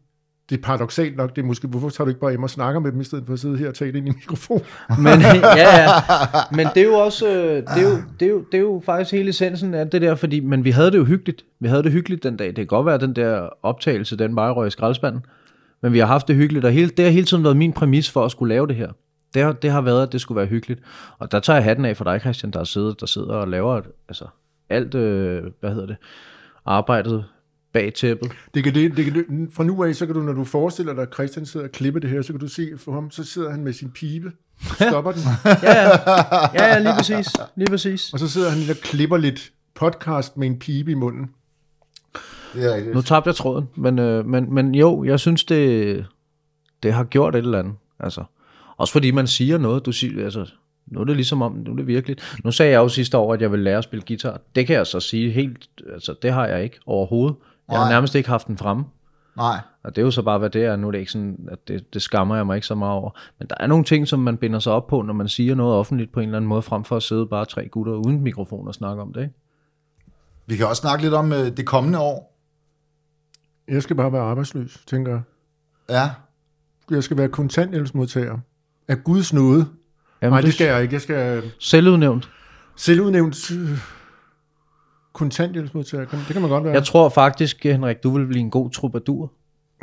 det 0.51 0.59
er 0.59 0.63
paradoxalt 0.63 1.17
nok, 1.17 1.37
det 1.37 1.43
er 1.43 1.47
måske, 1.47 1.69
hvorfor 1.69 1.89
tager 1.89 2.05
du 2.05 2.09
ikke 2.09 2.21
bare 2.21 2.31
hjem 2.31 2.43
og 2.43 2.51
snakker 2.51 2.81
med 2.81 2.93
dem, 2.93 3.01
i 3.01 3.05
stedet 3.05 3.27
for 3.27 3.33
at 3.33 3.39
sidde 3.39 3.59
her 3.59 3.69
og 3.69 3.75
tale 3.75 3.99
ind 3.99 4.09
i 4.09 4.11
mikrofon? 4.11 4.61
Men, 5.05 5.21
ja, 5.21 5.57
ja. 5.57 5.89
Men 6.57 6.67
det 6.75 6.83
er 6.83 6.87
jo 6.87 6.95
også, 6.95 7.29
øh, 7.29 7.57
det 7.57 7.63
er 7.69 7.83
jo, 7.83 7.97
det 8.21 8.27
er 8.27 8.31
jo, 8.31 8.45
det 8.53 8.59
er 8.59 8.63
jo 8.63 8.83
faktisk 8.87 9.13
hele 9.13 9.29
essensen 9.29 9.75
af 9.75 9.91
det 9.91 10.03
der, 10.03 10.15
fordi, 10.15 10.41
men 10.41 10.65
vi 10.65 10.71
havde 10.71 10.91
det 10.91 10.99
jo 10.99 11.05
hyggeligt. 11.05 11.45
Vi 11.61 11.69
havde 11.69 11.83
det 11.83 11.93
hyggeligt 11.93 12.23
den 12.23 12.37
dag. 12.37 12.47
Det 12.47 12.57
kan 12.57 12.67
godt 12.67 12.87
være, 12.87 12.95
at 12.95 13.01
den 13.01 13.17
der 13.17 13.49
optagelse, 13.63 14.17
den 14.17 14.37
bare 14.37 14.53
røg 14.53 14.67
i 14.67 14.71
skraldespanden. 14.71 15.25
Men 15.83 15.93
vi 15.93 15.99
har 15.99 16.07
haft 16.07 16.29
det 16.29 16.37
hyggeligt, 16.37 16.65
og 16.65 16.73
hele, 16.73 16.91
det 16.91 17.05
har 17.05 17.13
hele 17.13 17.27
tiden 17.27 17.45
været 17.45 17.57
min 17.57 17.73
præmis 17.73 18.11
for 18.11 18.25
at 18.25 18.31
skulle 18.31 18.55
lave 18.55 18.67
det 18.67 18.77
her. 18.77 18.89
Det 19.35 19.43
har, 19.43 19.53
det 19.53 19.71
har 19.71 19.81
været, 19.81 20.03
at 20.07 20.13
det 20.13 20.21
skulle 20.21 20.37
være 20.37 20.47
hyggeligt. 20.47 20.81
Og 21.19 21.33
der 21.33 21.41
tager 21.41 21.57
jeg 21.57 21.65
hatten 21.65 21.85
af 21.85 21.97
for 21.97 22.05
dig, 22.05 22.21
Christian, 22.21 22.51
der 22.51 22.65
sidder, 22.65 22.93
der 22.93 23.07
sidder 23.07 23.35
og 23.35 23.49
laver 23.49 23.81
altså, 24.09 24.27
alt, 24.69 24.95
øh, 24.95 25.45
hvad 25.61 25.71
hedder 25.71 25.87
det, 25.87 25.97
arbejdet 26.67 27.25
bag 27.73 27.95
tæppet. 27.95 28.33
Det 28.55 28.65
kan 28.65 28.75
det, 28.75 28.97
det 28.97 29.05
kan 29.05 29.15
det, 29.15 29.25
fra 29.53 29.65
nu 29.65 29.85
af, 29.85 29.95
så 29.95 30.07
kan 30.07 30.15
du, 30.15 30.21
når 30.21 30.33
du 30.33 30.45
forestiller 30.45 30.95
dig, 30.95 31.03
at 31.03 31.15
Christian 31.15 31.47
sidder 31.47 31.67
og 31.67 31.73
klipper 31.73 32.01
det 32.01 32.11
her, 32.11 32.23
så 32.23 32.33
kan 32.33 32.41
du 32.41 32.49
se 32.49 32.71
for 32.79 32.93
ham, 32.93 33.11
så 33.11 33.25
sidder 33.25 33.51
han 33.51 33.65
med 33.65 33.73
sin 33.73 33.91
pibe, 33.91 34.33
stopper 34.75 35.13
den, 35.13 35.21
Ja, 35.63 35.79
ja, 35.79 35.89
ja, 36.55 36.67
ja 36.67 36.79
lige 36.79 36.95
præcis. 36.97 37.27
Lige 37.57 37.71
præcis. 37.71 38.13
og 38.13 38.19
så 38.19 38.29
sidder 38.29 38.51
han 38.51 38.59
lige 38.59 38.73
og 38.73 38.77
klipper 38.77 39.17
lidt 39.17 39.53
podcast 39.75 40.37
med 40.37 40.47
en 40.47 40.59
pibe 40.59 40.91
i 40.91 40.95
munden. 40.95 41.31
Det 42.55 42.65
er 42.65 42.75
rigtigt. 42.75 42.95
Nu 42.95 43.03
tabte 43.03 43.29
jeg 43.29 43.35
tråden, 43.35 43.69
men, 43.77 43.99
øh, 43.99 44.27
men, 44.27 44.55
men 44.55 44.75
jo, 44.75 45.05
jeg 45.05 45.21
synes, 45.21 45.45
det, 45.45 46.07
det 46.83 46.93
har 46.93 47.05
gjort 47.05 47.35
et 47.35 47.39
eller 47.39 47.59
andet. 47.59 47.75
Altså, 48.01 48.25
også 48.79 48.93
fordi 48.93 49.11
man 49.11 49.27
siger 49.27 49.59
noget, 49.59 49.87
du 49.87 49.93
siger, 49.93 50.25
altså, 50.25 50.47
nu 50.87 51.01
er 51.01 51.05
det 51.05 51.17
ligesom 51.17 51.43
om, 51.43 51.53
nu 51.53 51.73
er 51.73 51.77
det 51.77 51.87
virkelig. 51.87 52.17
Nu 52.45 52.53
sagde 52.53 52.73
jeg 52.73 52.79
jo 52.79 52.89
sidste 52.89 53.19
år, 53.19 53.35
at 53.35 53.43
jeg 53.43 53.51
ville 53.51 53.65
lære 53.65 53.79
at 53.79 53.85
spille 53.85 54.05
guitar. 54.09 54.41
Det 54.55 54.67
kan 54.67 54.77
jeg 54.77 54.87
så 54.87 55.01
sige 55.01 55.31
helt, 55.31 55.69
altså 55.93 56.15
det 56.23 56.33
har 56.33 56.47
jeg 56.47 56.65
ikke 56.65 56.79
overhovedet. 56.87 57.37
Jeg 57.69 57.77
har 57.79 57.85
Nej. 57.85 57.93
nærmest 57.93 58.15
ikke 58.15 58.29
haft 58.29 58.47
den 58.47 58.59
fremme. 58.59 58.85
Nej. 59.37 59.61
Og 59.85 59.97
det 59.97 60.03
er 60.03 60.05
jo 60.05 60.11
så 60.11 60.23
bare, 60.23 60.39
hvad 60.39 60.51
det 60.51 60.65
er. 60.65 60.77
Nu 60.77 60.87
er 60.87 60.91
det 60.91 60.99
ikke 60.99 61.13
sådan, 61.13 61.49
at 61.53 61.69
det, 61.69 61.95
det 61.95 62.03
skammer 62.03 62.37
jeg 62.37 62.47
mig 62.47 62.55
ikke 62.55 62.67
så 62.67 62.75
meget 62.75 62.93
over. 62.93 63.11
Men 63.39 63.49
der 63.49 63.55
er 63.61 63.67
nogle 63.67 63.85
ting, 63.85 64.09
som 64.09 64.21
man 64.21 64.37
binder 64.37 64.59
sig 64.59 64.73
op 64.73 64.87
på, 64.87 65.03
når 65.03 65.15
man 65.15 65.29
siger 65.29 65.55
noget 65.55 65.75
offentligt 65.75 66.13
på 66.13 66.21
en 66.21 66.29
eller 66.29 66.37
anden 66.37 66.49
måde, 66.49 66.63
frem 66.63 66.85
for 66.85 66.97
at 66.97 67.03
sidde 67.03 67.27
bare 67.27 67.45
tre 67.45 67.69
gutter 67.69 67.93
uden 67.93 68.21
mikrofon 68.21 68.69
og 68.69 68.75
snakke 68.75 69.03
om 69.03 69.13
det. 69.13 69.21
Ikke? 69.21 69.35
Vi 70.47 70.57
kan 70.57 70.67
også 70.67 70.81
snakke 70.81 71.05
lidt 71.05 71.15
om 71.15 71.33
øh, 71.33 71.57
det 71.57 71.67
kommende 71.67 71.99
år. 71.99 72.39
Jeg 73.69 73.83
skal 73.83 73.97
bare 73.97 74.13
være 74.13 74.23
arbejdsløs, 74.23 74.85
tænker 74.87 75.13
jeg. 75.13 75.23
Ja. 75.91 76.11
Jeg 76.91 77.05
skal 77.05 77.17
være 77.17 77.29
kontanthjælpsmodtager. 77.29 78.39
Af 78.89 79.05
Guds 79.05 79.33
nåde. 79.33 79.67
Jamen, 80.23 80.33
Nej, 80.33 80.41
det 80.41 80.55
skal 80.55 80.67
jeg 80.67 80.83
ikke. 80.83 80.95
Jeg 80.95 81.01
skal 81.01 81.43
Selvudnævnt. 81.59 82.31
selvudnævnt 82.77 83.51
øh, 83.51 83.79
kontanthjælpsmodtager. 85.13 86.05
Det 86.05 86.27
kan 86.27 86.41
man 86.41 86.51
godt 86.51 86.65
være. 86.65 86.73
Jeg 86.73 86.85
tror 86.85 87.09
faktisk, 87.09 87.65
Henrik, 87.65 88.03
du 88.03 88.19
vil 88.19 88.27
blive 88.27 88.41
en 88.41 88.51
god 88.51 88.71
troubadour. 88.71 89.33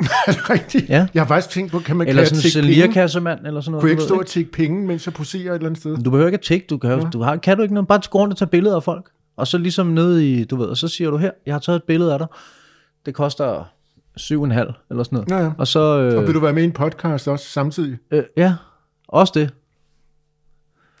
Er 0.26 0.32
det 0.32 0.50
rigtigt? 0.50 0.88
Ja. 0.88 1.06
Jeg 1.14 1.22
har 1.22 1.26
faktisk 1.26 1.50
tænkt 1.54 1.72
på, 1.72 1.78
kan 1.78 1.96
man 1.96 2.08
Eller 2.08 2.24
sådan 2.24 2.64
en 2.64 2.68
eller 2.68 3.16
sådan 3.16 3.44
noget. 3.46 3.64
Kunne 3.64 3.88
jeg 3.88 3.90
ikke 3.90 4.02
stå 4.02 4.18
og 4.18 4.26
tække 4.26 4.52
penge, 4.52 4.86
mens 4.86 5.06
jeg 5.06 5.14
poserer 5.14 5.50
et 5.50 5.54
eller 5.54 5.66
andet 5.66 5.80
sted? 5.80 5.96
Du 5.96 6.10
behøver 6.10 6.26
ikke 6.28 6.38
at 6.38 6.44
tække, 6.44 6.66
du 6.70 6.78
kan, 6.78 6.90
jo, 6.90 7.08
du 7.12 7.22
har, 7.22 7.36
kan 7.36 7.56
du 7.56 7.62
ikke 7.62 7.74
noget, 7.74 7.88
bare 7.88 8.00
gå 8.10 8.18
rundt 8.18 8.32
og 8.32 8.38
tage 8.38 8.48
billeder 8.48 8.76
af 8.76 8.82
folk, 8.82 9.10
og 9.36 9.46
så 9.46 9.58
ligesom 9.58 9.86
nede 9.86 10.32
i, 10.32 10.44
du 10.44 10.56
ved, 10.56 10.66
og 10.66 10.76
så 10.76 10.88
siger 10.88 11.10
du 11.10 11.16
her, 11.16 11.30
jeg 11.46 11.54
har 11.54 11.58
taget 11.60 11.76
et 11.76 11.82
billede 11.84 12.12
af 12.12 12.18
dig, 12.18 12.26
det 13.06 13.14
koster 13.14 13.64
7,5 14.20 14.34
eller 14.90 15.02
sådan 15.02 15.04
noget. 15.10 15.30
Ja, 15.30 15.38
ja. 15.44 15.50
Og 15.58 15.66
så, 15.66 15.78
Og 15.80 16.02
øh, 16.04 16.26
vil 16.26 16.34
du 16.34 16.40
være 16.40 16.52
med 16.52 16.62
i 16.62 16.66
en 16.66 16.72
podcast 16.72 17.28
også 17.28 17.46
samtidig? 17.46 17.98
øh, 18.10 18.22
ja, 18.36 18.54
også 19.08 19.32
det. 19.36 19.50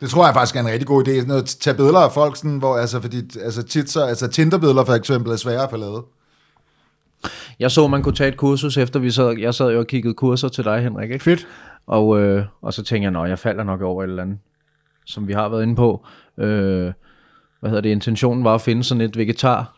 Det 0.00 0.10
tror 0.10 0.26
jeg 0.26 0.34
faktisk 0.34 0.56
er 0.56 0.60
en 0.60 0.66
rigtig 0.66 0.86
god 0.86 1.08
idé. 1.08 1.20
Sådan 1.20 1.30
at 1.30 1.44
tage 1.44 1.76
billeder 1.76 1.98
af 1.98 2.12
folk, 2.12 2.36
sådan, 2.36 2.58
hvor, 2.58 2.76
altså, 2.76 3.00
fordi, 3.00 3.16
altså, 3.42 3.62
tit 3.62 3.90
så, 3.90 4.04
altså 4.04 4.28
Tinder-billeder 4.28 4.84
for 4.84 4.94
eksempel 4.94 5.32
er 5.32 5.36
svære 5.36 5.62
at 5.62 5.70
få 5.70 5.76
lavet. 5.76 6.04
Jeg 7.58 7.70
så, 7.70 7.86
man 7.86 8.02
kunne 8.02 8.14
tage 8.14 8.28
et 8.28 8.36
kursus, 8.36 8.76
efter 8.76 9.00
vi 9.00 9.10
sad, 9.10 9.38
jeg 9.38 9.54
sad 9.54 9.72
jo 9.72 9.78
og 9.78 9.86
kiggede 9.86 10.14
kurser 10.14 10.48
til 10.48 10.64
dig, 10.64 10.82
Henrik, 10.82 11.10
ikke? 11.10 11.24
Fedt. 11.24 11.46
Og, 11.86 12.20
øh, 12.20 12.44
og 12.62 12.74
så 12.74 12.82
tænker 12.82 13.04
jeg, 13.04 13.12
nå, 13.12 13.24
jeg 13.24 13.38
falder 13.38 13.64
nok 13.64 13.82
over 13.82 14.02
et 14.02 14.08
eller 14.08 14.22
andet, 14.22 14.38
som 15.06 15.28
vi 15.28 15.32
har 15.32 15.48
været 15.48 15.62
inde 15.62 15.76
på. 15.76 16.06
Øh, 16.38 16.92
hvad 17.60 17.70
hedder 17.70 17.80
det, 17.80 17.88
intentionen 17.90 18.44
var 18.44 18.54
at 18.54 18.60
finde 18.60 18.84
sådan 18.84 19.00
et 19.00 19.16
vegetar 19.16 19.75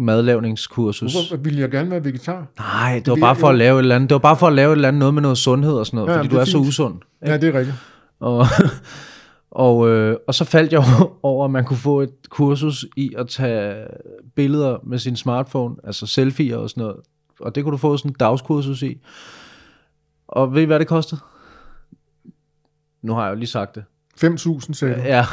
madlavningskursus. 0.00 1.12
Hvorfor 1.12 1.36
ville 1.36 1.60
jeg 1.60 1.70
gerne 1.70 1.90
være 1.90 2.04
vegetar? 2.04 2.46
Nej, 2.58 3.02
det 3.04 3.10
var 3.10 3.16
bare 3.16 3.36
for 3.36 3.48
at 3.48 3.54
lave 3.58 3.78
et 3.78 3.82
eller 3.82 3.94
andet. 3.96 4.10
Det 4.10 4.14
var 4.14 4.18
bare 4.18 4.36
for 4.36 4.46
at 4.46 4.52
lave 4.52 4.72
et 4.72 4.76
eller 4.76 4.88
andet 4.88 4.98
noget 4.98 5.14
med 5.14 5.22
noget 5.22 5.38
sundhed 5.38 5.72
og 5.72 5.86
sådan 5.86 5.96
noget, 5.96 6.10
Ja, 6.10 6.16
fordi 6.16 6.26
det 6.28 6.32
du 6.32 6.36
er 6.36 6.40
er 6.40 6.44
så 6.44 6.58
usund. 6.58 6.94
Ja, 7.26 7.36
det 7.36 7.54
er 7.54 7.58
rigtigt. 7.58 7.76
Og, 8.20 8.46
og, 9.66 9.88
øh, 9.88 10.16
og 10.28 10.34
så 10.34 10.44
faldt 10.44 10.72
jeg 10.72 10.84
over, 11.22 11.44
at 11.44 11.50
man 11.50 11.64
kunne 11.64 11.76
få 11.76 12.00
et 12.00 12.12
kursus 12.28 12.86
i 12.96 13.10
at 13.18 13.28
tage 13.28 13.74
billeder 14.36 14.78
med 14.86 14.98
sin 14.98 15.16
smartphone, 15.16 15.74
altså 15.84 16.06
selfies 16.06 16.52
og 16.52 16.70
sådan 16.70 16.82
noget. 16.82 16.96
Og 17.40 17.54
det 17.54 17.64
kunne 17.64 17.72
du 17.72 17.76
få 17.76 17.96
sådan 17.96 18.10
et 18.10 18.20
dagskursus 18.20 18.82
i. 18.82 19.00
Og 20.28 20.54
ved 20.54 20.62
I, 20.62 20.64
hvad 20.64 20.78
det 20.78 20.86
kostede? 20.88 21.20
Nu 23.02 23.14
har 23.14 23.24
jeg 23.24 23.30
jo 23.30 23.36
lige 23.36 23.48
sagt 23.48 23.74
det. 23.74 23.84
5.000, 24.24 24.72
sagde 24.72 24.94
du. 24.94 25.00
Ja, 25.00 25.26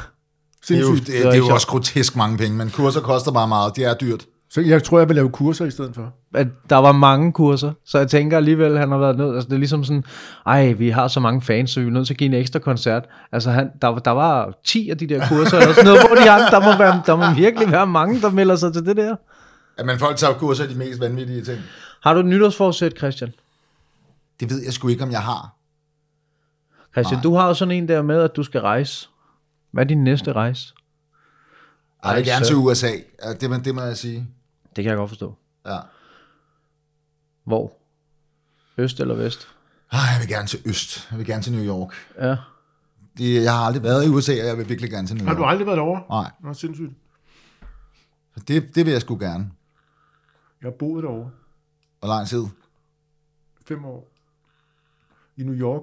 Det 0.67 0.77
er 0.77 0.81
jo, 0.81 0.95
det, 0.95 1.07
Det 1.07 1.25
er 1.25 1.31
ikke 1.31 1.47
jo 1.47 1.53
også 1.53 1.67
grotesk 1.67 2.15
mange 2.15 2.37
penge, 2.37 2.57
men 2.57 2.69
kurser 2.69 3.01
koster 3.01 3.31
bare 3.31 3.47
meget. 3.47 3.75
Det 3.75 3.85
er 3.85 3.93
dyrt. 3.93 4.25
Så 4.57 4.61
jeg 4.61 4.83
tror, 4.83 4.99
jeg 4.99 5.07
vil 5.07 5.15
lave 5.15 5.29
kurser 5.29 5.65
i 5.65 5.71
stedet 5.71 5.95
for. 5.95 6.13
at 6.33 6.47
der 6.69 6.75
var 6.75 6.91
mange 6.91 7.33
kurser, 7.33 7.73
så 7.85 7.97
jeg 7.97 8.07
tænker 8.07 8.37
alligevel, 8.37 8.77
han 8.77 8.91
har 8.91 8.97
været 8.97 9.17
nødt, 9.17 9.35
altså 9.35 9.47
det 9.49 9.53
er 9.53 9.59
ligesom 9.59 9.83
sådan, 9.83 10.03
ej, 10.45 10.71
vi 10.71 10.89
har 10.89 11.07
så 11.07 11.19
mange 11.19 11.41
fans, 11.41 11.71
så 11.71 11.79
vi 11.79 11.87
er 11.87 11.91
nødt 11.91 12.07
til 12.07 12.13
at 12.13 12.17
give 12.17 12.25
en 12.25 12.33
ekstra 12.33 12.59
koncert. 12.59 13.05
Altså 13.31 13.51
han, 13.51 13.69
der, 13.81 13.95
der 13.95 14.11
var 14.11 14.53
10 14.65 14.89
af 14.89 14.97
de 14.97 15.07
der 15.07 15.27
kurser, 15.27 15.57
eller 15.57 15.73
sådan 15.73 15.85
noget, 15.85 16.07
hvor 16.07 16.15
de 16.15 16.31
andre, 16.31 16.45
der 16.51 16.59
må, 16.59 16.77
være, 16.77 17.01
der 17.05 17.15
må 17.15 17.35
virkelig 17.35 17.71
være 17.71 17.87
mange, 17.87 18.21
der 18.21 18.29
melder 18.31 18.55
sig 18.55 18.73
til 18.73 18.85
det 18.85 18.97
der. 18.97 19.15
At 19.77 19.85
man 19.85 19.99
folk 19.99 20.17
tager 20.17 20.33
kurser 20.33 20.63
i 20.63 20.67
de 20.73 20.75
mest 20.75 20.99
vanvittige 20.99 21.43
ting. 21.43 21.59
Har 22.03 22.13
du 22.13 22.19
et 22.19 22.25
nytårsforsæt, 22.25 22.97
Christian? 22.97 23.33
Det 24.39 24.49
ved 24.49 24.63
jeg 24.63 24.73
sgu 24.73 24.87
ikke, 24.87 25.03
om 25.03 25.11
jeg 25.11 25.21
har. 25.21 25.55
Christian, 26.93 27.17
Nej. 27.17 27.23
du 27.23 27.35
har 27.35 27.47
jo 27.47 27.53
sådan 27.53 27.71
en 27.71 27.87
der 27.87 28.01
med, 28.01 28.21
at 28.21 28.35
du 28.35 28.43
skal 28.43 28.61
rejse. 28.61 29.09
Hvad 29.71 29.83
er 29.83 29.87
din 29.87 30.03
næste 30.03 30.33
rejse? 30.33 30.73
Jeg 32.05 32.15
vil 32.15 32.25
gerne 32.25 32.45
til 32.45 32.55
USA. 32.55 32.87
Ja, 33.23 33.33
det, 33.33 33.65
det 33.65 33.75
må 33.75 33.81
jeg 33.81 33.97
sige. 33.97 34.27
Det 34.77 34.83
kan 34.83 34.89
jeg 34.89 34.97
godt 34.97 35.09
forstå. 35.09 35.35
Ja. 35.65 35.77
Hvor? 37.43 37.73
Øst 38.77 38.99
eller 38.99 39.15
vest? 39.15 39.47
Ej, 39.91 39.99
jeg 39.99 40.19
vil 40.21 40.27
gerne 40.29 40.47
til 40.47 40.59
Øst. 40.65 41.07
Jeg 41.11 41.17
vil 41.19 41.27
gerne 41.27 41.43
til 41.43 41.53
New 41.53 41.65
York. 41.65 41.93
Ja. 42.19 42.35
Det, 43.17 43.43
jeg 43.43 43.53
har 43.53 43.65
aldrig 43.65 43.83
været 43.83 44.05
i 44.05 44.09
USA, 44.09 44.31
og 44.31 44.47
jeg 44.47 44.57
vil 44.57 44.69
virkelig 44.69 44.91
gerne 44.91 45.07
til 45.07 45.15
New 45.15 45.25
Har 45.25 45.33
York. 45.33 45.39
du 45.39 45.45
aldrig 45.45 45.67
været 45.67 45.79
over? 45.79 45.99
Nej, 46.09 46.31
Nå, 46.43 46.53
sindssygt. 46.53 46.91
det, 48.47 48.75
det 48.75 48.85
vil 48.85 48.91
jeg 48.91 49.01
sgu 49.01 49.17
gerne. 49.19 49.51
Jeg 50.61 50.67
har 50.67 50.75
boet 50.79 51.03
derovre 51.03 51.31
Hvor 51.99 52.07
lang 52.07 52.27
tid? 52.27 52.43
fem 53.67 53.85
år. 53.85 54.07
I 55.37 55.43
New 55.43 55.55
York. 55.55 55.81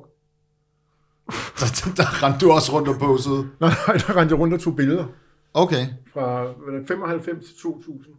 Der, 1.61 1.93
der 1.97 2.23
rendte 2.23 2.47
du 2.47 2.53
også 2.53 2.73
rundt 2.73 2.89
og 2.89 2.97
posede. 2.99 3.51
Nej, 3.61 3.71
nej, 3.89 3.97
der 3.97 4.17
rendte 4.17 4.33
jeg 4.35 4.41
rundt 4.41 4.55
og 4.55 4.61
tog 4.61 4.77
billeder. 4.77 5.07
Okay. 5.55 5.87
Fra 6.13 6.43
hvad 6.45 6.75
er 6.75 6.79
det, 6.79 6.89
95 6.89 7.47
til 7.47 7.57
2000. 7.63 8.15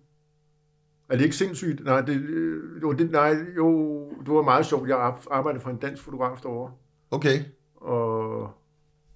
Er 1.09 1.17
det 1.17 1.23
ikke 1.23 1.35
sindssygt? 1.35 1.83
Nej, 1.83 2.01
det, 2.01 2.15
øh, 2.21 2.81
jo, 2.81 2.93
det, 2.93 3.11
nej, 3.11 3.35
jo, 3.57 3.99
det 4.19 4.33
var 4.33 4.41
meget 4.41 4.65
sjovt. 4.65 4.89
Jeg 4.89 4.97
ar- 4.97 5.27
arbejdede 5.31 5.61
for 5.63 5.69
en 5.69 5.77
dansk 5.77 6.03
fotograf 6.03 6.37
derovre. 6.43 6.71
Okay. 7.11 7.39
Og 7.75 8.49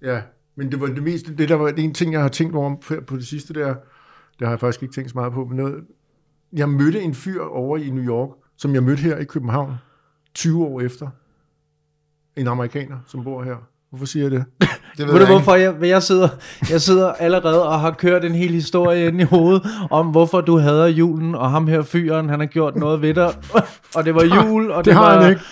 ja, 0.02 0.22
men 0.56 0.70
det 0.70 0.80
var 0.80 0.86
det 0.86 1.02
meste, 1.02 1.36
det 1.36 1.48
der 1.48 1.54
var 1.54 1.68
en 1.68 1.94
ting, 1.94 2.12
jeg 2.12 2.22
har 2.22 2.28
tænkt 2.28 2.54
over 2.56 2.76
på, 2.76 2.94
på 3.06 3.16
det 3.16 3.26
sidste 3.26 3.54
der, 3.54 3.74
det 4.38 4.46
har 4.46 4.50
jeg 4.50 4.60
faktisk 4.60 4.82
ikke 4.82 4.94
tænkt 4.94 5.10
så 5.10 5.18
meget 5.18 5.32
på, 5.32 5.44
men 5.44 5.56
noget, 5.56 5.84
jeg 6.52 6.68
mødte 6.68 7.00
en 7.00 7.14
fyr 7.14 7.42
over 7.42 7.76
i 7.78 7.90
New 7.90 8.04
York, 8.04 8.28
som 8.56 8.74
jeg 8.74 8.82
mødte 8.82 9.02
her 9.02 9.16
i 9.16 9.24
København, 9.24 9.74
20 10.34 10.64
år 10.64 10.80
efter. 10.80 11.08
En 12.36 12.46
amerikaner, 12.48 12.98
som 13.06 13.24
bor 13.24 13.42
her. 13.42 13.56
Hvorfor 13.90 14.06
siger 14.06 14.22
jeg 14.24 14.30
det? 14.30 14.44
Det 14.96 15.06
Ved 15.06 15.06
du 15.06 15.12
jeg 15.12 15.20
ikke. 15.20 15.32
hvorfor 15.32 15.54
jeg, 15.54 15.74
jeg, 15.82 16.02
sidder, 16.02 16.28
jeg 16.70 16.80
sidder 16.80 17.12
allerede 17.12 17.68
og 17.68 17.80
har 17.80 17.90
kørt 17.90 18.24
en 18.24 18.34
hel 18.34 18.50
historie 18.50 19.06
ind 19.06 19.20
i 19.20 19.24
hovedet 19.24 19.62
om, 19.90 20.06
hvorfor 20.06 20.40
du 20.40 20.58
hader 20.58 20.86
julen, 20.86 21.34
og 21.34 21.50
ham 21.50 21.66
her 21.66 21.82
fyren, 21.82 22.28
han 22.28 22.40
har 22.40 22.46
gjort 22.46 22.76
noget 22.76 23.02
ved 23.02 23.14
dig, 23.14 23.32
og 23.96 24.04
det 24.04 24.14
var 24.14 24.24
jul, 24.24 24.70
og 24.70 24.76
det, 24.78 24.84
Det 24.84 24.94
har 24.94 25.00
var, 25.14 25.20
han 25.20 25.30
ikke. 25.30 25.42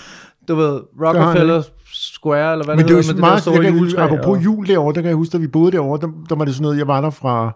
du 0.48 0.54
ved, 0.54 0.80
Rockefeller 1.00 1.62
Square, 1.92 2.52
eller 2.52 2.64
hvad 2.64 2.76
Men 2.76 2.86
det 2.88 2.96
det 2.96 2.96
hedder, 2.96 3.10
er 3.10 3.14
med 3.14 3.14
det 3.14 3.22
der 3.22 3.28
meget, 3.28 3.42
store 3.42 3.78
juletræ. 3.78 4.02
apropos 4.04 4.38
og- 4.38 4.44
jul 4.44 4.66
derovre, 4.66 4.94
der 4.94 5.00
kan 5.00 5.08
jeg 5.08 5.16
huske, 5.16 5.32
da 5.32 5.38
vi 5.38 5.46
boede 5.48 5.72
derovre, 5.72 6.00
der, 6.00 6.12
der 6.28 6.34
var 6.36 6.44
det 6.44 6.54
sådan 6.54 6.62
noget, 6.62 6.78
jeg 6.78 6.86
var 6.88 7.00
der 7.00 7.10
fra 7.10 7.52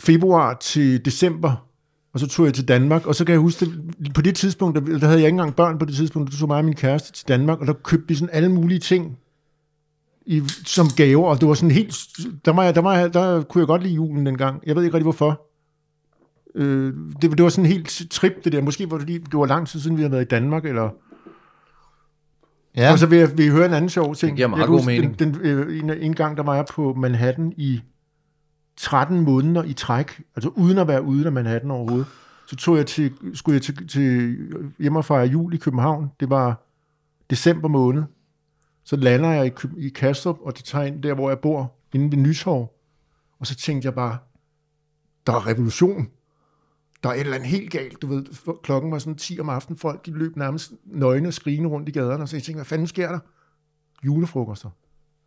februar 0.00 0.54
til 0.60 1.04
december, 1.04 1.66
og 2.14 2.20
så 2.20 2.26
tog 2.26 2.46
jeg 2.46 2.54
til 2.54 2.68
Danmark, 2.68 3.06
og 3.06 3.14
så 3.14 3.24
kan 3.24 3.32
jeg 3.32 3.40
huske, 3.40 3.64
det, 3.64 4.14
på 4.14 4.22
det 4.22 4.34
tidspunkt, 4.34 4.78
der, 4.78 4.98
der 4.98 5.06
havde 5.06 5.20
jeg 5.20 5.26
ikke 5.26 5.28
engang 5.28 5.56
børn 5.56 5.78
på 5.78 5.84
det 5.84 5.94
tidspunkt, 5.94 6.32
der 6.32 6.38
tog 6.38 6.48
mig 6.48 6.58
og 6.58 6.64
min 6.64 6.74
kæreste 6.74 7.12
til 7.12 7.28
Danmark, 7.28 7.60
og 7.60 7.66
der 7.66 7.72
købte 7.72 8.08
vi 8.08 8.14
sådan 8.14 8.34
alle 8.34 8.48
mulige 8.48 8.78
ting 8.78 9.18
i, 10.26 10.42
som 10.64 10.86
gaver, 10.96 11.28
og 11.28 11.40
det 11.40 11.48
var 11.48 11.54
sådan 11.54 11.70
helt, 11.70 11.94
der, 12.44 12.52
var 12.52 12.64
jeg, 12.64 12.74
der, 12.74 12.80
var 12.80 12.98
jeg, 12.98 13.14
der 13.14 13.42
kunne 13.42 13.60
jeg 13.60 13.66
godt 13.66 13.82
lide 13.82 13.94
julen 13.94 14.26
dengang. 14.26 14.62
Jeg 14.66 14.76
ved 14.76 14.82
ikke 14.82 14.94
rigtig 14.94 15.04
hvorfor. 15.04 15.40
Øh, 16.54 16.94
det, 17.22 17.30
det 17.30 17.42
var 17.42 17.48
sådan 17.48 17.70
helt 17.70 18.02
trip, 18.10 18.44
det 18.44 18.52
der. 18.52 18.62
Måske 18.62 18.90
var 18.90 18.96
det 18.96 19.00
fordi, 19.00 19.18
det 19.18 19.38
var 19.38 19.46
lang 19.46 19.68
tid 19.68 19.80
siden, 19.80 19.96
vi 19.96 20.02
havde 20.02 20.12
været 20.12 20.24
i 20.24 20.28
Danmark, 20.28 20.64
eller... 20.64 20.90
Ja. 22.76 22.92
Og 22.92 22.98
så 22.98 23.06
vil 23.06 23.18
jeg, 23.18 23.38
vil 23.38 23.44
jeg 23.44 23.52
høre 23.54 23.66
en 23.66 23.74
anden 23.74 23.90
sjov 23.90 24.14
ting. 24.14 24.30
Det 24.30 24.36
giver 24.36 24.48
meget 24.48 24.60
jeg 24.60 24.68
god 24.68 24.78
huske, 24.78 24.86
mening. 24.86 25.18
Den, 25.18 25.34
den, 25.34 25.40
øh, 25.42 25.78
en, 25.78 25.90
en 25.90 26.14
gang, 26.14 26.36
der 26.36 26.42
var 26.42 26.54
jeg 26.54 26.64
på 26.74 26.94
Manhattan 26.94 27.52
i 27.56 27.80
13 28.76 29.20
måneder 29.20 29.62
i 29.62 29.72
træk, 29.72 30.22
altså 30.36 30.48
uden 30.48 30.78
at 30.78 30.88
være 30.88 31.02
ude 31.02 31.26
af 31.26 31.32
Manhattan 31.32 31.70
overhovedet. 31.70 32.06
Så 32.46 32.56
tog 32.56 32.76
jeg 32.76 32.86
til, 32.86 33.12
skulle 33.34 33.54
jeg 33.54 33.62
til, 33.62 33.88
til 33.88 34.38
hjem 34.78 34.96
og 34.96 35.04
fejre 35.04 35.26
jul 35.26 35.54
i 35.54 35.56
København. 35.56 36.10
Det 36.20 36.30
var 36.30 36.62
december 37.30 37.68
måned. 37.68 38.02
Så 38.84 38.96
lander 38.96 39.30
jeg 39.30 39.46
i, 39.46 39.86
i 39.86 39.88
Kastrup, 39.88 40.38
og 40.40 40.56
det 40.56 40.64
tager 40.64 40.84
ind 40.84 41.02
der, 41.02 41.14
hvor 41.14 41.28
jeg 41.28 41.38
bor, 41.38 41.72
inde 41.92 42.16
ved 42.16 42.18
Nytorv. 42.18 42.72
Og 43.38 43.46
så 43.46 43.54
tænkte 43.54 43.86
jeg 43.86 43.94
bare, 43.94 44.18
der 45.26 45.32
er 45.32 45.46
revolution. 45.46 46.08
Der 47.02 47.08
er 47.08 47.14
et 47.14 47.20
eller 47.20 47.34
andet 47.34 47.48
helt 47.48 47.70
galt. 47.70 48.02
Du 48.02 48.06
ved, 48.06 48.24
klokken 48.62 48.92
var 48.92 48.98
sådan 48.98 49.16
10 49.16 49.40
om 49.40 49.48
aftenen. 49.48 49.78
Folk 49.78 50.06
de 50.06 50.10
løb 50.10 50.36
nærmest 50.36 50.72
nøgne 50.84 51.28
og 51.28 51.34
skrigende 51.34 51.70
rundt 51.70 51.88
i 51.88 51.92
gaderne. 51.92 52.22
Og 52.22 52.28
så 52.28 52.36
jeg 52.36 52.42
tænkte, 52.42 52.58
hvad 52.58 52.64
fanden 52.64 52.86
sker 52.86 53.08
der? 53.08 53.18
Julefrokoster. 54.04 54.70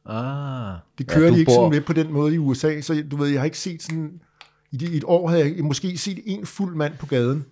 Ah, 0.10 0.74
Det 0.98 1.08
kører 1.08 1.20
ja, 1.20 1.26
ja, 1.30 1.34
de 1.34 1.40
ikke 1.40 1.50
bor- 1.50 1.56
sådan 1.56 1.70
med 1.70 1.82
på 1.82 1.94
den 1.94 2.14
måde 2.14 2.34
i 2.34 2.38
USA. 2.38 2.82
Så 2.82 3.04
du 3.12 3.18
ved, 3.18 3.28
jeg 3.28 3.40
har 3.40 3.46
ikke 3.46 3.60
set 3.60 3.84
sådan... 3.84 4.12
I 4.72 4.78
det- 4.78 4.96
et 4.96 5.04
år 5.08 5.30
havde 5.30 5.56
jeg 5.56 5.64
måske 5.66 5.98
set 5.98 6.20
en 6.26 6.46
fuld 6.46 6.76
mand 6.76 6.94
på 7.00 7.06
gaden. 7.06 7.46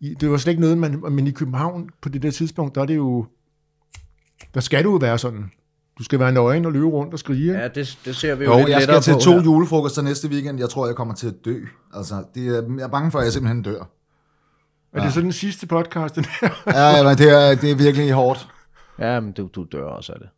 I, 0.00 0.14
det 0.20 0.30
var 0.30 0.36
slet 0.36 0.50
ikke 0.50 0.60
noget, 0.60 0.78
man, 0.78 1.02
men 1.10 1.26
i 1.26 1.30
København 1.30 1.90
på 2.02 2.08
det 2.08 2.22
der 2.22 2.30
tidspunkt, 2.30 2.74
der 2.74 2.80
er 2.80 2.86
det 2.86 2.96
jo... 2.96 3.26
Der 4.54 4.60
skal 4.60 4.84
du 4.84 4.90
jo 4.90 4.96
være 4.96 5.18
sådan. 5.18 5.50
Du 5.98 6.04
skal 6.04 6.18
være 6.18 6.32
nøgen 6.32 6.64
og 6.64 6.72
løbe 6.72 6.86
rundt 6.86 7.12
og 7.12 7.18
skrige. 7.18 7.52
Ja, 7.60 7.68
det, 7.68 7.98
det 8.04 8.16
ser 8.16 8.34
vi 8.34 8.44
jo, 8.44 8.52
Jo, 8.52 8.58
lidt 8.58 8.68
jeg 8.68 8.82
skal 8.82 9.00
til 9.00 9.12
på 9.12 9.18
to 9.18 9.30
her. 9.30 9.42
julefrokoster 9.42 10.02
næste 10.02 10.28
weekend. 10.28 10.58
Jeg 10.58 10.68
tror, 10.70 10.86
jeg 10.86 10.96
kommer 10.96 11.14
til 11.14 11.26
at 11.26 11.34
dø. 11.44 11.60
Altså, 11.94 12.24
det 12.34 12.46
er, 12.48 12.52
jeg 12.76 12.84
er 12.84 12.88
bange 12.88 13.10
for, 13.10 13.18
at 13.18 13.24
jeg 13.24 13.32
simpelthen 13.32 13.62
dør. 13.62 13.82
Er 14.92 15.02
det 15.04 15.12
så 15.12 15.20
den 15.20 15.32
sidste 15.32 15.66
podcast, 15.66 16.14
den 16.16 16.24
her? 16.40 16.48
Ja, 16.66 16.96
ja 16.96 17.02
men 17.02 17.18
det 17.18 17.30
er, 17.30 17.54
det 17.54 17.70
er 17.70 17.74
virkelig 17.76 18.12
hårdt. 18.12 18.48
Ja, 18.98 19.20
men 19.20 19.32
du, 19.32 19.48
du 19.54 19.66
dør 19.72 19.84
også 19.84 20.12
af 20.12 20.18
det. 20.18 20.28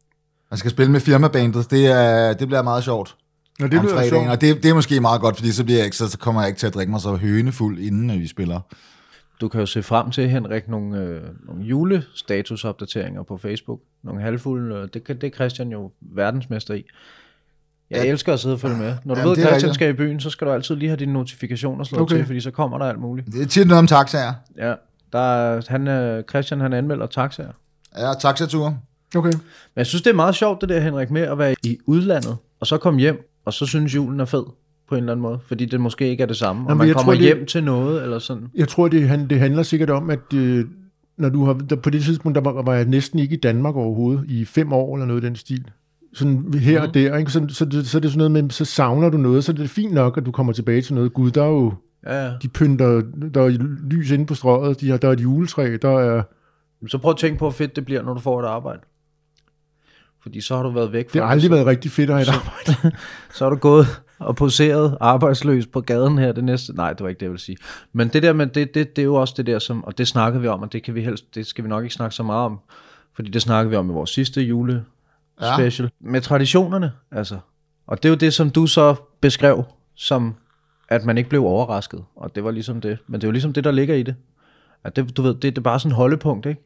Jeg 0.51 0.59
skal 0.59 0.71
spille 0.71 0.93
med 0.93 1.01
firmabandet. 1.01 1.71
Det, 1.71 1.87
er, 1.87 2.33
det 2.33 2.49
bliver 2.49 2.63
meget 2.63 2.85
sjovt. 2.85 3.17
Nå, 3.61 3.67
Det 3.67 3.81
fredagen, 3.81 4.09
sjovt. 4.09 4.29
og 4.29 4.41
det, 4.41 4.63
det 4.63 4.71
er 4.71 4.75
måske 4.75 5.01
meget 5.01 5.21
godt, 5.21 5.37
fordi 5.37 5.53
så, 5.53 5.65
bliver 5.65 5.79
jeg 5.79 5.85
ikke, 5.85 5.97
så, 5.97 6.09
så 6.11 6.19
kommer 6.19 6.41
jeg 6.41 6.49
ikke 6.49 6.59
til 6.59 6.67
at 6.67 6.75
drikke 6.75 6.91
mig 6.91 7.01
så 7.01 7.15
hønefuld, 7.17 7.79
inden 7.79 8.11
at 8.11 8.19
vi 8.19 8.27
spiller. 8.27 8.61
Du 9.41 9.49
kan 9.49 9.61
jo 9.61 9.67
se 9.67 9.83
frem 9.83 10.11
til, 10.11 10.29
Henrik, 10.29 10.69
nogle, 10.69 10.99
øh, 10.99 11.23
nogle 11.47 11.63
julestatusopdateringer 11.65 13.23
på 13.23 13.37
Facebook. 13.37 13.81
Nogle 14.03 14.21
halvfulde. 14.23 14.77
Øh, 14.77 14.89
det, 14.95 15.05
kan, 15.05 15.17
det 15.21 15.27
er 15.27 15.31
Christian 15.31 15.69
jo 15.69 15.91
verdensmester 16.01 16.75
i. 16.75 16.85
Jeg 17.91 18.05
Ja. 18.05 18.11
elsker 18.11 18.33
at 18.33 18.41
sidde 18.41 18.55
og 18.55 18.61
følge 18.61 18.77
med. 18.77 18.95
Når 19.05 19.15
du 19.15 19.21
Jamen, 19.21 19.37
ved, 19.37 19.43
at 19.43 19.49
Christian 19.49 19.75
skal 19.75 19.89
i 19.89 19.93
byen, 19.93 20.21
så 20.21 20.31
skal 20.31 20.47
du 20.47 20.53
altid 20.53 20.77
lige 20.77 20.89
have 20.89 20.97
dine 20.97 21.13
notifikationer 21.13 21.85
slået 21.85 22.03
Okay. 22.03 22.15
okay. 22.15 22.21
til, 22.21 22.27
fordi 22.27 22.41
så 22.41 22.51
kommer 22.51 22.79
der 22.79 22.85
alt 22.87 23.01
muligt. 23.01 23.27
Det 23.33 23.43
er 23.43 23.47
tit 23.47 23.67
noget 23.67 23.79
om 23.79 23.87
taxaer. 23.87 24.33
Ja, 24.59 24.75
der 25.13 25.19
er, 25.19 25.63
han, 25.69 25.89
øh, 25.89 26.25
Christian 26.31 26.61
han 26.61 26.73
anmelder 26.73 27.07
taxaer. 27.07 27.53
Ja, 27.99 28.13
taxature. 28.21 28.79
Okay. 29.17 29.33
Men 29.33 29.41
jeg 29.77 29.87
synes, 29.87 30.03
det 30.03 30.11
er 30.11 30.15
meget 30.15 30.35
sjovt, 30.35 30.61
det 30.61 30.69
der, 30.69 30.81
Henrik, 30.81 31.11
med 31.11 31.23
at 31.23 31.39
være 31.39 31.55
i 31.65 31.79
udlandet, 31.87 32.37
og 32.61 32.67
så 32.67 32.79
komme 32.79 33.01
hjem, 33.01 33.31
og 33.45 33.53
så 33.53 33.67
synes 33.67 33.95
julen 33.95 34.21
er 34.21 34.25
fed 34.25 34.45
på 34.89 34.95
en 34.95 34.99
eller 34.99 35.13
anden 35.13 35.23
måde, 35.23 35.39
fordi 35.47 35.65
det 35.65 35.81
måske 35.81 36.09
ikke 36.09 36.23
er 36.23 36.27
det 36.27 36.37
samme, 36.37 36.63
og 36.63 36.69
Jamen, 36.69 36.79
man 36.79 36.87
jeg 36.89 36.97
kommer 36.97 37.13
tror, 37.13 37.19
det- 37.21 37.35
hjem 37.35 37.47
til 37.47 37.65
noget, 37.65 38.03
eller 38.03 38.19
sådan. 38.19 38.47
Jeg 38.55 38.69
tror, 38.69 38.89
det, 38.89 39.09
han, 39.09 39.29
det 39.31 39.39
handler 39.39 39.63
sikkert 39.63 39.91
om, 39.91 40.11
at 40.11 40.33
øh, 40.35 40.65
når 41.19 41.29
du 41.29 41.45
har, 41.45 41.53
der, 41.53 41.77
på 41.77 41.91
det 41.91 42.03
tidspunkt, 42.03 42.35
der 42.37 42.41
var, 42.43 42.63
var 42.63 42.75
jeg 42.75 42.85
næsten 42.85 43.19
ikke 43.19 43.37
i 43.37 43.41
Danmark 43.41 43.77
overhovedet, 43.77 44.25
i 44.29 44.45
fem 44.45 44.73
år 44.73 44.95
eller 44.97 45.07
noget 45.07 45.23
i 45.23 45.27
den 45.27 45.37
stil. 45.37 45.65
Sådan 46.15 46.55
her 46.55 46.79
Mhm. 46.81 46.89
og 46.89 46.95
der, 46.95 47.17
ikke? 47.17 47.31
Så, 47.31 47.47
så, 47.49 47.65
det- 47.65 47.87
så 47.87 47.99
er 47.99 48.01
det 48.01 48.11
sådan 48.11 48.31
noget 48.31 48.45
med, 48.45 48.51
så 48.51 48.65
savner 48.65 49.09
du 49.09 49.17
noget, 49.17 49.45
så 49.45 49.53
er 49.53 49.57
det 49.57 49.71
fint 49.71 49.93
nok, 49.93 50.19
at 50.19 50.27
du 50.27 50.31
kommer 50.33 50.53
tilbage 50.53 50.83
til 50.83 50.95
noget. 50.95 51.13
Gud, 51.15 51.31
der 51.31 51.43
er 51.43 51.49
jo, 51.49 51.73
Ja, 52.07 52.25
ja. 52.27 52.33
de 52.43 52.49
pynter, 52.49 53.03
der 53.35 53.43
er 53.43 53.49
lys 53.91 54.11
inde 54.11 54.27
på 54.27 54.35
strøget, 54.35 54.81
de 54.81 54.91
har, 54.91 54.97
der 54.97 55.09
er 55.09 55.13
et 55.13 55.21
juletræ, 55.21 55.77
der 55.83 55.99
er, 56.01 56.23
Så 56.89 56.99
prøv 56.99 57.11
at 57.11 57.17
tænke 57.17 57.39
på, 57.39 57.45
hvor 57.45 57.51
fedt 57.51 57.77
det 57.77 57.85
bliver, 57.85 58.03
når 58.03 58.15
du 58.15 58.21
får 58.21 58.41
et 58.43 58.47
arbejde. 58.47 58.81
Fordi 60.27 60.41
så 60.41 60.57
har 60.57 60.63
du 60.63 60.71
været 60.71 60.93
væk 60.93 61.13
det 61.13 61.21
har 61.21 61.27
fra 61.29 61.33
aldrig 61.33 61.49
så, 61.49 61.55
været 61.55 61.67
rigtig 61.67 61.91
fedt 61.91 62.11
at 62.11 62.17
have 62.17 62.23
et 62.23 62.29
arbejde. 62.29 62.97
så 63.35 63.45
har 63.45 63.51
du 63.51 63.57
gået 63.57 63.87
og 64.19 64.37
poseret 64.37 64.97
arbejdsløs 65.01 65.67
på 65.67 65.81
gaden 65.81 66.19
her 66.19 66.33
det 66.33 66.45
næste... 66.45 66.77
Nej, 66.77 66.93
det 66.93 67.03
var 67.03 67.09
ikke 67.09 67.19
det, 67.19 67.27
jeg 67.27 67.31
ville 67.31 67.43
sige. 67.43 67.57
Men 67.93 68.09
det 68.09 68.23
der 68.23 68.33
med, 68.33 68.47
det, 68.47 68.75
det, 68.75 68.97
det 68.97 69.03
er 69.03 69.07
jo 69.07 69.15
også 69.15 69.35
det 69.37 69.47
der, 69.47 69.59
som, 69.59 69.85
og 69.85 69.99
det 69.99 70.09
snakkede 70.09 70.43
vi 70.43 70.49
om, 70.49 70.63
og 70.63 70.73
det 70.73 70.83
kan 70.83 70.95
vi 70.95 71.03
helst, 71.03 71.35
det 71.35 71.47
skal 71.47 71.65
vi 71.65 71.69
nok 71.69 71.85
ikke 71.85 71.95
snakke 71.95 72.15
så 72.15 72.23
meget 72.23 72.45
om, 72.45 72.59
fordi 73.15 73.31
det 73.31 73.43
snakkede 73.43 73.71
vi 73.71 73.77
om 73.77 73.91
i 73.91 73.93
vores 73.93 74.11
sidste 74.11 74.43
jule 74.43 74.85
Ja. 75.41 75.57
special. 75.57 75.91
Med 76.01 76.21
traditionerne, 76.21 76.93
altså. 77.13 77.39
Og 77.87 78.03
det 78.03 78.09
er 78.09 78.11
jo 78.11 78.17
det, 78.17 78.35
som 78.35 78.51
du 78.51 78.67
så 78.67 78.95
beskrev, 79.21 79.65
som 79.95 80.35
at 80.89 81.05
man 81.05 81.19
ikke 81.19 81.31
blev 81.31 81.45
overrasket. 81.45 82.05
Og 82.17 82.35
det 82.35 82.45
var 82.45 82.51
ligesom 82.51 82.81
det. 82.81 82.99
Men 83.07 83.21
det 83.21 83.27
er 83.27 83.29
jo 83.29 83.33
ligesom 83.33 83.53
det, 83.53 83.65
der 83.65 83.71
ligger 83.71 83.95
i 83.95 84.03
det. 84.03 84.15
At 84.85 84.97
det, 84.97 85.17
du 85.17 85.23
ved, 85.23 85.35
det, 85.35 85.43
det 85.43 85.59
er 85.59 85.63
bare 85.63 85.81
sådan 85.81 85.93
en 85.93 85.97
holdepunkt, 85.97 86.47
ikke? 86.47 86.61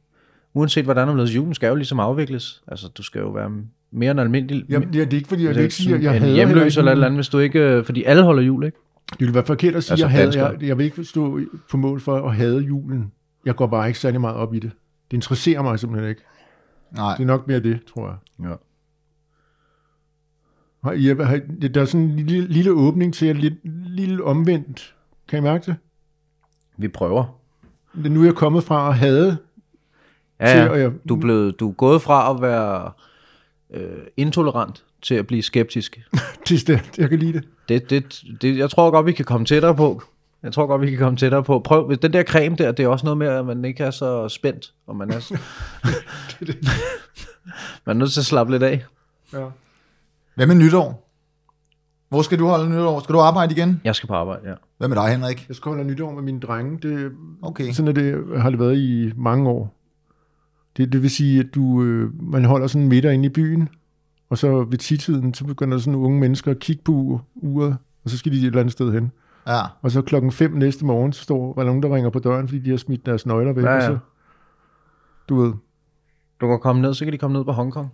Uanset 0.55 0.84
hvordan 0.84 1.09
du 1.09 1.14
lader 1.14 1.30
julen 1.30 1.55
skal 1.55 1.68
jo 1.68 1.74
ligesom 1.74 2.01
afvikles. 2.01 2.62
Altså, 2.68 2.88
du 2.88 3.03
skal 3.03 3.20
jo 3.20 3.28
være 3.28 3.51
mere 3.90 4.11
end 4.11 4.20
almindelig. 4.20 4.64
Jamen, 4.68 4.92
det 4.92 5.12
er 5.12 5.16
ikke, 5.16 5.28
fordi 5.28 5.42
jeg, 5.42 5.48
det 5.48 5.57
vil 5.57 5.62
ikke 5.62 5.74
sige, 5.74 5.94
at 5.94 6.03
jeg 6.03 6.16
en 6.16 6.22
hader 6.22 6.34
hjemløs 6.34 6.76
eller 6.76 6.90
et 6.90 6.94
eller 6.94 7.07
andet, 7.07 7.18
hvis 7.18 7.28
du 7.28 7.38
ikke... 7.38 7.59
øh, 7.59 7.84
Fordi 7.84 8.05
alle 8.05 8.22
holder 8.22 8.42
jul, 8.42 8.64
ikke? 8.64 8.78
Det 9.11 9.20
ville 9.20 9.34
være 9.34 9.44
forkert 9.46 9.74
at 9.74 9.84
sige, 9.84 9.92
Altså 9.92 10.07
at 10.07 10.12
jeg, 10.12 10.42
havde, 10.42 10.53
jeg, 10.53 10.62
jeg 10.62 10.78
vil 10.78 10.84
ikke 10.84 11.05
stå 11.05 11.40
på 11.70 11.76
mål 11.76 12.01
for 12.01 12.28
at 12.28 12.36
hade 12.36 12.59
julen. 12.61 13.12
Jeg 13.44 13.57
går 13.57 13.66
bare 13.66 13.86
ikke 13.86 13.98
særlig 13.98 14.20
meget 14.20 14.36
op 14.36 14.55
i 14.55 14.59
det. 14.59 14.70
Det 15.11 15.16
interesserer 15.16 15.62
mig 15.62 15.78
simpelthen 15.78 16.11
ikke. 16.11 16.22
Nej. 16.96 17.14
Det 17.16 17.22
er 17.22 17.26
nok 17.26 17.46
mere 17.48 17.61
det, 17.61 17.78
tror 17.94 18.07
jeg. 18.07 18.48
Ja. 18.51 18.55
Har 20.84 20.92
I, 20.92 21.07
har, 21.07 21.40
der 21.68 21.80
er 21.80 21.84
sådan 21.84 22.07
en 22.07 22.16
lille, 22.16 22.48
lille 22.48 22.72
åbning 22.72 23.14
til, 23.14 23.26
at 23.26 23.36
lidt 23.36 23.55
lille 23.96 24.24
omvendt. 24.24 24.94
Kan 25.28 25.38
I 25.38 25.42
mærke 25.42 25.66
det? 25.66 25.76
Vi 26.76 26.88
prøver. 26.88 27.40
Det 27.96 28.07
er 28.07 28.11
nu, 28.11 28.22
jeg 28.22 28.30
er 28.30 28.34
kommet 28.34 28.64
fra 28.64 28.88
at 28.88 28.96
hade 28.96 29.36
Ja, 30.41 30.61
til, 30.62 30.70
og 30.70 30.80
jeg, 30.80 30.93
Du, 31.09 31.16
er 31.16 31.20
blevet, 31.20 31.61
du 31.61 31.68
er 31.68 31.72
gået 31.72 32.03
fra 32.03 32.30
at 32.34 32.43
være 32.43 32.91
øh, 33.74 33.99
intolerant 34.16 34.84
til 35.03 35.14
at 35.14 35.26
blive 35.26 35.43
skeptisk. 35.43 36.01
det, 36.49 36.91
jeg 36.99 37.09
kan 37.09 37.18
lide 37.18 37.32
det. 37.32 37.45
Det, 37.68 37.91
det, 37.91 38.22
det, 38.43 38.59
jeg 38.59 38.70
tror 38.70 38.91
godt, 38.91 39.07
vi 39.07 39.12
kan 39.12 39.24
komme 39.24 39.47
tættere 39.47 39.74
på. 39.74 40.03
Jeg 40.43 40.53
tror 40.53 40.66
godt, 40.66 40.80
vi 40.82 40.91
kan 40.91 40.99
komme 40.99 41.16
tættere 41.16 41.43
på. 41.43 41.59
Prøv, 41.59 41.86
hvis 41.86 41.99
den 41.99 42.12
der 42.12 42.22
creme 42.22 42.57
der, 42.57 42.72
det 42.72 42.84
er 42.84 42.88
også 42.88 43.07
noget 43.07 43.18
med, 43.18 43.26
at 43.26 43.47
man 43.47 43.64
ikke 43.64 43.84
er 43.84 43.91
så 43.91 44.28
spændt, 44.28 44.72
og 44.86 44.97
man 44.97 45.11
er, 45.11 45.20
s- 45.26 45.32
man 47.86 47.97
er 47.97 47.99
nødt 47.99 48.12
til 48.12 48.20
at 48.20 48.26
slappe 48.26 48.53
lidt 48.53 48.62
af. 48.62 48.84
Ja. 49.32 49.45
Hvad 50.34 50.47
med 50.47 50.55
nytår? 50.55 51.07
Hvor 52.09 52.22
skal 52.22 52.38
du 52.38 52.47
holde 52.47 52.70
nytår? 52.70 53.01
Skal 53.01 53.14
du 53.14 53.20
arbejde 53.20 53.55
igen? 53.55 53.80
Jeg 53.84 53.95
skal 53.95 54.07
på 54.07 54.14
arbejde, 54.14 54.49
ja. 54.49 54.55
Hvad 54.78 54.88
med 54.88 54.97
dig, 54.97 55.09
Henrik? 55.09 55.45
Jeg 55.49 55.57
skal 55.57 55.70
holde 55.70 55.84
nytår 55.84 56.11
med 56.12 56.22
mine 56.22 56.41
drenge. 56.41 56.78
Det, 56.88 57.12
Okay. 57.43 57.72
Sådan 57.72 57.88
er 57.88 57.93
det, 57.93 58.24
har 58.41 58.51
det 58.51 58.59
været 58.59 58.76
i 58.78 59.12
mange 59.16 59.49
år. 59.51 59.74
Det, 60.77 60.93
det 60.93 61.03
vil 61.03 61.11
sige, 61.11 61.41
at 61.41 61.47
du, 61.55 61.83
øh, 61.83 62.11
man 62.33 62.45
holder 62.45 62.66
sådan 62.66 62.89
midter 62.89 63.11
inde 63.11 63.27
i 63.27 63.29
byen, 63.29 63.68
og 64.31 64.39
så 64.39 64.64
ved 64.64 64.79
tidtiden, 64.79 65.35
så 65.35 65.45
begynder 65.45 65.79
sådan 65.79 65.93
nogle 65.93 66.07
unge 66.07 66.21
mennesker 66.21 66.51
at 66.51 66.59
kigge 66.59 66.83
på 66.85 67.21
uret, 67.35 67.77
og 68.05 68.11
så 68.11 68.18
skal 68.18 68.33
de 68.33 68.37
et 68.39 68.45
eller 68.45 68.61
andet 68.61 68.73
sted 68.73 68.93
hen. 68.93 69.12
Ja. 69.47 69.61
Og 69.83 69.91
så 69.91 70.03
klokken 70.03 70.33
5 70.33 70.51
næste 70.53 70.85
morgen, 70.85 71.12
så 71.12 71.23
står 71.23 71.55
der 71.55 71.64
nogen, 71.64 71.83
der 71.83 71.95
ringer 71.95 72.11
på 72.11 72.18
døren, 72.18 72.49
fordi 72.49 72.61
de 72.61 72.71
har 72.71 72.77
smidt 72.77 73.07
deres 73.07 73.27
nøgler 73.27 73.53
væk. 73.53 73.64
Ja, 73.64 73.73
ja. 73.75 73.81
så, 73.81 73.99
du 75.29 75.43
ved, 75.43 75.53
Du 76.41 76.47
kan 76.49 76.59
komme 76.62 76.83
ned, 76.83 76.95
så 76.95 77.05
kan 77.05 77.12
de 77.12 77.18
komme 77.18 77.37
ned 77.37 77.45
på 77.45 77.53
Hongkong. 77.53 77.93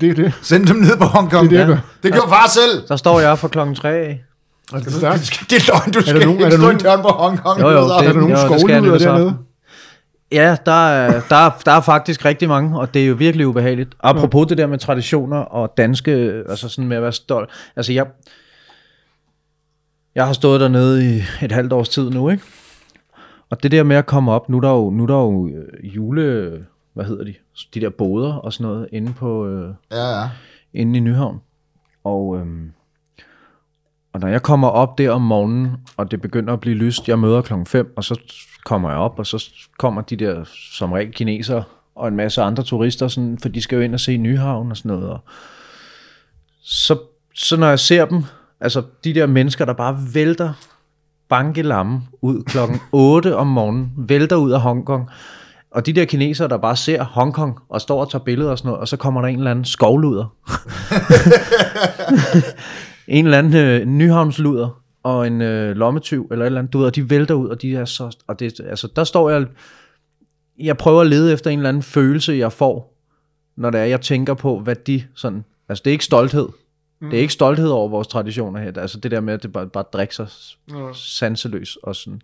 Det 0.00 0.08
er 0.10 0.14
det. 0.14 0.32
Send 0.42 0.66
dem 0.66 0.76
ned 0.76 0.96
på 0.98 1.04
Hongkong. 1.04 1.50
Det 1.50 1.58
er 1.60 1.66
det, 1.66 1.72
jeg 1.72 1.80
det 2.02 2.12
gjorde 2.12 2.28
far 2.28 2.48
selv. 2.48 2.86
Så 2.86 2.96
står 2.96 3.20
jeg 3.20 3.38
fra 3.38 3.48
klokken 3.48 3.74
3 3.74 3.88
af. 3.88 4.24
Og 4.72 4.80
det 4.80 4.86
er 4.86 4.90
stærkt. 4.90 5.46
Det 5.50 5.56
er 5.56 5.72
løgn, 5.72 5.92
du 5.92 6.00
skal 6.00 6.14
der 6.20 6.26
nogen- 6.26 6.32
ikke 6.32 6.44
er 6.44 6.48
der 6.48 6.56
stå 6.56 6.62
nogen- 6.62 6.76
en 6.76 6.82
døren 6.82 7.02
på 7.02 7.08
Hongkong. 7.08 7.60
Jo, 7.60 7.68
jo, 7.70 7.78
Du 7.80 7.84
det- 7.84 7.90
Er 8.08 8.12
der 8.12 8.20
nogen 8.20 8.30
Jo, 8.30 8.36
det 8.36 8.38
skal 8.38 8.60
skovlyder 8.60 8.98
dernede? 8.98 9.36
Ja, 10.32 10.56
der 10.66 10.88
er, 10.88 11.20
der, 11.28 11.36
er, 11.36 11.50
der 11.64 11.72
er 11.72 11.80
faktisk 11.80 12.24
rigtig 12.24 12.48
mange, 12.48 12.80
og 12.80 12.94
det 12.94 13.02
er 13.02 13.06
jo 13.06 13.14
virkelig 13.14 13.46
ubehageligt. 13.46 13.94
Apropos 14.00 14.46
det 14.46 14.58
der 14.58 14.66
med 14.66 14.78
traditioner 14.78 15.36
og 15.38 15.74
danske, 15.76 16.10
altså 16.48 16.68
sådan 16.68 16.88
med 16.88 16.96
at 16.96 17.02
være 17.02 17.12
stolt. 17.12 17.50
Altså 17.76 17.92
jeg, 17.92 18.06
jeg 20.14 20.26
har 20.26 20.32
stået 20.32 20.60
dernede 20.60 21.16
i 21.16 21.22
et 21.44 21.52
halvt 21.52 21.72
års 21.72 21.88
tid 21.88 22.10
nu, 22.10 22.28
ikke? 22.28 22.42
Og 23.50 23.62
det 23.62 23.70
der 23.70 23.82
med 23.82 23.96
at 23.96 24.06
komme 24.06 24.32
op, 24.32 24.48
nu 24.48 24.56
er 24.56 24.60
der 24.60 24.70
jo, 24.70 24.90
nu 24.90 25.02
er 25.02 25.06
der 25.06 25.14
jo 25.14 25.48
øh, 25.48 25.96
jule, 25.96 26.52
hvad 26.92 27.04
hedder 27.04 27.24
de, 27.24 27.34
de 27.74 27.80
der 27.80 27.90
boder 27.90 28.34
og 28.34 28.52
sådan 28.52 28.72
noget, 28.72 28.88
inde 28.92 29.12
på, 29.12 29.46
øh, 29.46 29.74
Ja, 29.90 30.20
ja. 30.20 30.28
inde 30.74 30.96
i 30.98 31.00
Nyhavn. 31.00 31.40
Og, 32.04 32.36
øhm, 32.38 32.72
og 34.12 34.20
når 34.20 34.28
jeg 34.28 34.42
kommer 34.42 34.68
op 34.68 34.98
der 34.98 35.10
om 35.10 35.22
morgenen, 35.22 35.72
og 35.96 36.10
det 36.10 36.20
begynder 36.20 36.52
at 36.52 36.60
blive 36.60 36.76
lyst, 36.76 37.08
jeg 37.08 37.18
møder 37.18 37.42
klokken 37.42 37.66
5, 37.66 37.92
og 37.96 38.04
så 38.04 38.20
kommer 38.66 38.90
jeg 38.90 38.98
op, 38.98 39.18
og 39.18 39.26
så 39.26 39.50
kommer 39.78 40.02
de 40.02 40.16
der 40.16 40.44
som 40.72 40.92
regel 40.92 41.12
kinesere 41.12 41.64
og 41.94 42.08
en 42.08 42.16
masse 42.16 42.42
andre 42.42 42.62
turister, 42.62 43.08
sådan, 43.08 43.38
for 43.42 43.48
de 43.48 43.62
skal 43.62 43.76
jo 43.76 43.82
ind 43.82 43.94
og 43.94 44.00
se 44.00 44.16
Nyhavn 44.16 44.70
og 44.70 44.76
sådan 44.76 44.88
noget. 44.88 45.10
Og 45.10 45.20
så, 46.62 46.98
så 47.34 47.56
når 47.56 47.68
jeg 47.68 47.78
ser 47.78 48.04
dem, 48.04 48.24
altså 48.60 48.82
de 49.04 49.14
der 49.14 49.26
mennesker, 49.26 49.64
der 49.64 49.72
bare 49.72 49.98
vælter 50.14 50.52
bankelamme 51.28 52.02
ud 52.22 52.42
klokken 52.42 52.80
8 52.92 53.36
om 53.36 53.46
morgenen, 53.46 53.92
vælter 53.96 54.36
ud 54.36 54.50
af 54.50 54.60
Hongkong, 54.60 55.08
og 55.70 55.86
de 55.86 55.92
der 55.92 56.04
kinesere, 56.04 56.48
der 56.48 56.56
bare 56.56 56.76
ser 56.76 57.04
Hongkong 57.04 57.58
og 57.68 57.80
står 57.80 58.00
og 58.00 58.10
tager 58.10 58.24
billeder 58.24 58.50
og 58.50 58.58
sådan 58.58 58.68
noget, 58.68 58.80
og 58.80 58.88
så 58.88 58.96
kommer 58.96 59.20
der 59.20 59.28
en 59.28 59.38
eller 59.38 59.50
anden 59.50 59.64
skovluder. 59.64 60.26
en 63.08 63.24
eller 63.24 63.38
anden 63.38 63.54
øh, 63.54 63.86
nyhavnsluder 63.86 64.85
og 65.14 65.26
en 65.26 65.40
øh, 65.42 65.76
lommetyv 65.76 66.28
eller 66.30 66.44
et 66.44 66.46
eller 66.46 66.58
andet, 66.58 66.72
du 66.72 66.78
ved, 66.78 66.86
og 66.86 66.94
de 66.96 67.10
vælter 67.10 67.34
ud, 67.34 67.48
og 67.48 67.62
de 67.62 67.76
er 67.76 67.84
så, 67.84 68.16
og 68.26 68.40
det, 68.40 68.60
altså, 68.60 68.88
der 68.96 69.04
står 69.04 69.30
jeg, 69.30 69.46
jeg 70.58 70.76
prøver 70.76 71.00
at 71.00 71.06
lede 71.06 71.32
efter 71.32 71.50
en 71.50 71.58
eller 71.58 71.68
anden 71.68 71.82
følelse, 71.82 72.32
jeg 72.32 72.52
får, 72.52 72.94
når 73.56 73.70
det 73.70 73.80
er, 73.80 73.84
jeg 73.84 74.00
tænker 74.00 74.34
på, 74.34 74.58
hvad 74.60 74.76
de 74.76 75.02
sådan, 75.14 75.44
altså 75.68 75.82
det 75.84 75.90
er 75.90 75.92
ikke 75.92 76.04
stolthed, 76.04 76.48
mm. 77.00 77.10
det 77.10 77.16
er 77.16 77.20
ikke 77.20 77.32
stolthed 77.32 77.68
over 77.68 77.88
vores 77.88 78.08
traditioner 78.08 78.60
her, 78.60 78.72
altså 78.80 79.00
det 79.00 79.10
der 79.10 79.20
med, 79.20 79.34
at 79.34 79.42
det 79.42 79.52
bare, 79.52 79.66
bare 79.66 79.84
drikker 79.92 80.14
sig 80.14 80.28
sanseløs 80.94 81.76
og 81.76 81.96
sådan, 81.96 82.20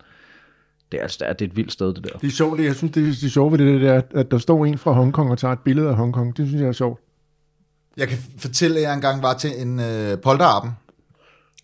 det 0.91 0.97
er, 0.97 1.01
altså, 1.01 1.17
det 1.39 1.41
er, 1.41 1.45
et 1.45 1.55
vildt 1.55 1.71
sted, 1.71 1.93
det 1.93 2.03
der. 2.03 2.17
Det 2.19 2.27
er 2.27 2.31
sjovt, 2.31 2.57
det, 2.59 2.65
jeg 2.65 2.75
synes, 2.75 2.93
det 2.93 3.03
er, 3.03 3.07
det 3.07 3.23
er 3.23 3.29
sjovt 3.29 3.51
ved 3.51 3.59
det 3.73 3.81
der, 3.81 3.93
at- 3.93 4.11
at 4.15 4.31
der 4.31 4.37
står 4.37 4.65
en 4.65 4.77
fra 4.77 4.91
Hongkong 4.91 5.31
og 5.31 5.37
tager 5.37 5.51
et 5.51 5.59
billede 5.59 5.89
af 5.89 5.95
Hongkong. 5.95 6.37
Det 6.37 6.47
synes 6.47 6.61
jeg 6.61 6.67
er 6.67 6.71
sjovt. 6.71 7.01
Jeg 7.97 8.07
kan 8.07 8.17
fortælle, 8.37 8.77
at 8.77 8.83
jeg 8.83 8.93
engang 8.93 9.23
var 9.23 9.33
til 9.33 9.51
en 9.61 9.79
øh, 9.79 10.17
polterappen, 10.23 10.71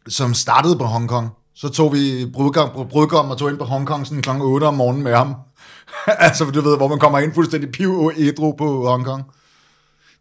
som 0.10 0.34
startede 0.34 0.78
på 0.78 0.84
Hongkong. 0.84 1.30
Så 1.56 1.70
tog 1.70 1.94
vi 1.94 2.26
brudgom, 2.34 2.88
brudgom 2.90 3.32
og 3.32 3.38
tog 3.38 3.50
ind 3.50 3.58
på 3.58 3.66
Hongkong 3.66 4.08
sådan 4.08 4.22
kl. 4.22 4.30
8 4.42 4.66
om 4.66 4.74
morgenen 4.74 5.04
med 5.04 5.16
ham. 5.16 5.36
altså, 6.08 6.46
du 6.46 6.62
ved, 6.62 6.78
hvor 6.78 6.88
man 6.88 7.00
kommer 7.00 7.20
ind 7.20 7.34
fuldstændig 7.34 7.72
piv 7.72 8.12
ædru 8.18 8.56
på 8.58 8.88
Hongkong. 8.88 9.24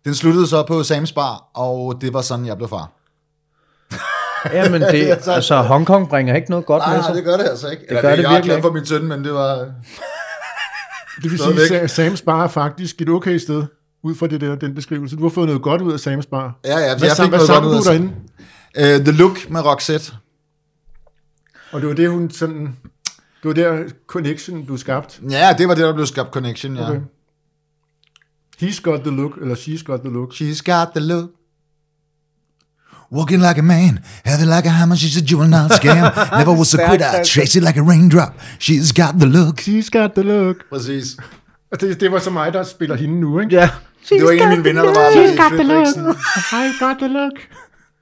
Den 0.05 0.15
sluttede 0.15 0.47
så 0.47 0.63
på 0.63 0.81
Sam's 0.81 1.15
Bar, 1.15 1.51
og 1.55 1.99
det 2.01 2.13
var 2.13 2.21
sådan, 2.21 2.47
jeg 2.47 2.57
blev 2.57 2.69
far. 2.69 2.91
Ja, 4.53 4.69
men 4.71 4.81
det, 4.81 5.19
altså 5.29 5.63
Hongkong 5.63 6.09
bringer 6.09 6.37
ikke 6.37 6.51
noget 6.51 6.67
godt 6.67 6.83
Nej, 6.83 6.91
med 6.91 6.99
nej, 6.99 7.09
sig. 7.09 7.17
det 7.17 7.25
gør 7.25 7.37
det 7.37 7.45
altså 7.45 7.69
ikke. 7.69 7.83
Eller, 7.89 8.03
gør 8.03 8.17
det 8.17 8.23
jeg 8.23 8.25
er 8.25 8.33
virkelig 8.33 8.53
glad 8.53 8.63
for 8.63 8.73
min 8.73 8.87
søn, 8.87 9.07
men 9.07 9.25
det 9.25 9.35
var... 9.35 9.55
Det 11.23 11.31
vil 11.31 11.39
sige, 11.39 11.81
at 11.81 11.99
Sam's 11.99 12.25
Bar 12.25 12.45
er 12.45 12.49
faktisk 12.49 13.01
et 13.01 13.09
okay 13.09 13.39
sted, 13.39 13.65
ud 14.03 14.15
fra 14.15 14.27
det 14.27 14.41
der, 14.41 14.55
den 14.55 14.75
beskrivelse. 14.75 15.17
Du 15.17 15.23
har 15.23 15.31
fået 15.31 15.47
noget 15.47 15.63
godt 15.63 15.83
ud 15.83 15.93
af 15.93 15.97
Sam's 15.97 16.29
Bar. 16.31 16.59
Ja, 16.65 16.79
ja, 16.79 16.99
Hvad, 16.99 17.09
jeg 17.09 17.17
fik 17.17 17.29
hvad 17.29 17.29
noget 17.29 17.47
sang 17.47 17.63
godt 17.63 17.73
ud 17.73 17.79
af 17.79 17.85
derinde? 17.85 18.13
Uh, 18.79 18.85
The 19.05 19.13
Look 19.13 19.51
med 19.51 19.61
Roxette. 19.61 20.13
Og 21.73 21.81
det 21.81 21.89
var 21.89 21.95
det, 21.95 22.11
hun 22.11 22.31
sådan... 22.31 22.77
Det 23.43 23.49
var 23.49 23.53
der 23.53 23.85
connection, 24.07 24.65
du 24.65 24.77
skabte. 24.77 25.21
Ja, 25.31 25.55
det 25.59 25.69
var 25.69 25.75
det, 25.75 25.85
der 25.85 25.95
blev 25.95 26.07
skabt 26.07 26.31
connection, 26.33 26.77
ja. 26.77 26.91
Okay. 26.91 27.01
He's 28.63 28.81
got 28.83 29.01
the 29.01 29.11
look, 29.11 29.33
eller 29.43 29.55
she's 29.55 29.83
got 29.85 30.01
the 30.01 30.11
look. 30.13 30.33
She's 30.33 30.63
got 30.63 30.89
the 30.95 31.01
look. 31.01 31.31
Walking 33.13 33.41
like 33.41 33.59
a 33.59 33.63
man, 33.63 33.99
heavy 34.25 34.45
like 34.45 34.67
a 34.67 34.71
hammer, 34.71 34.97
she's 34.97 35.17
a 35.17 35.25
jewel 35.25 35.49
not 35.49 35.71
scam. 35.73 36.13
Never 36.39 36.53
was 36.59 36.75
a 36.75 36.89
quitter, 36.89 37.25
trace 37.25 37.57
it 37.57 37.63
like 37.63 37.79
a 37.79 37.83
raindrop. 37.83 38.33
She's 38.59 38.93
got 38.93 39.13
the 39.21 39.27
look. 39.27 39.61
She's 39.61 39.89
got 39.89 40.11
the 40.15 40.23
look. 40.23 40.57
Præcis. 40.71 41.17
Og 41.73 41.81
det, 41.81 42.01
det 42.01 42.13
var 42.13 42.19
så 42.19 42.31
mig, 42.31 42.53
der 42.53 42.63
spiller 42.63 42.97
hende 42.97 43.21
nu, 43.21 43.41
ikke? 43.41 43.57
Ja, 43.57 43.71
Det 44.09 44.25
var 44.25 44.31
en 44.31 44.41
af 44.41 44.49
mine 44.49 44.65
venner, 44.65 44.83
der 44.83 44.91
var 44.91 45.15
med 45.17 45.25
i 45.33 45.37
got 45.37 45.53
the 45.53 45.63
look. 45.63 46.17
I 46.53 46.85
got 46.85 46.97
the 46.99 47.09
look. 47.09 47.37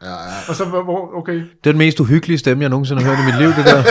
Ja, 0.03 0.09
ja. 0.11 0.15
Og 0.49 0.55
så, 0.55 0.65
hvor- 0.65 1.11
okay. 1.19 1.35
det 1.35 1.43
er 1.67 1.73
den 1.73 1.79
mest 1.79 2.01
uhyggelige 2.01 2.39
stemme, 2.39 2.63
jeg 2.63 2.71
nogensinde 2.71 3.03
har 3.03 3.09
hørt 3.11 3.19
i 3.19 3.27
mit 3.31 3.39
liv, 3.41 3.49
det 3.49 3.65
der. 3.65 3.83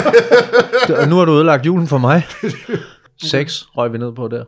Det- 0.87 0.97
Og 0.97 1.07
nu 1.07 1.15
har 1.15 1.25
du 1.25 1.31
ødelagt 1.31 1.65
julen 1.65 1.87
for 1.87 1.97
mig. 1.97 2.23
Seks 3.23 3.65
røg 3.77 3.93
vi 3.93 3.97
ned 3.97 4.11
på 4.15 4.27
der. 4.27 4.43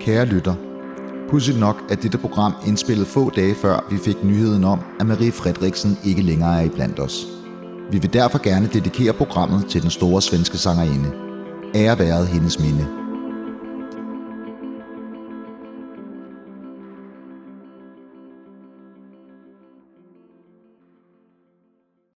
Kære 0.00 0.24
lytter, 0.24 0.54
pudsigt 1.30 1.58
nok 1.60 1.76
er 1.90 1.94
dette 1.94 2.18
program 2.18 2.52
indspillet 2.66 3.06
få 3.06 3.30
dage 3.30 3.54
før 3.54 3.84
vi 3.90 3.96
fik 3.98 4.24
nyheden 4.24 4.64
om, 4.64 4.80
at 5.00 5.06
Marie 5.06 5.32
Fredriksen 5.32 5.98
ikke 6.04 6.22
længere 6.22 6.60
er 6.60 6.64
iblandt 6.64 7.00
os. 7.00 7.26
Vi 7.90 7.98
vil 7.98 8.12
derfor 8.12 8.42
gerne 8.42 8.66
dedikere 8.72 9.12
programmet 9.12 9.66
til 9.70 9.82
den 9.82 9.90
store 9.90 10.22
svenske 10.22 10.56
sangerinde. 10.58 11.10
Ære 11.74 11.98
været 11.98 12.26
hendes 12.28 12.58
minde. 12.60 12.86